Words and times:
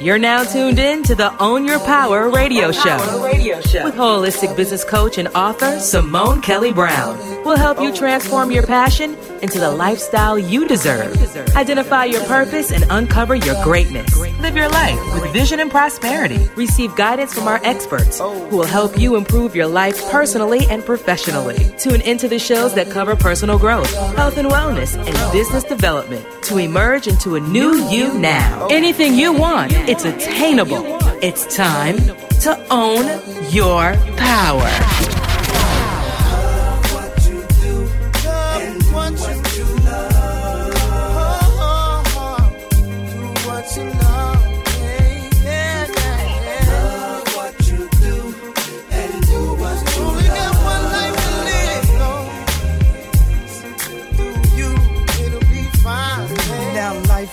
You're 0.00 0.18
now 0.18 0.44
tuned 0.44 0.78
in 0.78 1.02
to 1.04 1.16
the 1.16 1.36
Own 1.42 1.64
Your 1.64 1.80
Power 1.80 2.30
radio 2.30 2.70
show 2.70 2.96
with 3.20 3.94
holistic 3.96 4.56
business 4.56 4.84
coach 4.84 5.18
and 5.18 5.26
author 5.28 5.80
Simone 5.80 6.40
Kelly 6.40 6.72
Brown. 6.72 7.18
We'll 7.44 7.56
help 7.56 7.80
you 7.80 7.92
transform 7.92 8.52
your 8.52 8.64
passion 8.64 9.16
into 9.42 9.58
the 9.58 9.72
lifestyle 9.72 10.38
you 10.38 10.68
deserve. 10.68 11.16
Identify 11.56 12.04
your 12.04 12.22
purpose 12.26 12.70
and 12.70 12.84
uncover 12.90 13.34
your 13.34 13.60
greatness. 13.64 14.08
Live 14.40 14.54
your 14.54 14.68
life 14.68 15.00
with 15.14 15.32
vision 15.32 15.58
and 15.58 15.68
prosperity. 15.68 16.48
Receive 16.54 16.94
guidance 16.94 17.34
from 17.34 17.48
our 17.48 17.60
experts 17.64 18.20
who 18.20 18.56
will 18.56 18.66
help 18.66 18.96
you 18.96 19.16
improve 19.16 19.56
your 19.56 19.66
life 19.66 20.00
personally 20.10 20.60
and 20.70 20.84
professionally. 20.84 21.74
Tune 21.76 22.00
into 22.02 22.28
the 22.28 22.38
shows 22.38 22.72
that 22.74 22.88
cover 22.88 23.16
personal 23.16 23.58
growth, 23.58 23.92
health 24.16 24.38
and 24.38 24.48
wellness, 24.48 24.96
and 24.96 25.32
business 25.32 25.64
development 25.64 26.24
to 26.44 26.58
emerge 26.58 27.08
into 27.08 27.34
a 27.34 27.40
new 27.40 27.88
you 27.90 28.16
now. 28.16 28.68
Anything 28.70 29.14
you 29.14 29.32
want, 29.32 29.72
it's 29.72 30.04
attainable. 30.04 30.84
It's 31.20 31.56
time 31.56 31.96
to 32.42 32.66
own 32.70 33.04
your 33.50 33.94
power. 34.16 35.27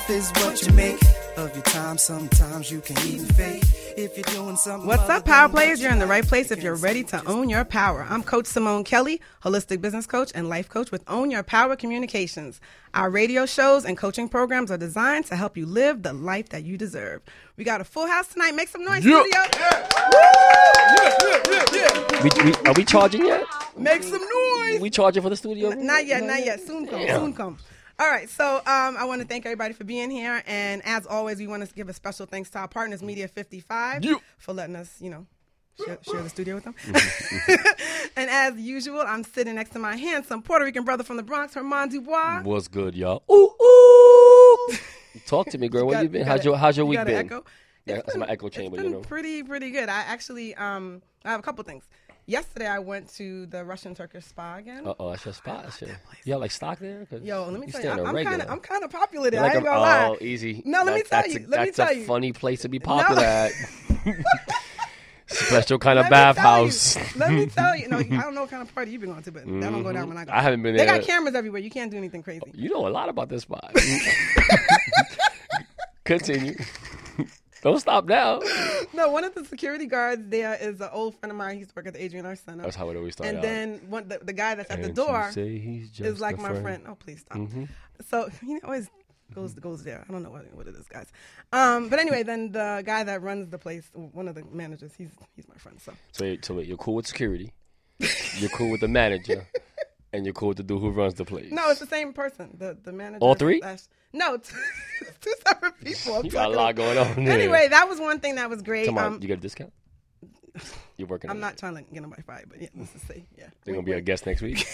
Life 0.08 0.18
is 0.18 0.32
what 0.44 0.62
you 0.66 0.74
make 0.74 1.02
of 1.38 1.54
your 1.54 1.64
time. 1.64 1.98
Sometimes 1.98 2.72
you 2.72 2.80
can 2.82 2.98
even 3.08 3.26
fake 3.28 3.64
if 3.98 4.16
you're 4.18 4.24
doing 4.36 4.56
something. 4.56 4.88
What's 4.88 5.10
up, 5.10 5.26
Power 5.26 5.50
Players? 5.50 5.82
You're 5.82 5.92
in 5.92 6.00
the 6.00 6.06
right 6.06 6.26
place 6.26 6.52
if 6.52 6.62
you're 6.62 6.76
ready 6.76 7.04
to 7.06 7.26
own 7.26 7.50
your 7.50 7.66
power. 7.66 8.06
I'm 8.10 8.24
Coach 8.24 8.46
Simone 8.46 8.84
Kelly, 8.84 9.22
holistic 9.44 9.82
business 9.82 10.06
coach 10.06 10.32
and 10.36 10.48
life 10.50 10.70
coach 10.70 10.92
with 10.92 11.04
Own 11.08 11.32
Your 11.32 11.44
Power 11.44 11.76
Communications. 11.76 12.60
Our 12.94 13.10
radio 13.10 13.46
shows 13.46 13.86
and 13.86 13.98
coaching 13.98 14.30
programs 14.30 14.70
are 14.72 14.78
designed 14.78 15.26
to 15.28 15.36
help 15.36 15.58
you 15.58 15.66
live 15.66 16.04
the 16.04 16.14
life 16.14 16.50
that 16.50 16.64
you 16.64 16.78
deserve. 16.78 17.22
We 17.58 17.64
got 17.64 17.82
a 17.82 17.86
full 17.86 18.08
house 18.08 18.28
tonight. 18.28 18.52
Make 18.56 18.70
some 18.70 18.84
noise, 18.84 19.04
Yeah. 19.06 19.22
studio. 19.22 19.42
We, 22.24 22.30
we, 22.44 22.54
are 22.66 22.74
we 22.74 22.86
charging 22.86 23.26
yet? 23.26 23.44
Make 23.78 24.04
some 24.04 24.22
noise. 24.22 24.80
We 24.82 24.90
charging 24.90 25.22
for 25.24 25.30
the 25.30 25.36
studio? 25.36 25.70
Not 25.72 26.06
yet, 26.06 26.24
not 26.24 26.44
yet. 26.46 26.60
Soon 26.62 26.88
come, 26.88 27.00
Damn. 27.02 27.20
soon 27.22 27.34
come. 27.34 27.58
All 27.98 28.10
right, 28.10 28.30
so 28.30 28.58
um, 28.58 28.98
I 28.98 29.06
want 29.06 29.22
to 29.22 29.28
thank 29.28 29.46
everybody 29.46 29.74
for 29.74 29.86
being 29.86 30.12
here, 30.12 30.44
and 30.48 30.82
as 30.86 31.06
always, 31.06 31.38
we 31.40 31.48
want 31.48 31.66
to 31.66 31.74
give 31.74 31.88
a 31.88 31.94
special 31.94 32.26
thanks 32.26 32.50
to 32.50 32.60
our 32.60 32.68
partners, 32.68 33.02
Media 33.02 33.28
55, 33.30 34.04
Yeah. 34.04 34.16
for 34.38 34.52
letting 34.54 34.76
us, 34.76 34.98
you 35.00 35.10
know, 35.10 35.26
share, 35.86 35.98
share 36.02 36.22
the 36.22 36.28
studio 36.30 36.56
with 36.56 36.66
them. 36.66 36.76
Mm-hmm, 36.84 38.10
and 38.18 38.30
as 38.30 38.60
usual, 38.60 39.00
I'm 39.08 39.24
sitting 39.24 39.56
next 39.56 39.70
to 39.72 39.80
my 39.80 39.96
handsome 39.96 40.42
Puerto 40.42 40.66
Rican 40.66 40.84
brother 40.84 41.06
from 41.06 41.16
the 41.16 41.24
Bronx, 41.24 41.54
Herman 41.54 41.88
Dubois. 41.88 42.42
What's 42.44 42.68
good, 42.68 42.96
y'all? 42.96 43.24
Ooh, 43.32 43.54
ooh. 43.64 44.76
Talk 45.26 45.48
to 45.52 45.58
me, 45.58 45.70
girl. 45.70 45.86
Where 45.86 45.96
got- 45.96 46.04
you 46.04 46.10
been? 46.10 46.22
you 46.22 46.26
How's 46.28 46.44
your 46.44 46.58
How's 46.58 46.76
your 46.76 46.84
you 46.86 46.90
week 46.90 46.98
got 46.98 47.08
an 47.08 47.14
been? 47.14 47.26
echo? 47.28 47.46
Yeah, 47.86 47.96
It's 47.96 48.06
that's 48.08 48.18
my 48.18 48.26
been- 48.26 48.34
echo 48.34 48.50
chamber, 48.50 48.76
It's 48.76 48.84
you 48.84 48.90
been 48.90 49.02
know. 49.02 49.08
pretty, 49.08 49.42
pretty 49.42 49.72
good. 49.72 49.88
I 49.88 50.02
actually, 50.02 50.54
um, 50.56 51.02
I 51.24 51.30
have 51.32 51.40
a 51.40 51.44
couple 51.44 51.64
things. 51.64 51.86
Yesterday, 52.28 52.68
I 52.68 52.80
went 52.80 53.14
to 53.18 53.46
the 53.46 53.64
Russian 53.64 53.94
Turkish 53.94 54.26
spa 54.26 54.56
again. 54.58 54.88
Uh 54.88 54.96
oh, 55.00 55.12
that's 55.12 55.26
your 55.26 55.34
spot. 55.36 55.64
That's 55.66 55.80
your, 55.82 55.92
you 56.24 56.34
got 56.34 56.40
like 56.42 56.50
stock 56.52 56.80
there? 56.80 57.06
'Cause 57.06 57.22
Yo, 57.22 57.48
let 57.50 57.60
me 57.60 57.68
you 57.68 57.72
tell 57.72 57.84
you, 57.84 57.92
in 57.92 58.00
a 58.00 58.04
I'm 58.04 58.26
kind 58.26 58.42
of, 58.42 58.50
I'm 58.50 58.60
kind 58.60 58.84
of 58.84 58.90
popular 58.90 59.30
there. 59.30 59.42
You're 59.42 59.50
I 59.52 59.54
ain't 59.54 59.64
like 59.64 59.66
gonna 59.66 59.80
a- 59.80 59.82
lie. 59.82 60.08
Oh, 60.08 60.18
easy. 60.20 60.64
No, 60.66 60.84
let 60.84 60.96
me 60.96 61.04
tell 61.04 61.22
that's 61.22 61.34
you. 61.36 61.46
A, 61.46 61.50
let 61.50 61.62
me 61.68 61.72
tell 61.72 61.90
you. 61.92 61.96
that's 62.00 62.06
a 62.06 62.08
funny 62.08 62.34
place 62.34 62.62
to 62.62 62.70
be 62.70 62.80
popular 62.80 63.22
at. 63.24 63.52
Special 65.28 65.80
kind 65.80 65.98
of 66.00 66.10
Let 66.10 66.36
me 66.36 66.42
tell 66.42 66.62
you- 66.64 66.68
bathhouse. 66.70 67.16
Let 67.16 67.32
me 67.32 67.46
tell 67.48 67.76
you. 67.76 67.88
No, 67.90 67.98
I 67.98 68.04
don't 68.04 68.36
know 68.36 68.42
what 68.42 68.50
kind 68.52 68.62
of 68.62 68.74
party 68.74 68.92
you've 68.92 69.02
been 69.02 69.12
going 69.12 69.24
to, 69.24 69.32
but 69.32 69.46
that 69.46 69.62
don't 69.62 69.84
go 69.84 69.92
down 69.92 70.08
when 70.10 70.18
I 70.18 70.26
go. 70.26 70.32
I 70.32 70.42
haven't 70.42 70.64
been 70.64 70.76
They 70.78 70.86
got 70.86 71.02
cameras 71.02 71.36
everywhere. 71.36 71.62
You 71.62 71.70
can't 71.70 71.92
do 71.92 71.98
anything 71.98 72.24
crazy. 72.24 72.42
You 72.54 72.70
know 72.70 72.88
a 72.88 72.90
lot 72.90 73.10
about 73.10 73.30
this 73.30 73.42
spot. 73.44 73.76
Continue. 76.06 76.56
Don't 77.66 77.80
stop 77.80 78.06
now. 78.06 78.40
No, 78.94 79.10
one 79.10 79.26
of 79.26 79.34
the 79.34 79.44
security 79.44 79.88
guards 79.88 80.22
there 80.28 80.54
is 80.54 80.80
an 80.80 80.88
old 80.94 81.16
friend 81.16 81.32
of 81.32 81.38
mine. 81.38 81.56
He 81.56 81.60
used 81.60 81.72
to 81.72 81.76
work 81.76 81.88
at 81.88 81.96
the 81.96 82.06
Adrienne 82.06 82.24
Arsht 82.24 82.46
Center. 82.46 82.64
That's 82.64 82.78
how 82.78 82.90
it 82.92 82.96
always 82.96 83.14
started. 83.14 83.30
and 83.30 83.38
out. 83.40 83.42
then 83.42 83.90
one, 83.90 84.08
the, 84.08 84.20
the 84.24 84.32
guy 84.32 84.56
that's 84.56 84.72
at 84.72 84.82
the 84.82 84.88
you 84.90 84.94
door 84.94 85.32
say 85.34 85.58
he's 85.58 85.86
is 85.86 85.90
just 85.90 86.22
like 86.22 86.38
a 86.38 86.42
my 86.42 86.54
friend. 86.62 86.84
Oh, 86.88 86.96
please 86.96 87.22
stop. 87.22 87.42
So 88.08 88.30
he 88.46 88.60
always 88.64 88.90
goes 89.34 89.54
goes 89.56 89.84
there. 89.84 90.06
I 90.08 90.12
don't 90.14 90.24
know 90.24 90.30
what, 90.30 90.46
what 90.54 90.68
it 90.68 90.76
is, 90.76 90.88
guys. 90.88 91.08
Um, 91.52 91.90
but 91.90 92.00
anyway, 92.00 92.24
then 92.24 92.52
the 92.54 92.84
guy 92.86 93.04
that 93.04 93.22
runs 93.22 93.50
the 93.50 93.58
place, 93.58 93.90
one 93.94 94.30
of 94.30 94.36
the 94.36 94.44
managers, 94.46 94.94
he's 94.98 95.10
he's 95.36 95.48
my 95.50 95.56
friend. 95.56 95.82
So 95.82 95.92
So, 96.14 96.24
wait, 96.24 96.46
so 96.46 96.54
wait, 96.54 96.68
you're 96.68 96.78
cool 96.78 96.96
with 96.96 97.08
security, 97.08 97.52
you're 98.38 98.52
cool 98.52 98.70
with 98.72 98.82
the 98.82 98.88
manager, 98.88 99.46
and 100.16 100.26
you're 100.26 100.34
cool 100.34 100.50
with 100.50 100.58
the 100.58 100.64
dude 100.64 100.80
who 100.82 100.90
runs 100.90 101.14
the 101.16 101.26
place. 101.26 101.52
no, 101.52 101.70
it's 101.70 101.80
the 101.80 101.86
same 101.88 102.14
person. 102.14 102.56
The 102.58 102.78
the 102.82 102.92
manager. 102.92 103.20
All 103.22 103.36
three? 103.36 103.60
slash- 103.60 103.84
no, 104.14 104.38
two, 104.38 104.56
two 105.22 105.34
separate 105.46 105.80
people. 105.84 106.16
I'm 106.16 106.26
you 106.26 106.32
got 106.32 106.48
a 106.48 106.50
lot 106.56 106.72
about- 106.72 106.76
going 106.76 106.98
on 106.98 107.26
there. 107.26 107.34
Anyway, 107.34 107.68
that 107.70 107.88
was 107.90 108.00
one 108.00 108.20
thing 108.20 108.36
that 108.36 108.50
was 108.50 108.62
great. 108.62 108.86
come 108.88 108.98
on, 108.98 109.06
Um, 109.06 109.20
you 109.22 109.28
get 109.28 109.40
a 109.40 109.42
discount. 109.42 109.74
You're 110.98 111.08
working. 111.10 111.30
I'm 111.30 111.42
not 111.42 111.54
it. 111.54 111.60
trying 111.60 111.76
to 111.76 111.82
get 111.82 112.02
nobody 112.02 112.22
fired, 112.22 112.46
but 112.50 112.62
yeah, 112.62 112.70
let's 112.78 112.94
just 112.94 113.08
say, 113.08 113.26
yeah. 113.38 113.48
They're 113.66 113.74
gonna 113.76 113.86
be 113.86 113.92
a 113.92 114.02
guest 114.02 114.26
next 114.26 114.42
week. 114.42 114.66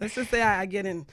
Let's 0.00 0.14
just 0.14 0.30
say 0.30 0.40
I, 0.42 0.62
I 0.62 0.66
get 0.66 0.86
in. 0.86 1.06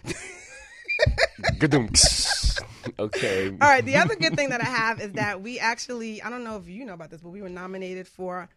Okay. 2.98 3.48
All 3.50 3.56
right. 3.60 3.84
The 3.86 3.98
other 3.98 4.16
good 4.16 4.36
thing 4.36 4.50
that 4.50 4.62
I 4.62 4.66
have 4.66 5.00
is 5.02 5.14
that 5.14 5.42
we 5.42 5.60
actually, 5.60 6.22
I 6.22 6.30
don't 6.30 6.44
know 6.44 6.56
if 6.58 6.68
you 6.68 6.86
know 6.86 6.94
about 6.94 7.10
this, 7.12 7.22
but 7.22 7.30
we 7.30 7.42
were 7.42 7.50
nominated 7.50 8.08
for 8.08 8.50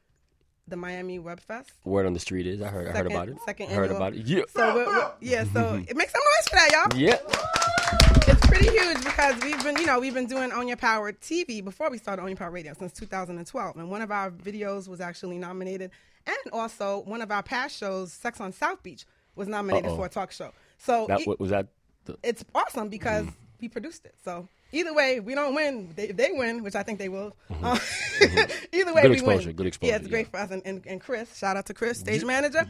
the 0.68 0.76
Miami 0.76 1.18
Web 1.18 1.40
Fest. 1.40 1.72
Word 1.84 2.06
on 2.06 2.12
the 2.12 2.20
street 2.20 2.46
is 2.46 2.62
I 2.62 2.68
heard. 2.68 2.88
I 2.88 2.98
heard 2.98 3.06
about 3.06 3.28
it. 3.28 3.36
second 3.44 3.70
I 3.70 3.74
heard 3.74 3.84
annual. 3.90 3.96
about 3.96 4.14
it. 4.14 4.26
Yeah. 4.26 4.42
So 4.54 4.74
we're, 4.74 4.86
we're- 4.86 5.10
yeah, 5.20 5.44
so 5.44 5.48
mm-hmm. 5.60 5.84
it 5.88 5.96
makes 5.96 6.12
some 6.12 6.22
noise 6.22 6.48
for 6.48 6.56
that, 6.56 6.72
y'all. 6.72 6.98
Yeah. 6.98 7.18
It's 8.28 8.46
pretty 8.46 8.70
huge 8.70 8.98
because 9.02 9.42
we've 9.42 9.62
been, 9.64 9.76
you 9.76 9.86
know, 9.86 9.98
we've 9.98 10.14
been 10.14 10.26
doing 10.26 10.52
Own 10.52 10.68
Your 10.68 10.76
Power 10.76 11.12
TV 11.12 11.62
before 11.62 11.90
we 11.90 11.98
started 11.98 12.22
Own 12.22 12.28
Your 12.28 12.36
Power 12.36 12.50
Radio 12.50 12.72
since 12.78 12.92
2012, 12.92 13.76
and 13.76 13.90
one 13.90 14.00
of 14.02 14.10
our 14.12 14.30
videos 14.30 14.88
was 14.88 15.00
actually 15.00 15.38
nominated, 15.38 15.90
and 16.26 16.36
also 16.52 17.00
one 17.00 17.20
of 17.20 17.30
our 17.32 17.42
past 17.42 17.76
shows, 17.76 18.12
Sex 18.12 18.40
on 18.40 18.52
South 18.52 18.82
Beach, 18.82 19.04
was 19.34 19.48
nominated 19.48 19.90
Uh-oh. 19.90 19.96
for 19.96 20.06
a 20.06 20.08
talk 20.08 20.30
show. 20.30 20.52
So 20.78 21.06
That 21.08 21.20
it- 21.20 21.40
was 21.40 21.50
that. 21.50 21.68
The, 22.04 22.16
it's 22.22 22.44
awesome 22.54 22.88
because 22.88 23.26
mm. 23.26 23.34
we 23.60 23.68
produced 23.68 24.04
it. 24.04 24.14
So 24.24 24.48
either 24.72 24.92
way, 24.94 25.20
we 25.20 25.34
don't 25.34 25.54
win. 25.54 25.92
They, 25.94 26.08
they 26.08 26.30
win, 26.32 26.62
which 26.62 26.74
I 26.74 26.82
think 26.82 26.98
they 26.98 27.08
will. 27.08 27.36
Uh, 27.62 27.78
either 28.72 28.92
way, 28.94 29.02
Good 29.02 29.10
we 29.10 29.16
exposure, 29.16 29.48
win. 29.48 29.56
good 29.56 29.66
exposure. 29.66 29.90
Yeah, 29.92 29.98
it's 29.98 30.08
great 30.08 30.26
yeah. 30.26 30.30
for 30.30 30.36
us. 30.38 30.50
And, 30.50 30.62
and, 30.64 30.86
and 30.86 31.00
Chris, 31.00 31.36
shout 31.36 31.56
out 31.56 31.66
to 31.66 31.74
Chris, 31.74 31.98
stage 31.98 32.24
manager. 32.24 32.66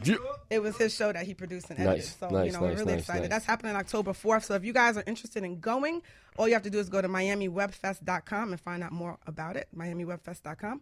It 0.49 0.61
was 0.61 0.77
his 0.77 0.93
show 0.93 1.11
that 1.11 1.25
he 1.25 1.33
produced 1.33 1.69
and 1.69 1.79
edited. 1.79 1.97
Nice, 1.97 2.17
so 2.17 2.29
nice, 2.29 2.47
you 2.47 2.51
know, 2.53 2.61
we're 2.61 2.73
really 2.73 2.85
nice, 2.85 2.99
excited. 2.99 3.21
nice. 3.21 3.29
That's 3.29 3.45
happening 3.45 3.75
October 3.75 4.11
4th. 4.11 4.43
So 4.43 4.53
if 4.55 4.63
you 4.63 4.73
guys 4.73 4.97
are 4.97 5.03
interested 5.07 5.43
in 5.43 5.59
going, 5.59 6.01
all 6.37 6.47
you 6.47 6.53
have 6.53 6.63
to 6.63 6.69
do 6.69 6.79
is 6.79 6.89
go 6.89 7.01
to 7.01 7.07
MiamiWebFest.com 7.07 8.51
and 8.51 8.59
find 8.59 8.83
out 8.83 8.91
more 8.91 9.17
about 9.25 9.55
it. 9.55 9.67
MiamiWebFest.com. 9.75 10.81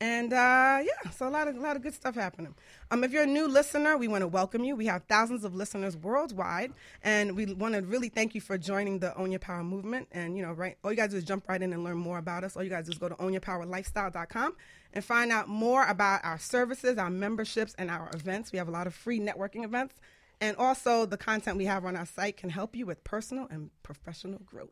And 0.00 0.32
uh, 0.32 0.78
yeah, 0.84 1.10
so 1.10 1.26
a 1.26 1.30
lot 1.30 1.48
of 1.48 1.56
a 1.56 1.60
lot 1.60 1.74
of 1.74 1.82
good 1.82 1.94
stuff 1.94 2.14
happening. 2.14 2.54
Um, 2.92 3.02
if 3.02 3.10
you're 3.10 3.24
a 3.24 3.26
new 3.26 3.48
listener, 3.48 3.96
we 3.96 4.06
want 4.06 4.22
to 4.22 4.28
welcome 4.28 4.62
you. 4.62 4.76
We 4.76 4.86
have 4.86 5.02
thousands 5.08 5.44
of 5.44 5.56
listeners 5.56 5.96
worldwide, 5.96 6.72
and 7.02 7.34
we 7.34 7.46
want 7.46 7.74
to 7.74 7.80
really 7.80 8.08
thank 8.08 8.32
you 8.36 8.40
for 8.40 8.56
joining 8.56 9.00
the 9.00 9.16
Own 9.16 9.32
Your 9.32 9.40
Power 9.40 9.64
movement. 9.64 10.06
And 10.12 10.36
you 10.36 10.42
know, 10.44 10.52
right, 10.52 10.78
all 10.84 10.92
you 10.92 10.96
guys 10.96 11.10
do 11.10 11.16
is 11.16 11.24
jump 11.24 11.48
right 11.48 11.60
in 11.60 11.72
and 11.72 11.82
learn 11.82 11.96
more 11.96 12.18
about 12.18 12.44
us. 12.44 12.56
All 12.56 12.62
you 12.62 12.70
guys 12.70 12.86
do 12.86 12.92
is 12.92 12.98
go 12.98 13.08
to 13.08 13.16
ownyourpowerlifestyle.com 13.16 14.54
and 14.94 15.04
find 15.04 15.32
out 15.32 15.48
more 15.48 15.84
about 15.84 16.24
our 16.24 16.38
services, 16.38 16.96
our 16.96 17.10
memberships, 17.10 17.74
and 17.76 17.90
our 17.90 18.08
events. 18.14 18.52
We 18.52 18.58
have 18.58 18.68
a 18.68 18.72
lot 18.72 18.86
of 18.86 18.94
free 18.94 19.18
networking 19.18 19.64
events, 19.64 19.96
and 20.40 20.56
also 20.58 21.06
the 21.06 21.16
content 21.16 21.56
we 21.56 21.64
have 21.64 21.84
on 21.84 21.96
our 21.96 22.06
site 22.06 22.36
can 22.36 22.50
help 22.50 22.76
you 22.76 22.86
with 22.86 23.02
personal 23.02 23.48
and 23.50 23.70
professional 23.82 24.38
growth. 24.46 24.70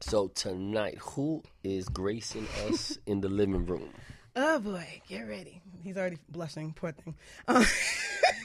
so 0.00 0.28
tonight, 0.28 0.98
who 1.00 1.42
is 1.64 1.88
gracing 1.88 2.46
us 2.68 2.98
in 3.06 3.22
the 3.22 3.28
living 3.30 3.64
room? 3.64 3.88
Oh 4.42 4.58
boy, 4.58 5.02
get 5.06 5.28
ready. 5.28 5.60
He's 5.84 5.98
already 5.98 6.16
blushing, 6.30 6.72
poor 6.72 6.92
thing. 6.92 7.14
Um, 7.46 7.62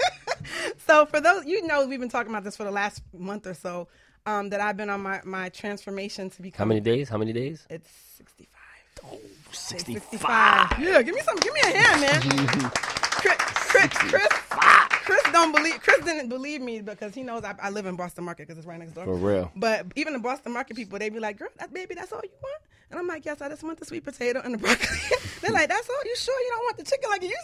so 0.86 1.06
for 1.06 1.22
those, 1.22 1.46
you 1.46 1.66
know, 1.66 1.88
we've 1.88 2.02
been 2.02 2.10
talking 2.10 2.32
about 2.32 2.44
this 2.44 2.58
for 2.58 2.66
the 2.66 2.72
last 2.72 3.02
month 3.18 3.48
or 3.48 3.54
so. 3.54 3.88
Um, 4.26 4.50
that 4.50 4.60
I've 4.60 4.76
been 4.76 4.90
on 4.90 5.02
my, 5.02 5.22
my 5.24 5.50
transformation 5.50 6.32
to 6.32 6.42
become. 6.42 6.66
How 6.66 6.68
many 6.68 6.82
days? 6.82 7.08
How 7.08 7.18
many 7.18 7.32
days? 7.32 7.66
It's 7.70 7.90
sixty 8.18 8.50
five. 8.52 9.52
65. 9.54 10.80
Yeah, 10.80 11.02
give 11.02 11.16
me 11.16 11.22
some. 11.22 11.38
Give 11.38 11.54
me 11.54 11.62
a 11.64 11.78
hand, 11.78 12.02
man. 12.02 12.72
Chris, 12.72 13.38
Chris, 13.38 13.90
Chris, 13.94 14.28
Chris 14.90 15.24
don't 15.32 15.56
believe. 15.56 15.80
Chris 15.82 16.04
didn't 16.04 16.28
believe 16.28 16.62
me 16.62 16.82
because 16.82 17.16
he 17.16 17.24
knows 17.24 17.44
I, 17.44 17.56
I 17.62 17.70
live 17.70 17.86
in 17.86 17.96
Boston 17.96 18.26
Market 18.26 18.48
because 18.48 18.58
it's 18.58 18.68
right 18.68 18.80
next 18.80 18.94
door. 18.94 19.06
For 19.06 19.16
real. 19.16 19.52
But 19.56 19.86
even 19.96 20.14
the 20.14 20.20
Boston 20.20 20.52
Market 20.52 20.76
people, 20.76 21.00
they 21.00 21.10
be 21.10 21.20
like, 21.20 21.38
"Girl, 21.40 21.48
that 21.60 21.74
baby, 21.74 21.96
that's 21.96 22.12
all 22.12 22.22
you 22.22 22.30
want." 22.42 22.62
And 22.96 23.02
I'm 23.02 23.08
like, 23.08 23.26
yes, 23.26 23.42
I 23.42 23.50
just 23.50 23.62
want 23.62 23.78
the 23.78 23.84
sweet 23.84 24.06
potato 24.06 24.40
and 24.42 24.54
the 24.54 24.58
broccoli. 24.58 24.98
They're 25.42 25.52
like, 25.52 25.68
that's 25.68 25.90
all? 25.90 26.00
You 26.06 26.16
sure 26.16 26.40
you 26.40 26.50
don't 26.50 26.64
want 26.64 26.78
the 26.78 26.84
chicken 26.86 27.10
like 27.10 27.24
you 27.24 27.36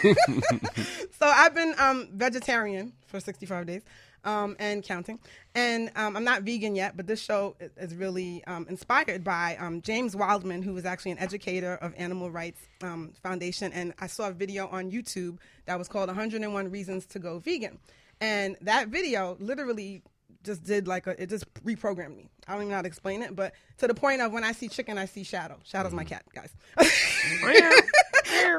usually? 0.00 1.06
so 1.20 1.26
I've 1.26 1.54
been 1.54 1.74
um, 1.76 2.08
vegetarian 2.14 2.94
for 3.06 3.20
65 3.20 3.66
days 3.66 3.82
um, 4.24 4.56
and 4.58 4.82
counting. 4.82 5.18
And 5.54 5.90
um, 5.96 6.16
I'm 6.16 6.24
not 6.24 6.44
vegan 6.44 6.76
yet, 6.76 6.96
but 6.96 7.06
this 7.06 7.20
show 7.20 7.56
is 7.76 7.94
really 7.94 8.42
um, 8.46 8.64
inspired 8.70 9.22
by 9.22 9.58
um, 9.60 9.82
James 9.82 10.16
Wildman, 10.16 10.62
who 10.62 10.72
was 10.72 10.86
actually 10.86 11.10
an 11.10 11.18
educator 11.18 11.74
of 11.74 11.92
Animal 11.98 12.30
Rights 12.30 12.62
um, 12.80 13.12
Foundation. 13.22 13.74
And 13.74 13.92
I 13.98 14.06
saw 14.06 14.28
a 14.28 14.32
video 14.32 14.66
on 14.68 14.90
YouTube 14.90 15.36
that 15.66 15.78
was 15.78 15.88
called 15.88 16.06
101 16.06 16.70
Reasons 16.70 17.04
to 17.08 17.18
Go 17.18 17.38
Vegan. 17.38 17.78
And 18.22 18.56
that 18.62 18.88
video 18.88 19.36
literally 19.40 20.04
just 20.44 20.64
did 20.64 20.88
like 20.88 21.06
a, 21.06 21.20
it 21.20 21.28
just 21.28 21.52
reprogrammed 21.64 22.16
me. 22.16 22.28
I 22.48 22.52
don't 22.52 22.62
even 22.62 22.70
know 22.70 22.76
how 22.76 22.82
to 22.82 22.88
explain 22.88 23.22
it, 23.22 23.36
but 23.36 23.52
to 23.78 23.86
the 23.86 23.94
point 23.94 24.20
of 24.20 24.32
when 24.32 24.42
I 24.42 24.52
see 24.52 24.68
chicken, 24.68 24.98
I 24.98 25.04
see 25.04 25.22
Shadow. 25.22 25.58
Shadow's 25.64 25.92
my 25.92 26.04
mm. 26.04 26.08
cat, 26.08 26.24
guys. 26.34 26.52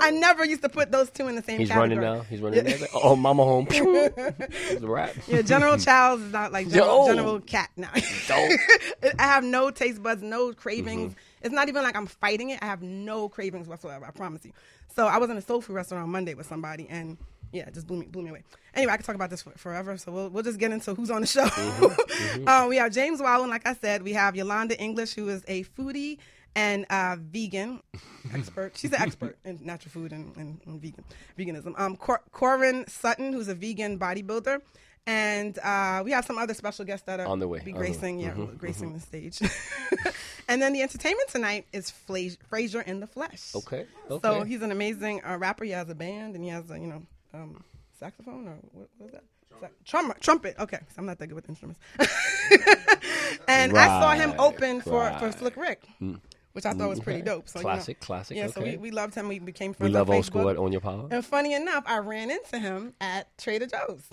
I 0.02 0.12
never 0.12 0.46
used 0.46 0.62
to 0.62 0.70
put 0.70 0.92
those 0.92 1.10
two 1.10 1.28
in 1.28 1.36
the 1.36 1.42
same 1.42 1.60
He's 1.60 1.70
category. 1.70 1.98
running 1.98 2.18
now. 2.18 2.22
He's 2.24 2.40
running 2.40 2.64
now. 2.64 2.76
Oh, 2.94 3.16
mama 3.16 3.44
home. 3.44 3.68
it's 3.72 4.84
a 4.84 4.88
wrap. 4.88 5.16
Yeah, 5.28 5.42
General 5.42 5.78
Childs 5.80 6.24
is 6.24 6.32
not 6.32 6.52
like 6.52 6.70
General, 6.70 7.08
General 7.08 7.40
Cat 7.40 7.70
now. 7.76 7.90
I 7.94 9.14
have 9.18 9.44
no 9.44 9.72
taste 9.72 10.02
buds, 10.02 10.22
no 10.22 10.54
cravings. 10.54 11.14
Mm-hmm. 11.14 11.46
It's 11.46 11.54
not 11.54 11.68
even 11.70 11.84
like 11.84 11.96
I'm 11.96 12.06
fighting 12.06 12.52
it. 12.52 12.60
I 12.62 12.66
have 12.66 12.82
no 12.82 13.30
cravings 13.30 13.68
whatsoever. 13.68 14.06
I 14.06 14.12
promise 14.12 14.46
you. 14.46 14.52
So 14.96 15.08
I 15.08 15.18
was 15.18 15.30
in 15.30 15.38
a 15.38 15.42
soul 15.42 15.62
food 15.62 15.74
restaurant 15.74 16.04
on 16.04 16.10
Monday 16.10 16.34
with 16.34 16.48
somebody, 16.48 16.88
and 16.90 17.18
yeah, 17.52 17.68
it 17.68 17.74
just 17.74 17.88
blew 17.88 17.98
me 17.98 18.06
blew 18.08 18.22
me 18.24 18.30
away. 18.30 18.44
Anyway, 18.74 18.94
I 18.94 18.98
could 18.98 19.06
talk 19.06 19.16
about 19.16 19.30
this 19.30 19.42
for, 19.42 19.52
forever. 19.58 19.98
So 19.98 20.12
we'll 20.12 20.30
we'll 20.30 20.44
just 20.44 20.60
get 20.60 20.72
into 20.72 20.94
who's 20.96 21.12
on 21.12 21.22
the 21.22 21.28
show. 21.28 21.48
um, 22.48 22.70
we 22.70 22.78
have 22.78 22.92
James 22.92 23.22
Wildman, 23.22 23.50
like 23.50 23.68
I 23.68 23.74
said. 23.74 24.04
We 24.04 24.14
have 24.14 24.36
Yolanda 24.36 24.80
English, 24.80 25.14
who 25.14 25.30
is 25.30 25.44
a 25.48 25.64
foodie 25.64 26.18
and 26.56 26.86
uh, 26.90 27.16
vegan 27.20 27.82
expert. 28.34 28.78
She's 28.78 28.92
an 28.94 29.02
expert 29.02 29.38
in 29.46 29.60
natural 29.64 29.92
food 29.92 30.12
and, 30.12 30.36
and, 30.38 30.60
and 30.66 30.82
vegan 30.82 31.04
veganism. 31.38 31.80
Um, 31.80 31.96
Cor- 31.96 32.24
Korin 32.34 32.90
Sutton, 32.90 33.32
who's 33.34 33.48
a 33.48 33.56
vegan 33.56 33.98
bodybuilder, 33.98 34.60
and 35.08 35.58
uh, 35.60 36.02
we 36.04 36.12
have 36.12 36.26
some 36.26 36.38
other 36.38 36.54
special 36.54 36.84
guests 36.86 37.06
that 37.06 37.20
are 37.22 37.26
On 37.28 37.40
the 37.40 37.48
way, 37.48 37.60
be 37.64 37.72
on 37.72 37.76
the 37.78 37.82
way. 37.82 37.88
gracing, 37.92 38.20
yeah, 38.20 38.32
Mhm, 38.34 38.58
gracing 38.58 38.94
the 38.94 39.00
stage. 39.00 39.40
and 40.50 40.62
then 40.62 40.74
the 40.74 40.82
entertainment 40.82 41.30
tonight 41.30 41.66
is 41.74 41.90
Fla- 41.90 42.30
Fraser 42.50 42.82
in 42.82 43.00
the 43.00 43.08
Flesh. 43.08 43.56
Okay. 43.56 43.86
So 44.22 44.44
he's 44.44 44.62
an 44.62 44.72
amazing 44.72 45.24
uh, 45.26 45.38
rapper. 45.38 45.64
He 45.64 45.72
has 45.72 45.90
a 45.90 45.96
band 45.96 46.36
and 46.36 46.44
he 46.44 46.50
has 46.50 46.70
a 46.70 46.78
you 46.78 46.88
know 46.88 47.04
um, 47.34 47.64
saxophone 48.00 48.48
or 48.48 48.56
what 48.74 48.90
was 49.00 49.12
that? 49.12 49.24
Sa- 49.60 49.68
Trum- 49.86 50.14
trumpet. 50.22 50.56
Okay, 50.60 50.78
so 50.90 50.96
I'm 51.00 51.06
not 51.06 51.20
that 51.20 51.28
good 51.28 51.36
with 51.36 51.50
instruments. 51.50 51.80
and 53.48 53.78
I 53.78 53.88
saw 53.88 54.12
him 54.12 54.32
Right, 54.32 54.40
open 54.40 54.82
for 54.82 54.90
for 55.20 55.26
right. 55.26 55.38
Slick 55.38 55.58
Rick, 55.58 55.84
which 56.54 56.66
I 56.66 56.74
thought 56.74 56.90
was 56.90 57.00
pretty 57.00 57.22
dope. 57.22 57.48
So 57.50 57.60
you 57.60 57.64
know- 57.66 57.72
Classic, 57.74 58.00
classic, 58.00 58.38
Yeah, 58.38 58.48
so 58.48 58.62
we, 58.62 58.78
we 58.78 58.92
loved 58.92 59.16
him. 59.16 59.28
We 59.28 59.40
became 59.40 59.74
friends. 59.74 59.90
we 59.90 59.94
love 59.98 60.10
on 60.10 60.16
old 60.18 60.26
school 60.26 60.50
at 60.50 60.58
Own 60.58 60.72
Your 60.72 60.82
Power. 60.82 61.08
And 61.12 61.26
funny 61.26 61.54
enough, 61.54 61.84
I 61.88 61.98
ran 62.00 62.32
into 62.32 62.60
him 62.60 62.94
at 63.02 63.36
Trader 63.38 63.68
Joe's, 63.68 64.04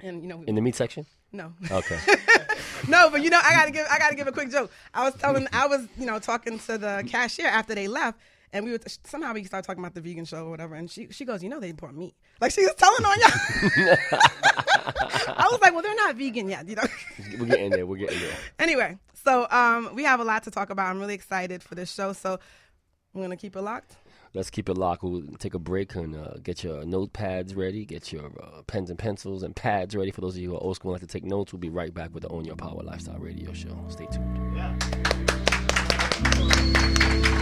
and 0.00 0.22
you 0.22 0.28
know, 0.28 0.38
we, 0.38 0.46
In 0.46 0.54
the 0.54 0.60
meat 0.62 0.74
section? 0.76 1.06
no, 1.32 1.52
Okay. 1.70 1.98
no, 2.88 3.10
but 3.10 3.22
you 3.22 3.30
know, 3.30 3.40
I 3.42 3.52
gotta 3.54 3.70
give, 3.70 3.86
I 3.90 3.98
gotta 3.98 4.14
give 4.16 4.26
a 4.26 4.32
quick 4.32 4.50
joke. 4.50 4.70
I 4.94 5.04
was 5.04 5.14
telling, 5.14 5.46
I 5.52 5.66
was, 5.66 5.86
you 5.98 6.06
know, 6.06 6.18
talking 6.18 6.58
to 6.60 6.78
the 6.78 7.04
cashier 7.06 7.46
after 7.48 7.74
they 7.74 7.88
left, 7.88 8.18
and 8.52 8.64
we 8.64 8.72
were 8.72 8.78
somehow 9.04 9.32
we 9.32 9.44
started 9.44 9.66
talking 9.66 9.82
about 9.82 9.94
the 9.94 10.00
vegan 10.00 10.24
show 10.24 10.46
or 10.46 10.50
whatever, 10.50 10.74
and 10.74 10.90
she, 10.90 11.08
she 11.10 11.24
goes, 11.24 11.42
you 11.42 11.48
know, 11.48 11.60
they 11.60 11.70
import 11.70 11.94
meat, 11.94 12.14
like 12.40 12.52
she 12.52 12.62
was 12.62 12.74
telling 12.74 13.04
on 13.04 13.18
y'all. 13.20 13.96
I 15.38 15.48
was 15.50 15.60
like, 15.60 15.72
well, 15.72 15.82
they're 15.82 15.94
not 15.94 16.16
vegan 16.16 16.48
yet, 16.48 16.68
you 16.68 16.76
know. 16.76 16.84
We're 17.38 17.46
getting 17.46 17.70
there. 17.70 17.86
We're 17.86 17.96
getting 17.96 18.20
there. 18.20 18.36
anyway, 18.58 18.98
so 19.24 19.46
um, 19.50 19.90
we 19.94 20.04
have 20.04 20.20
a 20.20 20.24
lot 20.24 20.44
to 20.44 20.50
talk 20.50 20.70
about. 20.70 20.86
I'm 20.86 21.00
really 21.00 21.14
excited 21.14 21.62
for 21.62 21.74
this 21.74 21.92
show, 21.92 22.12
so 22.12 22.38
I'm 23.14 23.20
gonna 23.20 23.36
keep 23.36 23.56
it 23.56 23.62
locked. 23.62 23.96
Let's 24.34 24.50
keep 24.50 24.68
it 24.68 24.74
locked. 24.74 25.02
We'll 25.02 25.22
take 25.38 25.54
a 25.54 25.58
break 25.58 25.94
and 25.94 26.14
uh, 26.14 26.34
get 26.42 26.62
your 26.62 26.82
notepads 26.82 27.56
ready. 27.56 27.86
Get 27.86 28.12
your 28.12 28.26
uh, 28.26 28.62
pens 28.66 28.90
and 28.90 28.98
pencils 28.98 29.42
and 29.42 29.56
pads 29.56 29.96
ready. 29.96 30.10
For 30.10 30.20
those 30.20 30.36
of 30.36 30.42
you 30.42 30.50
who 30.50 30.56
are 30.56 30.62
old 30.62 30.76
school 30.76 30.92
and 30.92 31.00
like 31.00 31.08
to 31.08 31.12
take 31.12 31.24
notes, 31.24 31.52
we'll 31.52 31.60
be 31.60 31.70
right 31.70 31.94
back 31.94 32.12
with 32.12 32.22
the 32.22 32.28
Own 32.28 32.44
Your 32.44 32.56
Power 32.56 32.82
Lifestyle 32.82 33.18
Radio 33.18 33.52
Show. 33.54 33.76
Stay 33.88 34.06
tuned. 34.06 34.36
So 36.36 37.35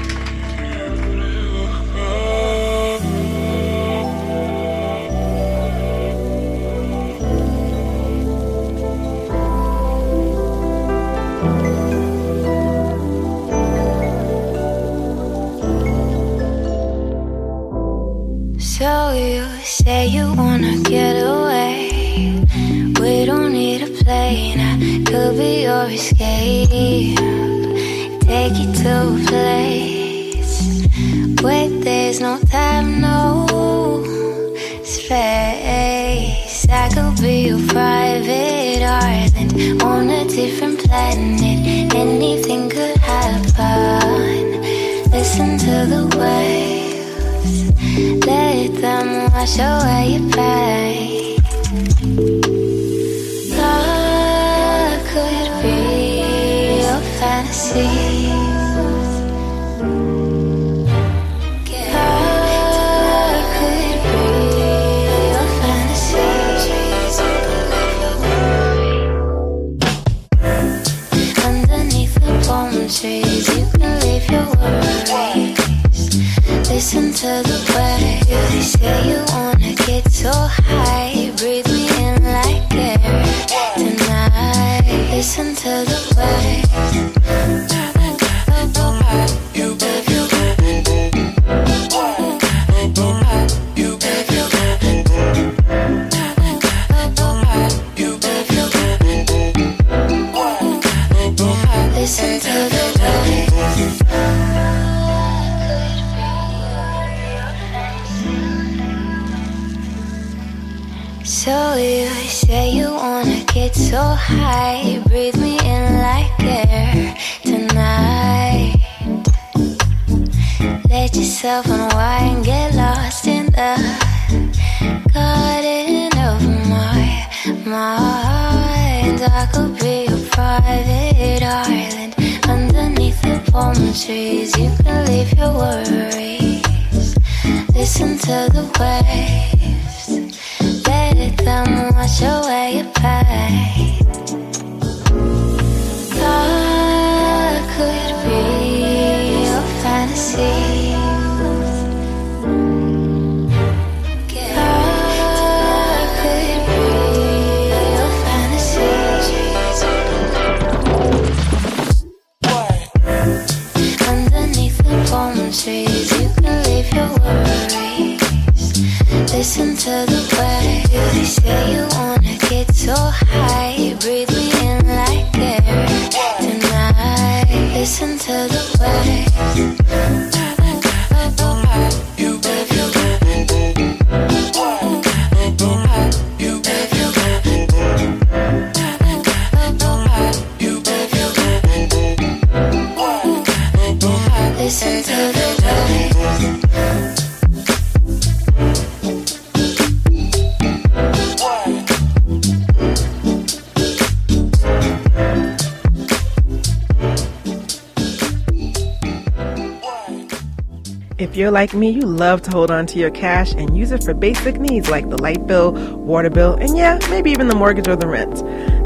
you're 211.45 211.51
like 211.51 211.75
me, 211.75 211.91
you 211.91 212.07
love 212.07 212.41
to 212.41 212.51
hold 212.51 212.71
on 212.71 212.87
to 212.87 212.99
your 212.99 213.11
cash 213.11 213.53
and 213.53 213.77
use 213.77 213.93
it 213.93 214.03
for 214.03 214.15
basic 214.15 214.59
needs 214.59 214.89
like 214.89 215.11
the 215.11 215.21
light 215.21 215.47
bill, 215.47 215.73
water 215.97 216.31
bill, 216.31 216.55
and 216.55 216.75
yeah, 216.75 216.99
maybe 217.11 217.31
even 217.31 217.49
the 217.49 217.55
mortgage 217.55 217.87
or 217.87 217.97
the 217.97 218.07
rent. 218.07 218.37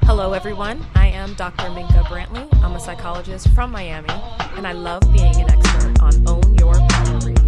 Hello, 0.03 0.33
everyone. 0.33 0.85
I 0.95 1.07
am 1.07 1.35
Dr. 1.35 1.69
Minka 1.69 2.03
Brantley. 2.09 2.53
I'm 2.61 2.73
a 2.75 2.79
psychologist 2.81 3.47
from 3.55 3.71
Miami, 3.71 4.09
and 4.57 4.67
I 4.67 4.73
love 4.73 5.01
being 5.13 5.33
an 5.37 5.49
expert 5.49 6.01
on 6.01 6.27
Own 6.27 6.55
Your 6.55 6.73
Power 6.73 7.38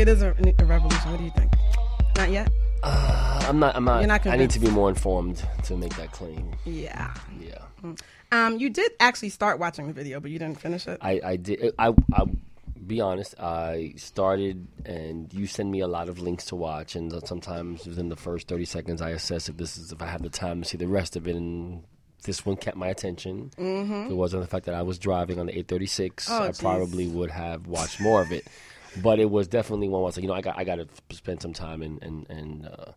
it 0.00 0.08
is 0.08 0.22
a, 0.22 0.34
a 0.58 0.64
revolution. 0.64 1.10
What 1.10 1.18
do 1.18 1.24
you 1.24 1.30
think? 1.30 1.52
Not 2.16 2.30
yet. 2.30 2.50
I'm 2.82 3.58
not. 3.58 3.76
I'm 3.76 3.84
not. 3.84 3.98
You're 4.00 4.08
not 4.08 4.26
I 4.26 4.36
need 4.36 4.50
to 4.50 4.60
be 4.60 4.70
more 4.70 4.88
informed 4.88 5.44
to 5.64 5.76
make 5.76 5.94
that 5.96 6.12
claim. 6.12 6.52
Yeah. 6.64 7.12
Yeah. 7.38 7.58
Um, 8.32 8.58
you 8.58 8.70
did 8.70 8.92
actually 9.00 9.28
start 9.30 9.58
watching 9.58 9.86
the 9.86 9.92
video, 9.92 10.20
but 10.20 10.30
you 10.30 10.38
didn't 10.38 10.60
finish 10.60 10.86
it. 10.86 10.98
I, 11.02 11.20
I 11.24 11.36
did. 11.36 11.74
I, 11.78 11.88
I 12.12 12.24
be 12.86 13.00
honest. 13.00 13.34
I 13.38 13.94
started, 13.96 14.66
and 14.86 15.32
you 15.34 15.46
send 15.46 15.70
me 15.70 15.80
a 15.80 15.88
lot 15.88 16.08
of 16.08 16.18
links 16.20 16.46
to 16.46 16.56
watch, 16.56 16.96
and 16.96 17.12
sometimes 17.26 17.86
within 17.86 18.08
the 18.08 18.16
first 18.16 18.48
thirty 18.48 18.64
seconds, 18.64 19.02
I 19.02 19.10
assess 19.10 19.48
if 19.48 19.56
this 19.58 19.76
is 19.76 19.92
if 19.92 20.00
I 20.00 20.06
have 20.06 20.22
the 20.22 20.30
time 20.30 20.62
to 20.62 20.68
see 20.68 20.78
the 20.78 20.88
rest 20.88 21.16
of 21.16 21.28
it. 21.28 21.36
And 21.36 21.82
this 22.22 22.46
one 22.46 22.56
kept 22.56 22.76
my 22.76 22.88
attention. 22.88 23.50
Mm-hmm. 23.58 24.04
If 24.06 24.10
it 24.10 24.14
wasn't 24.14 24.42
the 24.42 24.48
fact 24.48 24.66
that 24.66 24.74
I 24.74 24.82
was 24.82 24.98
driving 24.98 25.38
on 25.38 25.46
the 25.46 25.58
eight 25.58 25.68
thirty 25.68 25.86
six, 25.86 26.30
Oh, 26.30 26.44
I 26.44 26.48
jeez. 26.50 26.60
probably 26.60 27.08
would 27.08 27.30
have 27.30 27.66
watched 27.66 28.00
more 28.00 28.22
of 28.22 28.30
it. 28.32 28.46
But 29.02 29.20
it 29.20 29.30
was 29.30 29.46
definitely 29.48 29.88
one 29.88 30.00
where 30.00 30.06
I 30.06 30.08
was 30.08 30.16
like, 30.16 30.22
you 30.22 30.28
know, 30.28 30.34
I 30.34 30.40
got 30.40 30.58
I 30.58 30.64
got 30.64 30.76
to 30.76 30.88
spend 31.14 31.40
some 31.42 31.52
time 31.52 31.82
and 31.82 32.02
and 32.02 32.26
and. 32.30 32.66
Uh, 32.66 32.92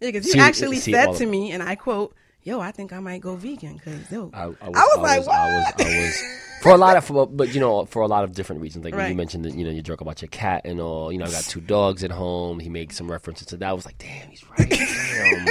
Yeah, 0.00 0.08
because 0.10 0.34
you 0.34 0.40
actually 0.40 0.76
see 0.78 0.92
said 0.92 1.14
to 1.14 1.24
of- 1.24 1.30
me, 1.30 1.52
and 1.52 1.62
I 1.62 1.74
quote, 1.76 2.14
"Yo, 2.42 2.60
I 2.60 2.70
think 2.72 2.92
I 2.92 2.98
might 3.00 3.20
go 3.20 3.36
vegan 3.36 3.74
because 3.76 4.10
yo." 4.10 4.30
I, 4.34 4.42
I 4.42 4.46
was, 4.48 4.56
I 4.62 4.68
was 4.70 4.98
like, 4.98 5.10
I 5.10 5.18
was, 5.18 5.28
I 5.28 5.50
was. 5.54 5.74
I 5.78 6.00
was 6.00 6.22
for 6.62 6.72
a 6.72 6.76
lot 6.76 6.96
of, 6.96 7.04
for, 7.04 7.26
but 7.26 7.54
you 7.54 7.60
know, 7.60 7.84
for 7.86 8.02
a 8.02 8.06
lot 8.08 8.24
of 8.24 8.32
different 8.32 8.62
reasons. 8.62 8.84
Like 8.84 8.92
when 8.94 9.02
Right. 9.02 9.08
you 9.10 9.14
mentioned 9.14 9.44
that, 9.44 9.54
you 9.54 9.64
know, 9.64 9.70
you 9.70 9.82
joke 9.82 10.00
about 10.00 10.20
your 10.22 10.28
cat 10.30 10.62
and 10.64 10.80
all. 10.80 11.12
You 11.12 11.18
know, 11.18 11.26
I 11.26 11.30
got 11.30 11.44
two 11.44 11.60
dogs 11.60 12.02
at 12.02 12.10
home. 12.10 12.58
He 12.58 12.68
made 12.68 12.92
some 12.92 13.10
references 13.10 13.46
to 13.48 13.56
that. 13.58 13.68
I 13.68 13.72
was 13.72 13.84
like, 13.86 13.98
damn, 13.98 14.28
he's 14.30 14.42
right. 14.58 14.68
Damn, 14.70 15.46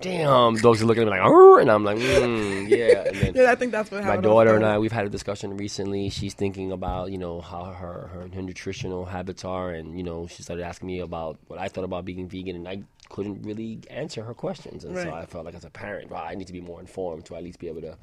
damn. 0.00 0.56
Dogs 0.56 0.82
are 0.82 0.86
looking 0.86 1.02
at 1.02 1.06
me 1.06 1.10
like, 1.10 1.20
"Arr," 1.20 1.60
and 1.60 1.70
I'm 1.70 1.84
like, 1.84 1.98
mm, 1.98 2.68
yeah. 2.68 3.30
Yeah, 3.34 3.50
I 3.50 3.54
think 3.54 3.72
that's 3.72 3.90
what 3.90 4.04
my 4.04 4.16
daughter 4.16 4.56
and 4.56 4.64
I, 4.64 4.78
we've 4.78 4.92
had 4.92 5.06
a 5.06 5.08
discussion 5.08 5.56
recently. 5.56 6.08
She's 6.10 6.34
thinking 6.34 6.72
about, 6.72 7.10
you 7.12 7.18
know, 7.18 7.40
how 7.40 7.64
her, 7.64 8.08
her, 8.08 8.28
her 8.32 8.42
nutritional 8.42 9.04
habits 9.04 9.44
are. 9.44 9.70
And, 9.70 9.96
you 9.96 10.02
know, 10.02 10.26
she 10.26 10.42
started 10.42 10.64
asking 10.64 10.86
me 10.88 11.00
about 11.00 11.38
what 11.46 11.58
I 11.58 11.68
thought 11.68 11.84
about 11.84 12.04
being 12.04 12.28
vegan. 12.28 12.56
And 12.56 12.68
I 12.68 12.82
couldn't 13.08 13.42
really 13.42 13.80
answer 13.90 14.22
her 14.24 14.34
questions. 14.34 14.84
And 14.84 14.96
so 14.96 15.12
I 15.12 15.26
felt 15.26 15.44
like 15.44 15.54
as 15.54 15.64
a 15.64 15.70
parent, 15.70 16.10
well, 16.10 16.22
I 16.22 16.34
need 16.34 16.46
to 16.46 16.52
be 16.52 16.60
more 16.60 16.80
informed 16.80 17.26
to 17.26 17.36
at 17.36 17.42
least 17.42 17.58
be 17.58 17.68
able 17.68 17.82
to 17.82 17.96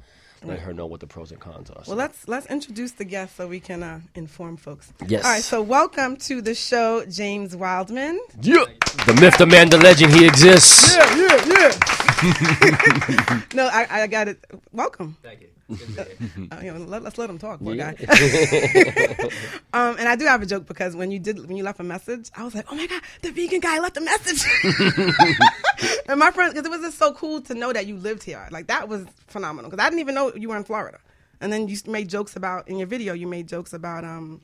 let 0.44 0.60
her 0.60 0.72
know 0.72 0.86
what 0.86 1.00
the 1.00 1.06
pros 1.06 1.30
and 1.32 1.40
cons 1.40 1.70
are. 1.70 1.84
So- 1.84 1.90
Well, 1.90 1.98
let's 1.98 2.26
let's 2.28 2.46
introduce 2.46 2.92
the 2.92 3.04
guest 3.04 3.36
so 3.36 3.46
we 3.48 3.60
can 3.60 3.82
uh, 3.82 4.00
inform 4.14 4.56
folks. 4.56 4.92
Yes. 5.06 5.24
All 5.24 5.30
right. 5.32 5.42
So 5.42 5.62
welcome 5.62 6.16
to 6.28 6.40
the 6.42 6.54
show, 6.54 7.04
James 7.06 7.54
Wildman. 7.56 8.20
yeah. 8.40 8.64
The 9.06 9.14
myth, 9.20 9.36
the 9.38 9.46
man, 9.46 9.68
the 9.70 9.78
legend, 9.78 10.12
he 10.12 10.26
exists. 10.26 10.96
Yeah, 10.96 11.16
yeah, 11.16 11.44
yeah. 11.46 13.42
no, 13.54 13.68
I, 13.72 13.86
I 14.02 14.06
got 14.08 14.28
it. 14.28 14.44
Welcome. 14.72 15.16
Thank 15.22 15.42
you. 15.42 15.48
Uh, 15.70 16.60
you 16.62 16.72
know, 16.72 16.78
let, 16.86 17.04
us 17.04 17.18
let 17.18 17.28
him 17.28 17.38
talk, 17.38 17.60
poor 17.60 17.74
Yeah. 17.74 17.92
guy. 17.92 18.06
um, 19.74 19.96
and 19.98 20.08
I 20.08 20.16
do 20.16 20.24
have 20.24 20.40
a 20.42 20.46
joke 20.46 20.66
because 20.66 20.96
when 20.96 21.10
you 21.10 21.18
did 21.18 21.46
when 21.46 21.56
you 21.56 21.62
left 21.64 21.78
a 21.80 21.84
message, 21.84 22.30
I 22.34 22.42
was 22.44 22.54
like, 22.54 22.66
oh 22.72 22.74
my 22.74 22.86
god, 22.86 23.02
the 23.22 23.30
vegan 23.30 23.60
guy 23.60 23.78
left 23.78 23.96
a 23.96 24.00
message. 24.00 24.44
and 26.08 26.18
my 26.18 26.30
friend, 26.30 26.54
because 26.54 26.66
it 26.66 26.70
was 26.70 26.80
just 26.80 26.98
so 26.98 27.12
cool 27.12 27.40
to 27.42 27.54
know 27.54 27.72
that 27.72 27.86
you 27.86 27.96
lived 27.96 28.22
here. 28.22 28.48
Like 28.50 28.68
that 28.68 28.88
was 28.88 29.04
phenomenal 29.26 29.70
because 29.70 29.84
I 29.84 29.88
didn't 29.90 30.00
even 30.00 30.14
know 30.14 30.32
you 30.34 30.48
were 30.48 30.56
in 30.56 30.64
Florida. 30.64 30.98
And 31.40 31.52
then 31.52 31.68
you 31.68 31.76
made 31.86 32.08
jokes 32.08 32.34
about 32.34 32.66
in 32.68 32.78
your 32.78 32.88
video. 32.88 33.12
You 33.12 33.26
made 33.26 33.46
jokes 33.46 33.72
about 33.72 34.04
um, 34.04 34.40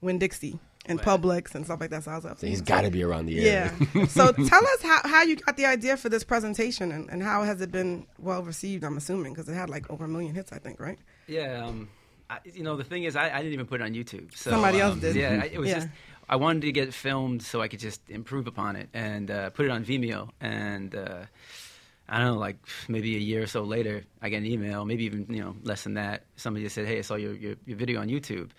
Winn 0.00 0.18
Dixie 0.18 0.58
and 0.88 1.00
Publix 1.00 1.54
and 1.54 1.64
stuff 1.64 1.80
like 1.80 1.90
that. 1.90 2.04
So 2.04 2.10
I 2.10 2.16
was 2.16 2.24
like, 2.24 2.38
He's 2.40 2.60
got 2.62 2.82
to 2.82 2.90
be 2.90 3.02
around 3.02 3.26
the 3.26 3.38
area. 3.38 3.72
yeah. 3.94 4.06
so 4.06 4.32
tell 4.32 4.64
us 4.64 4.82
how, 4.82 5.00
how 5.04 5.22
you 5.22 5.36
got 5.36 5.56
the 5.56 5.66
idea 5.66 5.96
for 5.96 6.08
this 6.08 6.24
presentation 6.24 6.90
and, 6.92 7.08
and 7.10 7.22
how 7.22 7.42
has 7.44 7.60
it 7.60 7.70
been 7.70 8.06
well 8.18 8.42
received, 8.42 8.84
I'm 8.84 8.96
assuming, 8.96 9.32
because 9.34 9.48
it 9.48 9.54
had 9.54 9.70
like 9.70 9.88
over 9.90 10.04
a 10.04 10.08
million 10.08 10.34
hits, 10.34 10.52
I 10.52 10.58
think, 10.58 10.80
right? 10.80 10.98
Yeah, 11.26 11.64
um, 11.66 11.88
I, 12.30 12.38
you 12.44 12.62
know 12.62 12.76
the 12.76 12.84
thing 12.84 13.04
is, 13.04 13.16
I, 13.16 13.30
I 13.30 13.38
didn't 13.38 13.52
even 13.52 13.66
put 13.66 13.80
it 13.80 13.84
on 13.84 13.92
YouTube. 13.94 14.34
So, 14.36 14.50
Somebody 14.50 14.80
else 14.80 14.94
um, 14.94 15.00
did. 15.00 15.16
Yeah, 15.16 15.40
I, 15.42 15.46
it 15.46 15.58
was 15.58 15.68
Yeah. 15.68 15.74
just 15.76 15.88
I 16.30 16.36
wanted 16.36 16.62
to 16.62 16.72
get 16.72 16.88
it 16.88 16.94
filmed 16.94 17.42
so 17.42 17.62
I 17.62 17.68
could 17.68 17.80
just 17.80 18.02
improve 18.10 18.46
upon 18.46 18.76
it 18.76 18.90
and 18.92 19.30
uh, 19.30 19.48
put 19.50 19.64
it 19.64 19.70
on 19.70 19.82
Vimeo. 19.82 20.28
And 20.42 20.94
uh, 20.94 21.22
I 22.06 22.18
don't 22.18 22.26
know, 22.34 22.38
like 22.38 22.56
maybe 22.86 23.16
a 23.16 23.18
year 23.18 23.42
or 23.42 23.46
so 23.46 23.62
later, 23.62 24.04
I 24.20 24.28
get 24.28 24.36
an 24.38 24.46
email, 24.46 24.84
maybe 24.84 25.04
even 25.04 25.26
you 25.30 25.42
know 25.42 25.56
less 25.62 25.84
than 25.84 25.94
that. 25.94 26.24
Somebody 26.36 26.64
just 26.66 26.74
said, 26.74 26.86
"Hey, 26.86 26.98
I 26.98 27.00
saw 27.00 27.14
your 27.14 27.32
your, 27.34 27.54
your 27.64 27.76
video 27.78 28.00
on 28.00 28.08
YouTube." 28.08 28.50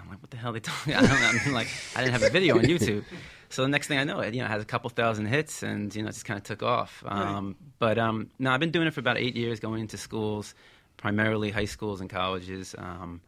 I'm 0.00 0.08
like, 0.08 0.20
"What 0.22 0.30
the 0.30 0.36
hell 0.36 0.50
are 0.50 0.54
they 0.54 0.60
talking?" 0.72 0.94
I 0.94 1.00
don't 1.00 1.10
know. 1.10 1.30
I'm 1.46 1.52
like, 1.52 1.68
I 1.96 2.00
didn't 2.00 2.12
have 2.12 2.22
a 2.22 2.30
video 2.30 2.58
on 2.58 2.64
YouTube. 2.64 3.04
So 3.50 3.62
the 3.62 3.68
next 3.68 3.86
thing 3.86 3.98
I 3.98 4.04
know, 4.04 4.18
it 4.18 4.34
you 4.34 4.42
know 4.42 4.48
has 4.48 4.62
a 4.62 4.64
couple 4.64 4.90
thousand 4.90 5.26
hits, 5.26 5.62
and 5.62 5.94
you 5.94 6.02
know 6.02 6.08
it 6.08 6.12
just 6.12 6.24
kind 6.24 6.38
of 6.38 6.42
took 6.44 6.64
off. 6.64 7.04
Um, 7.06 7.54
But 7.78 7.98
um, 7.98 8.30
no, 8.40 8.50
I've 8.50 8.58
been 8.58 8.72
doing 8.72 8.88
it 8.88 8.94
for 8.94 8.98
about 8.98 9.16
eight 9.16 9.36
years, 9.36 9.60
going 9.60 9.80
into 9.80 9.96
schools, 9.96 10.56
primarily 10.96 11.50
high 11.52 11.66
schools 11.66 12.00
and 12.00 12.10
colleges. 12.10 12.74
Um, 12.76 13.20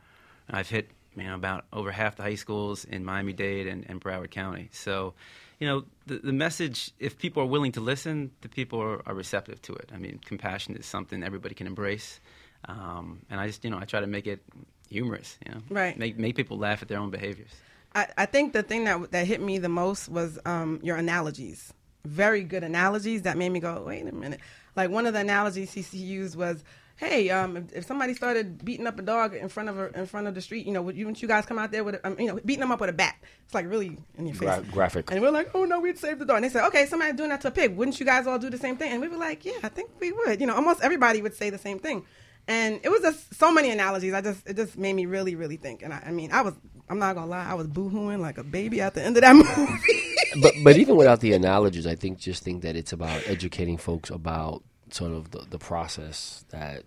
I've 0.50 0.68
hit 0.68 0.90
you 1.16 1.22
know 1.22 1.36
about 1.36 1.66
over 1.72 1.92
half 1.92 2.16
the 2.16 2.24
high 2.24 2.34
schools 2.34 2.84
in 2.84 3.04
Miami-Dade 3.04 3.68
and, 3.68 3.86
and 3.88 4.00
Broward 4.00 4.32
County. 4.32 4.68
So, 4.72 5.14
you 5.60 5.68
know, 5.68 5.84
the, 6.06 6.18
the 6.18 6.32
message, 6.32 6.90
if 6.98 7.16
people 7.18 7.40
are 7.44 7.46
willing 7.46 7.70
to 7.72 7.80
listen, 7.80 8.32
the 8.40 8.48
people 8.48 8.80
are, 8.82 9.02
are 9.06 9.14
receptive 9.14 9.62
to 9.62 9.74
it. 9.74 9.90
I 9.94 9.98
mean, 9.98 10.18
compassion 10.24 10.74
is 10.74 10.86
something 10.86 11.22
everybody 11.22 11.54
can 11.54 11.68
embrace. 11.68 12.18
um, 12.66 13.20
and 13.30 13.38
I 13.38 13.46
just 13.46 13.62
you 13.64 13.70
know 13.70 13.78
I 13.78 13.84
try 13.84 14.00
to 14.00 14.08
make 14.08 14.26
it 14.26 14.42
humorous. 14.88 15.36
You 15.46 15.54
know, 15.54 15.60
Right. 15.70 15.98
Make 15.98 16.18
make 16.18 16.36
people 16.36 16.58
laugh 16.58 16.82
at 16.82 16.88
their 16.88 16.98
own 16.98 17.10
behaviors. 17.10 17.50
I, 17.94 18.08
I 18.18 18.26
think 18.26 18.52
the 18.52 18.62
thing 18.62 18.84
that 18.84 19.10
that 19.12 19.26
hit 19.26 19.40
me 19.40 19.58
the 19.58 19.68
most 19.68 20.08
was 20.08 20.38
um, 20.44 20.80
your 20.82 20.96
analogies. 20.96 21.72
Very 22.04 22.44
good 22.44 22.62
analogies 22.62 23.22
that 23.22 23.36
made 23.36 23.48
me 23.50 23.58
go, 23.60 23.82
wait 23.86 24.06
a 24.06 24.12
minute. 24.12 24.40
Like 24.76 24.90
one 24.90 25.06
of 25.06 25.14
the 25.14 25.20
analogies 25.20 25.72
he, 25.72 25.80
he 25.80 25.98
used 25.98 26.36
was, 26.36 26.62
"Hey, 26.96 27.30
um, 27.30 27.56
if, 27.56 27.72
if 27.72 27.86
somebody 27.86 28.14
started 28.14 28.64
beating 28.64 28.86
up 28.86 28.98
a 28.98 29.02
dog 29.02 29.34
in 29.34 29.48
front 29.48 29.70
of 29.70 29.78
a, 29.78 29.98
in 29.98 30.06
front 30.06 30.28
of 30.28 30.34
the 30.34 30.40
street, 30.40 30.66
you 30.66 30.72
know, 30.72 30.82
would 30.82 30.96
you, 30.96 31.06
wouldn't 31.06 31.20
you 31.22 31.26
guys 31.26 31.46
come 31.46 31.58
out 31.58 31.72
there 31.72 31.82
with, 31.82 31.96
a, 31.96 32.06
um, 32.06 32.16
you 32.20 32.26
know, 32.26 32.38
beating 32.44 32.60
them 32.60 32.70
up 32.70 32.80
with 32.80 32.90
a 32.90 32.92
bat? 32.92 33.16
It's 33.46 33.54
like 33.54 33.66
really 33.66 33.96
in 34.18 34.26
your 34.26 34.36
face, 34.36 34.48
Gra- 34.48 34.64
graphic. 34.70 35.10
And 35.10 35.20
we're 35.22 35.30
like, 35.30 35.50
oh 35.54 35.64
no, 35.64 35.80
we'd 35.80 35.98
save 35.98 36.18
the 36.18 36.26
dog. 36.26 36.36
And 36.36 36.44
they 36.44 36.48
said, 36.50 36.66
okay, 36.68 36.84
somebody 36.86 37.12
doing 37.14 37.30
that 37.30 37.40
to 37.40 37.48
a 37.48 37.50
pig. 37.50 37.74
Wouldn't 37.76 37.98
you 37.98 38.06
guys 38.06 38.26
all 38.26 38.38
do 38.38 38.50
the 38.50 38.58
same 38.58 38.76
thing? 38.76 38.92
And 38.92 39.00
we 39.00 39.08
were 39.08 39.16
like, 39.16 39.44
yeah, 39.44 39.58
I 39.64 39.68
think 39.68 39.90
we 39.98 40.12
would. 40.12 40.38
You 40.40 40.46
know, 40.46 40.54
almost 40.54 40.82
everybody 40.82 41.22
would 41.22 41.34
say 41.34 41.48
the 41.50 41.58
same 41.58 41.78
thing. 41.78 42.04
And 42.48 42.80
it 42.82 42.88
was 42.90 43.00
just 43.00 43.34
so 43.34 43.52
many 43.52 43.70
analogies. 43.70 44.14
I 44.14 44.20
just 44.20 44.46
it 44.46 44.56
just 44.56 44.78
made 44.78 44.92
me 44.92 45.06
really 45.06 45.34
really 45.34 45.56
think. 45.56 45.82
And 45.82 45.92
I, 45.92 46.04
I 46.06 46.10
mean, 46.12 46.32
I 46.32 46.42
was 46.42 46.54
I'm 46.88 46.98
not 46.98 47.14
gonna 47.14 47.26
lie, 47.30 47.44
I 47.44 47.54
was 47.54 47.66
boohooing 47.66 48.20
like 48.20 48.38
a 48.38 48.44
baby 48.44 48.80
at 48.80 48.94
the 48.94 49.02
end 49.02 49.16
of 49.16 49.22
that 49.22 49.34
movie. 49.34 50.42
but 50.42 50.54
but 50.62 50.76
even 50.76 50.96
without 50.96 51.20
the 51.20 51.32
analogies, 51.32 51.86
I 51.86 51.96
think 51.96 52.18
just 52.18 52.42
think 52.44 52.62
that 52.62 52.76
it's 52.76 52.92
about 52.92 53.26
educating 53.26 53.76
folks 53.76 54.10
about 54.10 54.62
sort 54.90 55.12
of 55.12 55.30
the, 55.32 55.44
the 55.50 55.58
process 55.58 56.44
that 56.50 56.84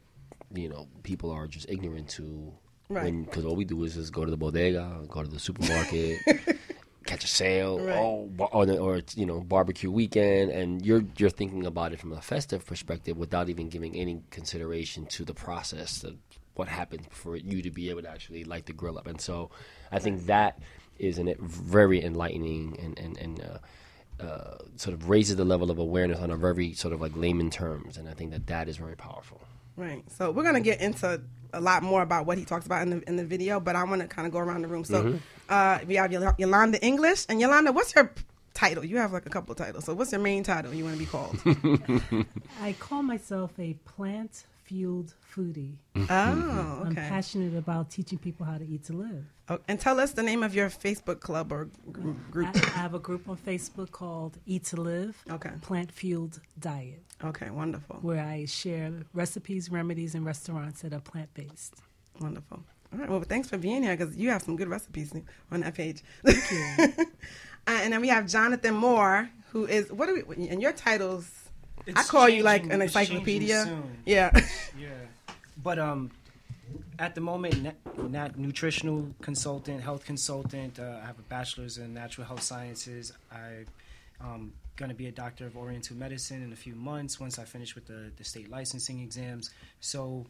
you 0.53 0.69
know 0.69 0.87
people 1.03 1.31
are 1.31 1.47
just 1.47 1.69
ignorant 1.69 2.09
to. 2.11 2.53
Right. 2.91 3.23
Because 3.23 3.45
all 3.45 3.55
we 3.55 3.65
do 3.65 3.83
is 3.83 3.93
just 3.93 4.11
go 4.11 4.25
to 4.25 4.31
the 4.31 4.37
bodega, 4.37 5.05
go 5.07 5.21
to 5.21 5.29
the 5.29 5.37
supermarket, 5.37 6.17
catch 7.09 7.23
a 7.23 7.27
sale, 7.27 7.79
Right. 7.79 7.97
oh, 7.97 8.29
or, 8.51 8.69
or 8.85 9.01
you 9.15 9.25
know 9.25 9.39
barbecue 9.41 9.91
weekend, 9.91 10.51
and 10.51 10.85
you're 10.85 11.03
you're 11.17 11.29
thinking 11.41 11.65
about 11.65 11.93
it 11.93 11.99
from 11.99 12.11
a 12.13 12.21
festive 12.21 12.65
perspective 12.65 13.17
without 13.17 13.49
even 13.49 13.69
giving 13.69 13.95
any 13.95 14.21
consideration 14.29 15.05
to 15.07 15.25
the 15.25 15.33
process 15.33 16.03
of 16.03 16.15
what 16.53 16.67
happens 16.67 17.05
for 17.09 17.35
you 17.35 17.61
to 17.61 17.71
be 17.71 17.89
able 17.89 18.01
to 18.01 18.09
actually 18.09 18.43
light 18.43 18.65
the 18.65 18.73
grill 18.73 18.97
up. 18.97 19.07
And 19.07 19.19
so, 19.19 19.49
I 19.91 19.99
think 19.99 20.25
that 20.27 20.59
is 20.99 21.17
an, 21.17 21.33
very 21.39 22.03
enlightening 22.03 22.77
and 22.83 22.93
and 22.99 23.17
and. 23.17 23.41
Uh, 23.41 23.57
uh, 24.19 24.57
sort 24.75 24.93
of 24.93 25.07
raises 25.07 25.37
the 25.37 25.45
level 25.45 25.71
of 25.71 25.79
awareness 25.79 26.19
on 26.19 26.29
a 26.29 26.35
very 26.35 26.73
sort 26.73 26.93
of 26.93 26.99
like 26.99 27.13
layman 27.15 27.49
terms, 27.49 27.95
and 27.95 28.09
I 28.09 28.13
think 28.13 28.31
that 28.31 28.47
that 28.47 28.67
is 28.67 28.75
very 28.75 28.97
powerful. 28.97 29.39
Right. 29.79 30.03
So 30.11 30.31
we're 30.31 30.43
gonna 30.43 30.59
get 30.61 30.81
into 30.81 31.21
a 31.53 31.61
lot 31.61 31.81
more 31.83 32.01
about 32.03 32.25
what 32.27 32.37
he 32.37 32.45
talks 32.45 32.65
about 32.65 32.81
in 32.83 32.89
the 32.91 32.99
in 33.09 33.15
the 33.15 33.25
video, 33.25 33.59
but 33.59 33.75
I 33.75 33.83
want 33.85 34.01
to 34.01 34.07
kind 34.07 34.25
of 34.27 34.31
go 34.33 34.39
around 34.39 34.61
the 34.61 34.67
room. 34.67 34.83
So 34.83 35.03
Mm-hmm. 35.03 35.17
uh, 35.49 35.79
we 35.87 35.95
have 35.95 36.11
Yol- 36.11 36.35
Yolanda 36.37 36.79
English, 36.85 37.25
and 37.29 37.39
Yolanda, 37.41 37.71
what's 37.71 37.95
your 37.95 38.11
title? 38.53 38.83
You 38.85 38.97
have 38.97 39.13
like 39.13 39.25
a 39.25 39.29
couple 39.29 39.51
of 39.53 39.57
titles. 39.57 39.85
So 39.85 39.93
what's 39.95 40.11
your 40.11 40.21
main 40.21 40.43
title 40.43 40.73
you 40.73 40.83
want 40.83 40.95
to 40.97 40.99
be 40.99 41.05
called? 41.05 41.37
I 42.61 42.73
call 42.73 43.01
myself 43.03 43.51
a 43.59 43.73
plant 43.85 44.43
fueled 44.65 45.13
foodie. 45.33 45.73
oh, 45.95 46.01
okay. 46.81 46.87
I'm 46.89 46.95
passionate 46.95 47.57
about 47.57 47.89
teaching 47.89 48.19
people 48.19 48.45
how 48.45 48.57
to 48.57 48.67
eat 48.67 48.83
to 48.85 48.93
live. 48.93 49.25
Oh, 49.51 49.57
and 49.67 49.79
tell 49.79 49.99
us 49.99 50.11
the 50.11 50.21
name 50.21 50.43
of 50.43 50.53
your 50.53 50.69
Facebook 50.69 51.21
club 51.21 51.51
or 51.51 51.69
gr- 51.91 52.11
I, 52.11 52.13
group. 52.31 52.55
I 52.55 52.69
have 52.77 52.93
a 52.93 52.99
group 52.99 53.27
on 53.27 53.37
Facebook 53.37 53.89
called 53.89 54.37
Eat 54.45 54.65
to 54.65 54.75
Live 54.79 55.17
Okay. 55.31 55.49
Plant 55.61 55.91
Fueled 55.91 56.39
Diet, 56.59 57.01
Okay, 57.23 57.49
wonderful, 57.49 57.97
where 58.01 58.23
I 58.23 58.45
share 58.45 58.93
recipes, 59.13 59.69
remedies, 59.69 60.15
and 60.15 60.25
restaurants 60.25 60.81
that 60.83 60.93
are 60.93 61.01
plant 61.01 61.33
based. 61.33 61.75
wonderful. 62.21 62.61
All 62.93 62.99
right. 62.99 63.09
Well, 63.09 63.21
thanks 63.21 63.49
for 63.49 63.57
being 63.57 63.83
here 63.83 63.95
because 63.95 64.15
you 64.17 64.29
have 64.29 64.41
some 64.41 64.55
good 64.55 64.67
recipes 64.69 65.13
on 65.51 65.59
that 65.61 65.75
page. 65.75 66.01
Thank 66.25 66.51
you. 66.97 67.05
Uh, 67.67 67.71
and 67.83 67.93
then 67.93 68.01
we 68.01 68.07
have 68.07 68.25
Jonathan 68.25 68.73
Moore, 68.73 69.29
who 69.51 69.65
is 69.67 69.91
what 69.91 70.09
are 70.09 70.15
we? 70.25 70.47
And 70.47 70.59
your 70.59 70.71
titles. 70.71 71.29
I 71.85 71.91
It's 71.99 72.09
call 72.09 72.27
you 72.27 72.41
like 72.41 72.63
an 72.63 72.81
encyclopedia. 72.81 73.63
soon. 73.65 73.97
Yeah. 74.05 74.31
Yeah, 74.79 74.87
but 75.61 75.77
um, 75.77 76.09
at 76.97 77.13
the 77.13 77.21
moment, 77.21 77.61
nat- 77.61 78.09
nat- 78.09 78.39
nutritional 78.39 79.13
consultant, 79.21 79.81
health 79.83 80.03
consultant. 80.03 80.79
Uh, 80.79 80.99
I 81.03 81.05
have 81.05 81.19
a 81.19 81.23
bachelor's 81.23 81.77
in 81.77 81.93
natural 81.93 82.25
health 82.25 82.41
sciences. 82.41 83.11
I 83.31 83.65
um 84.21 84.53
going 84.75 84.89
to 84.89 84.95
be 84.95 85.07
a 85.07 85.11
doctor 85.11 85.45
of 85.45 85.57
oriental 85.57 85.97
medicine 85.97 86.41
in 86.41 86.53
a 86.53 86.55
few 86.55 86.73
months 86.73 87.19
once 87.19 87.37
I 87.37 87.43
finish 87.45 87.75
with 87.75 87.85
the 87.87 88.11
the 88.17 88.23
state 88.23 88.49
licensing 88.49 88.99
exams. 89.01 89.49
So, 89.81 90.25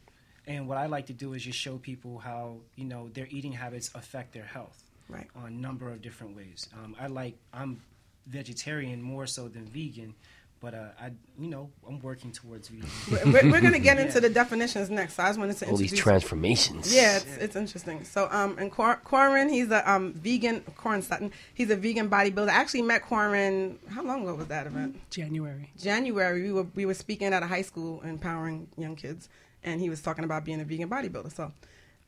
and 0.48 0.67
what 0.67 0.77
I 0.77 0.88
like 0.88 1.05
to 1.08 1.13
do 1.13 1.34
is 1.34 1.43
just 1.43 1.60
show 1.60 1.77
people 1.77 2.17
how 2.19 2.58
you 2.75 2.86
know 2.86 3.10
their 3.10 3.27
eating 3.29 3.51
habits 3.53 3.91
affect 3.96 4.34
their 4.34 4.45
health 4.45 4.84
Right. 5.08 5.28
on 5.36 5.45
a 5.47 5.52
number 5.52 5.89
of 5.89 6.02
different 6.02 6.36
ways. 6.36 6.67
Um, 6.73 6.95
I 6.99 7.08
like 7.08 7.36
I'm 7.54 7.82
vegetarian 8.28 9.02
more 9.02 9.25
so 9.28 9.47
than 9.47 9.65
vegan. 9.65 10.13
But 10.62 10.74
uh, 10.74 10.88
I, 11.00 11.12
you 11.39 11.48
know, 11.50 11.69
I'm 11.88 12.02
working 12.02 12.34
towards 12.34 12.67
vegan. 12.67 12.89
we're, 13.32 13.50
we're 13.50 13.62
going 13.62 13.72
to 13.72 13.80
get 13.80 13.98
into 14.06 14.19
the 14.19 14.30
definitions 14.30 14.89
next. 14.89 15.13
So 15.13 15.24
I 15.24 15.28
just 15.28 15.39
wanted 15.39 15.56
to 15.58 15.65
All 15.69 15.78
these 15.78 15.91
introduce. 15.93 16.04
transformations. 16.04 16.93
yeah, 16.93 17.15
it's, 17.15 17.38
it's 17.38 17.56
interesting. 17.56 18.04
So, 18.04 18.28
um, 18.30 18.58
and 18.60 18.69
Quar- 18.69 19.00
Korin, 19.06 19.50
he's 19.50 19.72
a 19.72 19.89
um 19.89 20.12
vegan. 20.13 20.60
Korin 20.78 21.02
Sutton, 21.02 21.32
he's 21.54 21.69
a 21.69 21.78
vegan 21.78 22.10
bodybuilder. 22.10 22.50
I 22.50 22.56
actually 22.56 22.82
met 22.82 23.04
Korin. 23.04 23.78
How 23.89 24.04
long 24.04 24.24
ago 24.24 24.36
was 24.36 24.48
that 24.48 24.67
event? 24.67 24.98
January. 25.10 25.72
January. 25.80 26.43
We 26.43 26.52
were 26.52 26.67
we 26.76 26.86
were 26.86 26.93
speaking 26.93 27.28
at 27.34 27.41
a 27.41 27.48
high 27.48 27.62
school, 27.62 28.02
empowering 28.02 28.67
young 28.78 28.98
kids, 28.98 29.30
and 29.63 29.80
he 29.80 29.89
was 29.89 30.02
talking 30.02 30.26
about 30.26 30.43
being 30.43 30.60
a 30.60 30.65
vegan 30.65 30.89
bodybuilder. 30.89 31.34
So, 31.34 31.54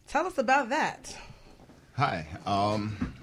tell 0.09 0.25
us 0.27 0.37
about 0.37 0.67
that. 0.69 1.15
Hi. 1.95 2.27
Um, 2.45 3.13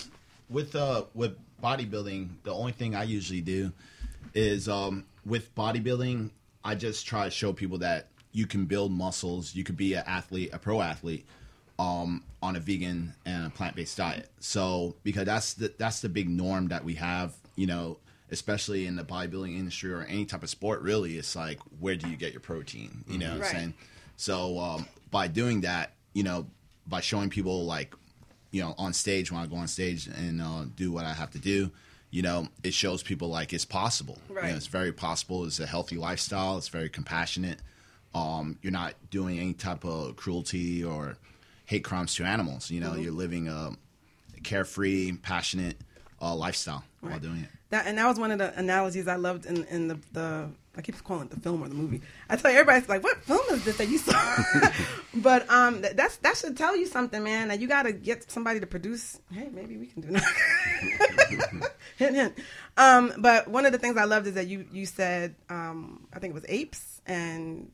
with 0.48 0.74
uh, 0.74 1.04
with 1.12 1.36
bodybuilding, 1.62 2.28
the 2.44 2.54
only 2.54 2.72
thing 2.72 2.94
I 2.94 3.02
usually 3.02 3.42
do 3.42 3.72
is 4.34 4.68
um, 4.68 5.04
with 5.28 5.54
bodybuilding, 5.54 6.30
I 6.64 6.74
just 6.74 7.06
try 7.06 7.24
to 7.24 7.30
show 7.30 7.52
people 7.52 7.78
that 7.78 8.08
you 8.32 8.46
can 8.46 8.66
build 8.66 8.92
muscles. 8.92 9.54
You 9.54 9.64
could 9.64 9.76
be 9.76 9.94
an 9.94 10.04
athlete, 10.06 10.50
a 10.52 10.58
pro 10.58 10.80
athlete, 10.80 11.26
um, 11.78 12.24
on 12.42 12.56
a 12.56 12.60
vegan 12.60 13.14
and 13.24 13.46
a 13.46 13.50
plant 13.50 13.76
based 13.76 13.96
diet. 13.96 14.30
So 14.40 14.96
because 15.02 15.26
that's 15.26 15.54
the 15.54 15.72
that's 15.78 16.00
the 16.00 16.08
big 16.08 16.28
norm 16.28 16.68
that 16.68 16.84
we 16.84 16.94
have, 16.94 17.34
you 17.56 17.66
know, 17.66 17.98
especially 18.30 18.86
in 18.86 18.96
the 18.96 19.04
bodybuilding 19.04 19.56
industry 19.56 19.92
or 19.92 20.02
any 20.02 20.24
type 20.24 20.42
of 20.42 20.50
sport. 20.50 20.82
Really, 20.82 21.16
it's 21.16 21.34
like 21.36 21.60
where 21.80 21.96
do 21.96 22.08
you 22.08 22.16
get 22.16 22.32
your 22.32 22.40
protein? 22.40 23.04
You 23.08 23.18
know 23.18 23.30
what 23.30 23.40
Right. 23.40 23.48
I'm 23.50 23.56
saying? 23.56 23.74
So 24.16 24.58
um, 24.58 24.88
by 25.10 25.28
doing 25.28 25.60
that, 25.62 25.92
you 26.14 26.22
know, 26.22 26.46
by 26.86 27.00
showing 27.00 27.30
people 27.30 27.64
like 27.64 27.94
you 28.50 28.62
know, 28.62 28.74
on 28.78 28.94
stage 28.94 29.30
when 29.30 29.40
I 29.42 29.46
go 29.46 29.56
on 29.56 29.68
stage 29.68 30.06
and 30.06 30.40
uh, 30.40 30.64
do 30.74 30.90
what 30.90 31.04
I 31.04 31.12
have 31.12 31.30
to 31.32 31.38
do, 31.38 31.70
you 32.10 32.22
know, 32.22 32.48
it 32.64 32.72
shows 32.74 33.02
people 33.02 33.28
like 33.28 33.52
it's 33.52 33.64
possible. 33.64 34.18
You 34.28 34.34
know, 34.34 34.40
Right. 34.42 34.54
it's 34.54 34.66
very 34.66 34.92
possible. 34.92 35.44
It's 35.44 35.60
a 35.60 35.66
healthy 35.66 35.96
lifestyle. 35.96 36.56
It's 36.58 36.68
very 36.68 36.88
compassionate. 36.88 37.58
Um, 38.14 38.58
you're 38.62 38.72
not 38.72 38.94
doing 39.10 39.38
any 39.38 39.52
type 39.52 39.84
of 39.84 40.16
cruelty 40.16 40.82
or 40.82 41.16
hate 41.66 41.84
crimes 41.84 42.14
to 42.14 42.24
animals. 42.24 42.70
You 42.70 42.80
know, 42.80 42.90
Mm-hmm. 42.92 43.02
you're 43.02 43.12
living 43.12 43.48
a 43.48 43.72
carefree, 44.42 45.12
passionate 45.22 45.76
uh, 46.20 46.34
lifestyle 46.34 46.84
while 47.00 47.18
doing 47.18 47.40
it. 47.42 47.48
That 47.70 47.86
and 47.86 47.98
that 47.98 48.06
was 48.06 48.18
one 48.18 48.30
of 48.30 48.38
the 48.38 48.56
analogies 48.58 49.06
I 49.08 49.16
loved 49.16 49.44
in 49.46 49.64
in 49.64 49.88
the 49.88 49.98
the 50.12 50.48
I 50.78 50.80
keep 50.80 51.02
calling 51.02 51.24
it 51.24 51.30
the 51.30 51.40
film 51.40 51.60
or 51.62 51.68
the 51.68 51.74
movie. 51.74 52.00
I 52.30 52.36
tell 52.36 52.52
you, 52.52 52.58
everybody's 52.58 52.88
like, 52.88 53.02
"What 53.02 53.16
film 53.24 53.40
is 53.50 53.64
this 53.64 53.76
that 53.78 53.88
you 53.88 53.98
saw?" 53.98 54.70
but 55.14 55.50
um, 55.50 55.82
th- 55.82 55.96
that's 55.96 56.16
that 56.18 56.36
should 56.36 56.56
tell 56.56 56.76
you 56.76 56.86
something, 56.86 57.22
man. 57.24 57.48
That 57.48 57.58
you 57.60 57.66
got 57.66 57.82
to 57.82 57.92
get 57.92 58.30
somebody 58.30 58.60
to 58.60 58.66
produce. 58.66 59.18
Hey, 59.32 59.48
maybe 59.52 59.76
we 59.76 59.86
can 59.86 60.02
do 60.02 60.08
that. 60.12 61.70
hint, 61.96 62.14
hint. 62.14 62.38
Um, 62.76 63.12
but 63.18 63.48
one 63.48 63.66
of 63.66 63.72
the 63.72 63.78
things 63.78 63.96
I 63.96 64.04
loved 64.04 64.28
is 64.28 64.34
that 64.34 64.46
you 64.46 64.66
you 64.72 64.86
said 64.86 65.34
um, 65.50 66.06
I 66.12 66.18
think 66.20 66.30
it 66.30 66.34
was 66.34 66.46
apes 66.48 67.00
and 67.06 67.70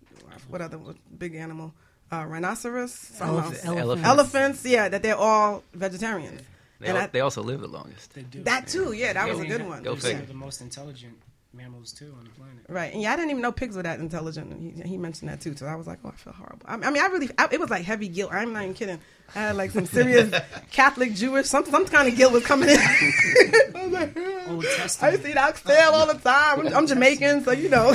what 0.49 0.61
other 0.63 0.79
what 0.79 0.97
big 1.19 1.35
animal? 1.35 1.75
Uh, 2.13 2.25
rhinoceros, 2.27 3.11
Elephant- 3.21 3.55
else. 3.57 3.65
elephants. 3.65 4.09
elephants. 4.09 4.65
Yeah, 4.65 4.89
that 4.89 5.03
they're 5.03 5.17
all 5.17 5.65
vegetarians. 5.73 6.41
They, 6.79 6.89
And 6.89 6.97
al- 6.99 7.05
I- 7.05 7.07
they 7.09 7.21
also 7.21 7.43
live 7.43 7.61
the 7.61 7.67
longest. 7.67 8.15
They 8.15 8.23
do. 8.23 8.43
That 8.45 8.69
too, 8.69 8.93
yeah, 8.93 9.13
that 9.15 9.29
was 9.29 9.41
a 9.41 9.47
good 9.47 9.67
one. 9.67 9.83
Go 9.83 9.95
Yeah. 9.95 9.99
figure. 10.01 10.19
They're 10.19 10.27
the 10.27 10.35
most 10.35 10.61
intelligent 10.61 11.17
mammals 11.55 11.93
too 11.93 12.15
on 12.19 12.25
the 12.25 12.31
planet. 12.31 12.65
Right, 12.69 12.93
and 12.93 13.03
yeah, 13.03 13.13
I 13.13 13.17
didn't 13.17 13.31
even 13.31 13.43
know 13.43 13.53
pigs 13.53 13.77
were 13.77 13.83
that 13.83 14.01
intelligent. 14.01 14.53
And 14.53 14.83
he, 14.85 14.91
he 14.91 14.97
mentioned 14.99 15.31
that 15.31 15.41
too, 15.41 15.57
so 15.57 15.67
I 15.67 15.75
was 15.77 15.87
like, 15.87 15.99
oh, 16.05 16.09
I 16.09 16.13
feel 16.13 16.33
horrible. 16.33 16.61
I, 16.67 16.75
I 16.75 16.91
mean, 16.91 17.03
I 17.03 17.07
really, 17.07 17.31
I, 17.39 17.49
it 17.53 17.61
was 17.61 17.71
like 17.71 17.85
heavy 17.85 18.09
guilt. 18.09 18.33
I'm 18.33 18.53
not 18.53 18.63
even 18.63 18.75
kidding. 18.75 18.99
I 19.35 19.39
had 19.39 19.57
like 19.57 19.71
some 19.71 19.87
serious 19.87 20.35
Catholic, 20.71 21.15
Jewish, 21.15 21.47
some 21.47 21.65
some 21.67 21.87
kind 21.87 22.09
of 22.09 22.17
guilt 22.17 22.33
was 22.33 22.45
coming 22.45 22.69
in. 22.69 22.77
I 22.79 23.71
was 23.75 23.93
like, 23.93 24.17
Old 24.49 24.65
I 24.65 24.77
Testament. 24.77 25.13
used 25.13 25.25
to 25.25 25.31
eat 25.31 25.37
oxtail 25.39 25.91
all 25.93 26.07
the 26.07 26.15
time. 26.15 26.67
I'm, 26.67 26.75
I'm 26.75 26.87
Jamaican, 26.87 27.45
so 27.45 27.53
you 27.53 27.69
know, 27.69 27.95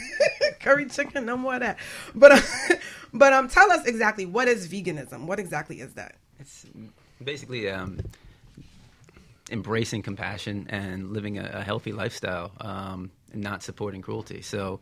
curry 0.60 0.86
chicken, 0.86 1.26
no 1.26 1.36
more 1.36 1.54
of 1.54 1.60
that. 1.60 1.78
But, 2.14 2.32
uh, 2.32 2.74
but 3.12 3.32
um, 3.32 3.48
tell 3.48 3.70
us 3.70 3.86
exactly 3.86 4.26
what 4.26 4.48
is 4.48 4.68
veganism. 4.68 5.26
What 5.26 5.38
exactly 5.38 5.80
is 5.80 5.94
that? 5.94 6.16
It's 6.40 6.66
basically 7.22 7.70
um, 7.70 8.00
embracing 9.50 10.02
compassion 10.02 10.66
and 10.70 11.12
living 11.12 11.38
a, 11.38 11.50
a 11.54 11.62
healthy 11.62 11.92
lifestyle 11.92 12.52
um, 12.60 13.10
and 13.32 13.42
not 13.42 13.62
supporting 13.62 14.02
cruelty. 14.02 14.42
So, 14.42 14.80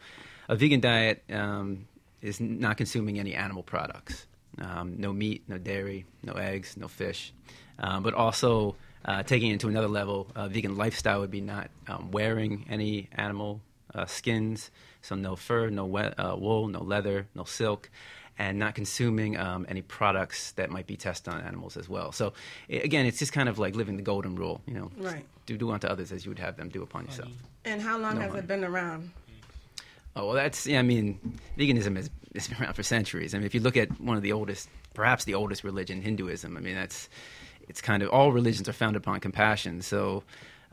a 0.49 0.57
vegan 0.57 0.81
diet 0.81 1.23
um, 1.31 1.87
is 2.21 2.41
not 2.41 2.77
consuming 2.77 3.19
any 3.19 3.35
animal 3.35 3.63
products. 3.63 4.27
Um, 4.61 4.97
no 4.99 5.13
meat, 5.13 5.45
no 5.49 5.59
dairy, 5.59 6.05
no 6.23 6.35
eggs, 6.35 6.77
no 6.77 6.89
fish. 6.89 7.33
Um, 7.79 8.03
but 8.03 8.15
also 8.15 8.77
uh, 9.05 9.23
taking 9.23 9.51
it 9.51 9.61
to 9.61 9.69
another 9.69 9.89
level, 9.89 10.29
a 10.37 10.49
vegan 10.49 10.77
lifestyle 10.77 11.21
would 11.21 11.31
be 11.31 11.41
not 11.41 11.71
um, 11.89 12.11
wearing 12.11 12.67
any 12.69 13.09
animal 13.13 13.61
uh, 13.95 14.07
skins, 14.07 14.71
so 15.01 15.15
no 15.15 15.37
fur, 15.37 15.71
no 15.71 15.87
we- 15.87 16.03
uh, 16.03 16.37
wool, 16.37 16.69
no 16.69 16.83
leather, 16.83 17.27
no 17.35 17.45
silk, 17.45 17.91
and 18.43 18.59
not 18.59 18.75
consuming 18.75 19.33
um, 19.47 19.61
any 19.69 19.83
products 19.99 20.53
that 20.59 20.69
might 20.77 20.87
be 20.93 20.97
tested 20.97 21.33
on 21.35 21.41
animals 21.51 21.77
as 21.77 21.87
well. 21.95 22.09
So 22.13 22.25
i- 22.71 22.83
again, 22.89 23.05
it's 23.07 23.19
just 23.23 23.33
kind 23.39 23.49
of 23.49 23.57
like 23.65 23.75
living 23.81 23.97
the 23.97 24.03
golden 24.13 24.35
rule, 24.43 24.57
you 24.67 24.75
know. 24.79 24.89
Right. 25.11 25.25
Do 25.47 25.57
do 25.57 25.71
unto 25.71 25.87
others 25.87 26.13
as 26.13 26.25
you 26.25 26.31
would 26.33 26.39
have 26.47 26.57
them 26.57 26.69
do 26.77 26.83
upon 26.83 27.05
yourself. 27.07 27.33
And 27.65 27.79
how 27.89 27.97
long 27.99 28.15
No 28.17 28.21
has 28.23 28.31
harm. 28.33 28.39
it 28.45 28.47
been 28.49 28.65
around? 28.65 29.11
Oh 30.17 30.27
well, 30.27 30.35
that's 30.35 30.67
yeah. 30.67 30.79
I 30.79 30.83
mean, 30.83 31.19
veganism 31.59 31.97
has, 31.97 32.11
has 32.35 32.49
been 32.49 32.59
around 32.63 32.75
for 32.75 32.83
centuries. 32.83 33.35
I 33.35 33.39
mean, 33.39 33.47
if 33.47 33.55
you 33.55 33.61
look 33.67 33.77
at 33.77 33.89
one 34.01 34.17
of 34.17 34.23
the 34.23 34.33
oldest, 34.33 34.69
perhaps 34.95 35.25
the 35.25 35.35
oldest 35.35 35.65
religion, 35.65 36.03
Hinduism. 36.03 36.57
I 36.57 36.61
mean, 36.61 36.75
that's 36.75 37.09
it's 37.69 37.81
kind 37.81 38.03
of 38.03 38.11
all 38.11 38.31
religions 38.33 38.69
are 38.69 38.75
founded 38.75 39.01
upon 39.03 39.21
compassion. 39.21 39.81
So, 39.83 40.23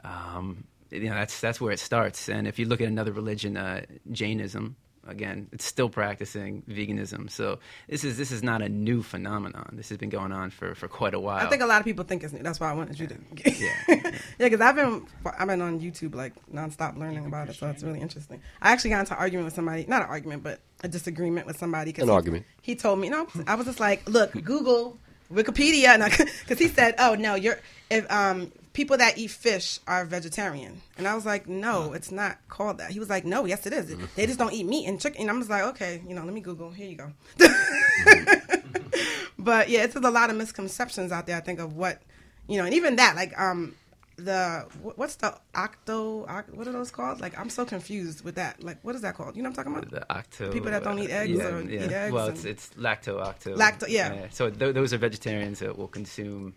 um, 0.04 0.64
you 0.92 1.08
know, 1.10 1.16
that's 1.16 1.40
that's 1.40 1.62
where 1.62 1.72
it 1.72 1.80
starts. 1.80 2.28
And 2.30 2.48
if 2.48 2.60
you 2.60 2.66
look 2.68 2.82
at 2.82 2.88
another 2.88 3.14
religion, 3.14 3.56
uh, 3.58 3.82
Jainism, 4.12 4.76
again, 5.10 5.48
it's 5.52 5.66
still 5.66 5.90
practicing 5.90 6.64
veganism. 6.70 7.30
So 7.30 7.60
this 7.88 8.04
is 8.04 8.18
this 8.18 8.32
is 8.32 8.44
not 8.44 8.62
a 8.62 8.70
new 8.70 9.04
phenomenon. 9.04 9.70
This 9.74 9.90
has 9.90 9.98
been 9.98 10.10
going 10.10 10.32
on 10.32 10.50
for, 10.50 10.76
for 10.76 10.88
quite 10.88 11.14
a 11.14 11.20
while. 11.20 11.46
I 11.46 11.50
think 11.50 11.62
a 11.62 11.66
lot 11.66 11.80
of 11.80 11.86
people 11.86 12.06
think 12.06 12.24
it's 12.24 12.34
new. 12.34 12.42
That's 12.44 12.60
why 12.60 12.70
I 12.70 12.74
wanted 12.74 13.00
you 13.00 13.08
to. 13.08 13.16
Yeah. 13.46 13.70
yeah, 13.88 14.12
because 14.38 14.62
I've 14.62 14.76
been 14.76 15.06
I've 15.38 15.48
been 15.48 15.62
on 15.62 15.80
YouTube 15.80 16.16
like 16.16 16.34
nonstop 16.54 16.98
learning 16.98 17.26
about 17.26 17.50
it, 17.50 17.56
so 17.56 17.68
it's 17.68 17.84
really 17.84 18.00
interesting. 18.02 18.42
I 18.62 18.72
actually 18.72 18.92
got 18.92 19.02
into 19.02 19.14
an 19.14 19.20
argument 19.20 19.46
with 19.46 19.56
somebody, 19.56 19.86
not 19.88 20.04
an 20.04 20.10
argument, 20.10 20.44
but 20.44 20.60
a 20.84 20.88
disagreement 20.88 21.46
with 21.48 21.58
somebody. 21.58 21.92
'cause 21.92 22.04
An 22.04 22.10
he, 22.10 22.14
argument. 22.16 22.46
He 22.62 22.76
told 22.76 23.00
me 23.00 23.10
no. 23.10 23.28
I 23.48 23.56
was 23.56 23.66
just 23.66 23.80
like, 23.80 24.08
look, 24.08 24.32
Google, 24.44 24.98
Wikipedia, 25.34 25.98
because 26.44 26.60
he 26.60 26.68
said, 26.68 26.96
oh 27.00 27.16
no, 27.16 27.36
you're 27.36 27.60
if 27.90 28.10
um 28.12 28.52
people 28.80 28.96
that 28.96 29.18
eat 29.18 29.30
fish 29.30 29.78
are 29.88 30.06
vegetarian, 30.06 30.82
and 30.98 31.06
I 31.06 31.14
was 31.14 31.26
like, 31.26 31.50
no, 31.50 31.92
it's 31.92 32.14
not 32.14 32.38
called 32.48 32.78
that. 32.78 32.92
He 32.92 33.00
was 33.00 33.10
like, 33.10 33.26
no, 33.26 33.44
yes 33.44 33.66
it 33.66 33.74
is. 33.74 33.92
Mm-hmm. 33.92 34.06
They 34.16 34.26
just 34.26 34.40
don't 34.40 34.54
eat 34.54 34.66
meat 34.66 34.88
and 34.88 35.02
chicken. 35.02 35.20
And 35.24 35.30
I'm 35.30 35.40
just 35.40 35.50
like, 35.50 35.64
okay, 35.64 36.02
you 36.08 36.16
know, 36.16 36.24
let 36.24 36.34
me 36.34 36.40
Google. 36.40 36.72
Here 36.72 36.88
you 36.88 36.96
go. 36.96 37.12
Mm-hmm. 37.38 38.78
but 39.40 39.68
yeah, 39.68 39.84
it's 39.84 39.98
a 39.98 40.00
lot 40.00 40.30
of 40.30 40.38
misconceptions 40.38 41.12
out 41.12 41.28
there. 41.28 41.36
I 41.36 41.42
think 41.42 41.60
of 41.60 41.76
what 41.76 42.02
you 42.48 42.58
know, 42.58 42.64
and 42.64 42.74
even 42.74 42.96
that, 42.96 43.18
like 43.18 43.38
um, 43.38 43.76
the 44.16 44.66
what's 44.82 45.16
the 45.16 45.38
octo? 45.54 46.26
What 46.54 46.66
are 46.66 46.72
those 46.72 46.90
called? 46.90 47.20
Like 47.20 47.38
I'm 47.38 47.50
so 47.50 47.66
confused 47.66 48.24
with 48.24 48.36
that. 48.36 48.64
Like 48.64 48.78
what 48.82 48.96
is 48.96 49.02
that 49.02 49.16
called? 49.16 49.36
You 49.36 49.44
know 49.44 49.50
what 49.50 49.60
I'm 49.60 49.74
talking 49.74 49.90
about? 49.90 49.92
the 49.92 50.14
octo 50.14 50.54
People 50.54 50.72
that 50.72 50.86
don't 50.86 51.00
eat 51.00 51.12
uh, 51.12 51.16
eggs 51.16 51.38
yeah, 51.38 51.48
or 51.48 51.62
yeah. 51.64 51.84
eat 51.84 51.92
eggs 51.92 52.14
Well, 52.14 52.28
it's 52.30 52.46
it's 52.46 52.70
lacto 52.78 53.20
octo. 53.20 53.58
Lacto- 53.58 53.90
yeah. 53.90 54.28
So 54.32 54.50
th- 54.50 54.74
those 54.74 54.94
are 54.94 54.98
vegetarians 54.98 55.60
that 55.60 55.78
will 55.78 55.90
consume 55.90 56.54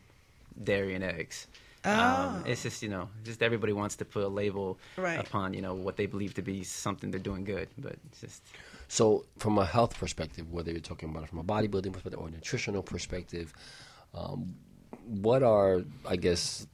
dairy 0.62 0.94
and 0.94 1.02
eggs. 1.02 1.48
Ah. 1.84 2.36
Um, 2.36 2.44
it's 2.46 2.62
just 2.62 2.82
you 2.82 2.88
know, 2.88 3.08
just 3.24 3.42
everybody 3.42 3.72
wants 3.72 3.96
to 3.96 4.04
put 4.04 4.22
a 4.22 4.28
label 4.28 4.78
Right. 4.96 5.18
upon 5.18 5.52
you 5.54 5.62
know 5.62 5.74
what 5.74 5.96
they 5.96 6.06
believe 6.06 6.34
to 6.34 6.42
be 6.42 6.62
something 6.64 7.10
they're 7.10 7.20
doing 7.20 7.44
good, 7.44 7.68
but 7.78 7.96
it's 8.06 8.20
just 8.20 8.42
So, 8.88 9.24
from 9.38 9.58
a 9.58 9.64
health 9.64 9.98
perspective, 9.98 10.50
whether 10.52 10.70
you're 10.70 10.80
talking 10.80 11.08
about 11.10 11.24
it 11.24 11.28
from 11.28 11.38
a 11.40 11.44
bodybuilding 11.44 11.92
perspective 11.92 12.20
or 12.20 12.28
a 12.28 12.30
nutritional 12.30 12.82
perspective, 12.82 13.52
um, 14.14 14.54
what 15.06 15.42
are, 15.42 15.82
I 16.06 16.16
guess, 16.16 16.66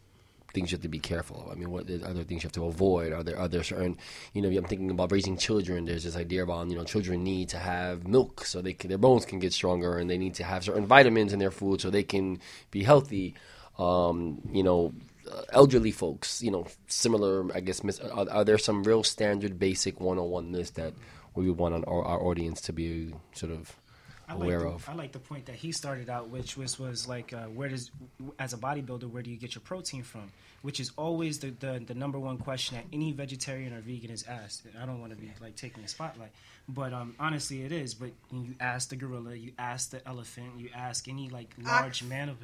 things 0.52 0.70
you 0.72 0.76
have 0.76 0.82
to 0.82 0.88
be 0.88 0.98
careful 0.98 1.42
of? 1.42 1.52
I 1.52 1.54
mean, 1.54 1.70
what 1.70 1.88
are 1.88 2.12
there 2.14 2.24
things 2.24 2.42
you 2.42 2.46
have 2.48 2.52
to 2.52 2.64
avoid? 2.64 3.12
Are 3.12 3.22
there 3.22 3.38
are 3.38 3.48
there 3.48 3.62
certain, 3.62 3.96
you 4.34 4.42
know, 4.42 4.48
I'm 4.48 4.64
thinking 4.64 4.90
about 4.90 5.12
raising 5.12 5.36
children. 5.38 5.84
There's 5.84 6.04
this 6.04 6.16
idea 6.16 6.42
about 6.42 6.68
you 6.68 6.76
know, 6.76 6.84
children 6.84 7.22
need 7.24 7.48
to 7.50 7.58
have 7.58 8.06
milk 8.06 8.44
so 8.44 8.60
they 8.60 8.72
can, 8.74 8.88
their 8.88 8.98
bones 8.98 9.24
can 9.24 9.38
get 9.38 9.52
stronger, 9.52 9.96
and 9.98 10.10
they 10.10 10.18
need 10.18 10.34
to 10.34 10.44
have 10.44 10.64
certain 10.64 10.86
vitamins 10.86 11.32
in 11.32 11.38
their 11.38 11.50
food 11.52 11.80
so 11.80 11.88
they 11.90 12.02
can 12.02 12.40
be 12.70 12.82
healthy. 12.82 13.34
Um, 13.78 14.40
you 14.52 14.62
know, 14.62 14.92
uh, 15.30 15.42
elderly 15.50 15.92
folks, 15.92 16.42
you 16.42 16.50
know, 16.50 16.66
similar. 16.86 17.54
I 17.54 17.60
guess, 17.60 17.84
mis- 17.84 18.00
are, 18.00 18.28
are 18.30 18.44
there 18.44 18.58
some 18.58 18.82
real 18.82 19.04
standard, 19.04 19.58
basic 19.58 20.00
one-on-one 20.00 20.52
list 20.52 20.74
that 20.76 20.94
we 21.34 21.48
would 21.48 21.58
want 21.58 21.86
our, 21.86 22.04
our 22.04 22.20
audience 22.20 22.60
to 22.62 22.72
be 22.72 23.14
sort 23.32 23.52
of 23.52 23.76
I 24.28 24.34
like, 24.34 24.42
aware 24.44 24.60
the, 24.60 24.68
of? 24.68 24.88
I 24.88 24.94
like 24.94 25.12
the 25.12 25.18
point 25.20 25.46
that 25.46 25.54
he 25.54 25.72
started 25.72 26.10
out, 26.10 26.28
which 26.28 26.56
was 26.56 26.78
was 26.78 27.08
like, 27.08 27.32
uh, 27.32 27.44
where 27.44 27.68
does, 27.68 27.90
as 28.38 28.52
a 28.52 28.56
bodybuilder, 28.56 29.08
where 29.10 29.22
do 29.22 29.30
you 29.30 29.36
get 29.36 29.54
your 29.54 29.62
protein 29.62 30.02
from? 30.02 30.30
Which 30.62 30.80
is 30.80 30.90
always 30.96 31.38
the, 31.38 31.50
the 31.50 31.80
the 31.86 31.94
number 31.94 32.18
one 32.18 32.36
question 32.36 32.76
that 32.76 32.86
any 32.92 33.12
vegetarian 33.12 33.72
or 33.72 33.80
vegan 33.80 34.10
is 34.10 34.24
asked. 34.24 34.66
I 34.80 34.86
don't 34.86 35.00
want 35.00 35.12
to 35.12 35.18
be 35.18 35.30
like 35.40 35.54
taking 35.54 35.82
the 35.82 35.88
spotlight, 35.88 36.32
but 36.68 36.92
um, 36.92 37.14
honestly, 37.20 37.62
it 37.62 37.70
is. 37.70 37.94
But 37.94 38.10
when 38.30 38.44
you 38.44 38.54
ask 38.58 38.88
the 38.88 38.96
gorilla, 38.96 39.36
you 39.36 39.52
ask 39.56 39.90
the 39.90 40.06
elephant, 40.06 40.58
you 40.58 40.68
ask 40.74 41.08
any 41.08 41.28
like 41.30 41.54
large 41.62 42.02
mammal, 42.02 42.34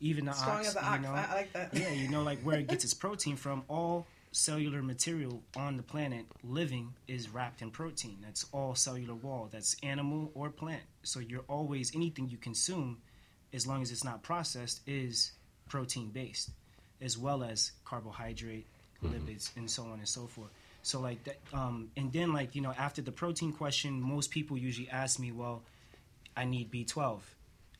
even 0.00 0.24
the 0.26 0.32
Strong 0.32 0.58
ox. 0.60 0.68
as 0.68 0.76
an 0.76 0.82
you 0.84 0.88
ox. 0.90 1.02
know, 1.02 1.12
I- 1.12 1.26
I 1.30 1.34
like 1.34 1.52
that. 1.52 1.74
Yeah, 1.74 1.92
you 1.92 2.08
know, 2.08 2.22
like 2.22 2.40
where 2.40 2.58
it 2.58 2.66
gets 2.68 2.84
its 2.88 2.94
protein 2.94 3.36
from. 3.36 3.64
All 3.68 4.06
cellular 4.32 4.82
material 4.82 5.42
on 5.56 5.76
the 5.78 5.82
planet 5.82 6.26
living 6.44 6.92
is 7.08 7.28
wrapped 7.30 7.62
in 7.62 7.70
protein. 7.70 8.18
That's 8.22 8.44
all 8.52 8.74
cellular 8.74 9.14
wall. 9.14 9.48
That's 9.50 9.74
animal 9.82 10.30
or 10.34 10.50
plant. 10.50 10.82
So 11.02 11.18
you're 11.20 11.44
always 11.48 11.94
anything 11.96 12.28
you 12.28 12.36
consume, 12.36 12.98
as 13.52 13.66
long 13.66 13.80
as 13.82 13.90
it's 13.90 14.04
not 14.04 14.22
processed, 14.22 14.80
is 14.86 15.32
protein 15.68 16.10
based, 16.10 16.50
as 17.00 17.16
well 17.18 17.42
as 17.42 17.72
carbohydrate, 17.84 18.66
lipids, 19.02 19.50
and 19.56 19.70
so 19.70 19.84
on 19.84 19.98
and 19.98 20.08
so 20.08 20.26
forth. 20.26 20.50
So 20.82 21.00
like 21.00 21.22
that, 21.24 21.38
um, 21.52 21.90
and 21.96 22.12
then 22.12 22.32
like 22.32 22.54
you 22.54 22.60
know 22.62 22.72
after 22.78 23.02
the 23.02 23.12
protein 23.12 23.52
question, 23.52 24.00
most 24.00 24.30
people 24.30 24.56
usually 24.58 24.88
ask 24.90 25.18
me, 25.18 25.32
well, 25.32 25.62
I 26.36 26.44
need 26.44 26.70
B12. 26.70 27.20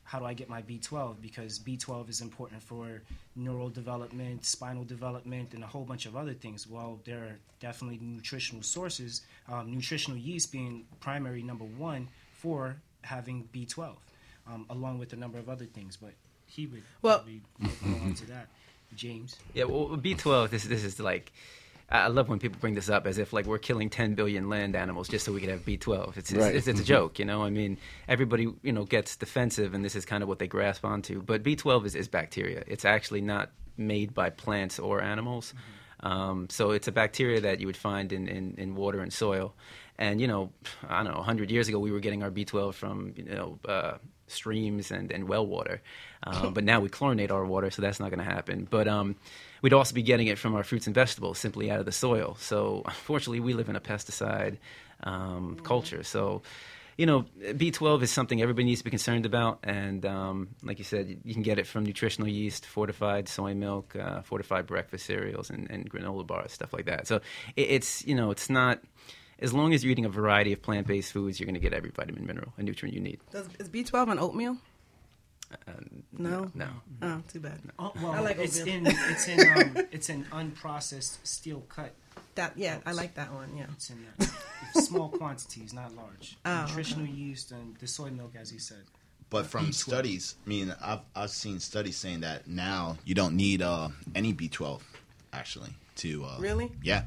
How 0.09 0.17
do 0.17 0.25
I 0.25 0.33
get 0.33 0.49
my 0.49 0.63
B12? 0.63 1.21
Because 1.21 1.59
B12 1.59 2.09
is 2.09 2.21
important 2.21 2.63
for 2.63 3.03
neural 3.35 3.69
development, 3.69 4.43
spinal 4.43 4.83
development, 4.83 5.53
and 5.53 5.63
a 5.63 5.67
whole 5.67 5.83
bunch 5.85 6.07
of 6.07 6.15
other 6.15 6.33
things. 6.33 6.65
Well, 6.65 6.99
there 7.05 7.19
are 7.19 7.35
definitely 7.59 7.99
nutritional 8.01 8.63
sources, 8.63 9.21
um, 9.47 9.71
nutritional 9.71 10.17
yeast 10.17 10.51
being 10.51 10.85
primary 10.99 11.43
number 11.43 11.65
one 11.65 12.07
for 12.33 12.77
having 13.03 13.47
B12, 13.53 13.97
um, 14.47 14.65
along 14.71 14.97
with 14.97 15.13
a 15.13 15.15
number 15.15 15.37
of 15.37 15.47
other 15.47 15.65
things. 15.65 15.95
But 15.95 16.13
he 16.47 16.65
would 16.65 16.81
Well- 17.03 17.19
probably 17.19 17.41
go 17.59 17.99
on 18.01 18.15
to 18.15 18.25
that. 18.25 18.47
James. 18.95 19.37
Yeah, 19.53 19.65
well, 19.65 19.89
B12. 19.95 20.49
This 20.49 20.63
this 20.63 20.83
is 20.83 20.99
like, 20.99 21.31
I 21.91 22.07
love 22.07 22.29
when 22.29 22.37
people 22.39 22.59
bring 22.61 22.75
this 22.75 22.89
up 22.89 23.07
as 23.07 23.17
if 23.17 23.33
like 23.33 23.45
we're 23.45 23.57
killing 23.57 23.89
10 23.89 24.13
billion 24.13 24.47
land 24.47 24.75
animals 24.75 25.07
just 25.07 25.25
so 25.25 25.33
we 25.33 25.39
could 25.39 25.49
have 25.49 25.65
B12. 25.65 26.17
It's 26.17 26.31
it's, 26.31 26.33
Right. 26.39 26.55
it's, 26.55 26.67
it's 26.67 26.79
a 26.79 26.83
joke, 26.83 27.17
you 27.17 27.25
know. 27.25 27.43
I 27.43 27.49
mean, 27.49 27.77
everybody 28.07 28.47
you 28.61 28.71
know 28.71 28.85
gets 28.85 29.15
defensive, 29.15 29.73
and 29.73 29.83
this 29.83 29.95
is 29.95 30.05
kind 30.05 30.21
of 30.21 30.29
what 30.29 30.39
they 30.39 30.47
grasp 30.47 30.85
onto. 30.85 31.21
But 31.21 31.41
B12 31.43 31.85
is, 31.85 31.95
is 31.95 32.07
bacteria. 32.07 32.63
It's 32.67 32.85
actually 32.85 33.21
not 33.21 33.49
made 33.75 34.13
by 34.13 34.29
plants 34.29 34.77
or 34.77 35.01
animals. 35.01 35.53
Um, 36.01 36.47
so 36.49 36.71
it's 36.71 36.87
a 36.87 36.91
bacteria 36.91 37.41
that 37.41 37.59
you 37.59 37.67
would 37.67 37.75
find 37.77 38.13
in, 38.13 38.27
in, 38.27 38.55
in 38.57 38.75
water 38.75 39.01
and 39.01 39.11
soil. 39.11 39.53
And 39.97 40.21
you 40.21 40.27
know, 40.27 40.51
I 40.87 41.03
don't 41.03 41.11
know, 41.11 41.17
100 41.19 41.51
years 41.51 41.67
ago 41.67 41.79
we 41.79 41.91
were 41.91 41.99
getting 41.99 42.23
our 42.23 42.31
B12 42.31 42.73
from 42.73 43.13
you 43.17 43.23
know 43.25 43.59
uh, 43.67 43.97
streams 44.27 44.91
and, 44.91 45.11
and 45.11 45.27
well 45.27 45.45
water, 45.45 45.81
um, 46.23 46.53
but 46.53 46.63
now 46.63 46.79
we 46.79 46.87
chlorinate 46.89 47.31
our 47.31 47.45
water, 47.45 47.69
so 47.71 47.81
that's 47.81 47.99
not 47.99 48.09
going 48.11 48.19
to 48.25 48.31
happen. 48.31 48.67
But 48.69 48.87
um, 48.87 49.15
we'd 49.61 49.73
also 49.73 49.93
be 49.93 50.03
getting 50.03 50.27
it 50.27 50.37
from 50.37 50.55
our 50.55 50.63
fruits 50.63 50.87
and 50.87 50.95
vegetables 50.95 51.37
simply 51.37 51.71
out 51.71 51.79
of 51.79 51.85
the 51.85 51.91
soil. 51.91 52.37
So 52.39 52.83
unfortunately, 52.85 53.39
we 53.39 53.53
live 53.53 53.69
in 53.69 53.75
a 53.75 53.81
pesticide 53.81 54.57
um, 55.03 55.57
culture. 55.63 56.03
So 56.03 56.41
you 56.99 57.05
know, 57.05 57.23
B12 57.39 58.01
is 58.01 58.11
something 58.11 58.41
everybody 58.41 58.65
needs 58.65 58.81
to 58.81 58.83
be 58.83 58.89
concerned 58.89 59.25
about. 59.25 59.59
And 59.63 60.05
um, 60.05 60.49
like 60.61 60.79
you 60.79 60.83
said, 60.83 61.21
you 61.23 61.33
can 61.33 61.43
get 61.43 61.57
it 61.57 61.65
from 61.65 61.85
nutritional 61.85 62.27
yeast, 62.27 62.65
fortified 62.65 63.29
soy 63.29 63.53
milk, 63.53 63.95
uh, 63.95 64.21
fortified 64.21 64.67
breakfast 64.67 65.05
cereals, 65.05 65.49
and, 65.49 65.71
and 65.71 65.89
granola 65.89 66.27
bars, 66.27 66.51
stuff 66.51 66.73
like 66.73 66.87
that. 66.87 67.07
So 67.07 67.21
it, 67.55 67.69
it's, 67.69 68.05
you 68.05 68.15
know, 68.15 68.31
it's 68.31 68.49
not, 68.49 68.81
as 69.39 69.53
long 69.53 69.73
as 69.73 69.81
you're 69.81 69.93
eating 69.93 70.03
a 70.03 70.09
variety 70.09 70.51
of 70.51 70.61
plant 70.61 70.87
based 70.87 71.13
foods, 71.13 71.39
you're 71.39 71.45
going 71.45 71.53
to 71.53 71.61
get 71.61 71.71
every 71.71 71.89
vitamin, 71.89 72.25
mineral, 72.25 72.51
and 72.57 72.65
nutrient 72.65 72.93
you 72.93 72.99
need. 72.99 73.21
Does, 73.31 73.47
is 73.59 73.69
B12 73.69 74.09
on 74.09 74.19
oatmeal? 74.19 74.57
Uh, 75.67 75.71
No. 76.17 76.51
No. 76.53 76.67
Oh, 77.01 77.21
too 77.31 77.39
bad. 77.39 77.59
Oh, 77.79 77.91
well, 78.01 78.11
I 78.11 78.19
like 78.19 78.37
it's 78.37 78.59
oatmeal. 78.59 78.75
in 78.75 78.87
it's 78.87 79.27
in 79.27 79.39
um, 79.39 79.77
it's 79.91 80.09
an 80.09 80.25
unprocessed 80.31 81.17
steel 81.25 81.61
cut. 81.69 81.93
That 82.35 82.53
yeah, 82.55 82.77
I 82.85 82.91
like 82.91 83.15
that 83.15 83.33
one. 83.33 83.55
Yeah. 83.57 83.65
It's 83.73 83.89
in 83.89 84.03
there. 84.17 84.29
It's 84.75 84.87
small 84.87 85.09
quantities, 85.19 85.73
not 85.73 85.95
large. 85.95 86.37
Oh, 86.45 86.65
Nutritional 86.67 87.07
yeast 87.07 87.51
and 87.51 87.75
the 87.77 87.87
soy 87.87 88.09
milk, 88.11 88.33
as 88.39 88.49
he 88.49 88.59
said. 88.59 88.83
But 89.31 89.45
from 89.45 89.67
B12. 89.67 89.73
studies, 89.75 90.35
I 90.45 90.49
mean, 90.49 90.75
I've 90.81 91.01
I've 91.15 91.29
seen 91.31 91.59
studies 91.59 91.97
saying 91.97 92.21
that 92.21 92.47
now 92.47 92.97
you 93.05 93.15
don't 93.15 93.35
need 93.35 93.61
uh, 93.61 93.89
any 94.15 94.33
B12 94.33 94.81
actually 95.33 95.71
to 95.97 96.25
uh, 96.25 96.37
Really? 96.39 96.71
Yeah, 96.83 97.03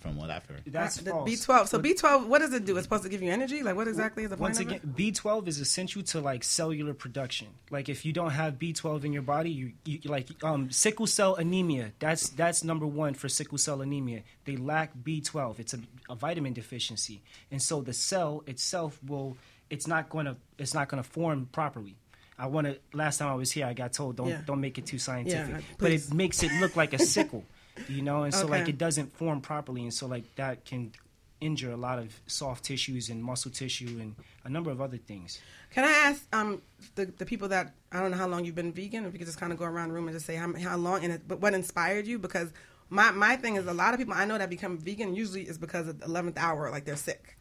from 0.00 0.16
what 0.16 0.30
I've 0.30 0.44
heard. 0.46 0.62
That's 0.66 0.98
Uh, 0.98 1.02
the 1.02 1.10
false. 1.10 1.28
B12. 1.30 1.68
So 1.68 1.78
B12, 1.80 2.26
what 2.28 2.38
does 2.38 2.52
it 2.52 2.64
do? 2.64 2.76
It's 2.76 2.84
supposed 2.84 3.02
to 3.02 3.08
give 3.08 3.20
you 3.22 3.32
energy. 3.32 3.62
Like 3.62 3.74
what 3.76 3.88
exactly 3.88 4.22
is 4.24 4.30
the 4.30 4.36
point 4.36 4.42
Once 4.56 4.60
of 4.60 4.66
again, 4.68 4.80
it? 4.84 4.96
B12 4.96 5.48
is 5.48 5.58
essential 5.58 6.02
to 6.04 6.20
like 6.20 6.44
cellular 6.44 6.94
production. 6.94 7.48
Like 7.70 7.88
if 7.88 8.04
you 8.04 8.12
don't 8.12 8.30
have 8.30 8.54
B12 8.60 9.04
in 9.04 9.12
your 9.12 9.22
body, 9.22 9.50
you, 9.50 9.72
you 9.84 9.98
like 10.04 10.28
um, 10.44 10.70
sickle 10.70 11.06
cell 11.06 11.34
anemia. 11.34 11.92
That's 11.98 12.28
that's 12.30 12.62
number 12.62 12.86
one 12.86 13.14
for 13.14 13.28
sickle 13.28 13.58
cell 13.58 13.80
anemia. 13.82 14.22
They 14.44 14.56
lack 14.56 14.92
B12. 14.96 15.58
It's 15.58 15.74
a, 15.74 15.80
a 16.08 16.14
vitamin 16.14 16.52
deficiency, 16.52 17.22
and 17.50 17.60
so 17.62 17.80
the 17.80 17.92
cell 17.92 18.44
itself 18.46 19.00
will. 19.04 19.36
It's 19.70 19.86
not 19.86 20.08
going 20.08 20.26
to. 20.26 20.36
It's 20.58 20.74
not 20.74 20.88
going 20.88 21.02
to 21.02 21.08
form 21.08 21.48
properly. 21.52 21.96
I 22.38 22.46
want 22.46 22.68
to. 22.68 22.78
Last 22.92 23.18
time 23.18 23.28
I 23.28 23.34
was 23.34 23.50
here, 23.50 23.66
I 23.66 23.74
got 23.74 23.92
told 23.92 24.16
don't 24.16 24.28
Yeah. 24.28 24.40
don't 24.46 24.60
make 24.60 24.78
it 24.78 24.86
too 24.86 24.98
scientific, 24.98 25.48
Yeah, 25.56 25.60
but 25.76 25.90
it 25.90 26.14
makes 26.14 26.42
it 26.44 26.52
look 26.60 26.76
like 26.76 26.92
a 26.92 26.98
sickle. 27.00 27.44
You 27.88 28.02
know, 28.02 28.22
and 28.24 28.34
so 28.34 28.46
like 28.46 28.68
it 28.68 28.78
doesn't 28.78 29.16
form 29.16 29.40
properly, 29.40 29.82
and 29.82 29.92
so 29.94 30.06
like 30.06 30.24
that 30.36 30.64
can 30.64 30.92
injure 31.40 31.70
a 31.70 31.76
lot 31.76 31.98
of 32.00 32.12
soft 32.26 32.64
tissues 32.64 33.08
and 33.10 33.22
muscle 33.22 33.50
tissue 33.50 33.98
and 34.00 34.16
a 34.44 34.48
number 34.48 34.70
of 34.72 34.80
other 34.80 34.96
things. 34.96 35.40
Can 35.70 35.84
I 35.84 35.90
ask 35.90 36.26
um, 36.32 36.62
the 36.94 37.06
the 37.06 37.26
people 37.26 37.48
that 37.48 37.74
I 37.92 38.00
don't 38.00 38.10
know 38.10 38.16
how 38.16 38.26
long 38.26 38.44
you've 38.44 38.54
been 38.54 38.72
vegan? 38.72 39.04
If 39.04 39.12
you 39.12 39.18
could 39.18 39.28
just 39.28 39.38
kind 39.38 39.52
of 39.52 39.58
go 39.58 39.64
around 39.66 39.88
the 39.88 39.94
room 39.94 40.08
and 40.08 40.16
just 40.16 40.26
say 40.26 40.34
how, 40.34 40.52
how 40.54 40.76
long 40.76 41.04
and 41.04 41.12
it, 41.12 41.22
but 41.28 41.40
what 41.40 41.54
inspired 41.54 42.06
you? 42.06 42.18
Because 42.18 42.50
my 42.88 43.10
my 43.10 43.36
thing 43.36 43.56
is 43.56 43.66
a 43.66 43.74
lot 43.74 43.92
of 43.94 43.98
people 44.00 44.14
I 44.14 44.24
know 44.24 44.38
that 44.38 44.50
become 44.50 44.78
vegan 44.78 45.14
usually 45.14 45.42
is 45.42 45.58
because 45.58 45.86
of 45.88 46.00
the 46.00 46.06
eleventh 46.06 46.38
hour, 46.38 46.70
like 46.70 46.84
they're 46.86 46.96
sick, 46.96 47.36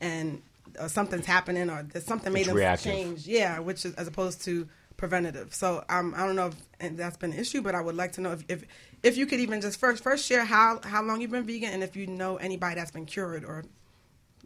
and 0.00 0.42
or 0.78 0.88
something's 0.88 1.24
happening 1.26 1.70
or 1.70 1.86
something 2.00 2.32
made 2.32 2.40
It's 2.40 2.48
them 2.48 2.56
reactive. 2.56 2.92
change. 2.92 3.26
Yeah, 3.26 3.60
which 3.60 3.84
is 3.86 3.94
as 3.94 4.06
opposed 4.08 4.42
to 4.44 4.68
preventative. 4.96 5.54
So 5.54 5.84
um, 5.88 6.12
I 6.16 6.26
don't 6.26 6.36
know 6.36 6.48
if 6.48 6.56
and 6.80 6.98
that's 6.98 7.16
been 7.16 7.32
an 7.32 7.38
issue, 7.38 7.62
but 7.62 7.74
I 7.74 7.80
would 7.80 7.94
like 7.96 8.12
to 8.12 8.20
know 8.20 8.32
if, 8.32 8.44
if 8.48 8.64
if 9.02 9.16
you 9.16 9.26
could 9.26 9.40
even 9.40 9.60
just 9.60 9.78
first 9.78 10.02
first 10.02 10.24
share 10.26 10.44
how 10.44 10.80
how 10.84 11.02
long 11.02 11.20
you've 11.20 11.30
been 11.30 11.44
vegan 11.44 11.70
and 11.70 11.82
if 11.82 11.96
you 11.96 12.06
know 12.06 12.36
anybody 12.36 12.74
that's 12.74 12.90
been 12.90 13.06
cured 13.06 13.44
or 13.44 13.64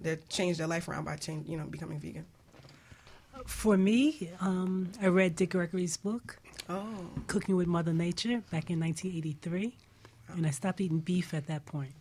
that 0.00 0.28
changed 0.28 0.60
their 0.60 0.66
life 0.66 0.88
around 0.88 1.04
by 1.04 1.16
change 1.16 1.48
you 1.48 1.56
know 1.56 1.64
becoming 1.64 1.98
vegan. 1.98 2.24
For 3.46 3.76
me, 3.76 4.30
um, 4.40 4.92
I 5.00 5.06
read 5.08 5.34
Dick 5.34 5.50
Gregory's 5.50 5.96
book, 5.96 6.38
Oh. 6.68 6.86
Cooking 7.26 7.56
with 7.56 7.66
Mother 7.66 7.92
Nature, 7.92 8.42
back 8.50 8.70
in 8.70 8.78
1983, 8.78 9.74
and 10.36 10.46
I 10.46 10.50
stopped 10.50 10.80
eating 10.80 11.00
beef 11.00 11.34
at 11.34 11.46
that 11.48 11.66
point. 11.66 11.92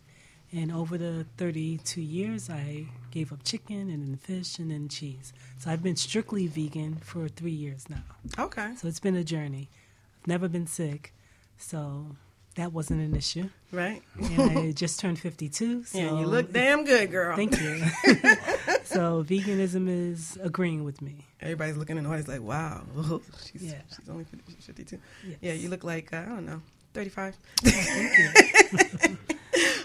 And 0.52 0.70
over 0.70 0.98
the 0.98 1.26
32 1.38 2.00
years, 2.00 2.48
I 2.50 2.84
gave 3.10 3.32
up 3.32 3.42
chicken 3.42 3.90
and 3.90 4.06
then 4.06 4.16
fish 4.16 4.58
and 4.58 4.70
then 4.70 4.88
cheese. 4.88 5.32
So 5.58 5.70
I've 5.70 5.82
been 5.82 5.96
strictly 5.96 6.46
vegan 6.46 6.96
for 6.96 7.26
three 7.28 7.50
years 7.52 7.86
now. 7.88 8.04
Okay. 8.38 8.74
So 8.76 8.86
it's 8.86 9.00
been 9.00 9.16
a 9.16 9.24
journey. 9.24 9.68
I've 10.20 10.28
never 10.28 10.48
been 10.48 10.66
sick, 10.66 11.12
so 11.56 12.16
that 12.56 12.72
wasn't 12.72 13.00
an 13.00 13.14
issue. 13.16 13.48
Right. 13.70 14.02
And 14.20 14.58
I 14.58 14.72
just 14.74 15.00
turned 15.00 15.18
52. 15.18 15.84
So 15.84 15.98
Yeah, 15.98 16.18
you 16.20 16.26
look 16.26 16.52
damn 16.52 16.84
good, 16.84 17.10
girl. 17.10 17.34
Thank 17.36 17.60
you. 17.60 17.78
so 18.84 19.24
veganism 19.24 19.88
is 19.88 20.38
agreeing 20.42 20.84
with 20.84 21.00
me. 21.00 21.24
Everybody's 21.40 21.76
looking 21.76 21.96
in 21.96 22.04
the 22.04 22.10
audience 22.10 22.28
like, 22.28 22.42
wow, 22.42 22.82
she's, 23.52 23.62
Yeah. 23.64 23.80
she's 23.96 24.08
only 24.08 24.24
50, 24.24 24.52
she's 24.56 24.64
52. 24.66 24.98
Yes. 25.26 25.36
Yeah, 25.40 25.52
you 25.54 25.68
look 25.68 25.84
like, 25.84 26.12
uh, 26.12 26.18
I 26.18 26.24
don't 26.26 26.46
know, 26.46 26.60
35. 26.94 27.36
Thank 27.62 29.08
you. 29.08 29.18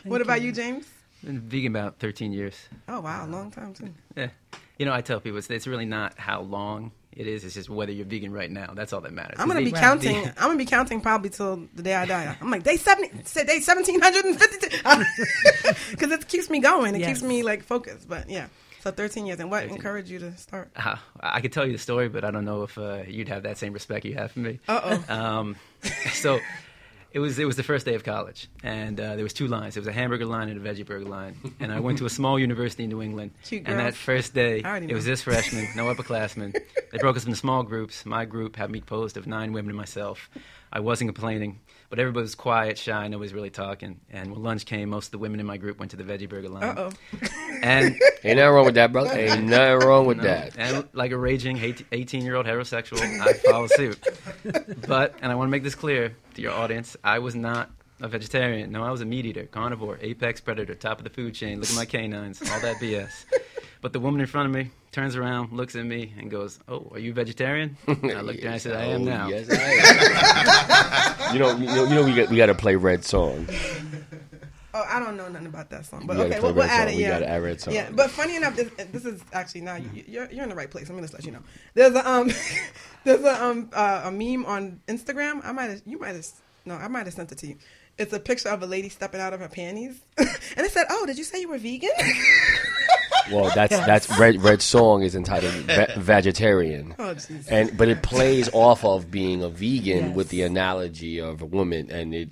what 0.04 0.22
about 0.22 0.42
you, 0.42 0.52
James? 0.52 0.86
Been 1.24 1.40
vegan 1.40 1.76
about 1.76 2.00
13 2.00 2.32
years. 2.32 2.56
Oh, 2.88 3.00
wow, 3.02 3.26
long 3.26 3.50
time, 3.52 3.74
too. 3.74 3.90
Yeah. 4.16 4.30
You 4.78 4.86
know, 4.86 4.94
I 4.94 5.02
tell 5.02 5.20
people 5.20 5.38
it's, 5.40 5.50
it's 5.50 5.66
really 5.68 5.86
not 5.86 6.18
how 6.20 6.42
long 6.42 6.92
it 7.18 7.28
is. 7.28 7.44
It's 7.44 7.56
just 7.56 7.70
whether 7.70 7.92
you're 7.92 8.06
vegan 8.06 8.32
right 8.32 8.50
now. 8.50 8.74
That's 8.76 8.94
all 8.94 9.02
that 9.02 9.12
matters. 9.12 9.40
I'm 9.40 9.48
gonna 9.48 9.62
be 9.62 9.72
counting. 9.72 10.18
I'm 10.38 10.50
gonna 10.50 10.58
be 10.58 10.66
counting 10.66 11.02
probably 11.02 11.32
till 11.32 11.68
the 11.74 11.82
day 11.82 11.96
I 11.96 12.06
die. 12.06 12.38
I'm 12.40 12.52
like 12.52 12.64
day 12.64 12.78
seventy, 12.78 13.24
say 13.24 13.44
day 13.44 13.60
seventeen 13.60 14.00
hundred 14.00 14.26
and 14.26 14.40
fifty-two, 14.40 14.78
because 15.92 16.12
it 16.12 16.28
keeps 16.28 16.50
me 16.50 16.60
going. 16.60 16.96
It 16.96 17.06
keeps 17.06 17.24
me 17.24 17.44
like 17.44 17.64
focused. 17.64 18.08
But 18.08 18.30
yeah, 18.30 18.48
so 18.82 18.92
13 18.92 19.26
years. 19.26 19.40
And 19.40 19.52
what 19.52 19.64
13. 19.64 19.76
encouraged 19.76 20.10
you 20.10 20.20
to 20.20 20.38
start? 20.38 20.70
Uh, 20.76 20.96
I 21.20 21.42
could 21.42 21.52
tell 21.52 21.66
you 21.66 21.74
the 21.74 21.78
story, 21.80 22.10
but 22.10 22.24
I 22.24 22.32
don't 22.32 22.46
know 22.46 22.64
if 22.64 22.78
uh, 22.78 23.04
you'd 23.08 23.30
have 23.30 23.44
that 23.44 23.58
same 23.58 23.74
respect 23.74 24.06
you 24.06 24.14
have 24.16 24.32
for 24.32 24.40
me. 24.40 24.60
Uh 24.68 25.00
oh. 25.10 25.14
Um, 25.14 25.56
so 26.14 26.40
it 27.18 27.20
was 27.20 27.40
it 27.40 27.46
was 27.46 27.56
the 27.56 27.64
first 27.64 27.84
day 27.84 27.96
of 27.96 28.04
college, 28.04 28.48
and 28.62 29.00
uh, 29.00 29.16
there 29.16 29.24
was 29.24 29.34
two 29.34 29.48
lines. 29.48 29.74
There 29.74 29.82
was 29.82 29.88
a 29.88 29.92
hamburger 29.92 30.28
line 30.28 30.50
and 30.50 30.64
a 30.64 30.70
veggie 30.70 30.86
burger 30.86 31.06
line. 31.06 31.36
And 31.60 31.72
I 31.72 31.80
went 31.80 31.98
to 31.98 32.06
a 32.06 32.12
small 32.12 32.38
university 32.38 32.84
in 32.84 32.92
New 32.92 33.02
England. 33.02 33.32
And 33.72 33.80
that 33.80 33.96
first 33.96 34.36
day, 34.36 34.62
it 34.92 34.94
was 34.94 35.06
this 35.06 35.24
freshman, 35.24 35.68
no 35.76 35.92
upperclassmen. 35.92 36.54
They 36.92 36.98
broke 37.00 37.18
us 37.18 37.26
into 37.26 37.36
small 37.36 37.64
groups. 37.64 38.06
My 38.06 38.26
group 38.26 38.56
had 38.56 38.70
me 38.70 38.82
composed 38.82 39.18
of 39.18 39.26
nine 39.26 39.52
women 39.52 39.72
and 39.72 39.78
myself. 39.78 40.30
I 40.72 40.80
wasn't 40.80 41.08
complaining, 41.08 41.60
but 41.90 42.00
everybody 42.00 42.24
was 42.24 42.36
quiet, 42.36 42.78
shy, 42.78 43.08
nobody 43.08 43.26
was 43.26 43.34
really 43.34 43.50
talking. 43.50 44.00
And 44.10 44.32
when 44.32 44.44
lunch 44.44 44.66
came, 44.66 44.90
most 44.90 45.08
of 45.08 45.12
the 45.12 45.18
women 45.20 45.40
in 45.40 45.46
my 45.46 45.58
group 45.58 45.80
went 45.80 45.92
to 45.92 45.98
the 45.98 46.04
veggie 46.04 46.28
burger 46.28 46.50
line. 46.50 46.64
Uh 46.64 46.76
oh. 46.78 47.28
And 47.64 47.96
Ain't 48.24 48.38
nothing 48.38 48.54
wrong 48.54 48.66
with 48.66 48.76
that, 48.76 48.92
brother. 48.92 49.18
Ain't 49.18 49.46
nothing 49.46 49.88
wrong 49.88 50.06
with 50.06 50.18
no. 50.18 50.24
that. 50.24 50.56
And 50.58 50.88
like 50.94 51.12
a 51.12 51.18
raging 51.18 51.58
18 51.92 52.24
year 52.24 52.36
old 52.36 52.46
heterosexual, 52.46 53.00
I 53.20 53.34
follow 53.34 53.68
suit. 53.68 53.98
But, 54.88 55.16
and 55.22 55.32
I 55.32 55.36
want 55.36 55.48
to 55.48 55.52
make 55.52 55.64
this 55.64 55.76
clear 55.76 56.16
to 56.36 56.42
your 56.42 56.52
audience, 56.52 56.96
I 57.04 57.20
was 57.20 57.36
not 57.36 57.72
a 58.00 58.08
vegetarian. 58.08 58.72
No, 58.72 58.84
I 58.84 58.92
was 58.92 59.02
a 59.02 59.06
meat 59.06 59.26
eater, 59.26 59.46
carnivore, 59.46 59.98
apex 60.02 60.40
predator, 60.40 60.76
top 60.76 61.00
of 61.00 61.04
the 61.04 61.10
food 61.10 61.34
chain. 61.34 61.60
Look 61.60 61.70
at 61.70 61.76
my 61.76 61.86
canines, 61.86 62.42
all 62.42 62.60
that 62.60 62.78
BS. 62.78 63.26
But 63.82 63.94
the 63.94 64.00
woman 64.00 64.22
in 64.22 64.28
front 64.28 64.48
of 64.48 64.54
me 64.54 64.72
turns 64.98 65.16
around, 65.16 65.52
looks 65.54 65.76
at 65.76 65.86
me, 65.86 66.12
and 66.18 66.32
goes, 66.32 66.60
"Oh, 66.68 66.88
are 66.92 66.98
you 67.00 67.14
vegetarian?" 67.14 67.78
And 67.88 68.12
I 68.14 68.22
looked 68.22 68.40
at 68.40 68.44
her 68.44 68.48
and 68.48 68.56
I 68.56 68.58
said, 68.58 68.74
"I 68.76 68.86
am 68.86 69.02
Oh, 69.02 69.06
now." 69.06 69.30
Yes, 69.30 69.48
I 69.52 69.56
am. 71.30 71.34
you 71.34 71.40
know, 71.40 71.56
you 71.56 71.66
know, 71.68 71.84
you 71.84 71.96
know, 71.96 72.04
we 72.04 72.16
got 72.16 72.30
we 72.30 72.38
got 72.38 72.48
to 72.48 72.56
play 72.56 72.76
Red 72.76 73.04
Song. 73.06 73.48
Oh, 74.74 74.84
I 74.88 75.00
don't 75.00 75.16
know 75.16 75.28
nothing 75.28 75.48
about 75.48 75.70
that 75.70 75.86
song, 75.86 76.06
but 76.08 76.18
We 76.18 76.24
okay, 76.24 76.40
play 76.40 76.42
we'll, 76.42 76.54
we'll 76.56 76.64
add 76.64 76.86
Song. 76.88 76.94
it. 76.94 76.96
We 76.98 77.02
Yeah, 77.04 77.10
gotta 77.10 77.30
add 77.30 77.44
Red 77.44 77.62
Song. 77.62 77.74
Yeah, 77.76 77.90
but 77.92 78.10
funny 78.12 78.36
enough, 78.36 78.56
this, 78.56 78.70
this 78.92 79.06
is 79.06 79.22
actually 79.34 79.62
now 79.62 79.76
you, 79.76 79.90
you're 80.08 80.32
you're 80.32 80.44
in 80.44 80.50
the 80.50 80.56
right 80.56 80.70
place. 80.70 80.90
I'm 80.90 80.96
gonna 80.96 81.08
just 81.08 81.14
let 81.14 81.26
you 81.26 81.32
know. 81.32 81.44
There's 81.76 81.94
a 81.96 82.10
um, 82.10 82.32
there's 83.04 83.24
a 83.24 83.44
um 83.46 83.70
uh, 83.74 84.02
a 84.06 84.12
meme 84.12 84.46
on 84.46 84.82
Instagram. 84.88 85.42
I 85.46 85.52
might 85.52 85.70
have 85.70 85.82
you 85.86 86.00
might 86.00 86.16
have 86.16 86.26
no, 86.66 86.74
I 86.76 86.88
might 86.88 87.06
have 87.06 87.14
sent 87.14 87.32
it 87.32 87.38
to 87.40 87.48
you. 87.48 87.58
It's 88.00 88.14
a 88.14 88.20
picture 88.20 88.50
of 88.50 88.62
a 88.62 88.68
lady 88.68 88.90
stepping 88.90 89.22
out 89.22 89.34
of 89.34 89.40
her 89.40 89.48
panties, 89.48 90.00
and 90.18 90.28
it 90.66 90.72
said, 90.72 90.86
"Oh, 90.90 91.06
did 91.08 91.18
you 91.18 91.24
say 91.24 91.40
you 91.42 91.50
were 91.50 91.58
vegan?" 91.58 91.90
Well, 93.32 93.52
that's 93.54 93.76
that's 93.78 94.20
Red 94.20 94.42
Red 94.42 94.62
Song 94.62 95.04
is 95.04 95.16
entitled 95.16 95.54
Ve- 95.66 95.86
Vegetarian. 95.98 96.96
Oh, 96.98 97.14
jeez. 97.16 97.48
and 97.52 97.76
but 97.78 97.88
it 97.90 98.02
plays 98.04 98.50
off 98.54 98.84
of 98.86 99.10
being 99.12 99.44
a 99.44 99.50
vegan 99.50 100.08
Yes. 100.08 100.16
with 100.16 100.30
the 100.30 100.44
analogy 100.44 101.20
of 101.20 101.42
a 101.42 101.46
woman, 101.46 101.90
and 101.92 102.14
it 102.14 102.30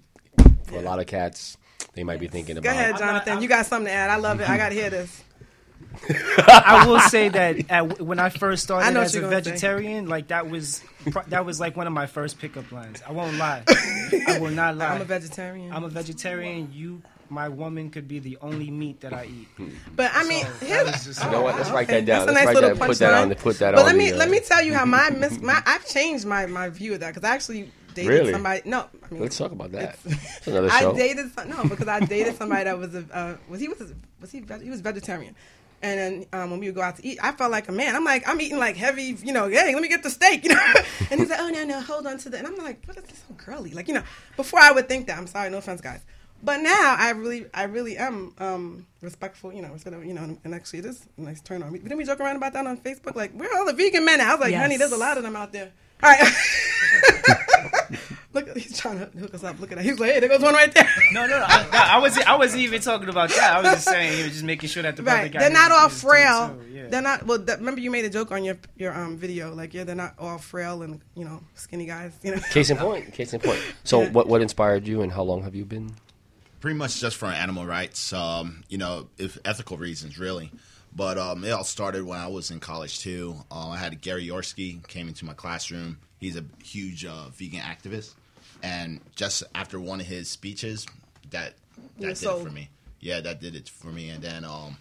for 0.67 0.77
a 0.77 0.81
lot 0.81 0.99
of 0.99 1.07
cats 1.07 1.57
they 1.93 2.03
might 2.03 2.19
be 2.19 2.27
thinking 2.27 2.57
about. 2.57 2.63
Go 2.63 2.69
about. 2.71 2.79
ahead, 2.81 2.93
I'm 2.95 2.99
not- 2.99 3.07
Jonathan. 3.07 3.33
I'm- 3.33 3.41
you 3.41 3.47
got 3.49 3.65
something 3.65 3.87
to 3.87 3.91
add? 3.93 4.09
I 4.09 4.15
love 4.17 4.39
it. 4.41 4.49
I 4.49 4.57
got 4.57 4.69
to 4.69 4.75
hear 4.75 4.89
this. 4.89 5.21
I 6.09 6.85
will 6.87 6.99
say 6.99 7.29
that 7.29 7.69
at, 7.71 8.01
when 8.01 8.19
I 8.19 8.27
first 8.29 8.63
I 8.63 8.65
started 8.65 8.93
know 8.93 8.99
what 9.01 9.05
as 9.05 9.15
a 9.15 9.19
you're 9.21 9.29
say. 9.29 9.35
vegetarian, 9.35 10.07
like 10.07 10.27
that 10.27 10.49
was 10.49 10.81
that 11.27 11.45
was 11.45 11.59
like 11.59 11.77
one 11.77 11.87
of 11.87 11.93
my 11.93 12.05
first 12.05 12.39
pickup 12.39 12.69
lines. 12.71 13.01
I 13.07 13.11
won't 13.13 13.37
lie. 13.37 13.63
I 14.27 14.39
will 14.39 14.51
not 14.51 14.75
lie. 14.75 14.87
I'm 14.87 15.01
a 15.01 15.05
vegetarian. 15.05 15.71
I'm 15.71 15.83
a 15.85 15.89
vegetarian. 15.89 16.69
You, 16.73 17.01
my 17.29 17.49
woman, 17.49 17.89
could 17.89 18.07
be 18.07 18.19
the 18.19 18.37
only 18.41 18.69
meat 18.71 19.01
that 19.01 19.13
I 19.13 19.25
eat. 19.25 19.47
But 19.95 20.11
I 20.13 20.23
mean, 20.27 20.45
So, 20.59 20.65
here's, 20.65 20.83
that 20.85 20.93
was 20.93 21.05
just- 21.05 21.23
You 21.23 21.31
know 21.31 21.41
what? 21.41 21.55
Let's 21.55 21.69
write 21.71 21.87
that 21.87 22.05
down. 22.05 22.25
That's 22.27 22.31
a 22.31 22.33
Let's 22.33 22.35
nice 22.35 22.45
write 22.47 22.55
little 22.55 22.69
that. 22.77 22.87
Put 22.87 22.97
that 22.99 23.13
punchline. 23.13 23.29
on. 23.31 23.35
Put 23.35 23.59
that 23.59 23.71
But 23.75 23.79
on. 23.81 23.85
let 23.87 23.95
me 23.95 24.09
the, 24.09 24.15
uh, 24.15 24.19
let 24.19 24.29
me 24.29 24.39
tell 24.39 24.63
you 24.63 24.73
how 24.73 24.85
my 24.85 25.09
miss 25.17 25.39
my 25.39 25.61
I've 25.65 25.85
changed 25.87 26.25
my 26.25 26.45
my 26.45 26.69
view 26.69 26.93
of 26.93 26.99
that 27.01 27.13
because 27.13 27.27
I 27.29 27.33
actually 27.33 27.71
dated 27.93 28.09
Really? 28.11 28.31
somebody. 28.33 28.61
No, 28.65 28.81
I 28.81 29.13
mean, 29.13 29.21
Let's 29.21 29.37
talk 29.37 29.51
about 29.51 29.71
that. 29.73 29.97
it's- 30.05 30.37
It's 30.37 30.47
another 30.47 30.69
I 30.71 30.91
dated 30.93 31.33
some, 31.33 31.49
no 31.49 31.63
because 31.65 31.87
I 31.87 31.99
dated 32.01 32.35
somebody 32.37 32.65
that 32.65 32.77
was 32.77 32.93
a 32.95 33.05
uh, 33.11 33.37
was 33.49 33.59
he 33.59 33.67
was 33.67 33.79
was 34.21 34.31
he 34.31 34.43
he 34.61 34.69
was 34.69 34.81
vegetarian. 34.81 35.35
And 35.83 35.99
then 35.99 36.25
um, 36.41 36.49
when 36.51 36.59
we 36.61 36.65
would 36.67 36.73
go 36.75 36.81
out 36.81 36.95
to 36.95 37.05
eat, 37.05 37.19
I 37.21 37.31
felt 37.33 37.51
like 37.51 37.67
a 37.67 37.71
man. 37.71 37.95
I'm 37.95 38.03
like, 38.05 38.27
I'm 38.27 38.41
eating 38.41 38.57
like 38.57 38.75
heavy, 38.75 39.15
you 39.23 39.31
know. 39.33 39.47
Hey, 39.49 39.71
let 39.73 39.81
me 39.83 39.87
get 39.89 40.01
the 40.01 40.09
steak, 40.09 40.43
you 40.43 40.49
know. 40.51 40.73
and 41.11 41.19
he's 41.19 41.29
like, 41.29 41.39
Oh 41.39 41.49
no, 41.49 41.63
no, 41.63 41.79
hold 41.81 42.07
on 42.07 42.17
to 42.19 42.29
that. 42.29 42.37
And 42.39 42.47
I'm 42.47 42.55
like, 42.57 42.83
What 42.85 42.97
is 42.97 43.03
this 43.03 43.19
so 43.27 43.35
girly? 43.35 43.71
Like, 43.71 43.87
you 43.87 43.93
know. 43.93 44.01
Before 44.35 44.59
I 44.59 44.71
would 44.71 44.87
think 44.87 45.05
that. 45.07 45.17
I'm 45.17 45.27
sorry, 45.27 45.49
no 45.51 45.57
offense, 45.59 45.81
guys. 45.81 45.99
But 46.45 46.61
now 46.61 46.95
I 46.97 47.09
really, 47.11 47.47
I 47.53 47.63
really 47.63 47.97
am 47.97 48.33
um, 48.37 48.85
respectful, 49.01 49.51
you 49.51 49.61
know, 49.63 49.69
respectful, 49.73 50.03
you 50.05 50.13
know, 50.13 50.37
and 50.43 50.53
actually 50.55 50.79
it 50.79 50.85
is 50.85 51.05
a 51.17 51.21
nice 51.21 51.41
turn 51.41 51.63
on. 51.63 51.73
Didn't 51.73 51.97
we 51.97 52.03
joke 52.05 52.19
around 52.19 52.35
about 52.35 52.53
that 52.53 52.67
on 52.67 52.77
Facebook? 52.77 53.15
Like, 53.15 53.31
where 53.33 53.49
are 53.51 53.57
all 53.59 53.65
the 53.65 53.73
vegan 53.73 54.05
men? 54.05 54.21
at? 54.21 54.27
I 54.27 54.31
was 54.35 54.41
like, 54.41 54.51
Yes. 54.51 54.61
honey, 54.61 54.77
there's 54.77 54.91
a 54.91 54.97
lot 54.97 55.17
of 55.17 55.23
them 55.23 55.35
out 55.35 55.51
there. 55.51 55.71
All 56.03 56.09
right. 56.11 56.21
Look, 58.33 58.55
he's 58.57 58.77
trying 58.77 58.99
to 58.99 59.05
hook 59.17 59.33
us 59.33 59.43
up. 59.45 59.59
Look 59.61 59.71
at 59.71 59.77
that. 59.77 59.85
He's 59.85 59.97
like, 59.97 60.11
hey, 60.11 60.19
there 60.19 60.27
goes 60.27 60.41
one 60.41 60.53
right 60.53 60.71
there. 60.73 60.89
No, 61.13 61.25
no, 61.25 61.39
no. 61.39 61.45
I, 61.47 61.63
no, 61.63 61.69
I 61.71 61.97
was 61.99 62.17
I 62.17 62.35
wasn't 62.35 62.63
even 62.63 62.81
talking 62.81 63.07
about 63.07 63.29
that. 63.29 63.53
I 63.55 63.61
was 63.61 63.71
just 63.75 63.87
saying, 63.87 64.17
you 64.17 64.23
know, 64.25 64.29
just 64.29 64.43
making 64.43 64.67
sure 64.69 64.83
that 64.83 64.97
the 64.97 65.03
brother 65.03 65.21
Right. 65.23 65.31
guy 65.31 65.39
They're 65.39 65.49
not 65.51 65.71
all 65.71 65.87
frail. 65.87 66.59
yeah. 66.69 66.87
They're 66.89 67.01
not. 67.01 67.25
Well, 67.25 67.39
that, 67.39 67.59
remember 67.59 67.79
you 67.79 67.89
made 67.91 68.03
a 68.03 68.09
joke 68.09 68.31
on 68.33 68.43
your 68.43 68.57
your 68.75 68.93
um 68.93 69.15
video. 69.15 69.53
Like, 69.55 69.73
yeah, 69.73 69.85
they're 69.85 69.95
not 69.95 70.15
all 70.19 70.37
frail 70.37 70.81
and 70.81 70.99
you 71.15 71.23
know 71.23 71.41
skinny 71.53 71.85
guys. 71.85 72.11
You 72.23 72.35
know. 72.35 72.41
Case 72.51 72.69
in 72.69 72.75
point. 72.77 73.13
Case 73.13 73.33
in 73.33 73.39
point. 73.39 73.61
So, 73.85 74.01
Yeah. 74.01 74.09
what 74.11 74.27
what 74.27 74.41
inspired 74.41 74.85
you, 74.85 75.01
and 75.01 75.11
how 75.13 75.23
long 75.23 75.43
have 75.43 75.55
you 75.55 75.63
been? 75.63 75.93
Pretty 76.65 76.79
much 76.79 76.99
just 76.99 77.17
for 77.17 77.27
animal 77.27 77.63
rights, 77.63 78.11
um, 78.11 78.63
you 78.69 78.79
know, 78.79 79.07
if 79.19 79.37
ethical 79.45 79.77
reasons, 79.77 80.17
really. 80.17 80.49
But 80.95 81.19
um, 81.19 81.43
it 81.43 81.51
all 81.51 81.63
started 81.63 82.03
when 82.03 82.17
I 82.17 82.25
was 82.25 82.49
in 82.49 82.59
college 82.59 83.01
too. 83.01 83.35
Uh, 83.51 83.69
I 83.69 83.77
had 83.77 84.01
Gary 84.01 84.25
Yourofsky 84.25 84.81
came 84.87 85.07
into 85.07 85.25
my 85.25 85.35
classroom. 85.35 85.99
He's 86.17 86.35
a 86.35 86.43
huge 86.63 87.05
uh, 87.05 87.29
vegan 87.35 87.59
activist, 87.59 88.15
and 88.63 88.99
just 89.15 89.43
after 89.53 89.79
one 89.79 89.99
of 89.99 90.07
his 90.07 90.27
speeches, 90.27 90.87
that 91.29 91.53
that 91.99 92.07
did 92.07 92.17
sold. 92.17 92.41
it 92.41 92.45
for 92.45 92.51
me. 92.51 92.69
Yeah, 92.99 93.19
that 93.19 93.39
did 93.39 93.53
it 93.53 93.69
for 93.69 93.89
me. 93.89 94.09
And 94.09 94.23
then, 94.23 94.43
um, 94.43 94.75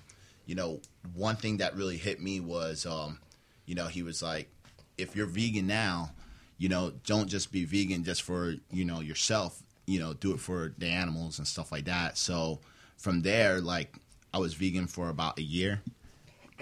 you 0.47 0.55
know, 0.55 0.81
one 1.13 1.37
thing 1.37 1.59
that 1.59 1.77
really 1.77 1.99
hit 1.99 2.19
me 2.19 2.41
was, 2.41 2.87
um, 2.87 3.19
you 3.67 3.75
know, 3.75 3.89
he 3.89 4.03
was 4.03 4.23
like, 4.23 4.49
if 4.97 5.15
you're 5.15 5.27
vegan 5.27 5.67
now, 5.67 6.13
you 6.57 6.71
know, 6.71 6.95
don't 7.07 7.29
just 7.29 7.53
be 7.53 7.67
vegan 7.67 8.05
just 8.05 8.23
for 8.23 8.55
you 8.71 8.87
know 8.87 9.01
yourself. 9.01 9.63
You 9.87 10.01
know, 10.01 10.15
do 10.15 10.33
it 10.33 10.41
for 10.41 10.73
the 10.79 10.87
animals 10.87 11.39
and 11.39 11.47
stuff 11.47 11.71
like 11.73 11.85
that. 11.85 12.17
So 12.17 12.61
from 12.97 13.23
there, 13.23 13.61
like, 13.61 13.95
I 14.33 14.39
was 14.39 14.55
vegan 14.55 14.87
for 14.87 15.09
about 15.11 15.39
a 15.39 15.43
year 15.43 15.83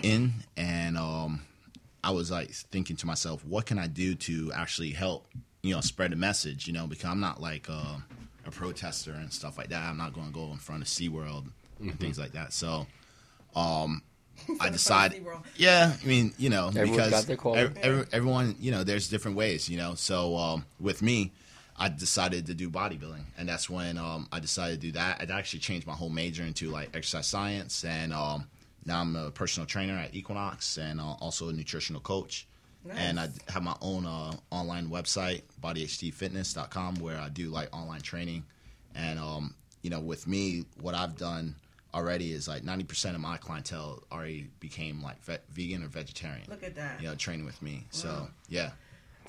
in, 0.02 0.32
and 0.56 0.96
um, 0.96 1.42
I 2.02 2.10
was 2.10 2.30
like 2.30 2.50
thinking 2.50 2.96
to 2.96 3.06
myself, 3.06 3.44
what 3.44 3.66
can 3.66 3.78
I 3.78 3.86
do 3.86 4.14
to 4.16 4.52
actually 4.54 4.90
help, 4.90 5.26
you 5.62 5.74
know, 5.74 5.80
spread 5.80 6.12
the 6.12 6.16
message? 6.16 6.66
You 6.66 6.72
know, 6.72 6.86
because 6.86 7.04
I'm 7.04 7.20
not 7.20 7.40
like 7.40 7.68
uh, 7.70 7.96
a 8.46 8.50
protester 8.50 9.12
and 9.12 9.32
stuff 9.32 9.56
like 9.58 9.68
that. 9.68 9.82
I'm 9.82 9.96
not 9.96 10.12
going 10.14 10.26
to 10.28 10.32
go 10.32 10.50
in 10.52 10.58
front 10.58 10.82
of 10.82 10.88
SeaWorld 10.88 11.46
and 11.80 11.98
things 12.00 12.18
like 12.18 12.32
that. 12.32 12.52
So 12.52 12.86
um, 13.54 14.02
I 14.60 14.68
Instead 14.68 14.72
decided. 14.72 15.26
Yeah, 15.56 15.94
I 16.02 16.06
mean, 16.06 16.32
you 16.38 16.50
know, 16.50 16.68
Everyone's 16.68 16.90
because 16.96 17.10
got 17.10 17.24
their 17.26 17.36
calling. 17.36 17.72
every- 17.82 18.06
everyone, 18.12 18.56
you 18.58 18.70
know, 18.72 18.82
there's 18.84 19.08
different 19.08 19.36
ways, 19.36 19.68
you 19.68 19.76
know. 19.76 19.94
So 19.94 20.36
um, 20.36 20.66
with 20.80 21.02
me, 21.02 21.32
I 21.76 21.88
decided 21.88 22.46
to 22.46 22.54
do 22.54 22.70
bodybuilding, 22.70 23.24
and 23.38 23.48
that's 23.48 23.68
when 23.68 23.98
um, 23.98 24.28
I 24.30 24.40
decided 24.40 24.80
to 24.80 24.86
do 24.88 24.92
that. 24.92 25.20
I 25.28 25.38
actually 25.38 25.60
changed 25.60 25.86
my 25.86 25.94
whole 25.94 26.10
major 26.10 26.44
into 26.44 26.70
like 26.70 26.94
exercise 26.94 27.26
science, 27.26 27.84
and 27.84 28.12
um, 28.12 28.46
now 28.84 29.00
I'm 29.00 29.16
a 29.16 29.30
personal 29.30 29.66
trainer 29.66 29.94
at 29.94 30.14
Equinox, 30.14 30.76
and 30.76 31.00
uh, 31.00 31.12
also 31.20 31.48
a 31.48 31.52
nutritional 31.52 32.00
coach. 32.00 32.46
And 32.96 33.20
I 33.20 33.28
have 33.48 33.62
my 33.62 33.76
own 33.80 34.06
uh, 34.06 34.32
online 34.50 34.88
website, 34.88 35.42
bodyhdfitness.com, 35.62 36.96
where 36.96 37.18
I 37.18 37.28
do 37.28 37.48
like 37.48 37.74
online 37.74 38.00
training. 38.00 38.44
And 38.94 39.18
um, 39.20 39.54
you 39.82 39.90
know, 39.90 40.00
with 40.00 40.26
me, 40.26 40.64
what 40.80 40.94
I've 40.94 41.16
done 41.16 41.54
already 41.94 42.32
is 42.32 42.48
like 42.48 42.62
90% 42.62 43.14
of 43.14 43.20
my 43.20 43.36
clientele 43.36 44.02
already 44.10 44.48
became 44.60 45.02
like 45.02 45.22
ve- 45.22 45.38
vegan 45.52 45.84
or 45.84 45.88
vegetarian. 45.88 46.46
Look 46.48 46.62
at 46.64 46.74
that. 46.74 47.00
You 47.00 47.08
know, 47.08 47.14
training 47.14 47.44
with 47.44 47.60
me. 47.62 47.86
So 47.90 48.28
yeah. 48.48 48.70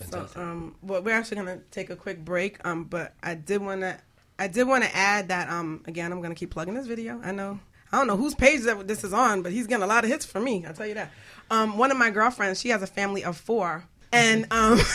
So, 0.02 0.28
um, 0.36 0.76
well, 0.82 1.02
we're 1.02 1.16
actually 1.16 1.38
gonna 1.38 1.60
take 1.72 1.90
a 1.90 1.96
quick 1.96 2.24
break. 2.24 2.66
Um, 2.66 2.86
but 2.86 3.14
I 3.22 3.36
did 3.36 3.62
wanna, 3.62 4.00
I 4.38 4.48
did 4.48 4.68
wanna 4.68 4.90
add 4.94 5.30
that. 5.30 5.50
Um, 5.50 5.84
again, 5.86 6.12
I'm 6.12 6.22
gonna 6.22 6.36
keep 6.36 6.52
plugging 6.52 6.74
this 6.74 6.88
video. 6.88 7.20
I 7.24 7.32
know, 7.32 7.60
I 7.92 7.98
don't 7.98 8.08
know 8.08 8.18
whose 8.18 8.36
page 8.36 8.62
that 8.62 8.88
this 8.88 9.04
is 9.04 9.14
on, 9.14 9.42
but 9.42 9.52
he's 9.52 9.68
getting 9.68 9.84
a 9.84 9.88
lot 9.88 10.04
of 10.04 10.10
hits 10.10 10.26
from 10.26 10.44
me. 10.44 10.66
I'll 10.66 10.74
tell 10.74 10.88
you 10.88 10.96
that. 10.96 11.12
Um, 11.52 11.78
one 11.78 11.92
of 11.92 11.98
my 11.98 12.10
girlfriends, 12.10 12.60
she 12.60 12.70
has 12.70 12.82
a 12.82 12.88
family 12.88 13.24
of 13.24 13.38
four, 13.38 13.86
and 14.12 14.48
um. 14.52 14.80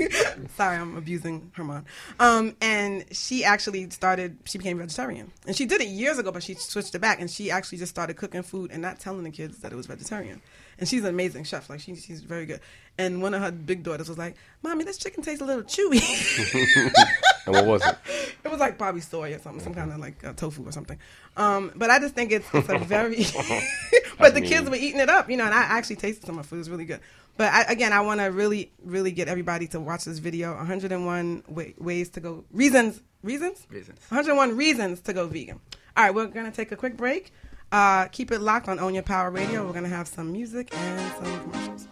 Sorry, 0.56 0.76
I'm 0.76 0.96
abusing 0.96 1.50
Herman. 1.54 1.84
Um, 2.20 2.56
and 2.60 3.04
she 3.12 3.44
actually 3.44 3.90
started. 3.90 4.38
She 4.44 4.58
became 4.58 4.78
vegetarian, 4.78 5.32
and 5.46 5.56
she 5.56 5.66
did 5.66 5.80
it 5.80 5.88
years 5.88 6.18
ago, 6.18 6.32
but 6.32 6.42
she 6.42 6.54
switched 6.54 6.94
it 6.94 7.00
back, 7.00 7.20
and 7.20 7.30
she 7.30 7.50
actually 7.50 7.78
just 7.78 7.90
started 7.90 8.16
cooking 8.16 8.42
food 8.42 8.70
and 8.70 8.82
not 8.82 9.00
telling 9.00 9.24
the 9.24 9.30
kids 9.30 9.58
that 9.58 9.72
it 9.72 9.76
was 9.76 9.86
vegetarian. 9.86 10.40
And 10.78 10.88
she's 10.88 11.02
an 11.02 11.10
amazing 11.10 11.44
chef. 11.44 11.70
Like 11.70 11.80
she, 11.80 11.94
she's 11.94 12.22
very 12.22 12.46
good. 12.46 12.60
And 12.98 13.22
one 13.22 13.34
of 13.34 13.42
her 13.42 13.50
big 13.50 13.82
daughters 13.82 14.08
was 14.08 14.18
like, 14.18 14.36
"Mommy, 14.62 14.84
this 14.84 14.98
chicken 14.98 15.22
tastes 15.22 15.42
a 15.42 15.44
little 15.44 15.62
chewy." 15.62 16.02
And 17.44 17.56
what 17.56 17.66
was 17.66 17.86
it? 17.86 17.96
it 18.44 18.50
was 18.50 18.60
like 18.60 18.78
probably 18.78 19.00
soy 19.00 19.34
or 19.34 19.38
something, 19.38 19.62
some 19.62 19.74
kind 19.74 19.90
of 19.90 19.98
like 19.98 20.22
uh, 20.24 20.32
tofu 20.32 20.64
or 20.64 20.72
something. 20.72 20.98
Um, 21.36 21.72
but 21.74 21.90
I 21.90 21.98
just 21.98 22.14
think 22.14 22.30
it's 22.30 22.46
it's 22.54 22.68
a 22.68 22.78
very. 22.78 23.26
but 24.18 24.34
the 24.34 24.40
kids 24.40 24.68
were 24.70 24.76
eating 24.76 25.00
it 25.00 25.08
up, 25.08 25.28
you 25.28 25.36
know, 25.36 25.44
and 25.44 25.54
I 25.54 25.62
actually 25.62 25.96
tasted 25.96 26.26
some 26.26 26.38
of 26.38 26.44
the 26.44 26.48
food. 26.48 26.56
It 26.56 26.58
was 26.60 26.70
really 26.70 26.84
good. 26.84 27.00
But 27.36 27.52
I, 27.52 27.62
again, 27.64 27.92
I 27.92 28.00
want 28.00 28.20
to 28.20 28.26
really, 28.26 28.72
really 28.84 29.10
get 29.12 29.26
everybody 29.28 29.66
to 29.68 29.80
watch 29.80 30.04
this 30.04 30.18
video. 30.18 30.54
101 30.54 31.44
wa- 31.48 31.64
ways 31.78 32.10
to 32.10 32.20
go 32.20 32.44
reasons, 32.52 33.00
reasons, 33.22 33.66
Reasons. 33.70 33.98
101 34.08 34.56
reasons 34.56 35.00
to 35.02 35.12
go 35.12 35.26
vegan. 35.26 35.58
All 35.96 36.04
right, 36.04 36.14
we're 36.14 36.26
gonna 36.26 36.52
take 36.52 36.72
a 36.72 36.76
quick 36.76 36.96
break. 36.96 37.32
Uh, 37.70 38.06
keep 38.08 38.30
it 38.32 38.40
locked 38.40 38.68
on 38.68 38.78
Own 38.78 38.94
Your 38.94 39.02
Power 39.02 39.30
Radio. 39.30 39.66
We're 39.66 39.72
gonna 39.72 39.88
have 39.88 40.06
some 40.08 40.30
music 40.32 40.76
and 40.76 41.12
some 41.24 41.40
commercials. 41.50 41.88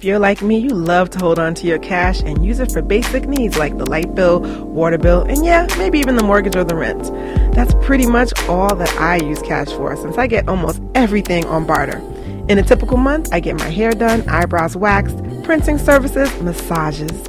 If 0.00 0.04
you're 0.04 0.18
like 0.18 0.40
me, 0.40 0.56
you 0.56 0.70
love 0.70 1.10
to 1.10 1.18
hold 1.18 1.38
on 1.38 1.52
to 1.56 1.66
your 1.66 1.78
cash 1.78 2.22
and 2.22 2.42
use 2.42 2.58
it 2.58 2.72
for 2.72 2.80
basic 2.80 3.28
needs 3.28 3.58
like 3.58 3.76
the 3.76 3.84
light 3.84 4.14
bill, 4.14 4.40
water 4.40 4.96
bill, 4.96 5.20
and 5.20 5.44
yeah, 5.44 5.66
maybe 5.76 5.98
even 5.98 6.16
the 6.16 6.24
mortgage 6.24 6.56
or 6.56 6.64
the 6.64 6.74
rent. 6.74 7.02
That's 7.54 7.74
pretty 7.84 8.06
much 8.06 8.32
all 8.48 8.74
that 8.76 8.88
I 8.96 9.16
use 9.16 9.42
cash 9.42 9.68
for 9.68 9.94
since 9.96 10.16
I 10.16 10.26
get 10.26 10.48
almost 10.48 10.80
everything 10.94 11.44
on 11.44 11.66
barter. 11.66 11.98
In 12.48 12.56
a 12.56 12.62
typical 12.62 12.96
month, 12.96 13.28
I 13.30 13.40
get 13.40 13.56
my 13.56 13.68
hair 13.68 13.92
done, 13.92 14.26
eyebrows 14.26 14.74
waxed, 14.74 15.18
printing 15.42 15.76
services, 15.76 16.34
massages, 16.40 17.28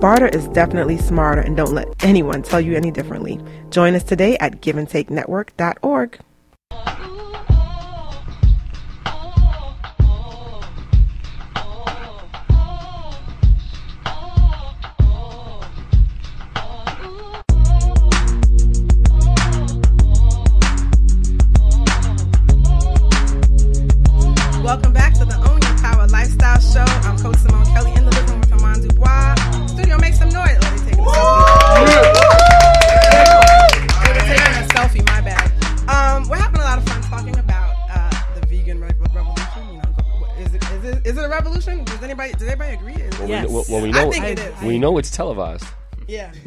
Barter 0.02 0.30
is 0.30 0.47
definitely 0.47 0.97
smarter, 0.97 1.41
and 1.41 1.56
don't 1.56 1.76
let 1.76 1.88
anyone 2.04 2.41
tell 2.41 2.60
you 2.60 2.76
any 2.76 2.89
differently. 2.89 3.39
Join 3.70 3.93
us 3.93 4.04
today 4.04 4.36
at 4.39 4.60
giveandtakenetwork.org. 4.60 6.20
it 44.32 44.40
is. 44.40 44.62
we 44.62 44.80
know 44.80 44.98
it's 44.98 45.10
televised 45.12 45.66
Yeah, 46.08 46.32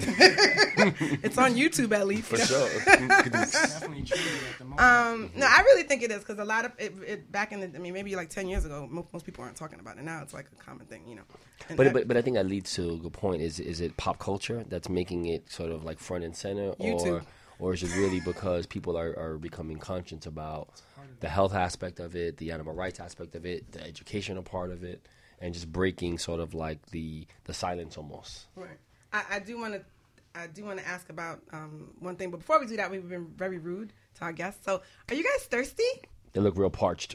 it's 1.22 1.38
on 1.38 1.54
YouTube 1.54 1.92
at 1.92 2.06
least. 2.06 2.28
for 2.28 2.36
sure. 2.36 2.68
Definitely 2.84 4.02
true 4.02 4.18
at 4.50 4.58
the 4.58 4.64
moment. 4.64 4.80
Um, 4.80 5.30
no, 5.36 5.46
I 5.46 5.60
really 5.62 5.84
think 5.84 6.02
it 6.02 6.10
is 6.10 6.18
because 6.18 6.38
a 6.38 6.44
lot 6.44 6.64
of 6.64 6.72
it, 6.78 6.92
it 7.06 7.32
back 7.32 7.52
in 7.52 7.60
the, 7.60 7.70
I 7.74 7.78
mean, 7.78 7.94
maybe 7.94 8.14
like 8.16 8.28
ten 8.30 8.48
years 8.48 8.64
ago, 8.64 8.86
most, 8.90 9.12
most 9.12 9.24
people 9.26 9.44
aren't 9.44 9.56
talking 9.56 9.80
about 9.80 9.96
it. 9.98 10.04
Now 10.04 10.20
it's 10.22 10.34
like 10.34 10.46
a 10.58 10.62
common 10.62 10.86
thing, 10.86 11.02
you 11.08 11.14
know. 11.16 11.22
And 11.68 11.76
But, 11.76 11.84
that- 11.84 11.92
but 11.94 12.08
but 12.08 12.16
I 12.16 12.22
think 12.22 12.36
that 12.36 12.46
leads 12.46 12.74
to 12.74 12.92
a 12.94 12.96
good 12.96 13.12
point. 13.12 13.40
Is 13.42 13.58
is 13.60 13.80
it 13.80 13.96
pop 13.96 14.18
culture 14.18 14.64
that's 14.68 14.88
making 14.88 15.26
it 15.26 15.50
sort 15.50 15.70
of 15.72 15.84
like 15.84 15.98
front 15.98 16.24
and 16.24 16.36
center, 16.36 16.70
or 16.78 17.22
or 17.58 17.72
is 17.72 17.82
it 17.82 17.94
really 17.96 18.20
because 18.20 18.66
people 18.66 18.98
are, 18.98 19.16
are 19.18 19.38
becoming 19.38 19.78
conscious 19.78 20.26
about 20.26 20.68
the 21.20 21.28
health 21.28 21.54
aspect 21.54 22.00
of 22.00 22.16
it, 22.16 22.36
the 22.38 22.50
animal 22.50 22.74
rights 22.74 22.98
aspect 23.00 23.34
of 23.36 23.46
it, 23.46 23.70
the 23.72 23.80
educational 23.82 24.42
part 24.42 24.70
of 24.72 24.82
it, 24.82 25.06
and 25.44 25.52
just 25.52 25.70
breaking 25.70 26.16
sort 26.16 26.40
of 26.40 26.54
like 26.54 26.84
the 26.86 27.26
the 27.44 27.52
silence 27.52 27.98
almost. 27.98 28.46
Right. 28.56 28.78
I, 29.12 29.24
I 29.32 29.38
do 29.40 29.58
want 29.58 29.74
to. 29.74 29.82
I 30.34 30.48
do 30.48 30.64
want 30.64 30.80
to 30.80 30.88
ask 30.88 31.10
about 31.10 31.40
um, 31.52 31.90
one 32.00 32.16
thing, 32.16 32.32
but 32.32 32.38
before 32.38 32.58
we 32.58 32.66
do 32.66 32.76
that, 32.78 32.90
we've 32.90 33.08
been 33.08 33.28
very 33.36 33.58
rude 33.58 33.92
to 34.16 34.22
our 34.24 34.32
guests. 34.32 34.64
So, 34.64 34.80
are 35.08 35.14
you 35.14 35.22
guys 35.22 35.44
thirsty? 35.44 35.84
They 36.32 36.40
look 36.40 36.56
real 36.56 36.70
parched. 36.70 37.14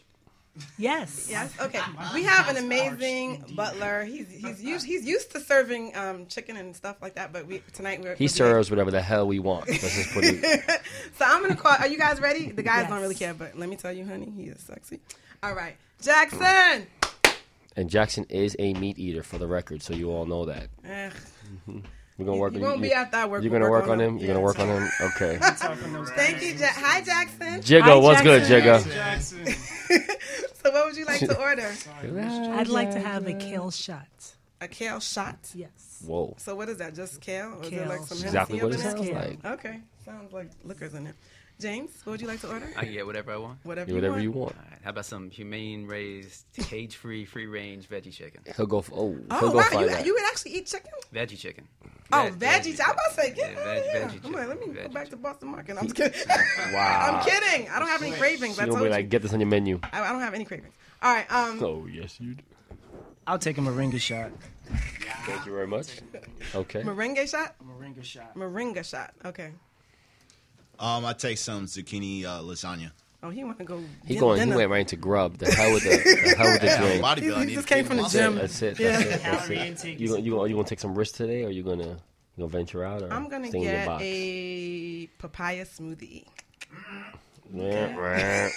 Yes. 0.78 1.28
Yes. 1.30 1.54
Okay. 1.60 1.82
We 2.14 2.24
have 2.24 2.50
an 2.50 2.58
amazing 2.58 3.44
butler. 3.56 4.04
He's 4.04 4.30
he's 4.30 4.64
used 4.64 4.86
he's 4.86 5.06
used 5.06 5.32
to 5.32 5.40
serving 5.40 5.96
um, 5.98 6.28
chicken 6.28 6.56
and 6.56 6.76
stuff 6.76 6.98
like 7.02 7.16
that. 7.16 7.34
But 7.34 7.48
we 7.48 7.64
tonight 7.74 8.02
we're 8.02 8.16
He 8.16 8.26
we're 8.26 8.30
serves 8.30 8.70
whatever 8.70 8.92
the 8.92 9.02
hell 9.02 9.28
we 9.28 9.40
want. 9.40 9.68
Let's 9.68 9.82
just 9.82 10.14
put 10.14 10.24
it. 10.26 10.82
So 11.18 11.26
I'm 11.26 11.42
gonna 11.42 11.56
call. 11.56 11.76
Are 11.78 11.88
you 11.88 11.98
guys 11.98 12.22
ready? 12.22 12.52
The 12.52 12.64
guys 12.64 12.88
don't 12.88 13.02
really 13.02 13.16
care, 13.16 13.34
but 13.34 13.58
let 13.58 13.68
me 13.68 13.76
tell 13.76 13.92
you, 13.92 14.06
honey, 14.06 14.32
he 14.36 14.44
is 14.44 14.62
sexy. 14.62 15.00
All 15.42 15.56
right, 15.56 15.76
Jackson. 16.00 16.88
And 17.80 17.90
Jackson 17.90 18.26
is 18.28 18.58
a 18.60 18.74
meat 18.74 19.00
eater, 19.00 19.24
for 19.24 19.38
the 19.38 19.48
record, 19.48 19.82
so 19.82 19.94
you 19.94 20.12
all 20.12 20.26
know 20.26 20.44
that. 20.48 20.68
Eh, 20.84 21.10
We're 21.66 22.26
gonna 22.26 22.34
You- 22.36 22.42
work. 22.42 22.54
you 22.54 22.60
won't 22.60 22.82
be 22.82 22.92
after 22.92 23.16
I 23.16 23.26
work- 23.26 23.42
You're 23.42 23.54
gonna 23.54 23.70
work 23.70 23.84
work 23.84 23.92
on 23.92 24.02
on 24.02 24.02
him. 24.02 24.14
him. 24.16 24.18
You're 24.18 24.28
gonna 24.28 24.42
work 24.42 24.60
on 24.60 24.68
him. 24.68 24.90
Okay. 25.16 25.38
Thank 25.42 26.42
you, 26.44 26.56
ja- 26.56 26.68
Hi, 26.74 27.00
Jackson. 27.00 27.62
Jigga, 27.62 27.82
Hi, 27.84 27.96
what's 27.96 28.22
good, 28.22 28.44
Jackson. 28.44 28.92
Jigga? 28.92 30.16
So, 30.62 30.72
what 30.74 30.88
would 30.88 30.98
you 30.98 31.06
like 31.06 31.22
to 31.22 31.40
order? 31.40 31.72
I'd 32.04 32.68
like 32.68 32.92
to 32.92 33.00
have 33.00 33.26
a 33.28 33.34
kale 33.34 33.72
shot. 33.72 34.10
A 34.60 34.68
kale 34.68 35.00
shot. 35.00 35.38
Yes. 35.56 36.04
Whoa. 36.06 36.36
So, 36.38 36.54
what 36.54 36.68
is 36.68 36.80
that? 36.80 36.94
Just 36.94 37.22
kale, 37.22 37.54
or 37.58 37.64
is 37.64 37.70
Kale. 37.70 37.84
it 37.84 37.88
like 37.88 38.02
some 38.02 38.18
Exactly 38.18 38.62
what 38.62 38.74
it 38.74 38.80
sounds 38.82 39.06
there? 39.06 39.16
like. 39.16 39.46
Okay, 39.46 39.80
sounds 40.04 40.34
like 40.34 40.50
liquors 40.66 40.94
in 40.96 41.06
there. 41.06 41.16
James, 41.60 41.92
what 42.06 42.12
would 42.14 42.22
you 42.22 42.28
like 42.28 42.40
to 42.42 42.50
order? 42.50 42.70
I 42.78 42.86
can 42.86 42.94
get 42.94 43.06
whatever 43.06 43.32
I 43.34 43.38
want. 43.38 43.60
Whatever, 43.64 43.94
Whatever 43.94 44.18
you 44.18 44.24
you 44.24 44.32
want. 44.32 44.56
want. 44.56 44.58
All 44.66 44.72
right, 44.72 44.80
how 44.82 44.90
about 44.92 45.06
some 45.06 45.30
humane 45.30 45.88
raised, 45.88 46.46
cage 46.58 46.96
free, 46.96 47.26
free 47.26 47.48
range 47.48 47.90
veggie 47.90 48.14
chicken? 48.14 48.42
He'll 48.56 48.66
go. 48.66 48.82
For, 48.82 48.94
oh, 48.96 49.18
Oh 49.30 49.40
he'll 49.40 49.50
go 49.52 49.58
wow, 49.58 49.64
find 49.64 49.82
you, 49.82 49.90
that. 49.90 50.06
you 50.06 50.14
would 50.14 50.24
actually 50.24 50.52
eat 50.54 50.68
chicken? 50.68 50.92
Veggie 51.14 51.38
chicken. 51.38 51.68
Oh, 52.14 52.30
Veg- 52.34 52.64
veggies. 52.64 52.80
I 52.80 52.92
was 52.92 52.94
about 52.94 52.96
to 53.10 53.14
say, 53.22 53.34
get 53.34 53.52
Yeah, 53.52 53.60
out 53.60 53.66
veg- 53.66 53.78
of 53.78 53.84
here. 53.92 54.02
veggie 54.22 54.26
I'm 54.26 54.32
like, 54.32 54.48
let 54.48 54.60
me 54.60 54.66
chicken, 54.68 54.84
go 54.84 54.90
veggie 54.90 54.94
back 54.94 55.10
to. 55.10 55.18
Boston 55.18 55.50
Market. 55.50 55.78
I'm 55.82 55.84
just 55.88 55.96
kidding. 55.96 56.20
Wow. 56.74 57.20
I'm 57.22 57.30
kidding. 57.30 57.70
I 57.70 57.80
don't 57.80 57.88
have 57.90 58.02
any 58.02 58.12
cravings. 58.16 58.58
I 58.58 58.64
She'll 58.64 58.74
told 58.74 58.80
be 58.80 58.86
you. 58.86 58.92
like, 58.92 59.10
get 59.10 59.22
this 59.22 59.34
on 59.34 59.42
your 59.42 59.50
menu. 59.50 59.80
I, 59.92 60.02
I 60.02 60.12
don't 60.14 60.22
have 60.22 60.34
any 60.34 60.46
cravings. 60.46 60.74
All 61.02 61.14
right. 61.14 61.30
Um, 61.32 61.62
Oh 61.62 61.88
yes, 61.92 62.20
you 62.22 62.36
do. 62.36 62.44
I'll 63.28 63.38
take 63.40 63.58
a 63.58 63.62
moringa 63.62 64.00
shot. 64.00 64.32
Thank 65.26 65.46
you 65.46 65.52
very 65.54 65.68
much. 65.68 66.00
Okay. 66.56 66.82
Merengue 66.84 67.30
shot? 67.30 67.56
Moringa 67.64 68.04
shot. 68.04 68.34
Moringa 68.36 68.84
shot. 68.84 69.14
Okay. 69.26 69.52
Um, 70.80 71.06
I 71.06 71.14
take 71.14 71.38
some 71.38 71.66
zucchini 71.66 72.24
uh, 72.26 72.40
lasagna. 72.42 72.92
Oh, 73.22 73.30
he 73.30 73.44
want 73.44 73.58
to 73.60 73.66
go. 73.66 73.84
He 74.06 74.14
get 74.14 74.20
going. 74.22 74.42
He 74.48 74.56
went 74.56 74.70
right 74.72 74.80
into 74.80 74.96
grub. 74.96 75.38
The 75.40 75.52
hell 75.52 75.74
with 75.74 75.84
the, 75.84 75.90
the 75.90 76.36
hell 76.38 76.52
with 76.54 76.62
the 76.62 76.68
Yeah, 76.68 76.80
drink. 76.82 77.04
bodybuilding. 77.04 77.44
He- 77.44 77.50
he 77.50 77.56
just 77.56 77.68
came 77.68 77.84
from 77.84 77.98
the 77.98 78.08
gym. 78.08 78.36
That's 78.36 78.62
it. 78.62 78.80
Yeah. 78.80 78.92
That's 78.92 79.04
it. 79.04 79.10
That's 79.10 79.24
Calorie 79.48 79.58
it. 79.58 79.68
intake 79.68 80.00
You 80.00 80.08
gonna 80.08 80.22
you 80.22 80.32
gonna 80.36 80.48
you 80.50 80.56
gonna 80.56 80.68
take 80.68 80.80
some 80.80 80.96
risks 80.96 81.18
today, 81.18 81.44
or 81.44 81.50
you 81.50 81.62
gonna 81.64 81.84
you 81.88 81.98
gonna 82.38 82.48
venture 82.48 82.86
out, 82.86 83.02
or 83.04 83.12
I'm 83.12 83.28
gonna 83.28 83.50
stay 83.50 83.58
in 83.58 83.64
get 83.66 83.86
box? 83.88 84.02
a 84.06 85.08
papaya 85.18 85.66
smoothie. 85.66 86.24
Yeah, 87.54 87.96
right. 87.96 88.52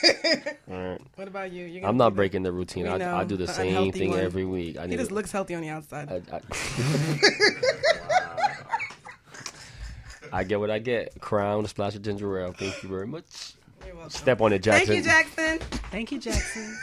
What 1.17 1.27
about 1.27 1.51
you? 1.51 1.65
You're 1.65 1.87
I'm 1.87 1.97
not 1.97 2.15
breaking 2.15 2.43
the 2.45 2.53
routine. 2.53 2.87
I, 2.87 2.99
know, 2.99 3.17
I 3.17 3.25
do 3.25 3.37
the 3.37 3.47
the 3.47 3.53
same 3.53 3.91
thing 3.91 4.11
one. 4.11 4.21
every 4.21 4.45
week. 4.45 4.77
I 4.79 4.87
He 4.87 4.97
just 4.97 5.09
to- 5.09 5.15
looks 5.15 5.33
healthy 5.33 5.55
on 5.55 5.63
the 5.63 5.71
outside. 5.71 6.09
I, 6.31 6.37
I, 6.37 6.41
I 10.33 10.45
get 10.45 10.59
what 10.61 10.71
I 10.71 10.79
get. 10.79 11.21
Crown, 11.21 11.65
a 11.65 11.69
splash 11.69 11.95
of 11.95 12.03
ginger 12.03 12.39
ale. 12.39 12.53
Thank 12.53 12.83
you 12.83 12.89
very 12.89 13.07
much. 13.07 13.55
You're 13.85 13.95
welcome. 13.95 14.11
Step 14.11 14.41
on 14.41 14.53
it, 14.53 14.63
Jackson. 14.63 14.87
Thank 14.87 14.97
you, 14.99 15.11
Jackson. 15.11 15.59
Thank 15.91 16.13
you, 16.13 16.19
Jackson. 16.21 16.79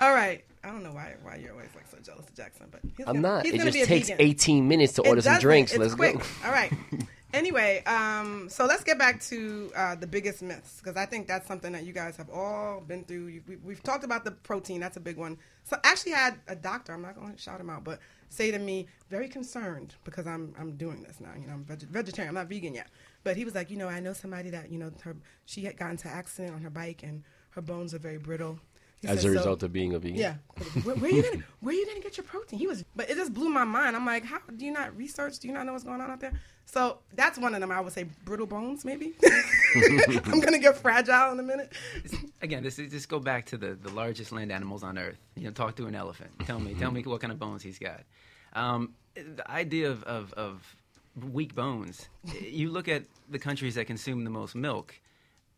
All 0.00 0.14
right. 0.14 0.44
I 0.62 0.68
don't 0.68 0.82
know 0.82 0.92
why 0.92 1.14
why 1.22 1.36
you're 1.36 1.52
always 1.52 1.68
like 1.74 1.86
so 1.90 1.98
jealous 2.02 2.26
of 2.26 2.34
Jackson, 2.34 2.68
but 2.70 2.80
he's 2.96 3.06
I'm 3.06 3.16
gonna, 3.16 3.20
not. 3.20 3.44
He's 3.44 3.54
It 3.54 3.60
just 3.60 3.74
be 3.74 3.82
a 3.82 3.86
takes 3.86 4.08
vegan. 4.08 4.26
18 4.26 4.66
minutes 4.66 4.94
to 4.94 5.02
It 5.02 5.08
order 5.08 5.20
some 5.20 5.38
drinks. 5.38 5.72
It's 5.72 5.78
Let's 5.80 5.94
quick. 5.94 6.18
go. 6.18 6.24
All 6.46 6.52
right. 6.52 6.72
Anyway, 7.34 7.82
um, 7.84 8.48
so 8.48 8.64
let's 8.64 8.84
get 8.84 8.96
back 8.96 9.20
to 9.20 9.68
uh, 9.74 9.96
the 9.96 10.06
biggest 10.06 10.40
myths 10.40 10.78
because 10.80 10.96
I 10.96 11.04
think 11.04 11.26
that's 11.26 11.48
something 11.48 11.72
that 11.72 11.82
you 11.84 11.92
guys 11.92 12.16
have 12.16 12.30
all 12.30 12.80
been 12.80 13.02
through. 13.02 13.26
You, 13.26 13.42
we, 13.48 13.56
we've 13.56 13.82
talked 13.82 14.04
about 14.04 14.24
the 14.24 14.30
protein; 14.30 14.78
that's 14.78 14.96
a 14.98 15.00
big 15.00 15.16
one. 15.16 15.36
So 15.64 15.76
I 15.82 15.90
actually 15.90 16.12
had 16.12 16.38
a 16.46 16.54
doctor. 16.54 16.92
I'm 16.92 17.02
not 17.02 17.16
going 17.16 17.32
to 17.32 17.38
shout 17.38 17.60
him 17.60 17.70
out, 17.70 17.82
but 17.82 17.98
say 18.28 18.50
to 18.50 18.58
me, 18.58 18.86
very 19.10 19.28
concerned 19.28 19.94
because 20.04 20.26
I'm 20.26 20.54
I'm 20.58 20.76
doing 20.76 21.02
this 21.02 21.20
now. 21.20 21.30
You 21.40 21.46
know, 21.46 21.54
I'm 21.54 21.64
veg- 21.64 21.88
vegetarian. 21.88 22.28
I'm 22.28 22.34
not 22.34 22.48
vegan 22.48 22.74
yet, 22.74 22.88
but 23.22 23.36
he 23.36 23.44
was 23.44 23.54
like, 23.54 23.70
you 23.70 23.76
know, 23.76 23.88
I 23.88 24.00
know 24.00 24.12
somebody 24.12 24.50
that 24.50 24.70
you 24.70 24.78
know 24.78 24.90
her 25.02 25.16
she 25.44 25.62
had 25.64 25.76
gotten 25.76 25.92
into 25.92 26.08
an 26.08 26.14
accident 26.14 26.54
on 26.54 26.62
her 26.62 26.70
bike 26.70 27.02
and 27.02 27.22
her 27.50 27.62
bones 27.62 27.94
are 27.94 27.98
very 27.98 28.18
brittle. 28.18 28.58
He 29.00 29.08
As 29.08 29.20
said, 29.20 29.30
a 29.30 29.32
"So- 29.34 29.38
result 29.40 29.62
of 29.62 29.72
being 29.72 29.92
a 29.94 29.98
vegan. 29.98 30.16
yeah. 30.18 30.34
Where, 30.82 30.96
where 30.96 31.10
you 31.10 31.22
gonna 31.22 31.44
where 31.60 31.74
are 31.74 31.78
you 31.78 31.86
gonna 31.86 32.00
get 32.00 32.16
your 32.16 32.24
protein? 32.24 32.58
He 32.58 32.66
was 32.66 32.84
but 32.96 33.08
it 33.10 33.16
just 33.16 33.32
blew 33.34 33.48
my 33.50 33.64
mind. 33.64 33.94
I'm 33.96 34.06
like, 34.06 34.24
how 34.24 34.38
do 34.56 34.64
you 34.64 34.72
not 34.72 34.96
research? 34.96 35.38
Do 35.38 35.48
you 35.48 35.54
not 35.54 35.66
know 35.66 35.72
what's 35.72 35.84
going 35.84 36.00
on 36.00 36.10
out 36.10 36.20
there? 36.20 36.32
So 36.66 36.98
that's 37.14 37.38
one 37.38 37.54
of 37.54 37.60
them. 37.60 37.70
I 37.70 37.80
would 37.80 37.92
say 37.92 38.04
brittle 38.24 38.46
bones, 38.46 38.84
maybe. 38.84 39.14
I'm 40.26 40.40
gonna 40.40 40.58
get 40.58 40.76
fragile 40.76 41.32
in 41.32 41.38
a 41.38 41.42
minute. 41.42 41.72
Again, 42.42 42.62
this 42.62 42.78
is 42.78 42.90
just 42.90 43.08
go 43.08 43.20
back 43.20 43.46
to 43.46 43.56
the, 43.56 43.74
the 43.74 43.90
largest 43.90 44.32
land 44.32 44.50
animals 44.50 44.82
on 44.82 44.98
Earth. 44.98 45.18
You 45.36 45.44
know, 45.44 45.50
talk 45.50 45.76
to 45.76 45.86
an 45.86 45.94
elephant. 45.94 46.30
Tell 46.46 46.58
me, 46.58 46.74
tell 46.74 46.90
me 46.90 47.02
what 47.02 47.20
kind 47.20 47.32
of 47.32 47.38
bones 47.38 47.62
he's 47.62 47.78
got. 47.78 48.02
Um, 48.54 48.94
the 49.14 49.48
idea 49.48 49.90
of, 49.90 50.02
of, 50.04 50.32
of 50.34 50.76
weak 51.32 51.54
bones. 51.54 52.08
You 52.40 52.70
look 52.70 52.88
at 52.88 53.04
the 53.28 53.38
countries 53.38 53.76
that 53.76 53.86
consume 53.86 54.24
the 54.24 54.30
most 54.30 54.54
milk. 54.54 54.94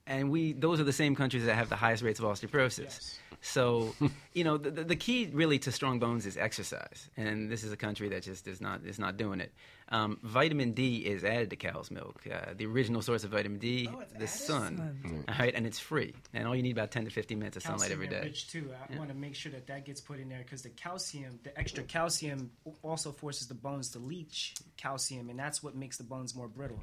and 0.07 0.31
we 0.31 0.53
those 0.53 0.81
are 0.81 0.85
the 0.85 0.93
same 0.93 1.15
countries 1.17 1.45
that 1.47 1.55
have 1.55 1.69
the 1.69 1.77
highest 1.77 2.03
rates 2.03 2.19
of 2.21 2.27
osteoporosis. 2.27 3.17
So, 3.41 3.95
you 4.35 4.45
know, 4.45 4.57
the, 4.59 4.71
the 4.71 4.85
the 4.85 4.97
key 4.97 5.31
really 5.33 5.59
to 5.61 5.73
strong 5.73 5.99
bones 5.99 6.27
is 6.27 6.37
exercise, 6.37 7.09
and 7.17 7.51
this 7.51 7.65
is 7.65 7.73
a 7.73 7.77
country 7.77 8.09
that 8.11 8.23
just 8.23 8.47
is 8.49 8.61
not 8.61 8.81
is 8.85 8.99
not 8.99 9.17
doing 9.17 9.41
it. 9.41 9.53
Um, 9.89 10.19
vitamin 10.23 10.73
D 10.73 10.97
is 10.97 11.23
added 11.23 11.51
to 11.51 11.57
cow's 11.57 11.93
milk. 11.93 12.21
Uh, 12.27 12.55
the 12.57 12.67
original 12.67 13.03
source 13.03 13.23
of 13.23 13.31
vitamin 13.31 13.61
D, 13.61 13.89
the 14.19 14.27
sun, 14.27 15.25
all 15.29 15.35
right, 15.39 15.55
and 15.55 15.65
it's 15.65 15.79
free, 15.79 16.13
and 16.35 16.49
all 16.49 16.57
you 16.57 16.63
need 16.63 16.73
about 16.73 16.91
ten 16.91 17.05
to 17.05 17.11
fifteen 17.11 17.39
minutes 17.39 17.57
of 17.57 17.63
sunlight 17.63 17.93
every 17.93 18.09
Calcium 18.09 18.23
day. 18.23 18.29
Rich 18.29 18.51
too. 18.51 18.71
I 18.93 18.99
want 18.99 19.11
to 19.11 19.15
make 19.17 19.37
sure 19.37 19.53
that 19.53 19.69
that 19.69 19.85
gets 19.85 20.01
put 20.01 20.19
in 20.19 20.29
there 20.29 20.41
because 20.41 20.63
the 20.63 20.71
calcium, 20.71 21.39
the 21.45 21.57
extra 21.57 21.85
calcium, 21.85 22.51
also 22.83 23.13
forces 23.13 23.47
the 23.47 23.55
bones 23.55 23.91
to 23.91 24.01
leach 24.01 24.55
calcium, 24.77 25.31
and 25.31 25.39
that's 25.39 25.63
what 25.63 25.77
makes 25.77 25.99
the 25.99 26.05
bones 26.05 26.35
more 26.35 26.49
brittle. 26.49 26.83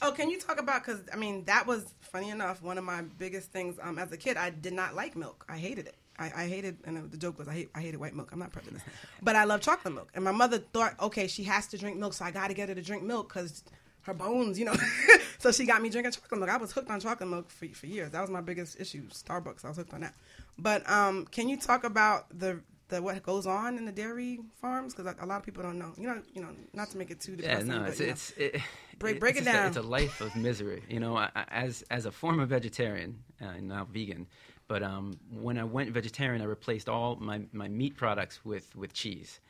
Oh, 0.00 0.12
can 0.12 0.30
you 0.30 0.38
talk 0.38 0.60
about? 0.60 0.84
Because 0.84 1.00
I 1.12 1.16
mean, 1.16 1.44
that 1.46 1.66
was 1.66 1.84
funny 2.00 2.30
enough. 2.30 2.62
One 2.62 2.78
of 2.78 2.84
my 2.84 3.02
biggest 3.02 3.50
things 3.50 3.76
um, 3.82 3.98
as 3.98 4.12
a 4.12 4.16
kid, 4.16 4.36
I 4.36 4.50
did 4.50 4.72
not 4.72 4.94
like 4.94 5.16
milk. 5.16 5.44
I 5.48 5.58
hated 5.58 5.86
it. 5.88 5.96
I, 6.18 6.26
I 6.44 6.46
hated, 6.46 6.78
and 6.84 7.10
the 7.10 7.16
joke 7.16 7.38
was, 7.38 7.48
I 7.48 7.52
hate, 7.54 7.70
I 7.74 7.80
hated 7.80 7.98
white 7.98 8.14
milk. 8.14 8.30
I'm 8.32 8.38
not 8.38 8.52
prejudiced, 8.52 8.84
but 9.22 9.34
I 9.36 9.44
love 9.44 9.60
chocolate 9.60 9.94
milk. 9.94 10.10
And 10.14 10.22
my 10.24 10.32
mother 10.32 10.58
thought, 10.58 10.94
okay, 11.00 11.26
she 11.26 11.42
has 11.44 11.66
to 11.68 11.78
drink 11.78 11.96
milk, 11.98 12.12
so 12.14 12.24
I 12.24 12.30
got 12.30 12.48
to 12.48 12.54
get 12.54 12.68
her 12.68 12.74
to 12.74 12.82
drink 12.82 13.02
milk 13.02 13.28
because 13.32 13.64
her 14.02 14.14
bones, 14.14 14.58
you 14.58 14.64
know. 14.64 14.74
so 15.38 15.50
she 15.52 15.64
got 15.64 15.80
me 15.80 15.88
drinking 15.88 16.12
chocolate 16.12 16.38
milk. 16.40 16.50
I 16.50 16.56
was 16.58 16.72
hooked 16.72 16.90
on 16.90 17.00
chocolate 17.00 17.28
milk 17.28 17.50
for, 17.50 17.66
for 17.68 17.86
years. 17.86 18.10
That 18.10 18.20
was 18.20 18.30
my 18.30 18.40
biggest 18.40 18.80
issue. 18.80 19.08
Starbucks, 19.08 19.64
I 19.64 19.68
was 19.68 19.76
hooked 19.78 19.94
on 19.94 20.00
that. 20.02 20.14
But 20.58 20.88
um, 20.90 21.24
can 21.26 21.48
you 21.48 21.56
talk 21.56 21.84
about 21.84 22.26
the 22.38 22.60
the 22.88 23.00
what 23.00 23.22
goes 23.22 23.46
on 23.46 23.78
in 23.78 23.86
the 23.86 23.92
dairy 23.92 24.40
farms? 24.60 24.94
Because 24.94 25.14
a 25.18 25.24
lot 25.24 25.36
of 25.38 25.42
people 25.44 25.62
don't 25.62 25.78
know. 25.78 25.92
You 25.96 26.08
know, 26.08 26.22
you 26.34 26.42
know, 26.42 26.48
not 26.74 26.90
to 26.90 26.98
make 26.98 27.10
it 27.10 27.20
too 27.20 27.32
Yeah, 27.38 27.60
depressing. 27.60 27.68
no, 27.68 27.78
but, 27.80 27.88
it's 27.88 28.00
know. 28.00 28.06
it's 28.06 28.30
it, 28.32 28.60
Break- 28.98 29.16
it- 29.16 29.20
break 29.20 29.36
it's 29.36 29.42
it 29.42 29.44
just 29.44 29.54
a- 29.56 29.58
down. 29.58 29.68
it's 29.68 29.76
a 29.78 29.82
life 29.82 30.20
of 30.20 30.36
misery. 30.36 30.82
You 30.88 31.00
know, 31.00 31.16
I- 31.16 31.30
as 31.48 31.82
as 31.90 32.04
a 32.04 32.12
former 32.12 32.44
vegetarian 32.44 33.22
uh, 33.40 33.46
and 33.46 33.68
now 33.68 33.86
vegan, 33.90 34.26
but 34.68 34.82
um, 34.82 35.18
when 35.30 35.58
I 35.58 35.64
went 35.64 35.90
vegetarian, 35.90 36.42
I 36.42 36.46
replaced 36.46 36.88
all 36.88 37.16
my, 37.16 37.42
my 37.52 37.68
meat 37.68 37.96
products 37.96 38.44
with 38.44 38.74
with 38.76 38.92
cheese. 38.92 39.40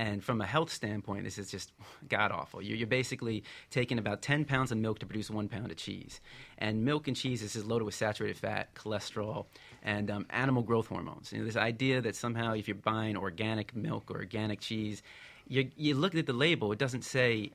And 0.00 0.22
from 0.22 0.40
a 0.40 0.46
health 0.46 0.70
standpoint, 0.70 1.24
this 1.24 1.38
is 1.38 1.50
just 1.50 1.72
god 2.08 2.30
awful. 2.30 2.62
You're, 2.62 2.76
you're 2.76 2.86
basically 2.86 3.42
taking 3.70 3.98
about 3.98 4.22
10 4.22 4.44
pounds 4.44 4.70
of 4.70 4.78
milk 4.78 5.00
to 5.00 5.06
produce 5.06 5.28
one 5.28 5.48
pound 5.48 5.72
of 5.72 5.76
cheese. 5.76 6.20
And 6.56 6.84
milk 6.84 7.08
and 7.08 7.16
cheese 7.16 7.42
is 7.42 7.64
loaded 7.66 7.84
with 7.84 7.96
saturated 7.96 8.38
fat, 8.38 8.72
cholesterol, 8.76 9.46
and 9.82 10.08
um, 10.08 10.26
animal 10.30 10.62
growth 10.62 10.86
hormones. 10.86 11.32
You 11.32 11.40
know, 11.40 11.44
this 11.44 11.56
idea 11.56 12.00
that 12.00 12.14
somehow 12.14 12.54
if 12.54 12.68
you're 12.68 12.76
buying 12.76 13.16
organic 13.16 13.74
milk 13.74 14.08
or 14.08 14.18
organic 14.18 14.60
cheese, 14.60 15.02
you, 15.48 15.68
you 15.76 15.96
look 15.96 16.14
at 16.14 16.26
the 16.26 16.32
label, 16.32 16.70
it 16.70 16.78
doesn't 16.78 17.02
say 17.02 17.50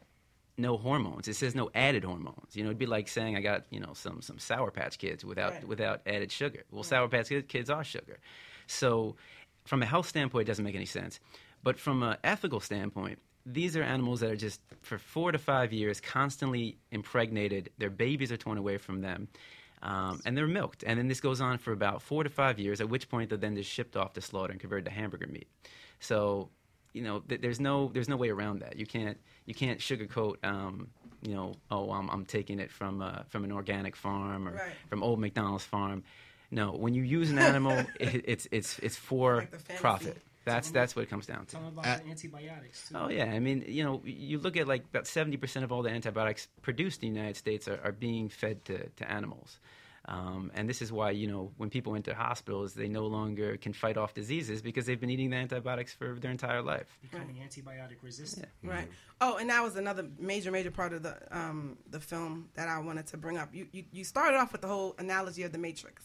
no 0.58 0.78
hormones. 0.78 1.28
It 1.28 1.34
says 1.36 1.56
no 1.56 1.70
added 1.74 2.04
hormones. 2.04 2.56
You 2.56 2.64
know, 2.64 2.70
it'd 2.70 2.78
be 2.78 2.86
like 2.86 3.08
saying 3.08 3.36
I 3.36 3.42
got 3.42 3.66
you 3.72 3.80
know 3.80 3.94
some 3.94 4.22
some 4.22 4.40
Sour 4.40 4.72
Patch 4.72 4.98
Kids 4.98 5.26
without 5.26 5.54
Right. 5.54 5.68
without 5.68 6.02
added 6.06 6.32
sugar. 6.32 6.64
Well, 6.72 6.84
Sour 6.84 7.08
Patch 7.08 7.30
Kids 7.48 7.70
are 7.70 7.84
sugar. 7.84 8.20
So, 8.68 9.16
from 9.66 9.82
a 9.82 9.86
health 9.86 10.08
standpoint, 10.08 10.48
it 10.48 10.52
doesn't 10.52 10.64
make 10.66 10.76
any 10.76 10.86
sense. 10.86 11.20
But 11.64 11.80
from 11.80 12.04
an 12.04 12.18
ethical 12.24 12.60
standpoint, 12.60 13.20
these 13.46 13.76
are 13.78 13.84
animals 13.84 14.20
that 14.20 14.32
are 14.32 14.36
just 14.36 14.62
for 14.82 14.98
four 14.98 15.32
to 15.32 15.38
five 15.38 15.74
years 15.74 16.00
constantly 16.02 16.78
impregnated. 16.92 17.70
Their 17.78 17.90
babies 17.90 18.32
are 18.32 18.38
torn 18.38 18.58
away 18.58 18.78
from 18.78 19.02
them. 19.02 19.28
Um, 19.82 20.22
and 20.26 20.38
they're 20.38 20.48
milked, 20.48 20.86
and 20.88 20.98
then 20.98 21.10
this 21.10 21.20
goes 21.20 21.42
on 21.42 21.58
for 21.58 21.74
about 21.74 22.02
four 22.02 22.24
to 22.24 22.30
five 22.30 22.58
years. 22.58 22.80
At 22.80 22.88
which 22.88 23.10
point 23.10 23.28
they're 23.28 23.38
then 23.38 23.54
just 23.58 23.70
shipped 23.70 23.98
off 23.98 24.14
to 24.14 24.22
slaughter 24.22 24.52
and 24.52 24.60
converted 24.62 24.86
to 24.86 24.92
hamburger 24.92 25.28
meat. 25.28 25.50
So 26.00 26.50
you 26.94 27.02
know, 27.02 27.20
th- 27.20 27.42
there's 27.42 27.60
no 27.60 27.90
there's 27.94 28.10
no 28.10 28.16
way 28.18 28.30
around 28.30 28.60
that. 28.62 28.78
You 28.78 28.86
can't 28.86 29.18
you 29.46 29.54
can't 29.54 29.80
sugarcoat. 29.80 30.36
Um, 30.44 30.90
you 31.22 31.34
know, 31.36 31.54
oh, 31.72 31.92
I'm, 31.92 32.10
I'm 32.10 32.26
taking 32.26 32.60
it 32.60 32.70
from 32.72 33.02
uh, 33.02 33.24
from 33.30 33.44
an 33.44 33.52
organic 33.52 33.96
farm 33.96 34.48
or 34.48 34.54
Right. 34.54 34.72
from 34.90 35.04
old 35.04 35.20
McDonald's 35.20 35.64
farm. 35.64 36.04
No, 36.52 36.72
when 36.72 36.94
you 36.94 37.02
use 37.04 37.32
an 37.32 37.40
animal, 37.40 37.78
it, 38.00 38.24
it's 38.28 38.48
it's 38.52 38.80
it's 38.80 38.96
for 38.96 39.48
Like 39.52 39.80
profit. 39.80 40.18
That's 40.46 40.72
that's 40.72 40.94
what 40.96 41.04
it 41.04 41.10
comes 41.10 41.26
down 41.26 41.46
to. 41.48 41.58
About 41.58 41.86
Uh, 41.88 41.98
the 42.04 42.10
antibiotics 42.10 42.90
too. 42.90 42.96
Oh 42.98 43.08
yeah, 43.10 43.26
I 43.32 43.40
mean, 43.40 43.64
you 43.66 43.84
know, 43.86 44.02
you 44.04 44.38
look 44.40 44.58
at 44.58 44.68
like 44.68 44.84
about 44.84 45.08
seventy 45.08 45.38
percent 45.38 45.64
of 45.64 45.72
all 45.72 45.82
the 45.82 45.90
antibiotics 45.90 46.50
produced 46.62 47.02
in 47.02 47.14
the 47.14 47.18
United 47.20 47.38
States 47.38 47.68
are, 47.70 47.80
are 47.84 47.94
being 47.94 48.28
fed 48.28 48.66
to, 48.66 48.90
to 48.90 49.10
animals, 49.10 49.58
um, 50.06 50.52
and 50.54 50.68
this 50.68 50.82
is 50.82 50.92
why 50.92 51.12
you 51.12 51.28
know 51.28 51.52
when 51.58 51.70
people 51.70 51.96
enter 51.96 52.14
hospitals, 52.14 52.74
they 52.74 52.88
no 52.88 53.08
longer 53.08 53.58
can 53.58 53.72
fight 53.72 53.96
off 53.98 54.14
diseases 54.14 54.62
because 54.62 54.86
they've 54.86 55.00
been 55.00 55.10
eating 55.10 55.30
the 55.30 55.38
antibiotics 55.38 55.94
for 55.94 56.16
their 56.20 56.32
entire 56.32 56.62
life. 56.62 56.98
becoming 57.02 57.38
antibiotic 57.38 57.98
resistant. 58.02 58.50
Right. 58.64 58.90
Oh, 59.22 59.38
and 59.38 59.50
that 59.50 59.64
was 59.64 59.78
another 59.78 60.06
major, 60.20 60.52
major 60.52 60.72
part 60.72 60.92
of 60.94 61.04
the 61.04 61.16
um, 61.32 61.78
the 61.90 62.00
film 62.00 62.50
that 62.56 62.68
I 62.68 62.80
wanted 62.80 63.08
to 63.08 63.18
bring 63.18 63.38
up. 63.38 63.50
You, 63.54 63.68
you 63.72 63.86
you 63.92 64.04
started 64.04 64.38
off 64.38 64.52
with 64.52 64.62
the 64.62 64.68
whole 64.68 64.96
analogy 64.98 65.44
of 65.44 65.54
the 65.54 65.58
Matrix, 65.58 66.04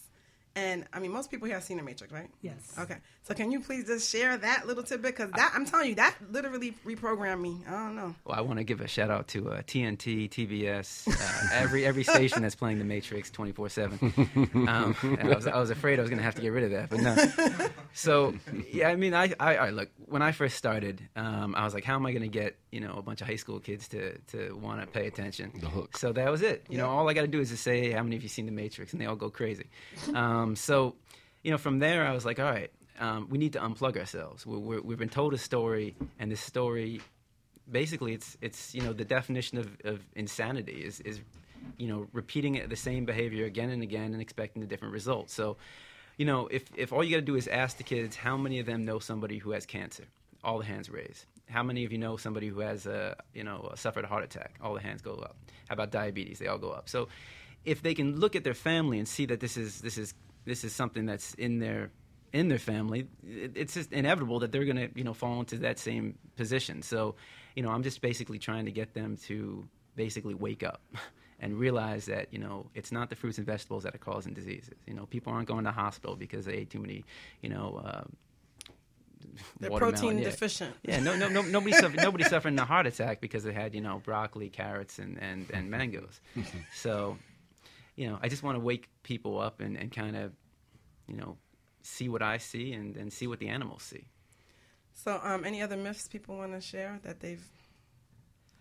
and 0.59 0.85
I 0.93 0.99
mean 0.99 1.13
most 1.13 1.31
people 1.31 1.47
here 1.47 1.57
have 1.57 1.65
seen 1.65 1.77
the 1.77 1.83
Matrix, 1.83 2.13
right? 2.13 2.29
Yes. 2.43 2.75
Okay. 2.79 2.97
So 3.23 3.35
can 3.35 3.51
you 3.51 3.61
please 3.61 3.85
just 3.87 4.11
share 4.11 4.37
that 4.37 4.67
little 4.67 4.83
tidbit? 4.83 5.15
Because 5.17 5.31
that 5.33 5.53
I'm 5.55 5.65
telling 5.65 5.91
you, 5.91 5.95
that 5.97 6.17
literally 6.31 6.75
reprogrammed 6.85 7.41
me. 7.41 7.59
I 7.69 7.73
don't 7.73 7.97
know. 7.97 8.15
Well, 8.25 8.37
I 8.37 8.41
want 8.41 8.59
to 8.59 8.65
give 8.65 8.81
a 8.81 8.89
shout 8.89 9.11
out 9.11 9.29
to 9.29 9.51
uh, 9.51 9.63
TNT, 9.63 10.29
TBS, 10.31 11.09
uh, 11.09 11.49
every 11.55 11.85
every 11.87 12.05
station 12.05 12.43
that's 12.43 12.55
playing 12.55 12.79
The 12.79 12.85
Matrix 12.85 13.31
24 13.31 13.69
seven. 13.69 13.99
Um, 14.69 14.95
I 15.23 15.35
was 15.35 15.47
I 15.47 15.59
was 15.59 15.71
afraid 15.71 15.99
I 15.99 16.03
was 16.03 16.11
going 16.11 16.19
to 16.19 16.25
have 16.25 16.35
to 16.35 16.43
get 16.43 16.49
rid 16.49 16.65
of 16.65 16.71
that, 16.73 16.91
but 16.91 17.01
no. 17.01 17.69
So 17.93 18.35
yeah, 18.71 18.89
I 18.89 18.97
mean, 18.97 19.15
I, 19.15 19.33
I, 19.41 19.57
I 19.57 19.71
look 19.71 19.89
when 20.07 20.23
I 20.23 20.33
first 20.33 20.57
started, 20.57 21.01
um, 21.17 21.55
I 21.55 21.65
was 21.65 21.75
like, 21.75 21.85
how 21.85 21.95
am 21.95 22.07
I 22.07 22.13
going 22.13 22.23
to 22.23 22.29
get 22.29 22.57
you 22.71 22.81
know 22.81 22.95
a 22.97 23.03
bunch 23.03 23.21
of 23.21 23.27
high 23.27 23.37
school 23.37 23.61
kids 23.61 23.89
to 23.89 24.19
to 24.33 24.57
want 24.57 24.81
to 24.81 24.87
pay 24.87 25.07
attention? 25.07 25.53
The 25.61 25.69
hook. 25.69 25.97
So 25.97 26.13
that 26.13 26.31
was 26.31 26.43
it. 26.43 26.67
You 26.69 26.79
know, 26.79 26.89
all 26.89 27.09
I 27.09 27.15
got 27.15 27.23
to 27.23 27.29
do 27.29 27.41
is 27.41 27.51
just 27.51 27.63
say, 27.63 27.81
hey, 27.81 27.91
how 27.93 28.03
many 28.03 28.17
of 28.17 28.23
you 28.23 28.29
seen 28.29 28.47
The 28.47 28.53
Matrix, 28.53 28.93
and 28.93 29.01
they 29.01 29.07
all 29.07 29.17
go 29.17 29.31
crazy. 29.31 29.67
Um, 30.15 30.48
so, 30.57 30.95
you 31.43 31.51
know, 31.51 31.59
from 31.59 31.79
there, 31.79 32.07
I 32.07 32.13
was 32.13 32.25
like, 32.25 32.39
all 32.39 32.51
right, 32.51 32.71
um, 33.01 33.29
we 33.31 33.39
need 33.39 33.53
to 33.55 33.61
unplug 33.61 33.97
ourselves. 33.97 34.47
We're, 34.47 34.81
we've 34.81 34.99
been 34.99 35.09
told 35.09 35.35
a 35.35 35.39
story, 35.39 35.95
and 36.19 36.31
this 36.31 36.41
story, 36.41 37.01
basically, 37.71 38.15
it's 38.15 38.37
it's 38.41 38.75
you 38.75 38.83
know 38.83 38.93
the 38.93 39.05
definition 39.05 39.59
of, 39.59 39.69
of 39.85 40.01
insanity 40.15 40.83
is 40.85 41.01
is 41.01 41.21
you 41.77 41.89
know 41.89 42.09
repeating 42.13 42.61
the 42.69 42.77
same 42.77 43.05
behavior 43.05 43.45
again 43.47 43.71
and 43.71 43.83
again 43.83 44.13
and 44.13 44.21
expecting 44.21 44.63
a 44.63 44.67
different 44.67 44.93
result. 44.95 45.31
So, 45.31 45.57
you 46.17 46.27
know, 46.27 46.49
if 46.49 46.65
if 46.77 46.93
all 46.93 47.05
you 47.05 47.11
got 47.11 47.19
to 47.19 47.23
do 47.23 47.37
is 47.37 47.47
ask 47.49 47.77
the 47.77 47.85
kids 47.85 48.17
how 48.17 48.37
many 48.37 48.59
of 48.59 48.67
them 48.67 48.85
know 48.85 48.99
somebody 48.99 49.39
who 49.39 49.53
has 49.53 49.67
cancer, 49.67 50.05
all 50.43 50.59
the 50.59 50.65
hands 50.65 50.91
raised. 50.91 51.25
How 51.49 51.63
many 51.63 51.85
of 51.85 51.93
you 51.93 51.99
know 51.99 52.17
somebody 52.17 52.49
who 52.49 52.61
has 52.61 52.87
a 52.87 53.17
you 53.33 53.45
know 53.45 53.73
suffered 53.77 54.05
a 54.05 54.09
heart 54.09 54.25
attack? 54.25 54.57
All 54.61 54.75
the 54.75 54.83
hands 54.83 55.03
go 55.03 55.15
up. 55.15 55.37
How 55.69 55.75
about 55.75 55.91
diabetes? 55.91 56.39
They 56.39 56.47
all 56.47 56.59
go 56.59 56.71
up. 56.71 56.89
So, 56.89 57.09
if 57.65 57.83
they 57.83 57.95
can 57.95 58.19
look 58.19 58.35
at 58.35 58.45
their 58.45 58.55
family 58.55 58.99
and 58.99 59.07
see 59.07 59.27
that 59.27 59.41
this 59.41 59.57
is 59.57 59.81
this 59.81 59.97
is 59.99 60.15
this 60.49 60.65
is 60.65 60.73
something 60.75 61.07
that's 61.07 61.35
in 61.35 61.59
their 61.61 61.91
in 62.33 62.49
their 62.49 62.59
family, 62.59 63.07
it's 63.27 63.75
just 63.75 63.91
inevitable 63.93 64.39
that 64.41 64.53
they're 64.53 64.65
going 64.67 64.77
to 64.77 64.89
you 64.95 65.05
know 65.05 65.15
fall 65.15 65.39
into 65.41 65.57
that 65.59 65.79
same 65.79 66.19
position. 66.37 66.83
So, 66.83 67.15
you 67.57 67.63
know, 67.63 67.71
I'm 67.71 67.83
just 67.83 68.01
basically 68.03 68.39
trying 68.39 68.67
to 68.67 68.73
get 68.73 68.93
them 68.95 69.17
to 69.29 69.67
basically 69.97 70.35
wake 70.35 70.63
up 70.63 70.81
and 71.41 71.59
realize 71.59 72.07
that 72.07 72.33
you 72.33 72.39
know 72.39 72.71
it's 72.75 72.93
not 72.93 73.09
the 73.11 73.17
fruits 73.17 73.39
and 73.39 73.47
vegetables 73.47 73.83
that 73.85 73.95
are 73.95 73.99
causing 73.99 74.35
diseases. 74.35 74.75
You 74.87 74.95
know, 74.95 75.07
people 75.07 75.33
aren't 75.33 75.49
going 75.49 75.65
to 75.65 75.73
hospital 75.73 76.17
because 76.17 76.45
they 76.47 76.55
ate 76.55 76.71
too 76.71 76.81
many, 76.81 77.05
you 77.43 77.49
know. 77.51 77.81
Uh, 77.85 78.05
They're 79.61 79.71
watermelon. 79.71 80.01
protein 80.01 80.19
Yeah. 80.19 80.25
deficient. 80.31 80.75
Yeah, 80.83 81.01
no, 81.01 81.17
no, 81.17 81.29
no 81.29 81.43
nobody 81.43 81.73
suffered, 81.83 81.97
nobody 81.97 82.25
suffering 82.25 82.59
a 82.59 82.65
heart 82.65 82.87
attack 82.87 83.21
because 83.21 83.43
they 83.45 83.53
had 83.53 83.75
you 83.75 83.81
know 83.81 84.01
broccoli, 84.05 84.49
carrots, 84.51 84.99
and 84.99 85.19
and, 85.23 85.47
and 85.53 85.71
mangoes. 85.71 86.21
so, 86.75 87.17
you 87.99 88.09
know, 88.09 88.19
I 88.23 88.29
just 88.29 88.43
want 88.43 88.57
to 88.57 88.61
wake 88.61 88.89
people 89.03 89.41
up 89.41 89.61
and, 89.61 89.77
and 89.77 89.91
kind 89.91 90.17
of, 90.17 90.33
you 91.07 91.17
know, 91.17 91.37
see 91.83 92.09
what 92.09 92.23
I 92.23 92.39
see 92.39 92.73
and, 92.73 92.97
and 92.97 93.13
see 93.13 93.27
what 93.27 93.39
the 93.39 93.49
animals 93.49 93.83
see. 93.83 94.05
So, 94.95 95.21
um, 95.23 95.45
any 95.45 95.63
other 95.63 95.77
myths 95.77 96.09
people 96.09 96.37
want 96.37 96.53
to 96.53 96.61
share 96.61 97.01
that 97.03 97.21
they've 97.21 97.45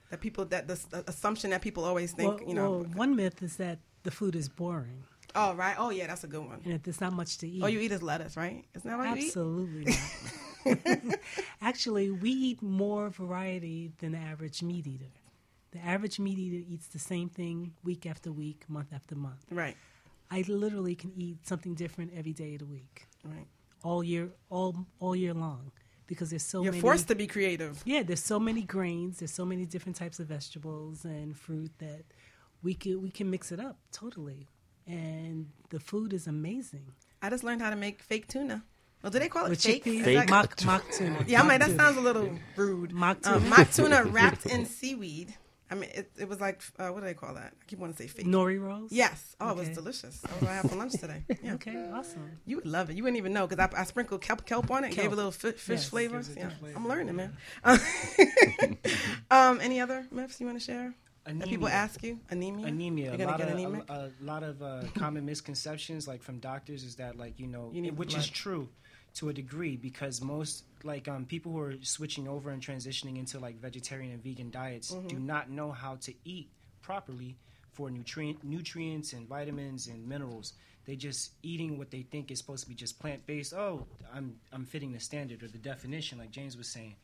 that 0.09 0.21
people 0.21 0.45
that 0.45 0.67
the, 0.67 1.03
assumption 1.07 1.49
that 1.49 1.61
people 1.61 1.83
always 1.83 2.13
think, 2.13 2.39
well, 2.39 2.49
you 2.49 2.55
know. 2.55 2.71
well, 2.71 2.83
one 2.93 3.15
myth 3.15 3.43
is 3.43 3.57
that 3.57 3.79
the 4.03 4.11
food 4.11 4.35
is 4.35 4.47
boring 4.47 5.03
oh, 5.37 5.53
right. 5.53 5.75
Oh, 5.77 5.89
yeah, 5.89 6.07
that's 6.07 6.23
a 6.23 6.27
good 6.27 6.45
one. 6.45 6.61
and 6.65 6.73
that 6.73 6.83
there's 6.83 6.99
not 6.99 7.13
much 7.13 7.37
to 7.39 7.47
eat. 7.47 7.61
All 7.61 7.69
you 7.69 7.79
eat 7.79 7.91
is 7.91 8.01
lettuce, 8.01 8.35
right? 8.35 8.65
Isn't 8.75 8.89
that 8.89 8.97
what 8.97 9.17
you 9.17 9.23
eat? 9.23 9.27
Absolutely 9.27 9.95
not. 10.65 11.19
Actually, 11.61 12.11
we 12.11 12.29
eat 12.29 12.61
more 12.61 13.09
variety 13.09 13.91
than 13.99 14.11
the 14.11 14.17
average 14.17 14.61
meat 14.61 14.87
eater. 14.87 15.05
The 15.71 15.79
average 15.79 16.17
meat 16.19 16.37
eater 16.39 16.65
eats 16.69 16.87
the 16.87 16.99
same 16.99 17.29
thing 17.29 17.73
week 17.83 18.05
after 18.05 18.31
week, 18.31 18.63
month 18.69 18.87
after 18.93 19.15
month. 19.15 19.45
Right. 19.51 19.75
I 20.31 20.43
literally 20.47 20.95
can 20.95 21.11
eat 21.15 21.45
something 21.47 21.73
different 21.75 22.11
every 22.15 22.33
day 22.33 22.53
of 22.55 22.59
the 22.59 22.65
week, 22.65 23.07
Right. 23.23 23.47
all 23.83 24.03
year, 24.03 24.29
all 24.49 24.85
all 24.99 25.15
year 25.15 25.33
long, 25.33 25.71
because 26.07 26.29
there's 26.31 26.43
so 26.43 26.63
You're 26.63 26.71
many. 26.73 26.81
forced 26.81 27.07
to 27.09 27.15
be 27.15 27.27
creative. 27.27 27.81
Yeah, 27.85 28.03
there's 28.03 28.23
so 28.23 28.39
many 28.39 28.61
grains, 28.63 29.19
there's 29.19 29.31
so 29.33 29.45
many 29.45 29.65
different 29.65 29.95
types 29.95 30.19
of 30.19 30.27
vegetables 30.27 31.05
and 31.05 31.37
fruit 31.37 31.71
that 31.79 32.03
we 32.61 32.73
can 32.73 33.01
we 33.01 33.09
can 33.11 33.29
mix 33.29 33.51
it 33.51 33.59
up 33.59 33.77
totally, 33.91 34.47
and 34.85 35.47
the 35.69 35.79
food 35.79 36.11
is 36.13 36.27
amazing. 36.27 36.87
I 37.21 37.29
just 37.29 37.43
learned 37.43 37.61
how 37.61 37.69
to 37.69 37.75
make 37.75 38.01
fake 38.01 38.27
tuna. 38.27 38.63
Well, 39.01 39.11
do 39.11 39.19
they 39.19 39.29
call 39.29 39.45
it 39.45 39.49
With 39.51 39.61
fake? 39.63 39.83
chickpeas, 39.85 39.99
Is 39.99 40.05
that- 40.05 40.29
mock, 40.29 40.65
mock 40.65 40.83
tuna. 40.91 41.23
Yeah, 41.27 41.41
I'm 41.41 41.47
like, 41.47 41.59
that 41.61 41.75
sounds 41.75 41.97
a 41.97 42.01
little 42.01 42.37
rude. 42.55 42.91
Mock 42.91 43.25
Um, 43.27 43.41
tuna. 43.43 43.49
mock 43.49 43.71
tuna 43.71 44.03
wrapped 44.05 44.45
in 44.47 44.65
seaweed 44.77 45.35
I 45.69 45.75
mean, 45.75 45.89
it, 45.93 46.11
it 46.17 46.29
was 46.29 46.39
like 46.39 46.61
uh, 46.79 46.87
what 46.89 47.01
do 47.01 47.05
they 47.07 47.13
call 47.13 47.33
that? 47.33 47.53
I 47.61 47.65
keep 47.67 47.79
wanting 47.79 47.95
to 47.95 48.03
say 48.03 48.07
fake. 48.07 48.25
Nori 48.25 48.59
rolls. 48.61 48.91
Yes. 48.91 49.35
Oh, 49.41 49.49
it 49.51 49.57
was 49.57 49.69
delicious. 49.69 50.19
That 50.21 50.31
was 50.33 50.41
what 50.43 50.51
I 50.51 50.55
had 50.55 50.69
for 50.69 50.75
lunch 50.77 50.93
today. 50.93 51.23
Yeah. 51.43 51.53
Okay, 51.55 51.89
awesome. 51.93 52.39
You 52.45 52.55
would 52.57 52.65
love 52.65 52.89
it. 52.89 52.95
You 52.95 53.03
wouldn't 53.03 53.17
even 53.17 53.33
know 53.33 53.47
because 53.47 53.67
I, 53.73 53.81
I 53.81 53.83
sprinkled 53.83 54.21
kelp, 54.21 54.45
kelp 54.45 54.71
on 54.71 54.83
it, 54.83 54.87
and 54.87 54.95
gave 54.95 55.03
Kelp. 55.03 55.13
a 55.13 55.15
little 55.15 55.31
fi- 55.31 55.51
fish 55.51 55.79
Yes, 55.81 55.89
flavor. 55.89 56.19
it 56.19 56.27
Yeah, 56.37 56.49
flavor. 56.49 56.77
I'm 56.77 56.87
learning, 56.87 57.15
man. 57.15 57.35
um, 59.31 59.59
any 59.61 59.79
other 59.81 60.05
myths 60.11 60.39
you 60.39 60.45
want 60.45 60.59
to 60.59 60.63
share? 60.65 60.93
That 61.25 61.49
people 61.49 61.67
ask 61.67 62.01
you 62.03 62.21
anemia. 62.29 62.67
anemia. 62.67 63.05
You're 63.07 63.15
A 63.15 63.17
gonna 63.17 63.31
lot, 63.31 63.37
get 63.39 63.49
of, 63.49 63.57
anemic. 63.57 63.89
a, 63.89 63.93
a 63.93 64.11
lot 64.23 64.43
of 64.43 64.61
uh, 64.63 64.83
common 64.97 65.25
misconceptions, 65.25 66.07
like 66.07 66.23
from 66.23 66.39
doctors, 66.39 66.83
is 66.85 66.95
that 66.95 67.17
like 67.17 67.37
you 67.37 67.47
know, 67.47 67.69
You 67.73 67.81
need 67.81 67.97
which 67.97 68.15
is 68.15 68.29
true 68.29 68.69
to 69.17 69.29
a 69.29 69.33
degree 69.33 69.75
because 69.75 70.21
most 70.21 70.63
like 70.83 71.07
um, 71.07 71.25
people 71.25 71.51
who 71.51 71.59
are 71.59 71.73
switching 71.81 72.27
over 72.27 72.49
and 72.51 72.61
transitioning 72.61 73.17
into 73.17 73.39
like 73.39 73.59
vegetarian 73.59 74.11
and 74.13 74.23
vegan 74.23 74.49
diets 74.51 74.91
Mm-hmm. 74.91 75.07
do 75.07 75.19
not 75.19 75.49
know 75.49 75.71
how 75.71 75.95
to 75.95 76.13
eat 76.23 76.49
properly 76.81 77.35
for 77.73 77.89
nutrient 77.91 78.43
nutrients 78.43 79.13
and 79.13 79.27
vitamins 79.27 79.87
and 79.87 80.07
minerals. 80.07 80.53
They 80.85 80.95
just 80.95 81.31
eating 81.43 81.77
what 81.77 81.91
they 81.91 82.03
think 82.03 82.31
is 82.31 82.37
supposed 82.39 82.63
to 82.63 82.69
be 82.69 82.75
just 82.75 82.97
plant 82.99 83.25
based. 83.25 83.53
Oh, 83.53 83.85
I'm 84.13 84.35
I'm 84.53 84.65
fitting 84.65 84.91
the 84.93 84.99
standard 84.99 85.43
or 85.43 85.47
the 85.47 85.57
definition, 85.57 86.17
like 86.17 86.31
James 86.31 86.55
was 86.57 86.67
saying. 86.67 86.95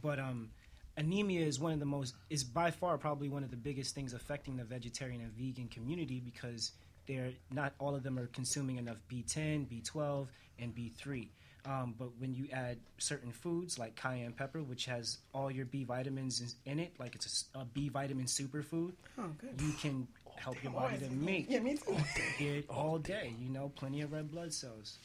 But 0.00 0.18
um, 0.18 0.50
anemia 0.96 1.44
is 1.44 1.58
one 1.60 1.72
of 1.72 1.80
the 1.80 1.86
most 1.86 2.14
is 2.30 2.44
by 2.44 2.70
far 2.70 2.96
probably 2.96 3.28
one 3.28 3.42
of 3.44 3.50
the 3.50 3.56
biggest 3.56 3.94
things 3.94 4.14
affecting 4.14 4.56
the 4.56 4.64
vegetarian 4.64 5.20
and 5.20 5.32
vegan 5.32 5.68
community 5.68 6.20
because 6.20 6.72
they're 7.06 7.32
not 7.52 7.74
all 7.78 7.94
of 7.94 8.02
them 8.02 8.18
are 8.18 8.26
consuming 8.28 8.76
enough 8.78 8.96
B10, 9.10 9.66
B12, 9.66 10.26
and 10.58 10.74
B3. 10.74 11.28
Um, 11.66 11.94
but 11.98 12.10
when 12.18 12.32
you 12.32 12.46
add 12.52 12.78
certain 12.98 13.32
foods 13.32 13.76
like 13.78 13.96
cayenne 13.96 14.32
pepper, 14.32 14.62
which 14.62 14.84
has 14.86 15.18
all 15.34 15.50
your 15.50 15.64
B 15.66 15.82
vitamins 15.82 16.40
in- 16.64 16.72
in 16.72 16.78
it, 16.78 16.92
like 17.00 17.16
it's 17.16 17.26
a 17.26 17.28
s- 17.28 17.44
a, 17.56 17.64
B 17.64 17.88
vitamin 17.88 18.26
superfood, 18.26 18.92
Oh, 19.18 19.30
you 19.58 19.72
can 19.72 20.06
help 20.36 20.62
your 20.62 20.72
body 20.72 20.98
to 20.98 21.10
make 21.10 21.50
Yeah, 21.50 21.58
me 21.60 21.76
too. 21.76 21.96
it 22.38 22.66
all 22.70 22.98
day. 22.98 23.34
You 23.40 23.48
know, 23.48 23.70
plenty 23.74 24.00
of 24.02 24.12
red 24.12 24.30
blood 24.30 24.52
cells. 24.54 24.98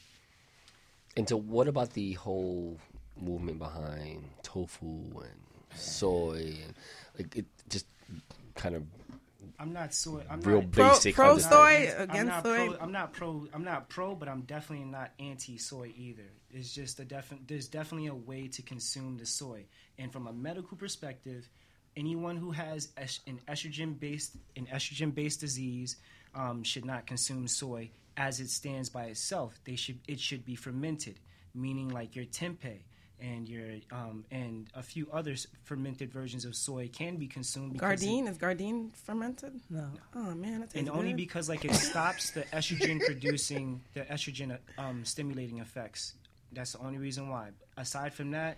And 1.17 1.27
so, 1.27 1.35
what 1.37 1.67
about 1.67 1.93
the 1.93 2.13
whole 2.13 2.77
movement 3.19 3.57
behind 3.57 4.23
tofu 4.43 4.85
and 5.19 5.39
soy 5.75 6.57
and 6.63 6.73
like 7.17 7.35
it 7.35 7.45
just 7.69 7.85
kind 8.55 8.75
of 8.75 8.83
I'm 9.61 9.73
not 9.73 9.93
soy. 9.93 10.23
I'm 10.27 10.41
real 10.41 10.61
not, 10.61 10.71
basic? 10.71 11.13
pro 11.13 11.31
understanding? 11.31 11.89
soy 11.91 11.95
I'm 11.95 12.09
against 12.09 12.25
not 12.25 12.43
soy. 12.43 12.67
Pro, 12.67 12.77
I'm 12.81 12.91
not 12.91 13.13
pro. 13.13 13.47
I'm 13.53 13.63
not 13.63 13.89
pro, 13.89 14.15
but 14.15 14.27
I'm 14.27 14.41
definitely 14.41 14.85
not 14.85 15.11
anti-soy 15.19 15.93
either. 15.95 16.31
It's 16.49 16.73
just 16.73 16.99
a 16.99 17.05
definite. 17.05 17.47
There's 17.47 17.67
definitely 17.67 18.07
a 18.07 18.15
way 18.15 18.47
to 18.47 18.63
consume 18.63 19.17
the 19.17 19.25
soy, 19.25 19.65
and 19.99 20.11
from 20.11 20.25
a 20.25 20.33
medical 20.33 20.77
perspective, 20.77 21.47
anyone 21.95 22.37
who 22.37 22.49
has 22.51 22.89
es- 22.97 23.19
an 23.27 23.39
estrogen-based 23.47 24.35
an 24.55 24.65
estrogen-based 24.65 25.39
disease 25.39 25.97
um, 26.33 26.63
should 26.63 26.85
not 26.85 27.05
consume 27.05 27.47
soy 27.47 27.91
as 28.17 28.39
it 28.39 28.49
stands 28.49 28.89
by 28.89 29.05
itself. 29.05 29.59
They 29.63 29.75
should. 29.75 29.99
It 30.07 30.19
should 30.19 30.43
be 30.43 30.55
fermented, 30.55 31.19
meaning 31.53 31.89
like 31.89 32.15
your 32.15 32.25
tempeh. 32.25 32.79
And 33.21 33.47
your 33.47 33.67
um, 33.91 34.25
and 34.31 34.67
a 34.73 34.81
few 34.81 35.07
other 35.13 35.35
fermented 35.63 36.11
versions 36.11 36.43
of 36.43 36.55
soy 36.55 36.89
can 36.91 37.17
be 37.17 37.27
consumed. 37.27 37.75
it- 37.75 37.81
Gardein 37.81 38.27
is 38.27 38.37
Gardein 38.39 38.91
fermented? 39.05 39.59
No. 39.69 39.89
Oh 40.15 40.33
man, 40.33 40.67
and 40.73 40.89
only 40.89 41.09
good. 41.09 41.17
because 41.17 41.47
like 41.47 41.63
it 41.63 41.75
stops 41.75 42.31
the 42.31 42.41
estrogen 42.45 42.99
producing 43.05 43.81
the 43.93 44.01
estrogen 44.05 44.57
um, 44.79 45.05
stimulating 45.05 45.59
effects 45.59 46.15
that's 46.51 46.73
the 46.73 46.79
only 46.79 46.97
reason 46.97 47.29
why 47.29 47.49
aside 47.77 48.13
from 48.13 48.31
that 48.31 48.57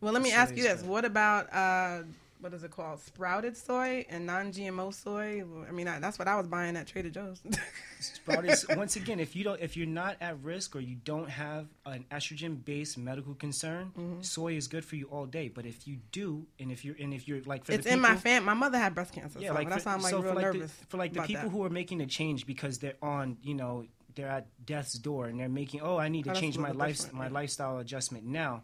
Well, 0.00 0.12
let 0.12 0.22
me 0.22 0.32
ask 0.32 0.52
you 0.56 0.62
is 0.62 0.68
this: 0.70 0.80
good. 0.82 0.90
What 0.90 1.04
about 1.04 1.52
uh, 1.52 2.02
what 2.40 2.52
is 2.52 2.62
it 2.64 2.70
called? 2.70 3.00
Sprouted 3.00 3.56
soy 3.56 4.04
and 4.10 4.26
non-GMO 4.26 4.92
soy. 4.92 5.42
I 5.68 5.72
mean, 5.72 5.88
I, 5.88 5.98
that's 5.98 6.18
what 6.18 6.28
I 6.28 6.36
was 6.36 6.46
buying 6.46 6.76
at 6.76 6.86
Trader 6.86 7.10
Joe's. 7.10 7.40
sprouted 8.00 8.54
once 8.76 8.96
again 8.96 9.18
if 9.18 9.34
you 9.34 9.44
don't 9.44 9.60
if 9.60 9.76
you're 9.78 9.86
not 9.86 10.16
at 10.20 10.38
risk 10.42 10.76
or 10.76 10.80
you 10.80 10.94
don't 11.04 11.30
have 11.30 11.66
an 11.86 12.04
estrogen 12.10 12.62
based 12.64 12.98
medical 12.98 13.34
concern 13.34 13.92
Mm-hmm. 13.98 14.20
soy 14.22 14.54
is 14.56 14.68
good 14.68 14.84
for 14.84 14.96
you 14.96 15.06
all 15.06 15.24
day 15.26 15.48
but 15.48 15.64
if 15.64 15.86
you 15.88 15.96
do 16.12 16.44
and 16.60 16.70
if 16.70 16.84
you're 16.84 16.96
and 17.00 17.14
if 17.14 17.26
you're 17.26 17.40
like 17.42 17.64
for 17.64 17.72
it's 17.72 17.84
the 17.86 17.92
in 17.92 18.00
my 18.00 18.08
people- 18.08 18.20
fam. 18.22 18.44
My 18.44 18.52
mother 18.54 18.76
had 18.78 18.94
breast 18.94 19.12
cancer, 19.14 19.38
Yeah, 19.40 19.48
so 19.48 19.54
like 19.54 19.68
that's 19.70 19.84
for, 19.84 19.90
why 19.90 19.94
I'm 19.96 20.02
like 20.02 20.10
so 20.10 20.20
real 20.20 20.32
for 20.32 20.34
like 20.36 20.44
nervous 20.44 20.72
the, 20.72 20.86
for 20.86 20.96
like 20.98 21.12
the 21.14 21.22
people 21.22 21.42
that. 21.44 21.48
who 21.50 21.64
are 21.64 21.70
making 21.70 22.00
a 22.02 22.06
change 22.06 22.46
because 22.46 22.78
they're 22.78 22.96
on, 23.02 23.38
you 23.42 23.54
know, 23.54 23.86
they're 24.14 24.28
at 24.28 24.46
death's 24.66 24.94
door 24.94 25.26
and 25.26 25.40
they're 25.40 25.48
making, 25.48 25.80
oh, 25.80 25.96
I 25.96 26.08
need 26.08 26.24
to 26.24 26.30
Oh, 26.32 26.34
change 26.34 26.58
my 26.58 26.70
life, 26.72 27.10
my 27.12 27.26
yeah. 27.26 27.32
lifestyle 27.32 27.78
adjustment 27.78 28.24
now. 28.26 28.62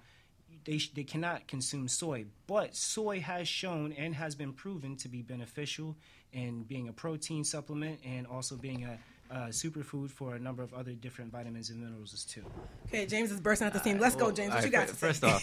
They 0.64 0.78
sh- 0.78 0.90
they 0.92 1.04
cannot 1.04 1.46
consume 1.48 1.88
soy, 1.88 2.26
but 2.46 2.76
soy 2.76 3.20
has 3.20 3.48
shown 3.48 3.92
and 3.92 4.14
has 4.14 4.34
been 4.34 4.52
proven 4.52 4.96
to 4.96 5.08
be 5.08 5.22
beneficial 5.22 5.96
in 6.32 6.62
being 6.64 6.88
a 6.88 6.92
protein 6.92 7.44
supplement 7.44 7.98
and 8.04 8.26
also 8.26 8.56
being 8.56 8.84
a. 8.84 8.98
Uh, 9.32 9.46
superfood 9.50 10.10
for 10.10 10.34
a 10.34 10.38
number 10.40 10.60
of 10.60 10.74
other 10.74 10.90
different 10.90 11.30
vitamins 11.30 11.70
and 11.70 11.80
minerals 11.80 12.12
as 12.12 12.24
too. 12.24 12.44
Okay, 12.88 13.06
James 13.06 13.30
is 13.30 13.38
bursting 13.38 13.64
at 13.68 13.72
the 13.72 13.78
seam. 13.78 14.00
Let's 14.00 14.16
go, 14.16 14.24
Well, 14.24 14.34
James. 14.34 14.50
What 14.50 14.58
all 14.58 14.64
you 14.66 14.72
got? 14.72 14.86
fir- 14.88 14.92
to 14.92 14.96
First 14.98 15.22
off, 15.22 15.40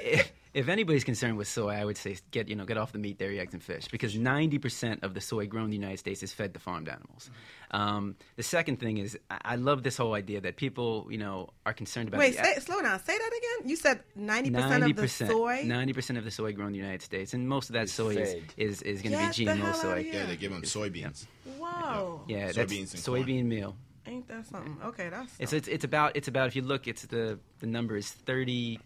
if, 0.00 0.32
if 0.58 0.68
anybody's 0.68 1.04
concerned 1.04 1.36
with 1.38 1.46
soy, 1.48 1.70
I 1.70 1.84
would 1.84 1.96
say 1.96 2.16
get 2.32 2.48
you 2.48 2.56
know 2.56 2.64
get 2.64 2.76
off 2.76 2.92
the 2.92 2.98
meat, 2.98 3.18
dairy, 3.18 3.38
eggs, 3.38 3.54
and 3.54 3.62
fish 3.62 3.86
because 3.88 4.16
ninety 4.18 4.58
percent 4.58 5.04
of 5.04 5.14
the 5.14 5.20
soy 5.20 5.46
grown 5.46 5.64
in 5.66 5.70
the 5.70 5.76
United 5.76 5.98
States 5.98 6.22
is 6.22 6.32
fed 6.32 6.52
to 6.54 6.60
farmed 6.60 6.88
animals. 6.88 7.30
Um, 7.70 8.16
the 8.36 8.42
second 8.42 8.80
thing 8.80 8.98
is 8.98 9.18
I, 9.30 9.38
I 9.52 9.56
love 9.56 9.82
this 9.82 9.96
whole 9.96 10.14
idea 10.14 10.40
that 10.40 10.56
people 10.56 11.06
you 11.10 11.18
know 11.18 11.50
are 11.64 11.72
concerned 11.72 12.08
about. 12.08 12.18
Wait, 12.18 12.36
the, 12.36 12.42
say, 12.44 12.54
slow 12.60 12.82
down. 12.82 12.98
Say 13.04 13.16
that 13.16 13.30
again. 13.40 13.68
You 13.70 13.76
said 13.76 14.00
ninety 14.16 14.50
percent 14.50 14.84
of 14.84 14.96
the 14.96 15.08
soy. 15.08 15.62
ninety 15.64 15.92
percent 15.92 16.18
of 16.18 16.24
the 16.24 16.30
soy 16.30 16.52
grown 16.52 16.68
in 16.68 16.72
the 16.74 16.78
United 16.80 17.02
States, 17.02 17.34
and 17.34 17.48
most 17.48 17.68
of 17.70 17.74
that 17.74 17.84
Is 17.84 17.92
soy 17.92 18.16
is 18.16 18.32
fed. 18.32 18.42
is, 18.56 18.82
is 18.82 19.02
going 19.02 19.12
to 19.12 19.18
Get 19.18 19.36
be 19.36 19.44
the 19.44 19.52
GMO 19.52 19.74
soy. 19.74 20.10
Yeah, 20.12 20.26
they 20.26 20.36
give 20.36 20.52
them 20.52 20.62
soybeans. 20.62 21.26
Whoa, 21.58 22.22
Yeah, 22.28 22.50
that's 22.52 22.58
Soybeans 22.72 22.94
and 22.94 23.04
corn. 23.04 23.22
soybean 23.24 23.44
meal. 23.46 23.76
ain't 24.06 24.26
that 24.28 24.46
something? 24.46 24.76
Okay, 24.84 25.08
that's. 25.10 25.32
It's, 25.38 25.52
it's 25.52 25.68
it's 25.68 25.84
about 25.84 26.16
it's 26.16 26.28
about 26.28 26.46
if 26.48 26.56
you 26.56 26.62
look, 26.62 26.86
it's 26.88 27.02
the 27.06 27.38
the 27.60 27.66
number 27.66 27.96
is 27.96 28.10
30, 28.10 28.76
m- 28.76 28.82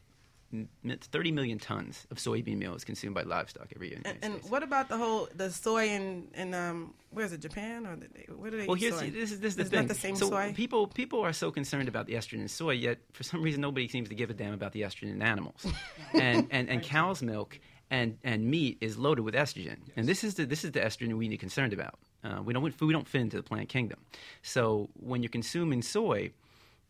30 0.53 1.32
million 1.32 1.59
tons 1.59 2.07
of 2.11 2.18
soybean 2.18 2.59
meal 2.59 2.74
is 2.74 2.84
consumed 2.84 3.14
by 3.14 3.22
livestock 3.22 3.68
every 3.74 3.90
year. 3.90 4.00
And, 4.05 4.18
and 4.22 4.34
what 4.50 4.62
about 4.62 4.88
the 4.88 4.96
whole 4.98 5.28
the 5.34 5.50
soy 5.50 5.88
in 5.88 6.28
in 6.34 6.55
um 6.55 6.94
where 7.11 7.24
is 7.24 7.32
it 7.32 7.40
Japan 7.40 7.86
or 7.86 7.96
the, 7.96 8.07
where 8.34 8.50
do 8.50 8.59
they 8.59 8.66
Well, 8.66 8.74
here's 8.74 8.98
soy? 8.98 9.11
this 9.11 9.32
is 9.32 9.40
this 9.40 9.53
is 9.53 9.57
the 9.57 9.62
It's 9.62 9.70
thing. 9.70 9.80
not 9.80 9.88
the 9.88 9.94
same 9.94 10.16
so 10.16 10.28
soy. 10.28 10.53
people 10.55 10.86
people 10.86 11.20
are 11.20 11.32
so 11.32 11.50
concerned 11.50 11.88
about 11.88 12.07
the 12.07 12.14
estrogen 12.14 12.40
in 12.40 12.48
soy, 12.48 12.72
yet 12.72 12.98
for 13.12 13.22
some 13.22 13.42
reason 13.42 13.61
nobody 13.61 13.88
seems 13.88 14.09
to 14.09 14.14
give 14.14 14.30
a 14.30 14.34
damn 14.34 14.53
about 14.53 14.72
the 14.72 14.82
estrogen 14.82 15.12
in 15.12 15.22
animals. 15.22 15.66
and 16.14 16.46
and, 16.50 16.68
and 16.68 16.82
cow's 16.82 17.22
milk 17.22 17.59
and, 17.90 18.16
and 18.24 18.46
meat 18.46 18.78
is 18.80 18.96
loaded 18.96 19.22
with 19.22 19.34
estrogen, 19.34 19.76
and 19.96 20.07
this 20.09 20.24
is 20.24 20.34
the 20.34 20.44
this 20.46 20.64
is 20.64 20.72
the 20.72 20.80
estrogen 20.80 21.16
we 21.18 21.28
need 21.28 21.28
to 21.28 21.30
be 21.30 21.38
concerned 21.38 21.72
about. 21.72 21.98
Uh, 22.24 22.40
we 22.42 22.53
don't 22.53 22.80
we 22.80 22.92
don't 22.92 23.09
fit 23.09 23.20
into 23.20 23.36
the 23.36 23.42
plant 23.42 23.68
kingdom. 23.68 23.98
So 24.42 24.88
when 24.94 25.22
you're 25.22 25.30
consuming 25.30 25.82
soy, 25.82 26.30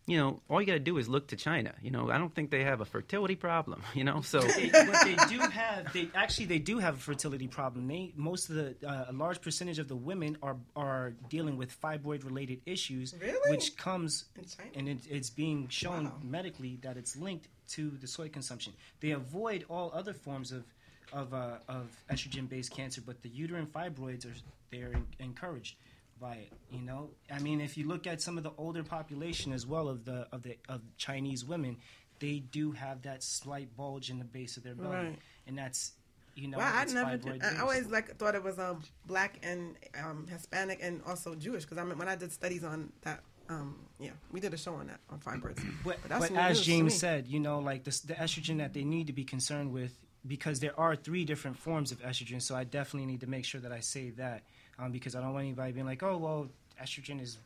you 0.07 0.17
know 0.19 0.41
all 0.51 0.61
you 0.61 0.67
got 0.67 0.73
to 0.73 0.79
do 0.81 0.99
is 0.99 1.09
look 1.09 1.29
to 1.29 1.37
China. 1.37 1.75
You 1.83 1.91
know 1.91 2.11
I 2.11 2.19
don't 2.19 2.35
think 2.35 2.51
they 2.51 2.65
have 2.65 2.81
a 2.81 2.85
fertility 2.85 3.37
problem. 3.37 3.83
You 3.95 4.05
know 4.05 4.21
so. 4.23 4.41
They, 4.41 4.69
what 4.69 5.05
they 5.05 5.17
do 5.29 5.39
have, 5.39 5.93
they 5.93 6.09
actually 6.15 6.47
they 6.47 6.59
do 6.59 6.79
have 6.79 6.95
a 6.97 6.99
fertility 6.99 7.47
problem. 7.47 7.87
They 7.87 8.13
most 8.17 8.49
of 8.51 8.57
the 8.57 8.75
uh, 8.87 9.07
a 9.09 9.13
large 9.13 9.41
percentage 9.41 9.79
of 9.79 9.89
the 9.89 9.97
women 9.97 10.39
are 10.43 10.57
are 10.75 11.13
dealing 11.29 11.57
with 11.57 11.79
fibroid 11.81 12.25
related 12.25 12.61
issues, 12.67 13.15
Really? 13.21 13.51
which 13.51 13.77
comes 13.77 14.25
and 14.75 14.89
it, 14.89 14.99
it's 15.09 15.31
being 15.31 15.69
shown 15.69 16.05
Wow. 16.07 16.13
medically 16.23 16.79
that 16.83 16.97
it's 16.97 17.17
linked 17.17 17.49
to 17.71 17.91
the 18.01 18.07
soy 18.07 18.29
consumption. 18.29 18.73
They 19.01 19.13
avoid 19.13 19.65
all 19.69 19.91
other 19.95 20.15
forms 20.15 20.53
of 20.53 20.65
of, 21.13 21.35
uh, 21.35 21.59
of 21.69 21.87
estrogen 22.11 22.49
based 22.49 22.71
cancer, 22.75 23.03
but 23.05 23.21
the 23.23 23.29
uterine 23.29 23.67
fibroids 23.67 24.25
are 24.25 24.35
they're 24.71 24.95
en- 24.95 25.07
encouraged 25.21 25.77
by 26.23 26.37
it. 26.37 26.53
You 26.71 26.81
know, 26.81 27.11
I 27.31 27.41
mean, 27.41 27.61
if 27.61 27.77
you 27.77 27.87
look 27.87 28.07
at 28.07 28.23
some 28.23 28.39
of 28.39 28.45
the 28.45 28.53
older 28.57 28.83
population 28.85 29.53
as 29.53 29.67
well 29.67 29.89
of 29.89 30.05
the 30.07 30.27
of 30.33 30.43
the 30.43 30.57
of 30.69 30.81
Chinese 30.97 31.45
women, 31.45 31.77
they 32.21 32.39
do 32.39 32.73
have 32.73 33.03
that 33.03 33.23
slight 33.25 33.77
bulge 33.77 34.09
in 34.09 34.19
the 34.19 34.25
base 34.25 34.57
of 34.57 34.63
their 34.63 34.75
belly, 34.77 34.95
Right. 34.97 35.19
and 35.49 35.59
that's 35.59 35.93
you 36.35 36.49
know, 36.49 36.57
Well, 36.59 36.73
I 36.73 36.85
never. 36.85 37.17
Did, 37.19 37.43
I 37.43 37.51
based. 37.51 37.61
always 37.61 37.87
like 37.89 38.17
thought 38.17 38.35
it 38.35 38.43
was 38.43 38.59
um 38.59 38.81
black 39.05 39.39
and 39.43 39.77
um 40.03 40.27
Hispanic 40.31 40.79
and 40.81 41.03
also 41.07 41.35
Jewish 41.35 41.65
because 41.65 41.77
I 41.79 41.85
mean 41.85 41.99
when 41.99 42.09
I 42.09 42.15
did 42.17 42.33
studies 42.33 42.65
on 42.65 42.91
that 43.03 43.21
um 43.51 43.77
yeah 43.99 44.13
we 44.31 44.39
did 44.41 44.55
a 44.55 44.57
show 44.57 44.75
on 44.77 44.87
that 44.87 45.01
on 45.11 45.19
fibroids. 45.19 45.61
But, 45.85 45.99
But 46.03 46.09
that's 46.09 46.29
but 46.31 46.39
as 46.39 46.63
James 46.63 46.95
said, 46.97 47.27
you 47.27 47.41
know, 47.41 47.59
like 47.59 47.85
the, 47.85 47.91
the 48.07 48.15
estrogen 48.15 48.59
that 48.59 48.73
they 48.73 48.85
need 48.85 49.09
to 49.09 49.13
be 49.13 49.25
concerned 49.25 49.73
with, 49.73 49.93
because 50.27 50.61
there 50.61 50.79
are 50.81 50.95
three 50.97 51.25
different 51.27 51.59
forms 51.59 51.91
of 51.93 52.01
estrogen. 52.01 52.41
So 52.41 52.55
I 52.55 52.65
definitely 52.65 53.07
need 53.07 53.21
to 53.23 53.27
make 53.27 53.45
sure 53.45 53.61
that 53.61 53.73
I 53.73 53.81
say 53.81 54.11
that, 54.11 54.45
um, 54.79 54.93
because 54.93 55.15
I 55.15 55.21
don't 55.21 55.33
want 55.33 55.45
anybody 55.45 55.73
being 55.73 55.87
like, 55.87 56.03
oh, 56.03 56.17
well, 56.17 56.49
estrogen 56.83 57.21
is 57.21 57.39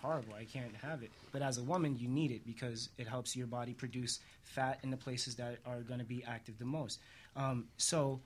horrible. 0.00 0.34
I 0.34 0.44
can't 0.44 0.74
have 0.76 1.02
it. 1.02 1.10
But 1.32 1.42
as 1.42 1.58
a 1.58 1.62
woman, 1.62 1.96
you 1.98 2.08
need 2.08 2.30
it 2.30 2.46
because 2.46 2.88
it 2.98 3.06
helps 3.06 3.36
your 3.36 3.46
body 3.46 3.72
produce 3.72 4.20
fat 4.42 4.78
in 4.82 4.90
the 4.90 4.96
places 4.96 5.36
that 5.36 5.58
are 5.66 5.80
going 5.80 6.00
to 6.00 6.06
be 6.06 6.24
active 6.24 6.58
the 6.58 6.64
most. 6.64 7.00
Um, 7.36 7.66
so 7.76 8.20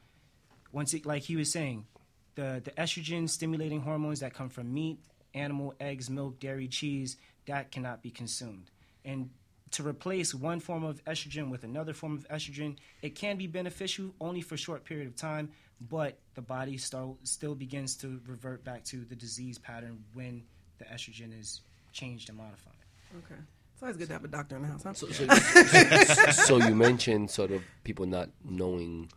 once 0.72 0.94
it, 0.94 1.06
like 1.06 1.22
he 1.22 1.36
was 1.36 1.50
saying, 1.50 1.86
the 2.34 2.60
the 2.64 2.72
estrogen 2.72 3.28
stimulating 3.28 3.80
hormones 3.80 4.20
that 4.20 4.34
come 4.34 4.48
from 4.48 4.72
meat, 4.72 4.98
animal, 5.34 5.74
eggs, 5.80 6.10
milk, 6.10 6.40
dairy, 6.40 6.68
cheese, 6.68 7.16
that 7.46 7.70
cannot 7.70 8.02
be 8.02 8.10
consumed. 8.10 8.70
And 9.04 9.30
to 9.74 9.86
replace 9.86 10.34
one 10.34 10.60
form 10.60 10.84
of 10.84 11.04
estrogen 11.04 11.50
with 11.50 11.64
another 11.64 11.92
form 11.92 12.14
of 12.14 12.28
estrogen, 12.28 12.76
it 13.02 13.14
can 13.14 13.36
be 13.36 13.46
beneficial 13.46 14.14
only 14.20 14.40
for 14.40 14.54
a 14.54 14.58
short 14.58 14.84
period 14.84 15.06
of 15.06 15.16
time, 15.16 15.50
but 15.90 16.18
the 16.34 16.42
body 16.42 16.76
still 16.78 17.18
still 17.24 17.54
begins 17.54 17.96
to 17.96 18.20
revert 18.26 18.64
back 18.64 18.84
to 18.84 19.04
the 19.04 19.16
disease 19.16 19.58
pattern 19.58 20.02
when 20.12 20.42
the 20.78 20.84
estrogen 20.84 21.38
is 21.38 21.60
changed 21.92 22.28
and 22.28 22.38
modified. 22.38 22.72
Okay. 23.18 23.40
It's 23.72 23.82
always 23.82 23.96
good 23.96 24.06
to 24.06 24.12
have 24.12 24.24
a 24.24 24.28
doctor 24.28 24.56
in 24.56 24.62
the 24.62 24.68
house, 24.68 24.84
huh? 24.84 24.94
So, 24.94 25.08
so, 25.08 26.30
so 26.30 26.56
you 26.58 26.76
mentioned 26.76 27.30
sort 27.30 27.50
of 27.50 27.62
people 27.82 28.06
not 28.06 28.30
knowing 28.44 29.10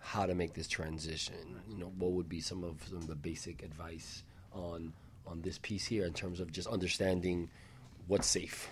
how 0.00 0.26
to 0.26 0.34
make 0.34 0.52
this 0.52 0.68
transition. 0.68 1.60
You 1.68 1.78
know, 1.78 1.92
what 1.96 2.12
would 2.12 2.28
be 2.28 2.40
some 2.40 2.62
of 2.62 2.82
some 2.86 2.98
of 2.98 3.06
the 3.06 3.14
basic 3.14 3.62
advice 3.62 4.22
on 4.52 4.92
on 5.26 5.40
this 5.40 5.58
piece 5.58 5.86
here 5.86 6.04
in 6.04 6.12
terms 6.12 6.40
of 6.40 6.52
just 6.52 6.68
understanding 6.68 7.48
what's 8.06 8.26
safe? 8.26 8.68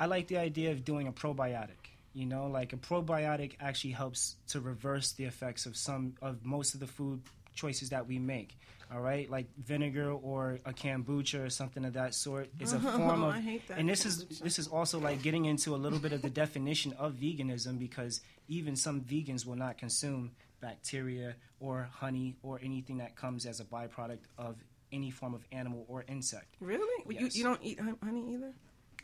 I 0.00 0.06
like 0.06 0.28
the 0.28 0.38
idea 0.38 0.72
of 0.72 0.84
doing 0.84 1.06
a 1.06 1.12
probiotic. 1.12 1.76
You 2.14 2.26
know, 2.26 2.46
like 2.48 2.72
a 2.72 2.76
probiotic 2.76 3.52
actually 3.60 3.92
helps 3.92 4.34
to 4.48 4.60
reverse 4.60 5.12
the 5.12 5.24
effects 5.24 5.66
of 5.66 5.76
some 5.76 6.14
of 6.20 6.44
most 6.44 6.74
of 6.74 6.80
the 6.80 6.86
food 6.86 7.20
choices 7.54 7.90
that 7.90 8.08
we 8.08 8.18
make. 8.18 8.56
All 8.92 9.00
right, 9.00 9.30
like 9.30 9.46
vinegar 9.56 10.10
or 10.10 10.58
a 10.64 10.72
kombucha 10.72 11.46
or 11.46 11.50
something 11.50 11.84
of 11.84 11.92
that 11.92 12.12
sort 12.12 12.48
is 12.58 12.72
a 12.72 12.76
oh, 12.84 12.98
form 12.98 13.22
of. 13.22 13.34
I 13.34 13.40
hate 13.40 13.68
that 13.68 13.78
and 13.78 13.88
this 13.88 14.04
is 14.04 14.26
this 14.40 14.58
is 14.58 14.66
also 14.66 14.98
like 14.98 15.22
getting 15.22 15.44
into 15.44 15.76
a 15.76 15.78
little 15.78 16.00
bit 16.00 16.12
of 16.12 16.22
the 16.22 16.30
definition 16.30 16.92
of 16.94 17.12
veganism 17.14 17.78
because 17.78 18.20
even 18.48 18.74
some 18.74 19.02
vegans 19.02 19.46
will 19.46 19.54
not 19.54 19.78
consume 19.78 20.32
bacteria 20.60 21.36
or 21.60 21.88
honey 21.92 22.36
or 22.42 22.58
anything 22.64 22.98
that 22.98 23.14
comes 23.14 23.46
as 23.46 23.60
a 23.60 23.64
byproduct 23.64 24.18
of 24.36 24.56
any 24.90 25.10
form 25.10 25.34
of 25.34 25.44
animal 25.52 25.84
or 25.86 26.04
insect. 26.08 26.56
Really? 26.58 27.04
You, 27.08 27.26
Yes. 27.26 27.36
you 27.36 27.44
don't 27.44 27.60
eat 27.62 27.78
honey 28.02 28.32
either? 28.34 28.52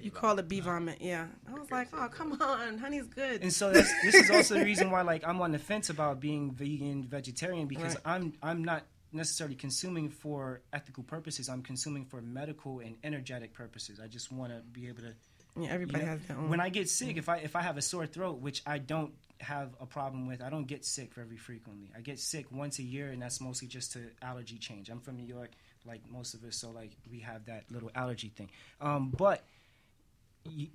You 0.00 0.10
call 0.10 0.38
it 0.38 0.48
bee 0.48 0.60
vomit, 0.60 0.98
yeah. 1.00 1.26
I 1.48 1.58
was 1.58 1.70
like, 1.70 1.88
oh, 1.92 2.08
come 2.08 2.40
on, 2.40 2.78
honey's 2.78 3.06
good. 3.06 3.42
And 3.42 3.52
so 3.52 3.70
this 3.72 3.90
is 4.04 4.30
also 4.30 4.54
the 4.54 4.64
reason 4.72 4.90
why 4.90 5.02
like 5.02 5.26
I'm 5.26 5.40
on 5.40 5.52
the 5.52 5.58
fence 5.58 5.90
about 5.90 6.20
being 6.20 6.52
vegan 6.52 7.04
vegetarian 7.04 7.66
because 7.66 7.94
Right. 7.94 8.02
I'm 8.04 8.32
I'm 8.42 8.64
not 8.64 8.84
necessarily 9.12 9.56
consuming 9.56 10.10
for 10.10 10.60
ethical 10.72 11.02
purposes. 11.02 11.48
I'm 11.48 11.62
consuming 11.62 12.04
for 12.04 12.20
medical 12.20 12.80
and 12.80 12.96
energetic 13.04 13.54
purposes. 13.54 14.00
I 14.02 14.06
just 14.08 14.30
want 14.30 14.52
to 14.52 14.60
be 14.72 14.88
able 14.88 15.02
to 15.02 15.14
yeah, 15.58 15.70
everybody 15.70 16.00
you 16.00 16.04
know, 16.04 16.12
has 16.12 16.20
their 16.26 16.36
own. 16.36 16.50
When 16.50 16.60
I 16.60 16.68
get 16.68 16.88
sick, 16.90 17.16
if 17.16 17.28
I 17.28 17.38
if 17.38 17.56
I 17.56 17.62
have 17.62 17.76
a 17.78 17.82
sore 17.82 18.06
throat, 18.06 18.40
which 18.40 18.62
I 18.66 18.78
don't 18.78 19.12
have 19.40 19.74
a 19.80 19.86
problem 19.86 20.26
with, 20.26 20.42
I 20.42 20.50
don't 20.50 20.66
get 20.66 20.84
sick 20.84 21.14
very 21.14 21.36
frequently. 21.36 21.90
I 21.96 22.00
get 22.00 22.18
sick 22.18 22.46
once 22.50 22.78
a 22.78 22.82
year, 22.82 23.08
and 23.10 23.20
that's 23.22 23.40
mostly 23.40 23.68
just 23.68 23.92
to 23.92 24.00
allergy 24.22 24.58
change. 24.58 24.88
I'm 24.90 25.00
from 25.00 25.16
New 25.16 25.26
York, 25.26 25.50
like 25.86 26.00
most 26.10 26.34
of 26.34 26.44
us, 26.44 26.56
so 26.56 26.70
like 26.70 26.92
we 27.10 27.20
have 27.20 27.46
that 27.46 27.64
little 27.70 27.90
allergy 27.94 28.28
thing. 28.36 28.50
Um, 28.80 29.10
but 29.16 29.44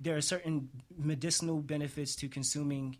there 0.00 0.16
are 0.16 0.20
certain 0.20 0.68
medicinal 0.96 1.60
benefits 1.60 2.16
to 2.16 2.28
consuming 2.28 2.98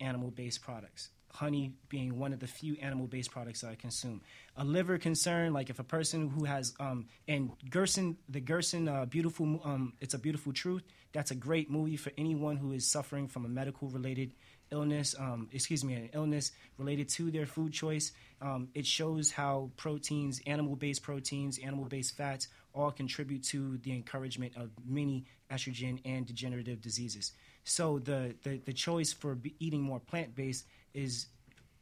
animal-based 0.00 0.62
products. 0.62 1.10
Honey 1.32 1.74
being 1.88 2.18
one 2.18 2.32
of 2.32 2.40
the 2.40 2.46
few 2.46 2.76
animal-based 2.80 3.30
products 3.30 3.60
that 3.60 3.68
I 3.68 3.74
consume. 3.74 4.22
A 4.56 4.64
liver 4.64 4.96
concern, 4.96 5.52
like 5.52 5.68
if 5.68 5.78
a 5.78 5.84
person 5.84 6.30
who 6.30 6.44
has 6.44 6.72
um, 6.80 7.08
and 7.28 7.50
Gerson, 7.68 8.16
the 8.28 8.40
Gerson 8.40 8.88
uh, 8.88 9.04
beautiful, 9.04 9.60
um, 9.64 9.92
it's 10.00 10.14
a 10.14 10.18
beautiful 10.18 10.52
truth. 10.52 10.82
That's 11.12 11.30
a 11.30 11.34
great 11.34 11.70
movie 11.70 11.96
for 11.96 12.10
anyone 12.16 12.56
who 12.56 12.72
is 12.72 12.90
suffering 12.90 13.28
from 13.28 13.44
a 13.44 13.48
medical-related 13.48 14.32
illness. 14.70 15.14
Um, 15.18 15.48
excuse 15.52 15.84
me, 15.84 15.94
an 15.94 16.10
illness 16.14 16.52
related 16.78 17.08
to 17.10 17.30
their 17.30 17.46
food 17.46 17.72
choice. 17.72 18.12
Um, 18.40 18.68
it 18.74 18.86
shows 18.86 19.30
how 19.30 19.70
proteins, 19.76 20.40
animal-based 20.46 21.02
proteins, 21.02 21.58
animal-based 21.58 22.16
fats, 22.16 22.48
all 22.74 22.90
contribute 22.90 23.42
to 23.44 23.78
the 23.78 23.92
encouragement 23.92 24.56
of 24.56 24.70
many 24.86 25.24
estrogen 25.50 26.00
and 26.04 26.26
degenerative 26.26 26.80
diseases. 26.80 27.32
So 27.64 27.98
the 27.98 28.34
the, 28.42 28.58
the 28.64 28.72
choice 28.72 29.12
for 29.12 29.34
be 29.34 29.54
eating 29.58 29.82
more 29.82 30.00
plant-based 30.00 30.64
is, 30.94 31.26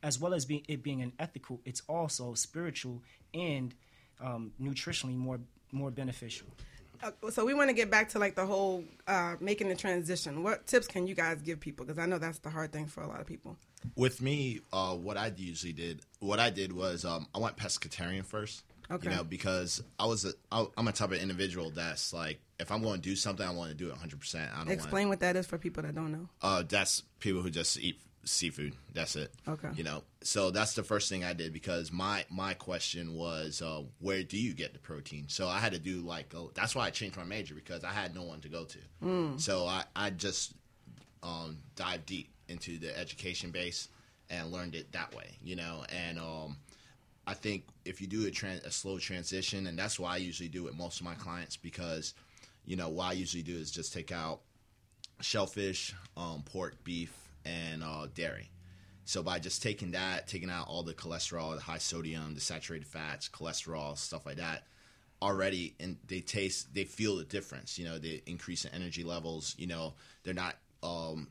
as 0.03 0.19
well 0.19 0.35
as 0.35 0.45
being, 0.45 0.65
it 0.69 0.83
being 0.83 1.03
an 1.03 1.13
ethical, 1.19 1.61
it's 1.65 1.83
also 1.89 2.35
spiritual 2.35 3.03
and 3.33 3.75
um, 4.21 4.53
nutritionally 4.61 5.17
more 5.17 5.41
more 5.73 5.91
beneficial. 5.91 6.47
Uh, 7.03 7.11
so 7.31 7.45
we 7.45 7.53
want 7.53 7.69
to 7.69 7.75
get 7.75 7.91
back 7.91 8.09
to 8.09 8.19
like 8.19 8.35
the 8.35 8.47
whole 8.47 8.85
uh, 9.07 9.35
making 9.41 9.69
the 9.69 9.75
transition. 9.75 10.43
What 10.43 10.67
tips 10.67 10.87
can 10.87 11.07
you 11.07 11.15
guys 11.15 11.43
give 11.43 11.61
people? 11.61 11.85
Because 11.85 11.99
I 11.99 12.07
know 12.07 12.19
that's 12.19 12.39
the 12.39 12.51
hard 12.51 12.73
thing 12.73 12.87
for 12.87 13.03
a 13.03 13.09
lot 13.09 13.21
of 13.21 13.27
people. 13.27 13.57
With 13.97 14.23
me, 14.23 14.61
uh, 14.73 14.95
what 14.95 15.19
I 15.19 15.31
usually 15.37 15.75
did, 15.75 16.01
what 16.21 16.39
I 16.39 16.49
did 16.51 16.73
was 16.73 17.05
um, 17.05 17.27
I 17.35 17.39
went 17.39 17.57
pescatarian 17.57 18.25
first. 18.25 18.63
Okay. 18.91 19.11
You 19.11 19.17
know, 19.17 19.25
because 19.25 19.83
I 19.99 20.07
was 20.07 20.25
a, 20.25 20.33
I, 20.53 20.67
I'm 20.77 20.89
a 20.89 20.93
type 20.93 21.13
of 21.13 21.19
individual 21.19 21.71
that's 21.71 22.13
like, 22.13 22.41
if 22.59 22.71
I'm 22.71 22.83
going 22.83 23.01
to 23.01 23.09
do 23.09 23.17
something, 23.17 23.47
I 23.47 23.51
want 23.51 23.71
to 23.71 23.77
do 23.77 23.87
it 23.87 23.93
100. 23.93 24.21
percent 24.21 24.51
I 24.55 24.59
don't 24.59 24.71
Explain 24.71 25.09
what 25.09 25.21
that 25.21 25.37
is 25.37 25.47
for 25.47 25.59
people 25.59 25.83
that 25.83 25.95
don't 25.95 26.13
know. 26.13 26.29
Uh, 26.43 26.63
that's 26.69 27.03
people 27.19 27.43
who 27.43 27.51
just 27.51 27.79
eat 27.79 28.01
seafood. 28.25 28.75
That's 28.93 29.17
it. 29.17 29.33
Okay. 29.49 29.69
You 29.75 29.85
know, 29.85 30.03
so 30.23 30.51
that's 30.51 30.75
the 30.75 30.83
first 30.83 31.09
thing 31.09 31.25
I 31.25 31.33
did 31.33 31.53
because 31.53 31.93
my 31.93 32.25
my 32.31 32.55
question 32.55 33.15
was, 33.15 33.63
uh, 33.63 33.83
where 34.01 34.23
do 34.23 34.39
you 34.39 34.55
get 34.55 34.73
the 34.73 34.79
protein? 34.79 35.25
So 35.29 35.49
I 35.49 35.59
had 35.59 35.73
to 35.73 35.79
do 35.79 36.01
like, 36.01 36.35
oh, 36.35 36.51
that's 36.55 36.75
why 36.75 36.87
I 36.87 36.91
changed 36.91 37.17
my 37.17 37.25
major 37.25 37.55
because 37.55 37.85
I 37.85 37.91
had 37.91 38.15
no 38.15 38.23
one 38.23 38.41
to 38.43 38.49
go 38.49 38.65
to. 38.65 38.79
Mm. 39.03 39.41
So 39.41 39.67
I 39.67 39.85
I 39.97 40.11
just 40.11 40.55
um, 41.23 41.59
dive 41.77 42.07
deep 42.07 42.31
into 42.49 42.79
the 42.79 42.97
education 42.99 43.51
base 43.51 43.89
and 44.31 44.53
learned 44.53 44.75
it 44.75 44.93
that 44.93 45.15
way, 45.15 45.37
you 45.43 45.57
know. 45.57 45.85
And 45.95 46.19
um, 46.19 46.57
I 47.27 47.35
think 47.35 47.65
if 47.85 48.01
you 48.01 48.07
do 48.07 48.27
a, 48.27 48.31
tran- 48.31 48.65
a 48.65 48.71
slow 48.71 48.99
transition, 48.99 49.67
and 49.67 49.79
that's 49.79 49.99
why 49.99 50.15
I 50.15 50.17
usually 50.19 50.49
do 50.49 50.65
with 50.65 50.77
most 50.77 51.01
of 51.01 51.07
my 51.07 51.15
clients, 51.15 51.57
because 51.57 52.15
you 52.67 52.77
know 52.77 52.89
what 52.89 53.05
I 53.07 53.13
usually 53.13 53.43
do 53.43 53.57
is 53.57 53.71
just 53.71 53.93
take 53.93 54.13
out 54.13 54.41
shellfish, 55.21 55.95
um, 56.17 56.43
pork, 56.45 56.83
beef, 56.85 57.13
and 57.45 57.83
uh, 57.83 58.09
dairy. 58.15 58.51
So 59.07 59.23
by 59.23 59.39
just 59.39 59.63
taking 59.63 59.93
that, 59.93 60.27
taking 60.27 60.51
out 60.51 60.67
all 60.69 60.83
the 60.83 60.95
cholesterol, 60.95 61.55
the 61.55 61.61
high 61.61 61.79
sodium, 61.79 62.35
the 62.35 62.41
saturated 62.41 62.87
fats, 62.87 63.29
cholesterol, 63.29 63.97
stuff 63.99 64.25
like 64.25 64.37
that, 64.37 64.67
already 65.21 65.75
and 65.79 65.97
they 66.07 66.21
taste, 66.21 66.75
they 66.75 66.85
feel 66.85 67.17
the 67.17 67.25
difference. 67.25 67.79
You 67.79 67.85
know, 67.85 67.99
they 67.99 68.23
increase 68.27 68.65
in 68.65 68.73
energy 68.75 69.05
levels. 69.05 69.55
You 69.59 69.67
know, 69.67 69.95
they're 70.23 70.35
not 70.35 70.57
um, 70.83 71.29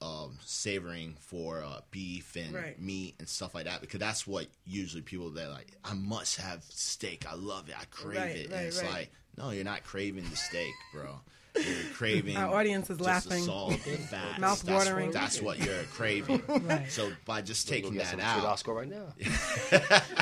um, 0.00 0.38
savoring 0.44 1.16
for 1.20 1.62
uh, 1.62 1.80
beef 1.90 2.36
and 2.36 2.52
Right. 2.54 2.80
meat 2.80 3.14
and 3.18 3.28
stuff 3.28 3.54
like 3.54 3.64
that 3.64 3.80
because 3.80 4.00
that's 4.00 4.26
what 4.26 4.46
usually 4.66 5.02
people 5.02 5.30
they're 5.30 5.48
like, 5.48 5.68
I 5.84 5.94
must 5.94 6.36
have 6.40 6.62
steak. 6.68 7.24
I 7.30 7.34
love 7.34 7.68
it. 7.68 7.74
I 7.78 7.84
crave 7.90 8.18
Right, 8.18 8.36
it. 8.36 8.50
right, 8.50 8.58
and 8.58 8.66
it's 8.66 8.82
right. 8.82 8.92
like, 8.92 9.10
no, 9.38 9.50
you're 9.50 9.64
not 9.64 9.84
craving 9.84 10.24
the 10.30 10.36
steak, 10.36 10.72
bro. 10.92 11.20
You're 11.56 11.90
craving. 11.94 12.36
Our 12.36 12.54
audience 12.54 12.90
is 12.90 13.00
laughing. 13.00 13.38
The 13.40 13.46
salt, 13.46 13.70
the 13.70 13.76
fats. 14.10 14.38
Mouth 14.38 14.62
that's 14.62 14.84
watering. 14.86 15.06
What, 15.06 15.14
that's 15.14 15.40
what 15.40 15.58
you're 15.58 15.84
craving. 15.84 16.42
Right. 16.48 16.90
So 16.92 17.10
by 17.24 17.40
just 17.40 17.66
Go 17.66 17.74
taking 17.76 17.92
get 17.94 18.02
that 18.02 18.10
some 18.10 18.20
out, 18.20 18.44
Oscar 18.44 18.74
right 18.74 18.86
now. 18.86 19.06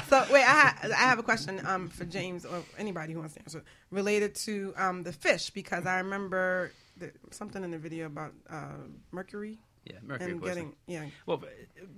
So 0.09 0.25
wait, 0.33 0.43
I, 0.45 0.45
ha- 0.45 0.79
I 0.85 1.09
have 1.09 1.19
a 1.19 1.25
question 1.25 1.61
um, 1.67 1.89
for 1.89 2.05
James 2.05 2.45
or 2.45 2.63
anybody 2.79 3.15
who 3.15 3.19
wants 3.19 3.35
to 3.35 3.41
answer 3.41 3.65
related 3.91 4.37
to 4.37 4.75
um, 4.77 5.03
the 5.03 5.13
fish 5.13 5.51
because 5.51 5.87
I 5.87 5.99
remember 5.99 6.71
the, 6.97 7.13
something 7.31 7.63
in 7.65 7.71
the 7.71 7.79
video 7.79 8.07
about 8.07 8.33
uh, 8.51 8.87
mercury. 9.13 9.59
Yeah, 9.85 9.97
mercury 10.03 10.33
and 10.33 10.41
poisoning. 10.41 10.75
getting 10.87 11.05
yeah. 11.05 11.11
Well, 11.27 11.43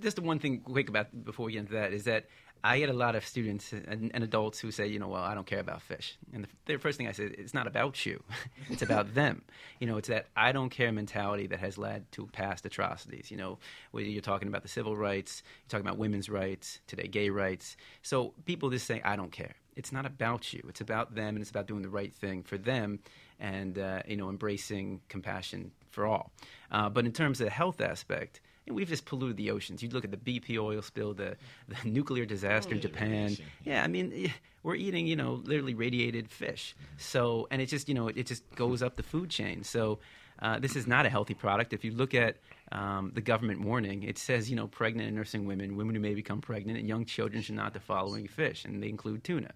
just 0.01 0.17
the 0.17 0.21
one 0.21 0.39
thing 0.39 0.59
quick 0.59 0.89
about 0.89 1.23
before 1.23 1.45
we 1.45 1.53
get 1.53 1.59
into 1.59 1.73
that 1.73 1.93
is 1.93 2.03
that 2.03 2.25
I 2.63 2.79
get 2.79 2.89
a 2.89 2.93
lot 2.93 3.15
of 3.15 3.25
students 3.25 3.71
and, 3.71 4.11
and 4.13 4.23
adults 4.23 4.59
who 4.59 4.71
say, 4.71 4.87
you 4.87 4.99
know, 4.99 5.07
well, 5.07 5.23
I 5.23 5.33
don't 5.35 5.45
care 5.45 5.59
about 5.59 5.81
fish. 5.81 6.17
And 6.33 6.43
the, 6.43 6.73
the 6.73 6.77
first 6.77 6.97
thing 6.97 7.07
I 7.07 7.11
say, 7.11 7.25
is 7.25 7.31
it's 7.37 7.53
not 7.53 7.67
about 7.67 8.05
you, 8.05 8.23
it's 8.69 8.81
about 8.81 9.13
them. 9.13 9.43
You 9.79 9.87
know, 9.87 9.97
it's 9.97 10.07
that 10.09 10.27
I 10.35 10.51
don't 10.51 10.69
care 10.69 10.91
mentality 10.91 11.47
that 11.47 11.59
has 11.59 11.77
led 11.77 12.11
to 12.13 12.27
past 12.27 12.65
atrocities. 12.65 13.31
You 13.31 13.37
know, 13.37 13.59
whether 13.91 14.07
you're 14.07 14.21
talking 14.21 14.47
about 14.47 14.63
the 14.63 14.69
civil 14.69 14.95
rights, 14.95 15.43
you're 15.63 15.69
talking 15.69 15.85
about 15.85 15.97
women's 15.97 16.29
rights, 16.29 16.79
today 16.87 17.07
gay 17.07 17.29
rights. 17.29 17.77
So 18.01 18.33
people 18.45 18.69
just 18.69 18.85
say, 18.87 19.01
I 19.03 19.15
don't 19.15 19.31
care. 19.31 19.55
It's 19.75 19.91
not 19.91 20.07
about 20.07 20.53
you. 20.53 20.65
It's 20.67 20.81
about 20.81 21.13
them, 21.13 21.35
and 21.35 21.39
it's 21.39 21.51
about 21.51 21.67
doing 21.67 21.83
the 21.83 21.89
right 21.89 22.13
thing 22.13 22.41
for 22.41 22.57
them, 22.57 22.99
and 23.39 23.77
uh, 23.77 24.01
you 24.07 24.17
know, 24.17 24.29
embracing 24.29 25.01
compassion 25.09 25.71
for 25.91 26.05
all. 26.05 26.31
Uh, 26.71 26.89
but 26.89 27.05
in 27.05 27.11
terms 27.11 27.39
of 27.41 27.45
the 27.45 27.51
health 27.51 27.81
aspect, 27.81 28.41
you 28.65 28.73
know, 28.73 28.75
we've 28.75 28.89
just 28.89 29.05
polluted 29.05 29.37
the 29.37 29.51
oceans. 29.51 29.81
You 29.81 29.89
look 29.89 30.03
at 30.03 30.11
the 30.11 30.17
BP 30.17 30.57
oil 30.59 30.81
spill, 30.81 31.13
the, 31.13 31.37
the 31.67 31.77
nuclear 31.89 32.25
disaster 32.25 32.73
in 32.73 32.81
Japan. 32.81 33.37
Yeah, 33.63 33.83
I 33.83 33.87
mean, 33.87 34.31
we're 34.63 34.75
eating, 34.75 35.07
you 35.07 35.15
know, 35.15 35.41
literally 35.45 35.73
radiated 35.73 36.29
fish. 36.29 36.75
So, 36.97 37.47
and 37.49 37.61
it 37.61 37.67
just, 37.67 37.87
you 37.87 37.95
know, 37.95 38.09
it 38.09 38.25
just 38.25 38.43
goes 38.55 38.83
up 38.83 38.95
the 38.97 39.03
food 39.03 39.29
chain. 39.29 39.63
So, 39.63 39.99
uh, 40.39 40.59
this 40.59 40.75
is 40.75 40.85
not 40.85 41.05
a 41.05 41.09
healthy 41.09 41.33
product. 41.33 41.73
If 41.73 41.83
you 41.83 41.91
look 41.91 42.13
at 42.13 42.37
um, 42.71 43.11
the 43.15 43.21
government 43.21 43.61
warning, 43.61 44.03
it 44.03 44.17
says, 44.17 44.49
you 44.49 44.55
know, 44.55 44.67
pregnant 44.67 45.07
and 45.07 45.17
nursing 45.17 45.45
women, 45.45 45.75
women 45.75 45.95
who 45.95 46.01
may 46.01 46.13
become 46.13 46.41
pregnant, 46.41 46.77
and 46.77 46.87
young 46.87 47.05
children 47.05 47.41
should 47.41 47.55
not 47.55 47.73
the 47.73 47.79
following 47.79 48.27
fish, 48.27 48.65
and 48.65 48.83
they 48.83 48.89
include 48.89 49.23
tuna. 49.23 49.51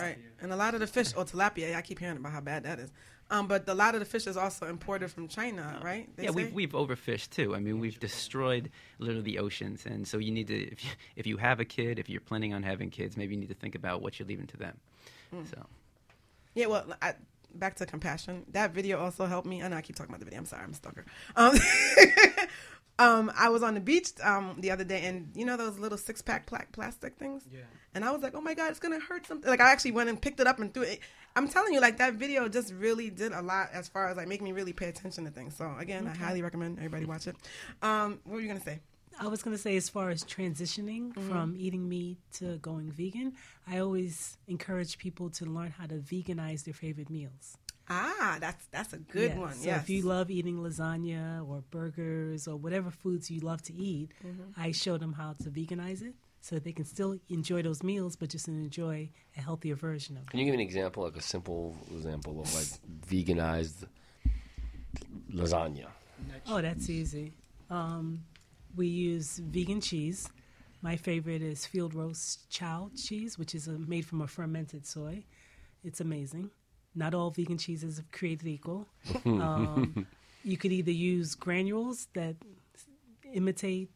Right, 0.00 0.16
and 0.40 0.52
a 0.52 0.56
lot 0.56 0.74
of 0.74 0.80
the 0.80 0.86
fish, 0.86 1.12
or 1.16 1.24
tilapia, 1.24 1.76
I 1.76 1.82
keep 1.82 1.98
hearing 1.98 2.16
about 2.16 2.32
how 2.32 2.40
bad 2.40 2.62
that 2.64 2.78
is. 2.78 2.90
Um, 3.30 3.48
but 3.48 3.68
a 3.68 3.74
lot 3.74 3.94
of 3.94 4.00
the 4.00 4.06
fish 4.06 4.26
is 4.26 4.36
also 4.36 4.66
imported 4.66 5.10
from 5.10 5.28
China, 5.28 5.80
right? 5.82 6.08
They 6.16 6.24
yeah, 6.24 6.30
say? 6.30 6.36
we've 6.36 6.52
we've 6.52 6.72
overfished 6.72 7.30
too. 7.30 7.54
I 7.54 7.58
mean, 7.58 7.80
we've 7.80 7.98
destroyed 7.98 8.70
literally 8.98 9.22
the 9.22 9.38
oceans, 9.38 9.86
and 9.86 10.06
so 10.06 10.18
you 10.18 10.30
need 10.30 10.48
to 10.48 10.54
if 10.54 10.84
you, 10.84 10.90
if 11.16 11.26
you 11.26 11.36
have 11.38 11.58
a 11.58 11.64
kid, 11.64 11.98
if 11.98 12.08
you're 12.08 12.20
planning 12.20 12.52
on 12.52 12.62
having 12.62 12.90
kids, 12.90 13.16
maybe 13.16 13.34
you 13.34 13.40
need 13.40 13.48
to 13.48 13.54
think 13.54 13.74
about 13.74 14.02
what 14.02 14.18
you're 14.18 14.28
leaving 14.28 14.46
to 14.48 14.56
them. 14.56 14.78
Mm. 15.34 15.50
So 15.50 15.66
Yeah, 16.54 16.66
well, 16.66 16.84
I, 17.00 17.14
back 17.54 17.76
to 17.76 17.86
compassion. 17.86 18.44
That 18.52 18.72
video 18.72 19.00
also 19.00 19.26
helped 19.26 19.46
me. 19.46 19.62
I 19.62 19.68
know 19.68 19.76
I 19.76 19.82
keep 19.82 19.96
talking 19.96 20.10
about 20.10 20.20
the 20.20 20.26
video. 20.26 20.40
I'm 20.40 20.46
sorry, 20.46 20.64
I'm 20.64 20.72
a 20.72 20.74
stalker. 20.74 21.04
Um, 21.36 21.58
um, 22.98 23.32
I 23.36 23.48
was 23.48 23.62
on 23.62 23.74
the 23.74 23.80
beach 23.80 24.10
um 24.22 24.56
the 24.58 24.70
other 24.70 24.84
day, 24.84 25.06
and 25.06 25.30
you 25.34 25.46
know 25.46 25.56
those 25.56 25.78
little 25.78 25.98
six 25.98 26.20
pack 26.20 26.46
plastic 26.46 27.16
things. 27.16 27.44
Yeah. 27.50 27.60
And 27.94 28.04
I 28.04 28.10
was 28.10 28.22
like, 28.22 28.34
oh 28.34 28.40
my 28.40 28.54
god, 28.54 28.70
it's 28.70 28.80
gonna 28.80 29.00
hurt 29.00 29.26
something. 29.26 29.48
Like 29.48 29.60
I 29.60 29.72
actually 29.72 29.92
went 29.92 30.08
and 30.08 30.20
picked 30.20 30.40
it 30.40 30.46
up 30.46 30.58
and 30.58 30.72
threw 30.74 30.82
it. 30.82 31.00
I'm 31.36 31.48
telling 31.48 31.72
you, 31.72 31.80
like 31.80 31.96
that 31.98 32.14
video 32.14 32.48
just 32.48 32.72
really 32.72 33.10
did 33.10 33.32
a 33.32 33.42
lot 33.42 33.70
as 33.72 33.88
far 33.88 34.08
as 34.08 34.16
like 34.16 34.28
making 34.28 34.44
me 34.44 34.52
really 34.52 34.72
pay 34.72 34.88
attention 34.88 35.24
to 35.24 35.30
things. 35.30 35.56
So 35.56 35.74
again, 35.78 36.06
I 36.06 36.14
highly 36.16 36.42
recommend 36.42 36.78
everybody 36.78 37.04
watch 37.06 37.26
it. 37.26 37.36
Um, 37.82 38.20
what 38.24 38.34
were 38.34 38.40
you 38.40 38.48
gonna 38.48 38.60
say? 38.60 38.80
I 39.20 39.28
was 39.28 39.44
going 39.44 39.56
to 39.56 39.62
say, 39.62 39.76
as 39.76 39.88
far 39.88 40.10
as 40.10 40.24
transitioning 40.24 41.12
Mhm. 41.14 41.28
from 41.28 41.54
eating 41.56 41.88
meat 41.88 42.18
to 42.32 42.58
going 42.58 42.90
vegan, 42.90 43.34
I 43.64 43.78
always 43.78 44.38
encourage 44.48 44.98
people 44.98 45.30
to 45.30 45.44
learn 45.44 45.70
how 45.70 45.86
to 45.86 45.94
veganize 45.98 46.64
their 46.64 46.74
favorite 46.74 47.08
meals. 47.10 47.56
Ah, 47.88 48.38
that's 48.40 48.66
that's 48.72 48.92
a 48.92 48.98
good 48.98 49.36
one. 49.38 49.54
So 49.54 49.66
yes. 49.66 49.82
if 49.84 49.90
you 49.90 50.02
love 50.02 50.32
eating 50.32 50.56
lasagna 50.56 51.46
or 51.48 51.62
burgers 51.70 52.48
or 52.48 52.56
whatever 52.56 52.90
foods 52.90 53.30
you 53.30 53.38
love 53.38 53.62
to 53.62 53.72
eat, 53.74 54.10
Mhm. 54.26 54.52
I 54.56 54.72
show 54.72 54.98
them 54.98 55.12
how 55.12 55.34
to 55.34 55.48
veganize 55.50 56.02
it 56.02 56.14
so 56.44 56.58
they 56.58 56.72
can 56.72 56.84
still 56.84 57.18
enjoy 57.30 57.62
those 57.62 57.82
meals, 57.82 58.16
but 58.16 58.28
just 58.28 58.48
enjoy 58.48 59.08
a 59.34 59.40
healthier 59.40 59.74
version 59.74 60.18
of 60.18 60.24
it. 60.24 60.30
Can 60.30 60.40
you 60.40 60.44
give 60.44 60.52
an 60.52 60.60
example, 60.60 61.02
like 61.02 61.16
a 61.16 61.22
simple 61.22 61.74
example 61.90 62.38
of 62.38 62.54
like 62.54 62.66
veganized 63.08 63.86
lasagna? 65.32 65.86
Oh, 66.46 66.60
that's 66.60 66.90
easy. 66.90 67.32
Um, 67.70 68.24
we 68.76 68.88
use 68.88 69.38
vegan 69.38 69.80
cheese. 69.80 70.28
My 70.82 70.96
favorite 70.96 71.40
is 71.40 71.64
field 71.64 71.94
roast 71.94 72.50
Chao 72.50 72.90
cheese, 72.94 73.38
which 73.38 73.54
is 73.54 73.66
uh 73.66 73.78
made 73.78 74.04
from 74.04 74.20
a 74.20 74.26
fermented 74.26 74.84
soy. 74.84 75.24
It's 75.82 76.00
amazing. 76.00 76.50
Not 76.94 77.14
all 77.14 77.30
vegan 77.30 77.56
cheeses 77.56 77.98
are 77.98 78.08
created 78.12 78.48
equal. 78.48 78.86
um, 79.24 80.06
you 80.44 80.58
could 80.58 80.72
either 80.72 80.92
use 80.92 81.34
granules 81.34 82.08
that 82.12 82.36
imitate 83.32 83.88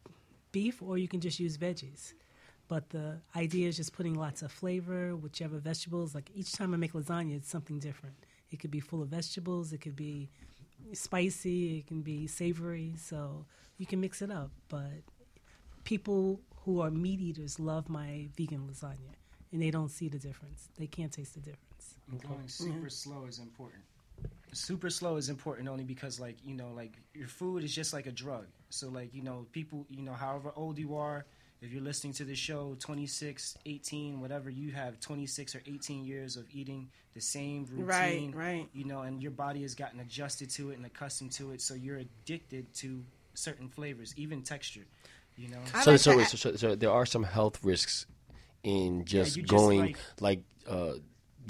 beef, 0.51 0.81
or 0.81 0.97
you 0.97 1.09
can 1.09 1.21
just 1.21 1.39
use 1.39 1.59
veggies. 1.59 2.15
But 2.69 2.91
the 2.91 3.21
idea 3.35 3.69
is 3.69 3.77
just 3.77 3.95
putting 3.95 4.15
lots 4.15 4.43
of 4.43 4.53
flavor, 4.53 5.17
whichever 5.17 5.59
vegetables. 5.59 6.15
Like 6.15 6.31
each 6.35 6.53
time 6.53 6.75
I 6.75 6.77
make 6.77 6.93
lasagna, 6.93 7.37
it's 7.37 7.49
something 7.51 7.79
different. 7.79 8.15
It 8.51 8.61
could 8.61 8.71
be 8.71 8.81
full 8.81 9.03
of 9.03 9.09
vegetables. 9.09 9.73
It 9.73 9.79
could 9.79 9.97
be 9.97 10.29
spicy. 10.93 11.79
It 11.79 11.87
can 11.87 12.03
be 12.03 12.27
savory. 12.27 12.95
So 12.99 13.47
you 13.79 13.87
can 13.87 14.01
mix 14.01 14.21
it 14.21 14.31
up. 14.31 14.51
But 14.69 15.03
people 15.85 16.41
who 16.65 16.83
are 16.83 16.91
meat 16.91 17.21
eaters 17.21 17.59
love 17.59 17.89
my 17.89 18.29
vegan 18.37 18.69
lasagna, 18.71 19.15
and 19.53 19.63
they 19.63 19.71
don't 19.71 19.89
see 19.89 20.09
the 20.09 20.19
difference. 20.19 20.69
They 20.79 20.87
can't 20.87 21.11
taste 21.11 21.33
the 21.35 21.41
difference. 21.41 21.95
Going 22.23 22.47
super 22.49 22.91
slow 22.91 23.25
is 23.25 23.39
important. 23.39 23.83
Super 24.53 24.91
slow 24.91 25.17
is 25.17 25.29
important 25.29 25.69
only 25.69 25.85
because, 25.85 26.19
like, 26.21 26.37
you 26.45 26.55
know, 26.55 26.71
like 26.75 26.93
your 27.15 27.29
food 27.29 27.65
is 27.65 27.75
just 27.75 27.93
like 27.93 28.07
a 28.07 28.13
drug. 28.13 28.47
So, 28.69 28.89
like, 28.89 29.15
you 29.15 29.23
know, 29.23 29.47
people, 29.53 29.87
you 29.89 30.03
know, 30.03 30.13
however 30.13 30.53
old 30.57 30.79
you 30.79 30.97
are, 30.97 31.25
if 31.61 31.73
you're 31.73 31.83
listening 31.83 32.13
to 32.15 32.25
the 32.25 32.35
show, 32.35 32.77
26, 32.79 33.59
18, 33.67 34.21
whatever, 34.21 34.49
you 34.49 34.71
have 34.73 35.01
26 35.01 35.55
or 35.57 35.63
18 35.67 36.05
years 36.05 36.37
of 36.37 36.45
eating 36.51 36.89
the 37.15 37.21
same 37.21 37.65
routine. 37.65 37.87
Right, 37.87 38.31
right. 38.35 38.69
You 38.73 38.85
know, 38.85 39.01
and 39.03 39.21
your 39.21 39.33
body 39.33 39.63
has 39.63 39.75
gotten 39.75 39.99
adjusted 40.01 40.51
to 40.51 40.71
it 40.71 40.77
and 40.77 40.87
accustomed 40.87 41.33
to 41.33 41.51
it. 41.53 41.61
So 41.61 41.75
you're 41.75 41.99
addicted 41.99 42.73
to 42.75 43.05
certain 43.35 43.69
flavors, 43.69 44.15
even 44.17 44.43
texture. 44.43 44.87
You 45.37 45.49
know? 45.51 45.59
So, 45.83 45.97
so, 45.97 46.17
wait, 46.17 46.29
so, 46.29 46.37
so, 46.37 46.57
so 46.57 46.75
there 46.75 46.91
are 46.91 47.07
some 47.07 47.23
health 47.25 47.63
risks 47.65 48.07
in 48.63 49.05
just 49.05 49.37
you 49.37 49.43
just, 49.43 49.51
going 49.51 49.81
like- 49.81 49.99
like, 50.21 50.41
uh, 50.69 50.95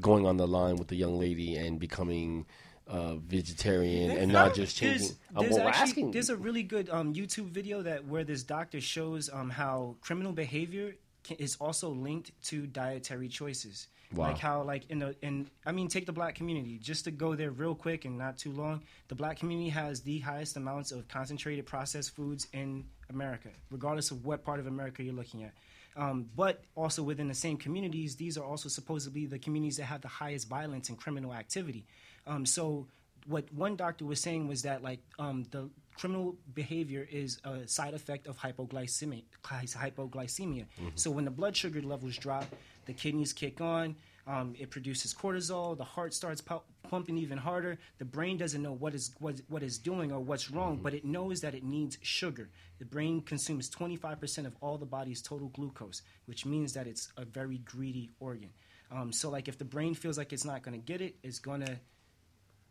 going 0.01 0.27
on 0.27 0.37
the 0.37 0.47
line 0.47 0.77
with 0.77 0.89
the 0.89 0.97
young 0.97 1.19
lady 1.19 1.57
and 1.57 1.79
becoming 1.81 2.47
uh, 2.89 3.17
vegetarian 3.17 4.11
and 4.11 4.33
not 4.33 4.55
just 4.55 4.77
changing. 4.77 4.99
There's, 4.99 5.19
Uh, 5.37 5.41
there's 5.43 5.55
well, 5.55 5.69
actually- 5.69 6.11
there's 6.11 6.31
a 6.31 6.37
really 6.37 6.63
good 6.63 6.89
um, 6.91 7.15
YouTube 7.15 7.51
video 7.51 7.83
that 7.83 8.07
where 8.07 8.25
this 8.25 8.43
doctor 8.43 8.81
shows 8.81 9.29
um, 9.31 9.51
how 9.51 9.97
criminal 10.01 10.33
behavior 10.33 10.95
can, 11.23 11.37
is 11.37 11.57
also 11.61 11.91
linked 11.91 12.33
to 12.45 12.67
dietary 12.67 13.29
choices. 13.29 13.89
Wow. 14.15 14.29
Like 14.29 14.39
how, 14.39 14.63
like 14.63 14.89
in 14.89 15.01
the 15.01 15.15
in, 15.21 15.51
I 15.67 15.73
mean, 15.73 15.89
take 15.89 16.07
the 16.07 16.13
black 16.13 16.35
community 16.35 16.79
just 16.79 17.05
to 17.05 17.11
go 17.11 17.35
there 17.35 17.51
real 17.51 17.75
quick 17.75 18.07
and 18.07 18.17
not 18.17 18.39
too 18.39 18.53
long. 18.53 18.83
The 19.09 19.15
black 19.15 19.39
community 19.39 19.69
has 19.69 20.01
the 20.01 20.21
highest 20.21 20.57
amounts 20.57 20.93
of 20.93 21.07
concentrated 21.09 21.67
processed 21.67 22.17
foods 22.17 22.47
in 22.55 22.87
America, 23.11 23.51
regardless 23.71 24.11
of 24.11 24.25
what 24.25 24.45
part 24.45 24.61
of 24.61 24.67
America 24.67 25.03
you're 25.03 25.13
looking 25.13 25.45
at. 25.45 25.53
Um, 25.95 26.31
but 26.37 26.65
also 26.75 27.03
within 27.03 27.29
the 27.29 27.35
same 27.35 27.59
communities, 27.59 28.17
these 28.17 28.39
are 28.39 28.45
also 28.45 28.69
supposedly 28.71 29.27
the 29.27 29.39
communities 29.39 29.77
that 29.77 29.85
have 29.87 30.01
the 30.01 30.09
highest 30.09 30.49
violence 30.49 30.89
and 30.89 30.97
criminal 30.97 31.35
activity. 31.35 31.85
Um, 32.29 32.47
so, 32.47 32.87
what 33.27 33.53
one 33.53 33.75
doctor 33.77 34.05
was 34.05 34.21
saying 34.21 34.47
was 34.49 34.63
that 34.63 34.83
like 34.83 35.01
um, 35.19 35.45
the 35.51 35.69
criminal 35.99 36.37
behavior 36.55 37.07
is 37.11 37.41
a 37.45 37.67
side 37.67 37.93
effect 37.93 38.27
of 38.27 38.39
hypoglycemia. 38.39 39.25
Hypoglycemia. 39.45 40.67
So 40.95 41.11
when 41.11 41.25
the 41.25 41.31
blood 41.31 41.57
sugar 41.57 41.83
levels 41.83 42.17
drop, 42.17 42.47
the 42.87 42.93
kidneys 42.93 43.33
kick 43.33 43.61
on. 43.61 43.97
Um, 44.27 44.55
it 44.59 44.71
produces 44.71 45.15
cortisol. 45.15 45.77
The 45.77 45.85
heart 45.85 46.13
starts 46.13 46.43
pu- 46.43 46.61
pumping 46.89 47.17
even 47.17 47.39
harder. 47.39 47.79
The 47.99 48.05
brain 48.05 48.37
doesn't 48.37 48.63
know 48.63 48.73
what 48.73 48.95
is 48.95 49.11
what, 49.19 49.41
what 49.49 49.63
is 49.63 49.79
doing 49.79 50.13
or 50.13 50.21
what's 50.21 50.51
wrong, 50.51 50.81
but 50.83 50.93
it 50.95 51.05
knows 51.05 51.41
that 51.41 51.55
it 51.55 51.65
needs 51.65 51.99
sugar. 52.03 52.51
The 52.79 52.85
brain 52.85 53.23
consumes 53.23 53.71
25% 53.71 54.47
of 54.47 54.55
all 54.61 54.77
the 54.77 54.87
body's 54.87 55.23
total 55.23 55.49
glucose, 55.49 56.03
which 56.27 56.45
means 56.45 56.75
that 56.75 56.87
it's 56.87 57.09
a 57.17 57.25
very 57.25 57.59
greedy 57.59 58.11
organ. 58.21 58.51
Um, 58.91 59.13
so, 59.13 59.31
like, 59.31 59.49
if 59.49 59.59
the 59.59 59.65
brain 59.65 59.95
feels 59.95 60.19
like 60.19 60.33
it's 60.33 60.45
not 60.45 60.63
going 60.63 60.79
to 60.79 60.87
get 60.87 61.01
it, 61.01 61.17
it's 61.23 61.39
going 61.39 61.63
to 61.63 61.79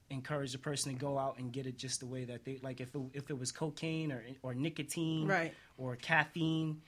encourage 0.09 0.51
the 0.53 0.57
person 0.57 0.93
to 0.93 0.99
go 0.99 1.17
out 1.17 1.37
and 1.37 1.51
get 1.51 1.65
it 1.65 1.77
just 1.77 1.99
the 1.99 2.05
way 2.05 2.23
that 2.25 2.45
they 2.45 2.59
like. 2.63 2.79
If 2.81 2.93
it, 2.95 3.01
if 3.13 3.29
it 3.29 3.37
was 3.39 3.51
cocaine 3.51 4.11
or 4.11 4.23
or 4.43 4.53
nicotine, 4.53 5.27
Right. 5.27 5.53
or 5.77 5.95
caffeine, 5.95 6.81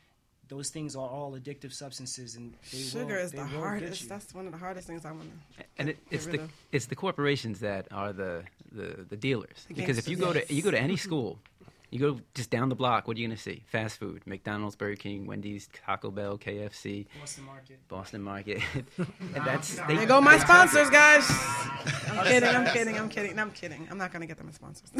those 0.48 0.70
things 0.70 0.96
are 0.96 1.08
all 1.08 1.34
addictive 1.38 1.74
substances, 1.74 2.36
and 2.36 2.54
they 2.72 2.80
Sugar 2.80 3.06
will, 3.06 3.22
is 3.22 3.32
they 3.32 3.38
the 3.40 3.44
will 3.44 3.62
hardest. 3.62 4.10
That's 4.10 4.34
one 4.34 4.46
of 4.46 4.52
the 4.52 4.58
hardest 4.58 4.88
things 4.88 5.06
I 5.06 5.12
want 5.12 5.30
to. 5.58 5.64
and 5.78 5.90
it, 5.90 5.98
it's 6.10 6.26
the 6.26 6.48
it's 6.72 6.86
the 6.88 6.96
corporations 6.96 7.60
that 7.60 7.88
are 7.92 8.14
the 8.14 8.44
the, 8.72 9.06
the 9.10 9.18
dealers. 9.18 9.66
The 9.68 9.74
because 9.76 9.98
if 9.98 10.08
you 10.08 10.16
go 10.16 10.32
yes. 10.34 10.48
to 10.48 10.54
you 10.54 10.62
go 10.62 10.72
to 10.72 10.80
any 10.80 10.96
school, 10.98 11.40
you 11.92 12.00
go 12.00 12.20
just 12.34 12.50
down 12.50 12.70
the 12.70 12.76
block, 12.76 13.08
what 13.08 13.18
are 13.18 13.20
you 13.20 13.28
going 13.28 13.36
to 13.36 13.42
see? 13.42 13.64
Fast 13.68 13.98
food: 13.98 14.26
McDonald's, 14.26 14.76
Burger 14.76 14.96
King, 14.96 15.26
Wendy's, 15.26 15.70
Taco 15.86 16.12
Bell, 16.12 16.38
KFC, 16.38 17.08
Boston 17.20 17.46
Market. 17.46 17.88
Boston 17.88 18.22
Market. 18.22 18.62
and 18.98 19.46
that's 19.46 19.76
There 19.76 19.96
they 19.96 20.06
go 20.06 20.22
my 20.22 20.38
sponsors, 20.38 20.90
guys. 20.90 21.26
I'm 22.12 22.26
kidding. 22.26 22.50
I'm 22.50 22.66
kidding. 22.74 22.98
I'm 22.98 23.10
kidding. 23.10 23.36
No, 23.36 23.42
I'm 23.44 23.52
kidding. 23.52 23.88
I'm 23.90 23.98
not 23.98 24.12
gonna 24.12 24.28
get 24.28 24.38
them 24.38 24.50
as 24.50 24.56
sponsors. 24.56 24.92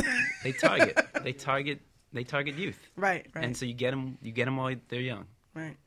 They 0.44 0.52
target. 0.52 1.00
they 1.24 1.34
target. 1.34 1.82
They 2.12 2.24
target 2.24 2.56
youth. 2.56 2.80
Right, 2.96 3.28
right. 3.36 3.46
And 3.46 3.56
so 3.56 3.66
you 3.66 3.74
get 3.74 3.92
them. 3.92 4.18
You 4.22 4.32
get 4.32 4.46
them 4.46 4.58
while 4.58 4.76
they're 4.88 5.02
young. 5.02 5.26
Right. 5.54 5.78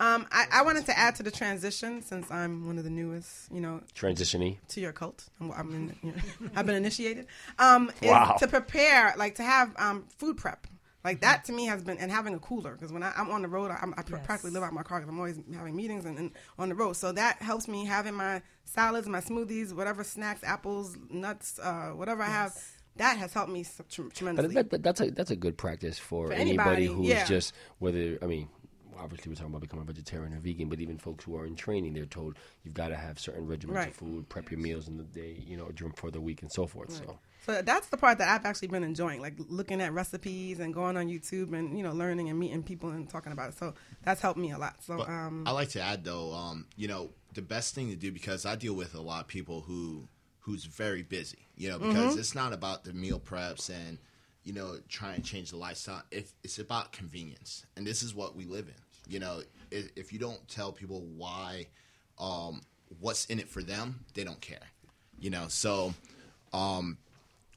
Um, 0.00 0.26
I, 0.32 0.46
I 0.50 0.62
wanted 0.62 0.86
to 0.86 0.98
add 0.98 1.14
to 1.16 1.22
the 1.22 1.30
transition 1.30 2.00
since 2.02 2.30
I'm 2.30 2.66
one 2.66 2.78
of 2.78 2.84
the 2.84 2.90
newest, 2.90 3.52
you 3.52 3.60
know, 3.60 3.82
Transitioning. 3.94 4.56
to 4.68 4.80
your 4.80 4.92
cult. 4.92 5.28
I'm, 5.40 5.52
I'm 5.52 5.74
in, 5.74 5.94
you 6.02 6.12
know, 6.12 6.50
I've 6.56 6.64
been 6.66 6.74
initiated. 6.76 7.26
Um, 7.58 7.92
Wow. 8.02 8.36
to 8.38 8.48
prepare, 8.48 9.14
like 9.18 9.34
to 9.36 9.42
have 9.42 9.72
um, 9.78 10.06
food 10.16 10.38
prep. 10.38 10.66
Like 11.04 11.20
that 11.20 11.44
to 11.46 11.52
me 11.52 11.66
has 11.66 11.82
been, 11.82 11.96
and 11.98 12.10
having 12.10 12.34
a 12.34 12.38
cooler 12.38 12.72
because 12.72 12.92
when 12.92 13.02
I, 13.02 13.12
I'm 13.16 13.30
on 13.30 13.42
the 13.42 13.48
road, 13.48 13.70
I, 13.70 13.78
I'm, 13.82 13.94
Yes. 13.96 14.20
practically 14.24 14.50
live 14.52 14.62
out 14.62 14.72
my 14.72 14.82
car 14.82 15.00
because 15.00 15.10
I'm 15.12 15.18
always 15.18 15.38
having 15.54 15.76
meetings 15.76 16.04
and, 16.06 16.18
and 16.18 16.30
on 16.58 16.68
the 16.70 16.74
road. 16.74 16.94
So 16.94 17.12
that 17.12 17.40
helps 17.42 17.68
me 17.68 17.84
having 17.86 18.14
my 18.14 18.42
salads, 18.64 19.06
my 19.08 19.20
smoothies, 19.20 19.72
whatever 19.74 20.02
snacks, 20.04 20.42
apples, 20.44 20.96
nuts, 21.10 21.58
uh, 21.62 21.90
whatever 21.90 22.22
I 22.22 22.26
have. 22.28 22.54
That 22.96 23.16
has 23.18 23.32
helped 23.32 23.50
me 23.50 23.62
so- 23.62 23.84
tre- 23.88 24.04
But 24.04 24.14
tremendously. 24.14 24.54
that, 24.54 24.70
that, 24.70 24.82
that's 24.82 25.00
a 25.00 25.10
that's 25.10 25.30
a 25.30 25.36
good 25.36 25.56
practice 25.56 25.98
for, 25.98 26.26
For 26.28 26.32
anybody, 26.34 26.84
anybody, 26.84 26.86
who's 26.86 27.06
yeah. 27.08 27.24
just 27.24 27.54
whether 27.78 28.18
I 28.20 28.26
mean 28.26 28.48
obviously 29.00 29.30
we're 29.30 29.36
talking 29.36 29.50
about 29.50 29.62
becoming 29.62 29.82
a 29.84 29.86
vegetarian 29.86 30.34
or 30.34 30.38
vegan, 30.38 30.68
but 30.68 30.80
even 30.80 30.98
folks 30.98 31.24
who 31.24 31.36
are 31.36 31.46
in 31.46 31.56
training, 31.56 31.94
they're 31.94 32.06
told 32.06 32.36
you've 32.64 32.74
got 32.74 32.88
to 32.88 32.96
have 32.96 33.18
certain 33.18 33.46
regimens 33.46 33.74
Right. 33.74 33.88
of 33.88 33.94
food, 33.94 34.28
prep 34.28 34.50
your 34.50 34.60
meals 34.60 34.88
in 34.88 34.96
the 34.96 35.04
day, 35.04 35.42
you 35.46 35.56
know, 35.56 35.68
during 35.70 35.92
for 35.94 36.10
the 36.10 36.20
week 36.20 36.42
and 36.42 36.50
so 36.52 36.66
forth. 36.66 36.92
So 36.92 37.18
So 37.46 37.62
that's 37.62 37.88
the 37.88 37.96
part 37.96 38.18
that 38.18 38.28
I've 38.28 38.44
actually 38.44 38.68
been 38.68 38.84
enjoying, 38.84 39.20
like 39.20 39.34
looking 39.48 39.80
at 39.80 39.92
recipes 39.92 40.60
and 40.60 40.74
going 40.74 40.96
on 40.96 41.08
YouTube 41.08 41.52
and 41.58 41.76
you 41.76 41.82
know 41.82 41.92
learning 41.92 42.28
and 42.28 42.38
meeting 42.38 42.62
people 42.62 42.90
and 42.90 43.08
talking 43.08 43.32
about 43.32 43.50
it. 43.50 43.58
So 43.58 43.74
that's 44.04 44.20
helped 44.20 44.38
me 44.38 44.52
a 44.52 44.58
lot. 44.58 44.82
So 44.82 45.00
um, 45.06 45.44
I 45.46 45.52
like 45.52 45.70
to 45.70 45.80
add 45.80 46.04
though, 46.04 46.32
um, 46.32 46.66
you 46.76 46.86
know, 46.88 47.10
the 47.34 47.42
best 47.42 47.74
thing 47.74 47.88
to 47.90 47.96
do 47.96 48.12
because 48.12 48.44
I 48.44 48.56
deal 48.56 48.74
with 48.74 48.94
a 48.94 49.00
lot 49.00 49.22
of 49.22 49.26
people 49.28 49.62
who 49.62 50.06
who's 50.40 50.64
very 50.64 51.02
busy, 51.02 51.46
you 51.56 51.68
know, 51.70 51.78
because 51.78 52.14
Mhm. 52.14 52.18
it's 52.18 52.34
not 52.34 52.52
about 52.52 52.84
the 52.84 52.92
meal 52.92 53.18
preps 53.20 53.70
and 53.70 53.98
you 54.42 54.52
know 54.52 54.78
trying 54.88 55.20
to 55.22 55.26
change 55.26 55.50
the 55.50 55.56
lifestyle. 55.56 56.02
If 56.10 56.32
it's 56.44 56.58
about 56.58 56.92
convenience, 56.92 57.64
and 57.76 57.86
this 57.86 58.02
is 58.02 58.14
what 58.14 58.36
we 58.36 58.44
live 58.44 58.68
in. 58.68 58.74
You 59.10 59.20
know, 59.20 59.42
if, 59.70 59.90
if 59.96 60.12
you 60.12 60.18
don't 60.18 60.46
tell 60.48 60.72
people 60.72 61.02
why, 61.16 61.66
um, 62.18 62.62
what's 63.00 63.26
in 63.26 63.38
it 63.38 63.48
for 63.48 63.62
them, 63.62 64.00
they 64.14 64.24
don't 64.24 64.40
care. 64.40 64.58
You 65.18 65.30
know, 65.30 65.46
so 65.48 65.92
um, 66.52 66.96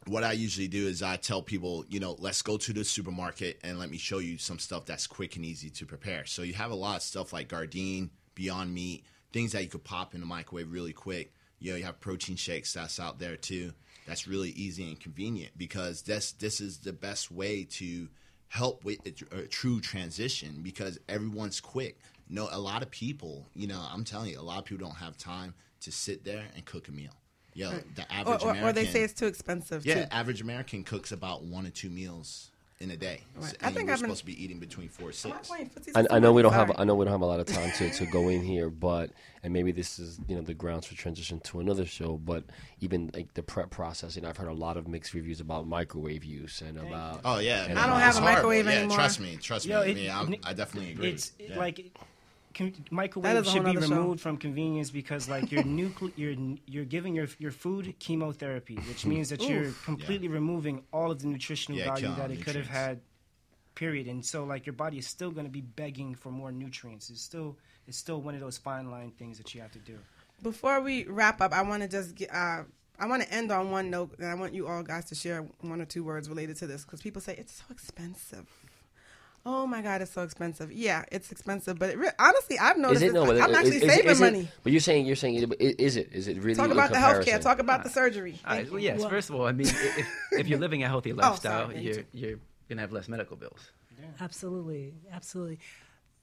what 0.07 0.23
I 0.23 0.33
usually 0.33 0.67
do 0.67 0.87
is 0.87 1.01
I 1.01 1.15
tell 1.15 1.41
people, 1.41 1.85
you 1.87 1.99
know, 1.99 2.15
let's 2.19 2.41
go 2.41 2.57
to 2.57 2.73
the 2.73 2.83
supermarket 2.83 3.59
and 3.63 3.79
let 3.79 3.89
me 3.89 3.97
show 3.97 4.19
you 4.19 4.37
some 4.37 4.59
stuff 4.59 4.85
that's 4.85 5.07
quick 5.07 5.35
and 5.35 5.45
easy 5.45 5.69
to 5.69 5.85
prepare. 5.85 6.25
So 6.25 6.41
you 6.41 6.53
have 6.53 6.71
a 6.71 6.75
lot 6.75 6.97
of 6.97 7.01
stuff 7.03 7.31
like 7.31 7.49
Gardein, 7.49 8.09
Beyond 8.35 8.73
Meat, 8.73 9.05
things 9.31 9.53
that 9.53 9.63
you 9.63 9.69
could 9.69 9.83
pop 9.83 10.13
in 10.13 10.19
the 10.19 10.25
microwave 10.25 10.71
really 10.71 10.93
quick. 10.93 11.33
You 11.59 11.71
know, 11.71 11.77
you 11.77 11.85
have 11.85 11.99
protein 11.99 12.35
shakes 12.35 12.73
that's 12.73 12.99
out 12.99 13.19
there 13.19 13.37
too. 13.37 13.71
That's 14.05 14.27
really 14.27 14.49
easy 14.49 14.89
and 14.89 14.99
convenient 14.99 15.57
because 15.57 16.01
this 16.01 16.33
this 16.33 16.59
is 16.59 16.79
the 16.79 16.91
best 16.91 17.31
way 17.31 17.63
to 17.63 18.09
help 18.53 18.85
with 18.85 18.99
a, 19.07 19.35
a 19.35 19.39
uh, 19.39 19.43
true 19.49 19.79
transition 19.81 20.59
because 20.61 20.99
everyone's 21.09 21.59
quick. 21.59 21.97
No, 22.29 22.47
a 22.51 22.59
lot 22.59 22.83
of 22.83 22.91
people, 22.91 23.47
you 23.55 23.65
know, 23.65 23.83
I'm 23.91 24.03
telling 24.03 24.29
you, 24.29 24.39
a 24.39 24.41
lot 24.41 24.59
of 24.59 24.65
people 24.65 24.85
don't 24.87 24.95
have 24.97 25.17
time 25.17 25.55
to 25.81 25.91
sit 25.91 26.23
there 26.23 26.45
and 26.55 26.63
cook 26.63 26.87
a 26.87 26.91
meal. 26.91 27.11
Yo, 27.55 27.71
Right. 27.71 27.95
the 27.95 28.03
Or, 28.03 28.05
average 28.11 28.41
or, 28.43 28.49
American, 28.51 28.69
or 28.69 28.73
they 28.73 28.85
say 28.85 29.01
it's 29.03 29.13
too 29.13 29.25
expensive. 29.25 29.85
yeah, 29.87 30.05
too. 30.05 30.13
average 30.13 30.41
American 30.41 30.83
cooks 30.83 31.11
about 31.11 31.43
one 31.43 31.65
or 31.65 31.71
two 31.71 31.89
meals 31.89 32.51
in 32.83 32.91
a 32.91 32.97
day. 32.97 33.21
Right. 33.35 33.49
So- 33.49 33.55
I 33.61 33.71
think 33.71 33.87
we're 33.87 33.93
I've 33.93 33.99
been- 33.99 34.09
supposed 34.09 34.19
to 34.19 34.25
be 34.25 34.43
eating 34.43 34.59
between 34.59 34.89
four 34.89 35.07
and 35.07 35.15
six. 35.15 35.49
I, 35.95 36.05
I 36.11 36.19
know 36.19 36.33
we 36.33 36.41
don't 36.41 36.53
have 36.53 36.71
I 36.77 36.83
know 36.83 36.95
we 36.95 37.05
don't 37.05 37.11
have 37.13 37.21
a 37.21 37.25
lot 37.25 37.39
of 37.39 37.47
time 37.47 37.71
to, 37.77 37.89
to 37.89 38.05
go 38.05 38.29
in 38.29 38.41
here, 38.53 38.69
but 38.69 39.11
and 39.41 39.51
maybe 39.53 39.71
this 39.71 39.97
is 39.99 40.19
you 40.27 40.35
know 40.35 40.41
the 40.41 40.53
grounds 40.53 40.85
for 40.85 40.95
transition 40.95 41.39
to 41.41 41.59
another 41.61 41.85
show. 41.85 42.17
But 42.17 42.43
even 42.81 43.09
like 43.13 43.33
the 43.33 43.43
prep 43.43 43.69
process, 43.69 44.15
you 44.15 44.21
know, 44.21 44.29
I've 44.29 44.37
heard 44.37 44.49
a 44.49 44.53
lot 44.53 44.77
of 44.77 44.87
mixed 44.87 45.13
reviews 45.13 45.39
about 45.39 45.65
microwave 45.67 46.23
use 46.25 46.61
and 46.61 46.77
about. 46.77 47.21
Oh 47.25 47.39
yeah, 47.39 47.63
I 47.63 47.67
don't 47.69 47.71
about- 47.77 47.99
have 48.01 48.09
It's 48.09 48.17
a 48.17 48.21
horrible. 48.21 48.35
microwave 48.35 48.65
yeah, 48.65 48.71
anymore. 48.73 48.97
Trust 48.97 49.19
me, 49.21 49.37
trust 49.37 49.65
Yo, 49.65 49.83
me. 49.83 49.91
it- 49.91 50.11
I, 50.11 50.23
mean, 50.23 50.33
I'm- 50.33 50.35
I 50.43 50.53
definitely 50.53 50.91
agree. 50.91 51.09
It's 51.11 51.31
Yeah. 51.39 51.57
like 51.57 51.79
con- 52.53 52.73
microwave 52.91 53.45
should 53.45 53.63
be 53.65 53.73
nother 53.73 53.87
show. 53.87 53.95
removed 53.95 54.21
from 54.21 54.37
convenience 54.37 54.89
because 54.91 55.27
like 55.29 55.51
you're 55.51 55.63
nucle- 55.79 56.11
you're 56.15 56.35
you're 56.67 56.85
giving 56.85 57.13
your 57.15 57.27
your 57.39 57.51
food 57.51 57.95
chemotherapy, 57.99 58.75
which 58.87 59.05
means 59.05 59.29
that 59.29 59.41
you're 59.47 59.65
Oof. 59.65 59.85
completely 59.85 60.27
removing 60.27 60.83
all 60.91 61.11
of 61.11 61.19
the 61.21 61.27
nutritional 61.27 61.77
Yeah, 61.79 61.85
value 61.93 62.13
that 62.15 62.31
it 62.31 62.43
could 62.43 62.55
have 62.55 62.67
had. 62.67 63.01
Period. 63.75 64.07
And 64.07 64.23
so 64.23 64.43
like 64.43 64.67
your 64.67 64.73
body 64.73 64.99
is 64.99 65.07
still 65.07 65.31
going 65.31 65.45
to 65.47 65.51
be 65.51 65.61
begging 65.61 66.13
for 66.13 66.29
more 66.31 66.51
nutrients. 66.51 67.09
It's 67.09 67.21
still 67.21 67.57
it's 67.87 67.97
still 67.97 68.21
one 68.21 68.35
of 68.35 68.39
those 68.41 68.57
fine 68.57 68.91
line 68.91 69.11
things 69.17 69.37
that 69.39 69.53
you 69.55 69.61
have 69.61 69.71
to 69.71 69.79
do. 69.79 69.97
Before 70.43 70.79
we 70.81 71.05
wrap 71.05 71.41
up, 71.41 71.53
I 71.53 71.61
want 71.63 71.81
to 71.83 71.87
just 71.89 72.13
get, 72.15 72.33
uh, 72.33 72.63
I 72.99 73.07
want 73.07 73.23
to 73.23 73.33
end 73.33 73.51
on 73.51 73.71
one 73.71 73.89
note, 73.89 74.13
and 74.19 74.27
I 74.27 74.35
want 74.35 74.53
you 74.53 74.67
all 74.67 74.83
guys 74.83 75.05
to 75.05 75.15
share 75.15 75.41
one 75.61 75.81
or 75.81 75.85
two 75.85 76.03
words 76.03 76.27
related 76.29 76.57
to 76.57 76.67
this 76.67 76.83
because 76.85 77.01
people 77.01 77.21
say 77.21 77.33
it's 77.37 77.53
so 77.53 77.63
expensive. 77.71 78.45
Oh 79.45 79.67
my 79.67 79.81
God, 79.81 80.01
it's 80.01 80.11
so 80.13 80.21
expensive. 80.23 80.71
Yeah, 80.71 81.03
it's 81.11 81.29
expensive, 81.31 81.77
but 81.77 81.89
it 81.89 81.97
re- 81.97 82.11
honestly, 82.17 82.57
I've 82.57 82.77
Is 82.77 82.81
noticed. 82.81 83.01
it 83.03 83.05
it's- 83.07 83.13
no? 83.13 83.25
but 83.25 83.41
I'm 83.41 83.49
is- 83.51 83.57
actually 83.57 83.75
is- 83.77 83.93
saving 83.93 84.11
is 84.11 84.21
it- 84.21 84.23
money. 84.23 84.47
But 84.63 84.71
you're 84.71 84.79
saying 84.81 85.05
you're 85.05 85.15
saying 85.17 85.35
is 85.59 85.97
it 85.97 86.09
is 86.13 86.27
it 86.29 86.37
really 86.37 86.55
Talk 86.55 86.65
in 86.67 86.71
about 86.71 86.91
the 86.91 86.99
health 86.99 87.25
care. 87.25 87.39
comparison? 87.39 87.41
Talk 87.51 87.59
about 87.59 87.83
the 87.83 87.89
surgery. 87.89 88.39
Uh, 88.45 88.63
well, 88.71 88.79
yes. 88.79 88.99
Well- 88.99 89.09
first 89.09 89.29
of 89.29 89.35
all, 89.35 89.45
I 89.45 89.51
mean, 89.51 89.67
if, 89.67 90.07
if 90.31 90.47
you're 90.47 90.59
living 90.59 90.83
a 90.83 90.87
healthy 90.87 91.11
Oh, 91.11 91.15
lifestyle, 91.15 91.67
sorry, 91.67 91.81
you're 91.81 92.03
you're 92.13 92.39
gonna 92.69 92.81
have 92.81 92.91
less 92.93 93.09
medical 93.09 93.35
bills. 93.35 93.71
Absolutely, 94.21 94.93
absolutely. 95.11 95.59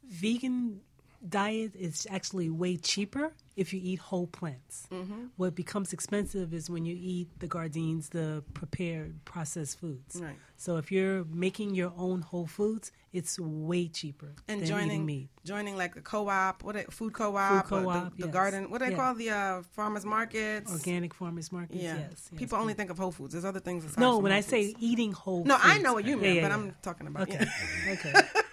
Vegan 0.08 0.80
diet 1.28 1.74
is 1.76 2.06
actually 2.10 2.48
way 2.48 2.76
cheaper 2.78 3.32
if 3.56 3.74
you 3.74 3.80
eat 3.82 3.98
whole 3.98 4.26
plants. 4.26 4.86
Mm-hmm. 4.90 5.26
What 5.36 5.54
becomes 5.54 5.92
expensive 5.92 6.54
is 6.54 6.70
when 6.70 6.86
you 6.86 6.96
eat 6.98 7.28
the 7.40 7.46
Gardeins, 7.46 8.10
the 8.10 8.42
prepared 8.54 9.22
processed 9.26 9.78
foods. 9.78 10.16
Right. 10.20 10.36
So 10.56 10.78
if 10.78 10.90
you're 10.90 11.24
making 11.24 11.74
your 11.74 11.92
own 11.98 12.22
whole 12.22 12.46
foods, 12.46 12.90
it's 13.12 13.38
way 13.40 13.88
cheaper 13.88 14.34
and 14.46 14.60
than 14.60 14.68
joining 14.68 15.04
meat. 15.04 15.28
joining 15.44 15.76
like 15.76 15.96
a 15.96 16.00
co-op, 16.00 16.62
what 16.62 16.76
a, 16.76 16.84
food 16.90 17.12
co-op, 17.12 17.66
Food 17.66 17.84
co-op, 17.84 18.16
the, 18.16 18.26
the 18.26 18.28
garden. 18.28 18.70
What 18.70 18.78
do 18.78 18.84
they 18.84 18.90
Yeah. 18.92 18.96
call 18.96 19.14
the 19.14 19.30
uh, 19.30 19.62
farmers 19.72 20.04
markets? 20.04 20.70
Organic 20.70 21.12
farmers 21.14 21.50
markets. 21.50 21.82
Yeah, 21.82 21.96
Yes. 21.96 22.28
yes. 22.30 22.38
people 22.38 22.58
only 22.58 22.74
think 22.74 22.90
of 22.90 22.98
Whole 22.98 23.10
Foods. 23.12 23.32
There's 23.32 23.44
other 23.44 23.60
things. 23.60 23.96
No, 23.98 24.18
when 24.18 24.32
I 24.32 24.42
say 24.42 24.74
eating 24.78 25.12
whole. 25.12 25.44
no, 25.44 25.56
I 25.60 25.78
know 25.78 25.92
what 25.94 26.04
you 26.04 26.16
mean, 26.16 26.36
yeah, 26.36 26.42
but. 26.42 26.52
I'm 26.52 26.74
talking 26.82 27.06
about. 27.08 27.22
Okay. 27.28 27.46
okay. 27.90 28.12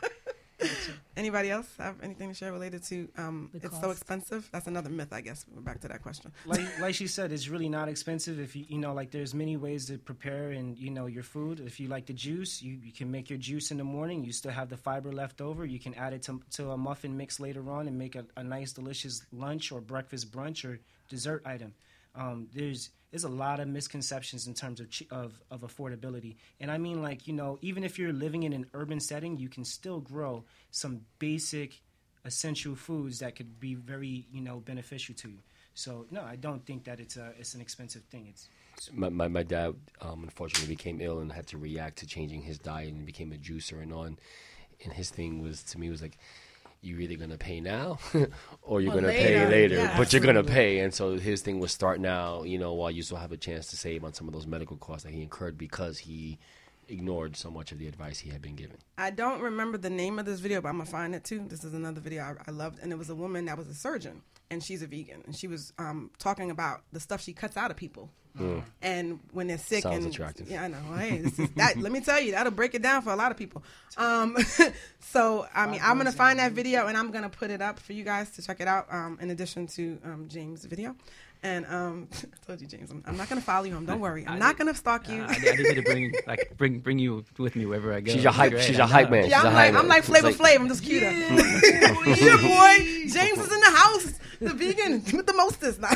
Anybody 1.17 1.49
else 1.49 1.67
have 1.79 1.95
anything 2.03 2.29
to 2.29 2.35
share 2.35 2.51
related 2.51 2.83
to 2.83 3.09
um, 3.17 3.49
The 3.51 3.65
it's 3.65 3.81
so 3.81 3.89
expensive? 3.89 4.47
That's 4.53 4.67
another 4.67 4.89
myth, 4.89 5.11
I 5.11 5.21
guess. 5.21 5.45
We're 5.51 5.61
back 5.61 5.81
to 5.81 5.87
that 5.87 6.03
question. 6.03 6.31
like 6.45 6.79
like 6.79 6.93
she 6.93 7.07
said, 7.07 7.31
it's 7.31 7.49
really 7.49 7.69
not 7.69 7.89
expensive. 7.89 8.39
If 8.39 8.55
you 8.55 8.65
you 8.69 8.77
know 8.77 8.93
like 8.93 9.09
there's 9.09 9.33
many 9.33 9.57
ways 9.57 9.87
to 9.87 9.97
prepare 9.97 10.51
and 10.51 10.77
you 10.77 10.91
know 10.91 11.07
your 11.07 11.23
food. 11.23 11.59
If 11.59 11.79
you 11.79 11.87
like 11.87 12.05
the 12.05 12.13
juice, 12.13 12.61
you, 12.61 12.77
you 12.83 12.91
can 12.93 13.09
make 13.09 13.31
your 13.31 13.39
juice 13.39 13.71
in 13.71 13.77
the 13.77 13.83
morning. 13.83 14.23
You 14.23 14.31
still 14.31 14.51
have 14.51 14.69
the 14.69 14.77
fiber 14.77 15.11
left 15.11 15.41
over. 15.41 15.65
You 15.65 15.79
can 15.79 15.95
add 15.95 16.13
it 16.13 16.21
to, 16.23 16.39
to 16.51 16.71
a 16.71 16.77
muffin 16.77 17.17
mix 17.17 17.39
later 17.39 17.67
on 17.71 17.87
and 17.87 17.97
make 17.97 18.15
a, 18.15 18.23
a 18.37 18.43
nice 18.43 18.71
delicious 18.71 19.25
lunch 19.31 19.71
or 19.71 19.81
breakfast 19.81 20.31
brunch 20.31 20.63
or 20.69 20.79
dessert 21.09 21.41
item. 21.47 21.73
Um, 22.17 22.47
there's 22.53 22.89
there's 23.11 23.23
a 23.23 23.29
lot 23.29 23.59
of 23.59 23.67
misconceptions 23.67 24.47
in 24.47 24.53
terms 24.53 24.79
of, 24.79 24.87
of 25.11 25.41
of 25.51 25.61
affordability, 25.61 26.35
and 26.59 26.69
I 26.71 26.77
mean 26.77 27.01
like 27.01 27.27
you 27.27 27.33
know 27.33 27.57
even 27.61 27.83
if 27.83 27.97
you're 27.97 28.13
living 28.13 28.43
in 28.43 28.53
an 28.53 28.65
urban 28.73 28.99
setting, 28.99 29.37
you 29.37 29.49
can 29.49 29.63
still 29.63 29.99
grow 29.99 30.43
some 30.71 31.01
basic 31.19 31.81
essential 32.25 32.75
foods 32.75 33.19
that 33.19 33.35
could 33.35 33.59
be 33.59 33.75
very 33.75 34.27
you 34.31 34.41
know 34.41 34.59
beneficial 34.59 35.15
to 35.15 35.29
you. 35.29 35.39
So 35.73 36.07
no, 36.09 36.23
I 36.23 36.35
don't 36.35 36.65
think 36.65 36.83
that 36.85 36.99
it's 36.99 37.17
a 37.17 37.33
it's 37.37 37.53
an 37.53 37.61
expensive 37.61 38.03
thing. 38.03 38.27
It's 38.29 38.49
my, 38.93 39.09
my, 39.09 39.27
my 39.27 39.43
dad 39.43 39.75
um, 40.01 40.23
unfortunately 40.23 40.73
became 40.73 41.01
ill 41.01 41.19
and 41.19 41.31
had 41.31 41.47
to 41.47 41.57
react 41.57 41.97
to 41.99 42.07
changing 42.07 42.41
his 42.41 42.59
diet 42.59 42.93
and 42.93 43.05
became 43.05 43.31
a 43.31 43.35
juicer 43.35 43.81
and 43.81 43.93
on. 43.93 44.19
And 44.83 44.93
his 44.93 45.09
thing 45.09 45.41
was 45.41 45.63
to 45.63 45.79
me 45.79 45.89
was 45.89 46.01
like, 46.01 46.17
you're 46.81 46.99
either 46.99 47.15
gonna 47.15 47.37
pay 47.37 47.59
now 47.59 47.99
or 48.61 48.81
you're 48.81 48.91
Or 48.93 49.01
gonna 49.01 49.13
pay 49.13 49.45
later, 49.47 49.75
yeah, 49.75 49.97
but 49.97 50.13
you're 50.13 50.21
gonna 50.21 50.43
pay. 50.43 50.79
And 50.79 50.93
so 50.93 51.17
his 51.17 51.41
thing 51.41 51.59
was 51.59 51.71
start 51.71 51.99
now, 51.99 52.43
you 52.43 52.57
know, 52.57 52.73
while 52.73 52.91
you 52.91 53.01
still 53.03 53.17
have 53.17 53.31
a 53.31 53.37
chance 53.37 53.67
to 53.67 53.77
save 53.77 54.03
on 54.03 54.13
some 54.13 54.27
of 54.27 54.33
those 54.33 54.47
medical 54.47 54.77
costs 54.77 55.03
that 55.03 55.13
he 55.13 55.21
incurred 55.21 55.57
because 55.57 55.97
he 55.99 56.37
ignored 56.89 57.35
so 57.35 57.49
much 57.51 57.71
of 57.71 57.79
the 57.79 57.87
advice 57.87 58.19
he 58.19 58.29
had 58.29 58.41
been 58.41 58.55
given. 58.55 58.77
I 58.97 59.09
don't 59.09 59.41
remember 59.41 59.77
the 59.77 59.89
name 59.89 60.19
of 60.19 60.25
this 60.25 60.39
video, 60.39 60.61
but 60.61 60.69
I'm 60.69 60.77
gonna 60.77 60.89
find 60.89 61.13
it 61.15 61.23
too. 61.23 61.45
This 61.47 61.63
is 61.63 61.73
another 61.73 61.99
video 61.99 62.23
I, 62.23 62.49
I 62.49 62.51
loved, 62.51 62.79
and 62.81 62.91
it 62.91 62.97
was 62.97 63.09
a 63.09 63.15
woman 63.15 63.45
that 63.45 63.57
was 63.57 63.67
a 63.67 63.73
surgeon, 63.73 64.21
and 64.49 64.63
she's 64.63 64.81
a 64.81 64.87
vegan, 64.87 65.23
and 65.25 65.35
she 65.35 65.47
was 65.47 65.73
um, 65.77 66.11
talking 66.19 66.49
about 66.51 66.81
the 66.93 66.99
stuff 66.99 67.21
she 67.21 67.33
cuts 67.33 67.57
out 67.57 67.71
of 67.71 67.77
people, 67.77 68.09
and 68.81 69.19
when 69.31 69.47
they're 69.47 69.57
sick. 69.57 69.83
Sounds 69.83 70.05
and, 70.05 70.13
attractive. 70.13 70.49
Yeah, 70.49 70.63
I 70.63 70.67
know. 70.67 70.77
Hey, 70.97 71.17
is, 71.17 71.37
that, 71.55 71.77
let 71.77 71.91
me 71.91 72.01
tell 72.01 72.19
you, 72.19 72.31
that'll 72.31 72.51
break 72.51 72.75
it 72.75 72.81
down 72.81 73.01
for 73.01 73.11
a 73.11 73.15
lot 73.15 73.31
of 73.31 73.37
people. 73.37 73.63
Um, 73.97 74.37
so 74.99 75.47
I 75.53 75.67
mean, 75.67 75.79
I'm 75.83 75.97
gonna 75.97 76.11
find 76.11 76.39
that 76.39 76.51
video, 76.51 76.87
and 76.87 76.97
I'm 76.97 77.11
gonna 77.11 77.29
put 77.29 77.51
it 77.51 77.61
up 77.61 77.79
for 77.79 77.93
you 77.93 78.03
guys 78.03 78.31
to 78.31 78.41
check 78.41 78.59
it 78.59 78.67
out. 78.67 78.87
Um, 78.91 79.17
in 79.21 79.29
addition 79.29 79.67
to 79.67 79.99
um, 80.03 80.25
James' 80.27 80.65
video. 80.65 80.95
And 81.43 81.65
um, 81.67 82.07
I 82.13 82.45
told 82.45 82.61
you, 82.61 82.67
James, 82.67 82.89
I'm, 82.91 83.03
I'm 83.05 83.15
not 83.15 83.29
gonna 83.29 83.41
follow 83.41 83.65
you 83.65 83.73
home. 83.73 83.85
Don't 83.85 83.99
worry, 83.99 84.25
I'm 84.27 84.35
I 84.35 84.39
not 84.39 84.57
did- 84.57 84.65
gonna 84.65 84.75
stalk 84.75 85.07
you. 85.07 85.21
Uh, 85.21 85.27
I, 85.29 85.33
I 85.35 85.55
need 85.55 85.75
to 85.75 85.81
bring 85.83 86.13
like 86.25 86.53
bring 86.57 86.79
bring 86.79 86.97
you 86.99 87.23
with 87.37 87.55
me 87.55 87.65
wherever 87.65 87.93
I 87.93 87.99
go. 88.01 88.11
She's 88.11 88.25
a 88.25 88.31
hype- 88.31 88.51
Great, 88.53 88.63
she's 88.63 88.79
I 88.79 88.83
a 88.85 88.87
hype 88.87 89.09
know. 89.11 89.17
man. 89.17 89.29
Yeah, 89.29 89.37
She's 89.37 89.45
a 89.45 89.47
I'm 89.49 89.53
like, 89.53 89.73
I'm 89.75 89.87
like 89.87 89.99
It's 89.99 90.07
Flavor 90.07 90.27
like- 90.31 90.35
Flav. 90.37 90.55
I'm 90.59 90.67
just 90.67 90.83
cute. 90.83 91.03
Yeah. 92.07 92.37
boy. 92.37 92.85
James 93.07 93.37
is 93.37 93.51
in 93.51 93.59
the 93.59 93.73
house. 93.75 94.13
The 94.39 94.53
vegan 94.53 95.03
with 95.15 95.25
the 95.25 95.33
mostest. 95.33 95.79
No. 95.81 95.89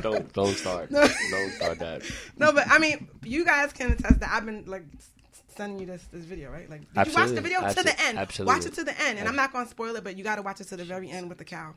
don't 0.00 0.32
don't 0.32 0.54
start. 0.56 0.90
No. 0.90 1.06
don't 1.30 1.50
start 1.52 1.78
that. 1.80 2.02
no, 2.38 2.52
but 2.52 2.66
I 2.68 2.78
mean, 2.78 3.08
you 3.22 3.44
guys 3.44 3.72
can 3.72 3.92
attest 3.92 4.20
that 4.20 4.30
I've 4.32 4.44
been 4.46 4.64
like 4.66 4.84
sending 5.56 5.78
you 5.80 5.86
this 5.86 6.04
this 6.12 6.24
video, 6.24 6.50
right? 6.50 6.68
Like, 6.70 6.80
did 6.94 7.06
you 7.06 7.12
watch 7.14 7.30
the 7.30 7.40
video 7.40 7.60
to 7.68 7.82
the 7.82 8.00
end? 8.00 8.18
Absolutely. 8.18 8.54
Watch 8.54 8.66
it 8.66 8.74
to 8.74 8.84
the 8.84 8.98
end, 9.02 9.18
and 9.18 9.28
I'm 9.28 9.36
not 9.36 9.52
gonna 9.52 9.68
spoil 9.68 9.94
it, 9.96 10.04
but 10.04 10.16
you 10.16 10.24
got 10.24 10.36
to 10.36 10.42
watch 10.42 10.60
it 10.60 10.68
to 10.68 10.76
the 10.76 10.84
very 10.84 11.10
end 11.10 11.28
with 11.28 11.38
the 11.38 11.44
cow. 11.44 11.74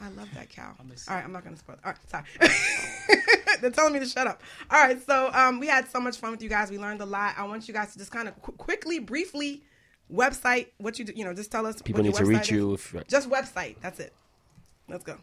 I 0.00 0.08
love 0.10 0.28
that 0.34 0.48
cow. 0.50 0.74
All 0.78 0.86
right, 1.14 1.24
I'm 1.24 1.32
not 1.32 1.44
gonna 1.44 1.56
spoil 1.56 1.76
it. 1.76 1.80
All 1.84 1.92
right, 1.92 2.10
sorry. 2.10 2.24
They're 3.60 3.70
telling 3.70 3.92
me 3.94 4.00
to 4.00 4.06
shut 4.06 4.26
up. 4.26 4.42
All 4.70 4.78
right, 4.82 5.00
so 5.04 5.30
um, 5.32 5.58
we 5.60 5.66
had 5.66 5.88
so 5.88 6.00
much 6.00 6.18
fun 6.18 6.30
with 6.32 6.42
you 6.42 6.48
guys. 6.48 6.70
We 6.70 6.78
learned 6.78 7.00
a 7.00 7.06
lot. 7.06 7.34
I 7.38 7.44
want 7.46 7.66
you 7.68 7.74
guys 7.74 7.92
to 7.92 7.98
just 7.98 8.10
kind 8.10 8.28
of 8.28 8.40
qu- 8.42 8.52
quickly, 8.52 8.98
briefly, 8.98 9.62
website 10.12 10.68
what 10.78 10.98
you 10.98 11.04
do. 11.06 11.12
You 11.16 11.24
know, 11.24 11.32
just 11.34 11.50
tell 11.50 11.66
us. 11.66 11.80
People 11.80 12.02
what 12.02 12.08
need 12.08 12.18
your 12.18 12.26
to 12.26 12.38
reach 12.38 12.42
is. 12.42 12.50
you. 12.50 12.74
If, 12.74 12.94
Just 13.08 13.30
website. 13.30 13.76
That's 13.80 14.00
it. 14.00 14.12
Let's 14.88 15.04
go. 15.04 15.16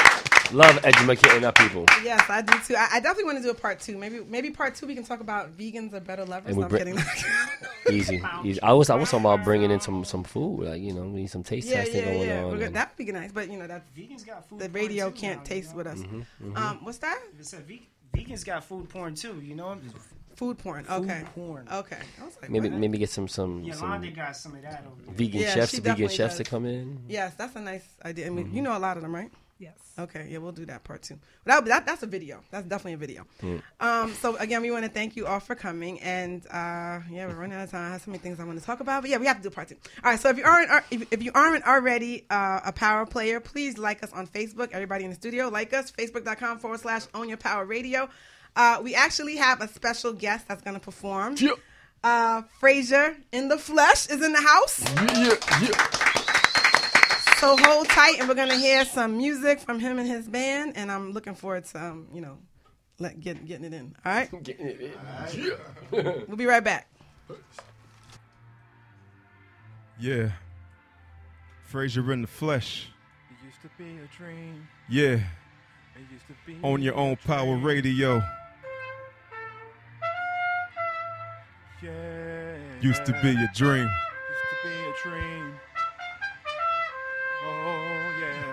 Love 0.52 0.80
educating 0.86 1.44
our 1.44 1.52
people. 1.52 1.86
Yes, 2.04 2.24
I 2.30 2.42
do 2.42 2.54
too. 2.60 2.76
I, 2.76 2.88
I 2.94 3.00
definitely 3.00 3.26
want 3.26 3.38
to 3.40 3.44
do 3.44 3.50
a 3.50 3.54
part 3.56 3.80
two. 3.80 3.98
Maybe, 3.98 4.22
maybe 4.24 4.52
part 4.52 4.76
two 4.76 4.86
we 4.86 4.94
can 4.96 5.04
talk 5.04 5.20
about 5.20 5.58
vegans 5.58 5.94
are 5.94 6.00
better 6.00 6.24
lovers. 6.24 6.50
And 6.50 6.58
we 6.58 6.64
I'm 6.64 6.70
bring- 6.70 6.96
kidding. 6.96 7.04
Easy, 7.92 8.20
easy. 8.44 8.60
I 8.64 8.74
was 8.74 8.90
I 8.90 8.96
was 8.96 9.12
talking 9.12 9.26
about 9.26 9.44
bringing 9.44 9.70
in 9.70 9.80
some 9.80 10.04
some 10.06 10.24
food, 10.24 10.62
like 10.68 10.82
you 10.82 10.92
know, 10.92 11.04
we 11.04 11.22
need 11.22 11.28
some 11.30 11.44
taste 11.44 11.68
yeah, 11.68 11.84
testing 11.84 12.00
yeah, 12.04 12.14
going 12.14 12.28
yeah. 12.28 12.44
on. 12.44 12.52
We're 12.52 12.58
good. 12.58 12.74
That 12.74 12.92
would 12.98 13.06
be 13.06 13.12
nice, 13.12 13.32
but 13.32 13.48
you 13.48 13.60
know 13.60 13.68
that's 13.68 13.86
Vegans 13.96 14.26
got 14.26 14.50
food 14.50 14.58
the 14.60 14.70
porn, 14.70 14.74
radio 14.74 15.10
too 15.12 15.16
can't 15.16 15.38
now, 15.40 15.44
taste 15.44 15.70
you 15.72 15.78
with 15.78 15.88
us. 15.88 16.00
Mm-hmm, 16.00 16.58
Um, 16.58 16.80
what's 16.84 16.98
that? 17.00 17.20
I 17.40 17.44
said 17.44 17.68
ve- 17.68 17.88
vegans 18.12 18.44
got 18.44 18.64
food 18.64 18.90
porn 18.90 19.14
too, 19.14 19.40
you 19.40 19.54
know? 19.54 19.78
Food 20.36 20.58
porn. 20.58 20.84
Food 20.86 21.04
Okay. 21.04 21.24
porn. 21.36 21.68
Okay. 21.72 22.00
I 22.20 22.26
was 22.26 22.36
like, 22.42 22.50
maybe 22.50 22.70
what? 22.70 22.80
maybe 22.80 22.98
get 22.98 23.12
some 23.12 23.28
some, 23.28 23.62
Yolanda 23.64 24.08
some 24.08 24.16
got 24.16 24.36
some 24.36 24.56
of 24.56 24.62
that 24.64 24.84
over 24.88 25.02
there. 25.06 25.14
vegan 25.14 25.42
Yeah, 25.42 25.54
chefs, 25.54 25.72
vegan 25.74 25.84
definitely 25.84 26.16
chefs 26.16 26.38
to 26.38 26.44
come 26.44 26.66
in. 26.66 27.04
Yes, 27.08 27.36
that's 27.36 27.56
a 27.56 27.62
nice 27.62 27.86
idea. 28.04 28.26
I 28.26 28.30
Mm-hmm. 28.30 28.36
mean, 28.38 28.54
you 28.56 28.62
know 28.64 28.76
a 28.76 28.80
lot 28.80 28.98
of 28.98 29.04
them, 29.04 29.14
right? 29.14 29.30
Yes. 29.58 29.74
Okay, 29.98 30.28
yeah, 30.30 30.40
we'll 30.40 30.52
do 30.52 30.66
that 30.66 30.84
part 30.84 31.04
two. 31.04 31.18
But 31.46 31.64
that, 31.64 31.66
that, 31.66 31.86
that's 31.86 32.04
a 32.04 32.08
video. 32.08 32.42
That's 32.52 32.68
definitely 32.68 32.94
a 32.94 32.98
video. 32.98 33.26
Um, 33.80 34.14
so 34.16 34.36
again, 34.36 34.62
we 34.62 34.70
want 34.70 34.84
to 34.84 34.92
thank 34.92 35.16
you 35.16 35.26
all 35.26 35.40
for 35.40 35.56
coming, 35.56 36.02
and 36.02 36.46
uh, 36.48 37.00
yeah, 37.10 37.26
we're 37.28 37.36
running 37.36 37.58
out 37.58 37.64
of 37.64 37.72
time. 37.72 37.88
I 37.88 37.94
have 37.94 38.02
so 38.02 38.12
many 38.12 38.20
things 38.20 38.40
I 38.40 38.44
want 38.44 38.60
to 38.60 38.66
talk 38.66 38.82
about, 38.82 39.04
but 39.04 39.10
yeah, 39.10 39.18
we 39.18 39.28
have 39.28 39.38
to 39.38 39.44
do 39.44 39.50
part 39.50 39.70
two. 39.70 39.78
All 40.04 40.12
right, 40.12 40.20
so 40.20 40.30
if 40.30 40.38
you 40.38 40.44
aren't 40.44 40.70
if, 40.92 41.08
if 41.14 41.24
you 41.24 41.32
aren't 41.34 41.66
already 41.66 42.26
uh, 42.30 42.60
a 42.66 42.74
power 42.74 43.06
player, 43.06 43.40
please 43.40 43.78
like 43.78 44.04
us 44.04 44.12
on 44.12 44.28
Facebook. 44.28 44.72
Everybody 44.74 45.06
in 45.06 45.12
the 45.12 45.16
studio, 45.16 45.48
like 45.48 45.74
us. 45.74 45.90
Facebook.com 45.90 46.60
forward 46.60 46.82
slash 46.82 47.04
Own 47.14 47.30
Your 47.30 47.38
Power 47.38 47.64
Radio. 47.64 48.10
Uh, 48.58 48.82
we 48.84 48.94
actually 48.94 49.38
have 49.38 49.62
a 49.62 49.68
special 49.70 50.12
guest 50.12 50.50
that's 50.50 50.64
going 50.64 50.76
to 50.76 50.82
perform. 50.82 51.36
Yeah. 51.38 51.52
Uh, 52.04 52.42
Frazier 52.60 53.16
in 53.32 53.48
the 53.48 53.58
flesh 53.58 54.08
is 54.08 54.22
in 54.22 54.34
the 54.34 54.42
house. 54.42 54.84
Yeah, 55.16 55.34
yeah. 55.62 56.12
So 57.40 57.58
hold 57.58 57.88
tight, 57.90 58.20
and 58.20 58.30
we're 58.30 58.36
gonna 58.36 58.58
hear 58.58 58.86
some 58.86 59.18
music 59.18 59.60
from 59.60 59.80
him 59.80 60.00
and 60.00 60.08
his 60.08 60.28
band, 60.28 60.74
and 60.76 60.92
I'm 60.92 61.12
looking 61.12 61.36
forward 61.36 61.66
to 61.66 61.84
um, 61.84 62.08
you 62.14 62.22
know, 62.22 62.38
let 62.98 63.20
get 63.20 63.46
getting 63.46 63.66
it 63.66 63.74
in. 63.74 63.94
All 64.06 64.12
right, 64.14 64.44
Getting 64.44 64.68
it 64.68 64.80
in. 64.82 64.92
Yeah. 65.92 66.12
we'll 66.28 66.38
be 66.38 66.46
right 66.46 66.64
back. 66.64 66.88
Yeah. 70.00 70.32
Frazier 71.66 72.12
in 72.14 72.22
the 72.22 72.28
flesh. 72.28 72.90
It 73.30 73.46
used 73.46 73.62
to 73.64 73.70
be 73.78 73.98
a 74.02 74.08
dream. 74.18 74.68
Yeah. 74.90 75.14
It 75.14 75.22
used 76.12 76.26
to 76.28 76.34
be 76.46 76.58
On 76.64 76.82
your 76.82 76.94
a 76.94 76.98
own 76.98 77.16
power 77.18 77.46
dream. 77.56 77.64
radio. 77.64 78.24
Yeah. 81.84 82.58
Used 82.82 83.06
to 83.06 83.14
be 83.22 83.30
a 83.32 83.50
dream. 83.54 83.90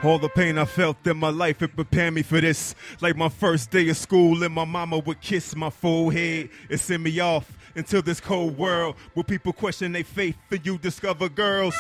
All 0.05 0.19
the 0.19 0.29
pain 0.29 0.59
I 0.59 0.65
felt 0.65 1.07
in 1.07 1.17
my 1.17 1.29
life, 1.29 1.63
it 1.63 1.77
prepared 1.77 2.15
me 2.15 2.23
for 2.23 2.41
this. 2.41 2.75
Like 3.01 3.17
my 3.17 3.29
first 3.29 3.71
day 3.71 3.89
of 3.89 3.97
school, 3.97 4.43
and 4.43 4.53
my 4.53 4.65
mama 4.65 4.99
would 4.99 5.21
kiss 5.21 5.55
my 5.55 5.71
forehead 5.71 6.51
and 6.69 6.81
send 6.81 7.05
me 7.05 7.21
off 7.21 7.57
into 7.77 8.03
this 8.03 8.21
cold 8.21 8.59
world 8.59 8.97
where 9.15 9.25
people 9.25 9.53
question 9.53 9.93
their 9.93 10.05
faith 10.05 10.37
and 10.51 10.65
you 10.67 10.77
discover 10.79 11.29
girls. 11.29 11.75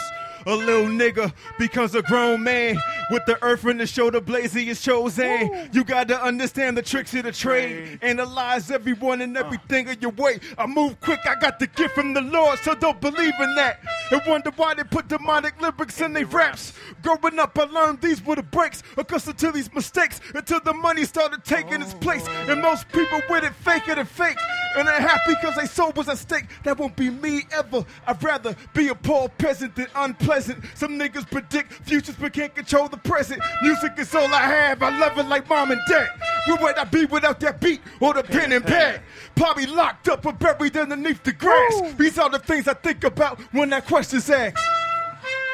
A 0.46 0.54
little 0.54 0.86
nigga 0.86 1.32
becomes 1.58 1.94
a 1.94 2.02
grown 2.02 2.42
man 2.42 2.76
with 3.10 3.24
the 3.26 3.42
earth 3.44 3.64
in 3.64 3.78
the 3.78 3.86
shoulder 3.86 4.20
blaze 4.20 4.52
he 4.52 4.68
is 4.68 4.80
chosen. 4.80 5.68
You 5.72 5.84
gotta 5.84 6.20
understand 6.20 6.76
the 6.76 6.82
tricks 6.82 7.14
of 7.14 7.24
the 7.24 7.32
trade, 7.32 8.01
analyze 8.02 8.70
everyone 8.70 9.20
and 9.20 9.36
uh. 9.36 9.40
everything 9.40 9.88
of 9.88 10.02
your 10.02 10.10
way. 10.12 10.40
I 10.59 10.66
move 10.66 11.01
quick, 11.01 11.20
I 11.26 11.36
got 11.36 11.59
the 11.59 11.68
gift 11.68 11.94
from 11.94 12.14
the 12.14 12.22
Lord, 12.22 12.59
so 12.60 12.74
don't 12.74 13.01
believe 13.01 13.34
in 13.40 13.55
that. 13.55 13.80
And 14.12 14.20
wonder 14.26 14.51
why 14.56 14.74
they 14.74 14.84
put 14.84 15.09
demonic 15.09 15.59
lyrics 15.59 15.98
in 16.02 16.12
their 16.12 16.26
raps. 16.26 16.74
Growing 17.01 17.39
up, 17.39 17.59
I 17.59 17.64
learned 17.64 18.02
these 18.02 18.22
were 18.22 18.36
the 18.36 18.43
breaks, 18.43 18.82
accustomed 18.98 19.39
to 19.39 19.51
these 19.51 19.72
mistakes 19.72 20.20
until 20.34 20.60
the 20.60 20.74
money 20.74 21.06
started 21.06 21.43
taking 21.44 21.80
its 21.80 21.94
place. 21.94 22.26
And 22.47 22.60
most 22.60 22.86
people 22.93 23.22
with 23.30 23.44
it 23.44 23.55
fake 23.55 23.89
it 23.89 23.97
and 23.97 24.06
fake. 24.06 24.36
And 24.77 24.89
they're 24.89 25.01
happy 25.01 25.35
because 25.35 25.57
they 25.57 25.66
soul 25.66 25.93
was 25.94 26.09
at 26.09 26.19
stake. 26.19 26.47
That 26.65 26.78
won't 26.78 26.97
be 26.97 27.11
me 27.11 27.43
ever. 27.53 27.85
I'd 28.07 28.23
rather 28.23 28.57
be 28.73 28.89
a 28.89 28.94
poor 28.94 29.28
peasant 29.28 29.77
than 29.77 29.89
unpleasant. 29.94 30.65
Some 30.74 30.99
niggas 30.99 31.31
predict 31.31 31.73
futures 31.73 32.16
but 32.19 32.32
can't 32.32 32.55
control 32.55 32.89
the 32.89 32.97
present. 32.97 33.43
Music 33.62 33.93
is 33.99 34.15
all 34.15 34.24
I 34.27 34.43
have. 34.43 34.82
I 34.82 34.99
love 34.99 35.19
it 35.19 35.27
like 35.27 35.49
mom 35.49 35.70
and 35.73 35.81
dad. 35.89 36.09
Where 36.47 36.57
would 36.57 36.78
I 36.78 36.85
be 36.85 37.05
without 37.07 37.40
that 37.40 37.61
beat 37.61 37.81
or 38.01 38.15
the 38.15 38.23
pen 38.23 38.53
and 38.53 38.65
pad? 38.65 39.03
Probably 39.35 39.66
locked 39.66 40.09
up 40.09 40.24
or 40.24 40.32
buried 40.32 40.77
underneath 40.77 41.23
the 41.23 41.32
grass. 41.32 41.94
These 41.97 42.19
are 42.19 42.31
the 42.31 42.39
things 42.39 42.66
I 42.66 42.74
think 42.74 43.05
about 43.05 43.40
when 43.53 43.70
that 43.70 43.86
question's 43.86 44.28
asked. 44.31 44.59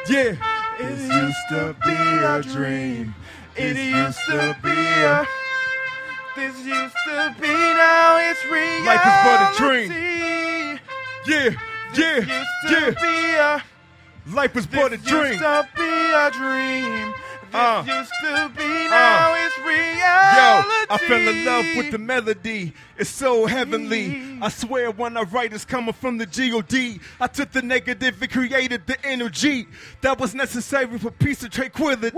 Yeah. 0.09 0.37
It 0.81 0.99
used 1.01 1.49
to 1.51 1.77
be 1.85 1.93
a 1.93 2.43
dream. 2.43 3.15
It 3.57 3.77
used 3.77 4.21
to 4.27 4.57
be 4.63 4.71
a. 4.71 5.27
This 6.39 6.57
used 6.65 6.95
to 7.07 7.35
be 7.41 7.49
now 7.49 8.31
it's 8.31 8.45
reality. 8.45 8.87
Life 8.87 9.07
is 9.11 9.17
but 9.27 9.39
a 9.43 9.59
dream. 9.59 9.91
Yeah, 11.27 11.51
yeah, 11.97 12.17
Used 12.19 12.69
to 12.69 12.95
yeah. 13.03 13.61
Life 14.29 14.57
is 14.57 14.67
but 14.69 14.93
a 14.93 14.99
This 14.99 15.03
dream. 15.03 15.33
Used 15.33 15.41
to 15.41 15.69
be 15.75 15.83
a 15.83 16.31
dream. 16.31 17.13
Uh. 17.53 17.85
used 17.87 18.13
to 18.23 18.51
be 18.57 18.65
uh. 18.65 18.91
now 18.91 19.35
it's 19.35 19.59
reality. 19.59 20.37
Yo. 20.37 20.95
I 20.95 20.99
fell 21.07 21.29
in 21.29 21.45
love 21.45 21.65
with 21.77 21.91
the 21.91 21.99
melody. 21.99 22.73
It's 22.97 23.11
so 23.11 23.47
heavenly. 23.47 24.09
Mm. 24.09 24.43
I 24.43 24.49
swear 24.49 24.91
when 24.91 25.17
I 25.17 25.23
write, 25.23 25.53
it's 25.53 25.65
coming 25.65 25.93
from 25.93 26.19
the 26.19 26.27
G-O-D. 26.27 27.01
I 27.21 27.27
took 27.27 27.51
the 27.53 27.63
negative 27.63 28.21
and 28.21 28.31
created 28.31 28.87
the 28.87 28.97
energy 29.05 29.67
that 30.01 30.19
was 30.19 30.35
necessary 30.35 30.99
for 30.99 31.11
peace 31.11 31.43
and 31.43 31.53
tranquility. 31.53 32.17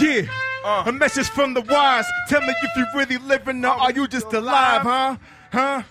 Yeah, 0.00 0.22
uh. 0.64 0.84
a 0.86 0.92
message 0.92 1.28
from 1.28 1.54
the 1.54 1.62
wise. 1.62 2.06
Tell 2.28 2.40
me 2.40 2.54
if 2.62 2.76
you 2.76 2.86
really 2.94 3.18
living 3.18 3.64
or 3.64 3.70
are 3.70 3.92
you 3.92 4.06
just 4.06 4.32
alive, 4.32 4.82
huh? 4.82 5.16
Huh? 5.52 5.82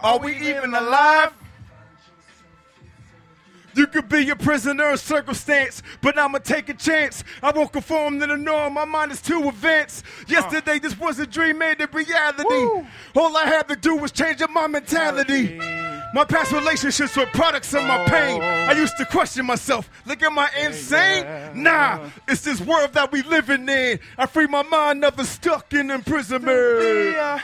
Are 0.00 0.18
we 0.18 0.36
even 0.36 0.74
alive? 0.74 1.32
You 3.74 3.86
could 3.86 4.08
be 4.08 4.28
a 4.30 4.36
prisoner 4.36 4.90
of 4.90 5.00
circumstance, 5.00 5.82
but 6.00 6.18
I'ma 6.18 6.38
take 6.38 6.68
a 6.68 6.74
chance. 6.74 7.24
I 7.42 7.50
won't 7.52 7.72
conform 7.72 8.20
to 8.20 8.26
the 8.26 8.36
norm. 8.36 8.74
My 8.74 8.84
mind 8.84 9.12
is 9.12 9.22
too 9.22 9.48
advanced. 9.48 10.04
Yesterday, 10.28 10.78
this 10.78 10.98
was 10.98 11.18
a 11.18 11.26
dream 11.26 11.58
made 11.58 11.80
a 11.80 11.86
reality. 11.86 12.88
All 13.14 13.36
I 13.36 13.44
had 13.44 13.68
to 13.68 13.76
do 13.76 13.96
was 13.96 14.12
change 14.12 14.42
up 14.42 14.50
my 14.50 14.66
mentality. 14.66 15.58
My 16.14 16.24
past 16.26 16.52
relationships 16.52 17.16
were 17.16 17.24
products 17.26 17.72
of 17.72 17.84
my 17.84 18.04
pain. 18.06 18.42
I 18.42 18.72
used 18.72 18.98
to 18.98 19.06
question 19.06 19.46
myself. 19.46 19.88
Look, 20.04 20.22
am 20.22 20.38
I 20.38 20.50
insane? 20.60 21.62
Nah, 21.62 22.10
it's 22.28 22.42
this 22.42 22.60
world 22.60 22.92
that 22.92 23.10
we 23.10 23.22
living 23.22 23.66
in. 23.68 23.98
I 24.18 24.26
free 24.26 24.46
my 24.46 24.62
mind, 24.62 25.00
never 25.00 25.24
stuck 25.24 25.72
in 25.72 25.90
imprisonment. 25.90 26.54
Yeah. 26.54 27.40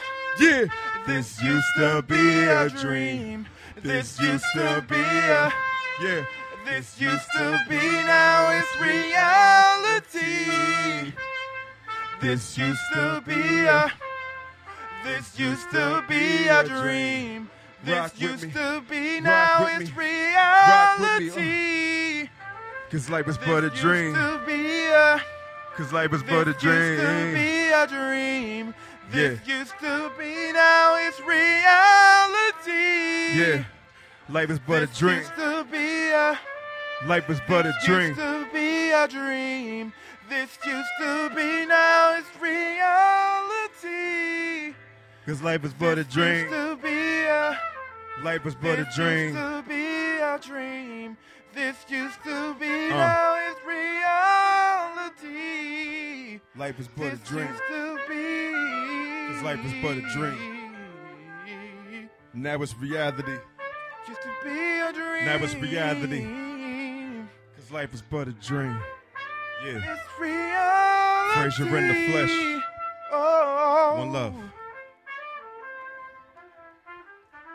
This 1.06 1.42
used 1.42 1.66
to 1.78 2.02
be 2.02 2.44
a 2.44 2.68
dream. 2.68 3.46
This 3.82 4.20
used 4.20 4.44
to 4.54 4.84
be 4.86 4.96
a. 4.96 5.50
Yeah. 6.02 6.24
This 6.64 7.00
used 7.00 7.26
to 7.36 7.60
be 7.68 7.76
now 7.76 8.50
it's 8.52 8.80
reality. 8.80 11.12
This 12.20 12.58
used 12.58 12.80
to 12.94 13.22
be 13.26 13.60
a. 13.66 13.92
This 15.04 15.38
used 15.38 15.70
to 15.70 16.04
be 16.08 16.48
a 16.48 16.64
dream. 16.64 17.48
This 17.84 18.20
used 18.20 18.52
to 18.52 18.82
be 18.88 19.20
now 19.20 19.66
it's 19.66 19.94
me. 19.96 20.34
Rock 20.34 20.98
with 20.98 21.20
me, 21.36 21.40
reality. 21.40 22.28
Cause 22.90 23.08
life 23.08 23.28
is 23.28 23.38
but 23.38 23.64
a 23.64 23.70
This 23.70 23.80
dream. 23.80 24.14
used 24.14 24.16
to 24.16 24.40
be 24.46 24.86
a. 24.88 25.22
Cause 25.76 25.92
life 25.92 26.12
is 26.12 26.22
but 26.22 26.48
a 26.48 26.52
This 26.52 26.62
used 26.62 27.00
to 27.00 27.06
dream. 27.06 27.34
be 27.34 27.70
a 27.70 27.86
dream. 27.86 28.74
This 29.10 29.40
used 29.46 29.72
to 29.80 30.10
be 30.18 30.52
now 30.52 30.96
it's 31.06 31.20
reality. 31.20 32.74
Yeah. 33.40 33.64
Life 34.30 34.50
is 34.50 34.58
but 34.58 34.82
a 34.82 34.86
dream. 34.86 35.22
to 35.36 35.64
be 35.70 36.10
a. 36.10 36.38
Life 37.06 37.30
is 37.30 37.40
but 37.48 37.64
a 37.66 37.70
This 37.72 37.84
dream. 37.84 38.08
used 38.08 38.18
to 38.20 38.46
be 38.52 38.90
a 38.90 39.08
dream. 39.08 39.92
This 40.28 40.58
used 40.66 40.88
to 41.00 41.30
be 41.34 41.64
now 41.66 42.16
it's 42.18 42.28
reality. 42.40 43.94
Cause 45.26 45.40
life 45.42 45.64
is 45.64 45.72
but 45.72 45.96
a 45.98 46.04
dream. 46.04 46.40
Used 46.40 46.50
to 46.50 46.76
be 46.82 47.24
a. 47.24 47.58
Life 48.22 48.44
is 48.46 48.54
but 48.54 48.78
a 48.78 48.84
this 48.84 48.94
dream. 48.94 49.34
Used 49.34 49.38
to 49.38 49.62
be 49.66 50.18
a 50.18 50.38
dream. 50.42 51.16
This 51.54 51.76
used 51.88 52.22
to 52.24 52.54
be 52.54 52.90
Uh. 52.90 52.96
now 52.96 53.36
it's 53.48 53.60
reality. 55.24 56.40
Life 56.56 56.78
is 56.80 56.88
but 56.88 57.12
a 57.14 57.16
dream. 57.16 57.48
used 57.48 57.62
to 57.70 57.98
be. 58.08 58.52
Cause 59.32 59.42
life 59.42 59.64
is 59.64 59.72
but 59.82 59.96
a 59.96 60.02
dream. 60.12 60.38
Now 62.34 62.60
it's 62.62 62.74
reality. 62.76 63.38
Be 64.48 64.80
a 64.80 64.92
dream. 64.92 65.24
Now 65.26 65.36
it's 65.42 65.54
reality. 65.54 66.26
Cause 67.56 67.70
life 67.70 67.92
is 67.92 68.02
but 68.02 68.28
a 68.28 68.32
dream. 68.32 68.80
Yeah. 69.64 69.94
It's 69.94 70.20
reality. 70.20 71.54
Frazier 71.54 71.76
in 71.76 71.88
the 71.88 71.94
flesh. 72.10 72.62
Oh. 73.12 73.94
One 73.98 74.12
love. 74.12 74.34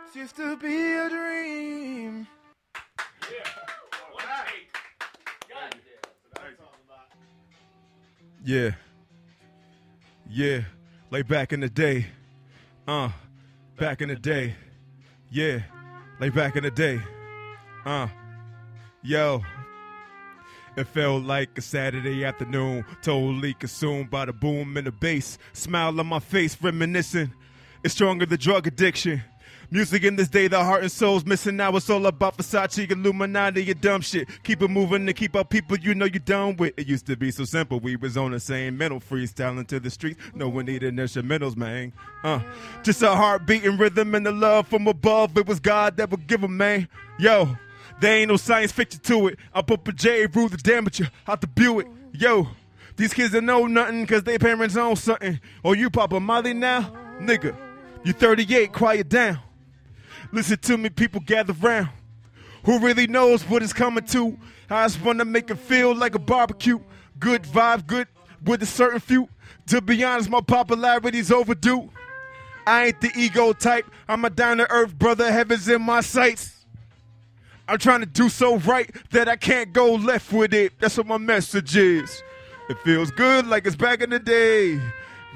This 0.06 0.15
used 0.15 0.36
to 0.36 0.56
be 0.57 0.94
a 0.94 1.10
dream. 1.10 2.28
Yeah. 8.45 8.72
Yeah. 10.30 10.61
Like 11.10 11.28
back 11.28 11.53
in 11.53 11.61
the 11.61 11.70
day. 11.70 12.07
Uh. 12.88 13.10
Back 13.78 14.02
in 14.02 14.10
the 14.10 14.15
day. 14.15 14.56
Yeah. 15.32 15.61
Like 16.19 16.34
back 16.34 16.56
in 16.56 16.64
the 16.64 16.72
day. 16.72 17.02
Uh. 17.85 18.07
Yo. 19.02 19.41
It 20.76 20.88
felt 20.88 21.23
like 21.23 21.56
a 21.57 21.61
Saturday 21.61 22.26
afternoon, 22.26 22.84
totally 23.03 23.53
consumed 23.53 24.10
by 24.10 24.26
the 24.26 24.34
boom 24.34 24.76
and 24.76 24.88
the 24.88 24.91
bass. 24.91 25.38
Smile 25.53 25.99
on 25.99 26.07
my 26.07 26.19
face, 26.19 26.57
reminiscing. 26.60 27.31
It's 27.84 27.94
stronger 27.94 28.26
than 28.26 28.40
drug 28.40 28.65
addiction. 28.65 29.22
Music 29.73 30.03
in 30.03 30.15
this 30.15 30.27
day, 30.27 30.47
the 30.47 30.63
heart 30.63 30.83
and 30.83 30.91
soul's 30.91 31.25
missing 31.25 31.55
now. 31.55 31.75
It's 31.75 31.89
all 31.89 32.05
about 32.05 32.37
Versace, 32.37 32.91
Illuminati, 32.91 33.63
your 33.63 33.73
dumb 33.73 34.01
shit. 34.01 34.27
Keep 34.43 34.61
it 34.61 34.67
moving 34.67 35.07
to 35.07 35.13
keep 35.13 35.35
up 35.35 35.49
people 35.49 35.79
you 35.79 35.95
know 35.95 36.05
you're 36.05 36.19
done 36.19 36.55
with. 36.57 36.75
It 36.77 36.85
used 36.85 37.07
to 37.07 37.15
be 37.15 37.31
so 37.31 37.43
simple. 37.43 37.79
We 37.79 37.95
was 37.95 38.15
on 38.15 38.33
the 38.33 38.39
same 38.39 38.77
mental 38.77 38.99
freestyling 38.99 39.65
to 39.69 39.79
the 39.79 39.89
streets. 39.89 40.19
No 40.35 40.47
one 40.47 40.67
needed 40.67 40.93
instrumentals, 40.93 41.57
man. 41.57 41.91
Uh, 42.23 42.41
just 42.83 43.01
a 43.01 43.15
heartbeat 43.15 43.63
and 43.65 43.79
rhythm 43.79 44.13
and 44.13 44.23
the 44.23 44.31
love 44.31 44.67
from 44.67 44.85
above. 44.85 45.35
It 45.39 45.47
was 45.47 45.59
God 45.59 45.97
that 45.97 46.11
would 46.11 46.27
give 46.27 46.43
'em, 46.43 46.55
man. 46.55 46.87
Yo, 47.17 47.57
there 47.99 48.17
ain't 48.17 48.29
no 48.29 48.37
science 48.37 48.71
fiction 48.71 48.99
to 48.99 49.29
it. 49.29 49.39
I 49.55 49.63
put 49.63 49.87
a 49.87 49.91
J 49.91 50.27
rule 50.27 50.49
the 50.49 50.57
damager 50.57 51.09
out 51.27 51.41
the 51.41 51.47
Buick. 51.47 51.87
Yo, 52.11 52.47
these 52.95 53.11
kids 53.11 53.33
don't 53.33 53.47
know 53.47 53.65
nothing 53.65 54.05
cause 54.05 54.21
they 54.21 54.37
parents 54.37 54.77
own 54.77 54.97
something. 54.97 55.39
Oh, 55.65 55.73
you 55.73 55.89
pop 55.89 56.13
a 56.13 56.19
Molly 56.19 56.53
now? 56.53 56.93
Nigga, 57.19 57.55
you 58.03 58.13
38, 58.13 58.71
quiet 58.71 59.09
down. 59.09 59.39
Listen 60.34 60.57
to 60.57 60.77
me, 60.80 60.89
people 60.89 61.22
gather 61.22 61.53
round. 61.53 61.89
Who 62.65 62.80
really 62.80 63.05
knows 63.05 63.43
what 63.43 63.61
it's 63.61 63.72
coming 63.72 64.03
to? 64.05 64.35
I 64.68 64.84
just 64.85 64.99
wanna 64.99 65.26
make 65.26 65.51
it 65.51 65.60
feel 65.60 65.93
like 65.93 66.15
a 66.15 66.19
barbecue. 66.19 66.80
Good 67.19 67.43
vibe, 67.43 67.85
good 67.85 68.07
with 68.43 68.64
a 68.64 68.65
certain 68.65 68.99
few. 68.99 69.30
To 69.68 69.80
be 69.80 70.03
honest, 70.03 70.31
my 70.31 70.41
popularity's 70.41 71.31
overdue. 71.31 71.88
I 72.65 72.88
ain't 72.88 72.99
the 72.99 73.11
ego 73.15 73.53
type. 73.53 73.85
I'm 74.10 74.26
a 74.26 74.31
down 74.31 74.57
to 74.57 74.72
earth 74.72 74.97
brother. 74.97 75.31
Heaven's 75.31 75.69
in 75.69 75.84
my 75.84 76.01
sights. 76.01 76.65
I'm 77.68 77.77
trying 77.77 77.99
to 77.99 78.07
do 78.07 78.27
so 78.27 78.57
right 78.57 78.89
that 79.11 79.30
I 79.30 79.35
can't 79.35 79.72
go 79.72 79.93
left 79.93 80.34
with 80.34 80.55
it. 80.55 80.73
That's 80.80 80.97
what 80.97 81.05
my 81.05 81.19
message 81.19 81.77
is. 81.77 82.23
It 82.69 82.80
feels 82.80 83.11
good 83.11 83.45
like 83.45 83.68
it's 83.68 83.76
back 83.76 84.01
in 84.01 84.10
the 84.10 84.19
day. 84.19 84.81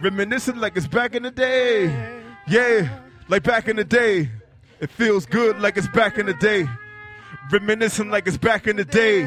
Reminiscing 0.01 0.55
like 0.55 0.75
it's 0.75 0.87
back 0.87 1.13
in 1.13 1.21
the 1.21 1.31
day. 1.31 1.85
Yeah, 2.47 2.89
like 3.27 3.43
back 3.43 3.67
in 3.67 3.75
the 3.75 3.83
day. 3.83 4.31
It 4.79 4.91
feels 4.91 5.25
good 5.25 5.59
like 5.59 5.77
it's 5.77 5.87
back 5.87 6.17
in 6.17 6.27
the 6.27 6.33
day. 6.35 6.67
Reminiscing 7.51 8.09
like 8.09 8.27
it's 8.27 8.37
back 8.37 8.67
in 8.67 8.75
the 8.75 8.85
day. 8.85 9.25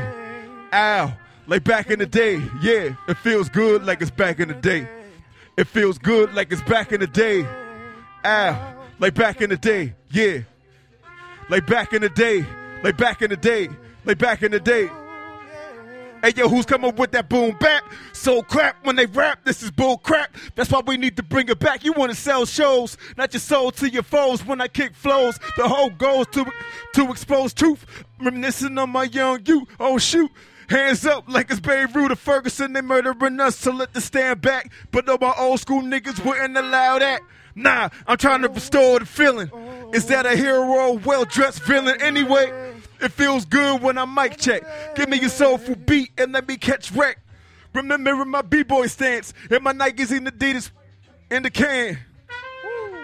Ow, 0.72 1.12
like 1.46 1.64
back 1.64 1.90
in 1.90 1.98
the 1.98 2.06
day. 2.06 2.40
Yeah, 2.62 2.94
it 3.08 3.16
feels 3.18 3.48
good 3.48 3.84
like 3.84 4.00
it's 4.00 4.10
back 4.10 4.38
in 4.38 4.48
the 4.48 4.54
day. 4.54 4.88
It 5.56 5.66
feels 5.66 5.98
good 5.98 6.34
like 6.34 6.52
it's 6.52 6.62
back 6.62 6.92
in 6.92 7.00
the 7.00 7.06
day. 7.06 7.46
Ow, 8.24 8.74
like 9.00 9.14
back 9.14 9.40
in 9.40 9.50
the 9.50 9.56
day. 9.56 9.94
Yeah, 10.10 10.40
like 11.48 11.66
back 11.66 11.92
in 11.92 12.02
the 12.02 12.08
day. 12.08 12.46
Like 12.82 12.96
back 12.96 13.20
in 13.20 13.30
the 13.30 13.36
day. 13.36 13.68
Like 14.04 14.18
back 14.18 14.42
in 14.42 14.52
the 14.52 14.60
day. 14.60 14.88
Hey 16.22 16.34
yo, 16.36 16.48
who's 16.50 16.66
coming 16.66 16.94
with 16.96 17.12
that 17.12 17.30
boom 17.30 17.56
bap? 17.60 17.82
So 18.12 18.42
crap 18.42 18.84
when 18.84 18.94
they 18.96 19.06
rap, 19.06 19.42
this 19.44 19.62
is 19.62 19.70
bull 19.70 19.96
crap. 19.96 20.36
That's 20.54 20.70
why 20.70 20.82
we 20.86 20.98
need 20.98 21.16
to 21.16 21.22
bring 21.22 21.48
it 21.48 21.58
back. 21.58 21.82
You 21.82 21.92
wanna 21.92 22.14
sell 22.14 22.44
shows, 22.44 22.98
not 23.16 23.32
your 23.32 23.40
soul 23.40 23.70
to 23.72 23.88
your 23.88 24.02
foes. 24.02 24.44
When 24.44 24.60
I 24.60 24.68
kick 24.68 24.94
flows, 24.94 25.38
the 25.56 25.66
whole 25.66 25.88
goal 25.88 26.22
is 26.22 26.26
to 26.32 26.44
to 26.94 27.10
expose 27.10 27.54
truth. 27.54 27.86
Reminiscing 28.20 28.76
on 28.76 28.90
my 28.90 29.04
young 29.04 29.40
you. 29.46 29.66
Oh 29.78 29.96
shoot. 29.96 30.30
Hands 30.68 31.04
up 31.06 31.24
like 31.26 31.50
it's 31.50 31.58
Babe 31.58 31.96
Ruth 31.96 32.12
or 32.12 32.16
Ferguson. 32.16 32.74
They 32.74 32.82
murdering 32.82 33.40
us, 33.40 33.56
so 33.56 33.72
let 33.72 33.94
the 33.94 34.00
stand 34.00 34.42
back. 34.42 34.70
But 34.92 35.06
no, 35.06 35.16
my 35.20 35.34
old 35.38 35.58
school 35.58 35.82
niggas 35.82 36.24
wouldn't 36.24 36.56
allow 36.56 36.98
that. 36.98 37.22
Nah, 37.54 37.88
I'm 38.06 38.18
trying 38.18 38.42
to 38.42 38.48
restore 38.48 39.00
the 39.00 39.06
feeling. 39.06 39.50
Is 39.92 40.06
that 40.06 40.26
a 40.26 40.36
hero 40.36 40.62
or 40.62 40.98
well 40.98 41.24
dressed 41.24 41.62
villain 41.64 42.00
anyway? 42.00 42.74
It 43.00 43.12
feels 43.12 43.44
good 43.44 43.82
when 43.82 43.98
I 43.98 44.04
mic 44.04 44.36
check. 44.36 44.62
Give 44.94 45.08
me 45.08 45.18
your 45.18 45.30
soulful 45.30 45.76
beat 45.76 46.10
and 46.18 46.32
let 46.32 46.46
me 46.46 46.56
catch 46.56 46.92
wreck. 46.92 47.18
Remembering 47.72 48.28
my 48.28 48.42
b-boy 48.42 48.88
stance 48.88 49.32
and 49.50 49.62
my 49.62 49.72
Nikes 49.72 50.10
and 50.16 50.26
Adidas 50.26 50.70
in 51.30 51.42
the 51.42 51.50
can. 51.50 51.98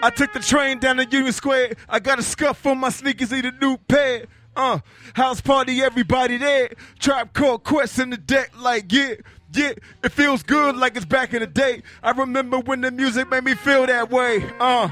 I 0.02 0.10
took 0.10 0.32
the 0.32 0.40
train 0.40 0.78
down 0.78 0.96
to 0.96 1.04
Union 1.04 1.32
Square. 1.32 1.74
I 1.88 2.00
got 2.00 2.18
a 2.18 2.22
scuff 2.22 2.66
on 2.66 2.78
my 2.78 2.90
sneakers, 2.90 3.30
need 3.30 3.46
a 3.46 3.52
new 3.52 3.76
pair. 3.76 4.26
Uh, 4.54 4.78
house 5.14 5.40
party, 5.40 5.82
everybody 5.82 6.38
there. 6.38 6.70
Tribe 6.98 7.32
Called 7.34 7.62
Quest 7.62 7.98
in 7.98 8.10
the 8.10 8.16
deck, 8.16 8.52
like 8.58 8.90
yeah, 8.90 9.14
yeah. 9.52 9.72
It 10.02 10.12
feels 10.12 10.42
good, 10.42 10.76
like 10.76 10.96
it's 10.96 11.04
back 11.04 11.34
in 11.34 11.40
the 11.40 11.46
day. 11.46 11.82
I 12.02 12.12
remember 12.12 12.58
when 12.58 12.80
the 12.80 12.90
music 12.90 13.30
made 13.30 13.44
me 13.44 13.54
feel 13.54 13.86
that 13.86 14.10
way. 14.10 14.44
Uh, 14.58 14.88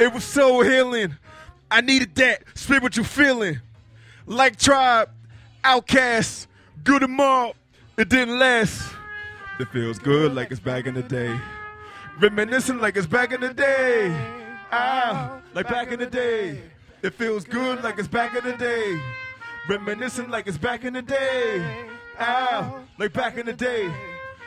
it 0.00 0.12
was 0.12 0.24
so 0.24 0.60
healing. 0.60 1.16
I 1.70 1.80
needed 1.80 2.14
that 2.16 2.42
spiritual 2.54 3.04
feeling, 3.04 3.60
like 4.26 4.56
Tribe, 4.58 5.08
OutKast, 5.64 6.46
Good 6.84 7.02
and 7.02 7.12
Mob. 7.12 7.54
It 7.96 8.08
didn't 8.08 8.38
last. 8.38 8.92
It 9.58 9.68
feels 9.68 9.98
good, 9.98 10.34
like 10.34 10.50
it's 10.50 10.60
back 10.60 10.86
in 10.86 10.94
the 10.94 11.02
day. 11.02 11.34
Reminiscing 12.20 12.78
like 12.78 12.96
it's 12.96 13.06
back 13.06 13.32
in 13.32 13.40
the 13.40 13.54
day. 13.54 14.14
Ah, 14.70 15.40
like 15.54 15.68
back 15.68 15.92
in 15.92 15.98
the 15.98 16.06
day. 16.06 16.60
It 17.02 17.14
feels 17.14 17.44
good 17.44 17.82
like 17.82 17.98
it's 17.98 18.08
back 18.08 18.34
in 18.36 18.44
the 18.44 18.56
day. 18.56 19.00
Reminiscing 19.68 20.28
like 20.28 20.46
it's 20.46 20.58
back 20.58 20.84
in 20.84 20.92
the 20.92 21.02
day. 21.02 21.86
Ah, 22.18 22.80
like 22.98 23.12
back 23.12 23.38
in 23.38 23.46
the 23.46 23.52
day. 23.52 23.92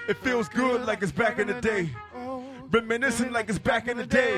It 0.08 0.18
feels 0.18 0.50
good 0.50 0.86
like 0.86 1.02
it's 1.02 1.12
back 1.12 1.40
in 1.40 1.48
the 1.48 1.60
day. 1.62 1.90
Reminiscing 2.72 3.32
like 3.32 3.50
it's 3.50 3.60
back 3.60 3.88
in 3.88 3.98
the 3.98 4.06
day. 4.06 4.36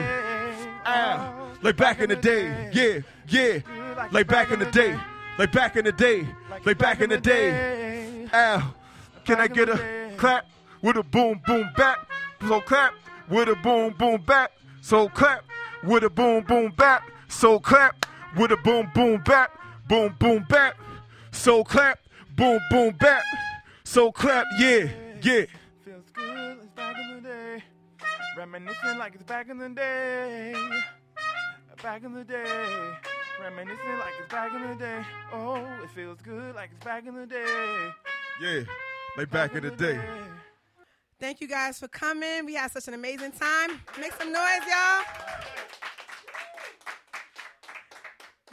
Ah, 0.85 1.49
like 1.61 1.77
back 1.77 1.99
in 1.99 2.09
the 2.09 2.15
day. 2.15 2.69
Yeah, 2.73 2.99
yeah. 3.27 4.07
Like 4.11 4.27
back 4.27 4.51
in 4.51 4.59
the 4.59 4.71
day. 4.71 4.97
Like 5.41 5.53
back 5.53 5.75
in 5.75 5.85
the 5.85 5.91
day. 5.91 6.27
Like 6.63 6.77
back 6.77 7.01
in 7.01 7.09
the 7.09 7.17
day. 7.17 8.27
Ah, 8.31 8.75
can 9.25 9.39
I 9.39 9.47
get 9.47 9.69
a 9.69 10.11
clap 10.15 10.45
with 10.83 10.97
a 10.97 11.03
boom 11.03 11.41
boom 11.47 11.67
bap? 11.75 12.07
So 12.47 12.61
clap 12.61 12.93
with 13.27 13.49
a 13.49 13.55
boom 13.55 13.95
boom 13.97 14.21
bap. 14.21 14.51
So 14.81 15.09
clap 15.09 15.43
with 15.83 16.03
a 16.03 16.11
boom 16.11 16.43
boom 16.43 16.71
bap. 16.77 17.09
So 17.27 17.57
clap 17.57 18.05
with 18.37 18.51
a 18.51 18.57
boom 18.57 18.91
boom 18.93 19.23
bap. 19.25 19.57
Boom 19.87 20.15
boom 20.19 20.45
bap. 20.47 20.77
So 21.31 21.63
clap 21.63 21.97
boom 22.35 22.59
boom 22.69 22.95
bap. 22.99 23.23
So 23.83 24.11
clap 24.11 24.45
yeah 24.59 24.89
yeah. 25.23 25.45
Feels 25.83 26.05
good, 26.13 26.57
it's 26.61 26.67
back 26.75 26.95
in 26.99 27.15
the 27.15 27.27
day. 27.27 27.63
Reminiscing 28.37 28.99
like 28.99 29.15
it's 29.15 29.23
back 29.23 29.49
in 29.49 29.57
the 29.57 29.69
day. 29.69 30.53
Back 31.81 32.03
in 32.03 32.13
the 32.13 32.23
day. 32.23 32.91
Reminiscing 33.41 33.97
like 33.97 34.13
it's 34.19 34.31
back 34.31 34.53
in 34.53 34.67
the 34.69 34.75
day. 34.75 35.03
Oh, 35.33 35.55
it 35.83 35.89
feels 35.95 36.21
good 36.21 36.53
like 36.53 36.69
it's 36.75 36.85
back 36.85 37.07
in 37.07 37.15
the 37.15 37.25
day. 37.25 37.89
Yeah, 38.39 38.61
like 39.17 39.31
back 39.31 39.55
in 39.55 39.63
the 39.63 39.71
day. 39.71 39.99
Thank 41.19 41.41
you 41.41 41.47
guys 41.47 41.79
for 41.79 41.87
coming. 41.87 42.45
We 42.45 42.53
had 42.53 42.71
such 42.71 42.87
an 42.87 42.93
amazing 42.93 43.31
time. 43.31 43.81
Make 43.99 44.13
some 44.13 44.31
noise, 44.31 44.61
y'all. 44.69 45.03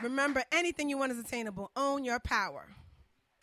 Remember, 0.02 0.42
anything 0.52 0.88
you 0.88 0.96
want 0.96 1.12
is 1.12 1.18
attainable. 1.18 1.70
Own 1.76 2.04
your 2.04 2.20
power. 2.20 2.66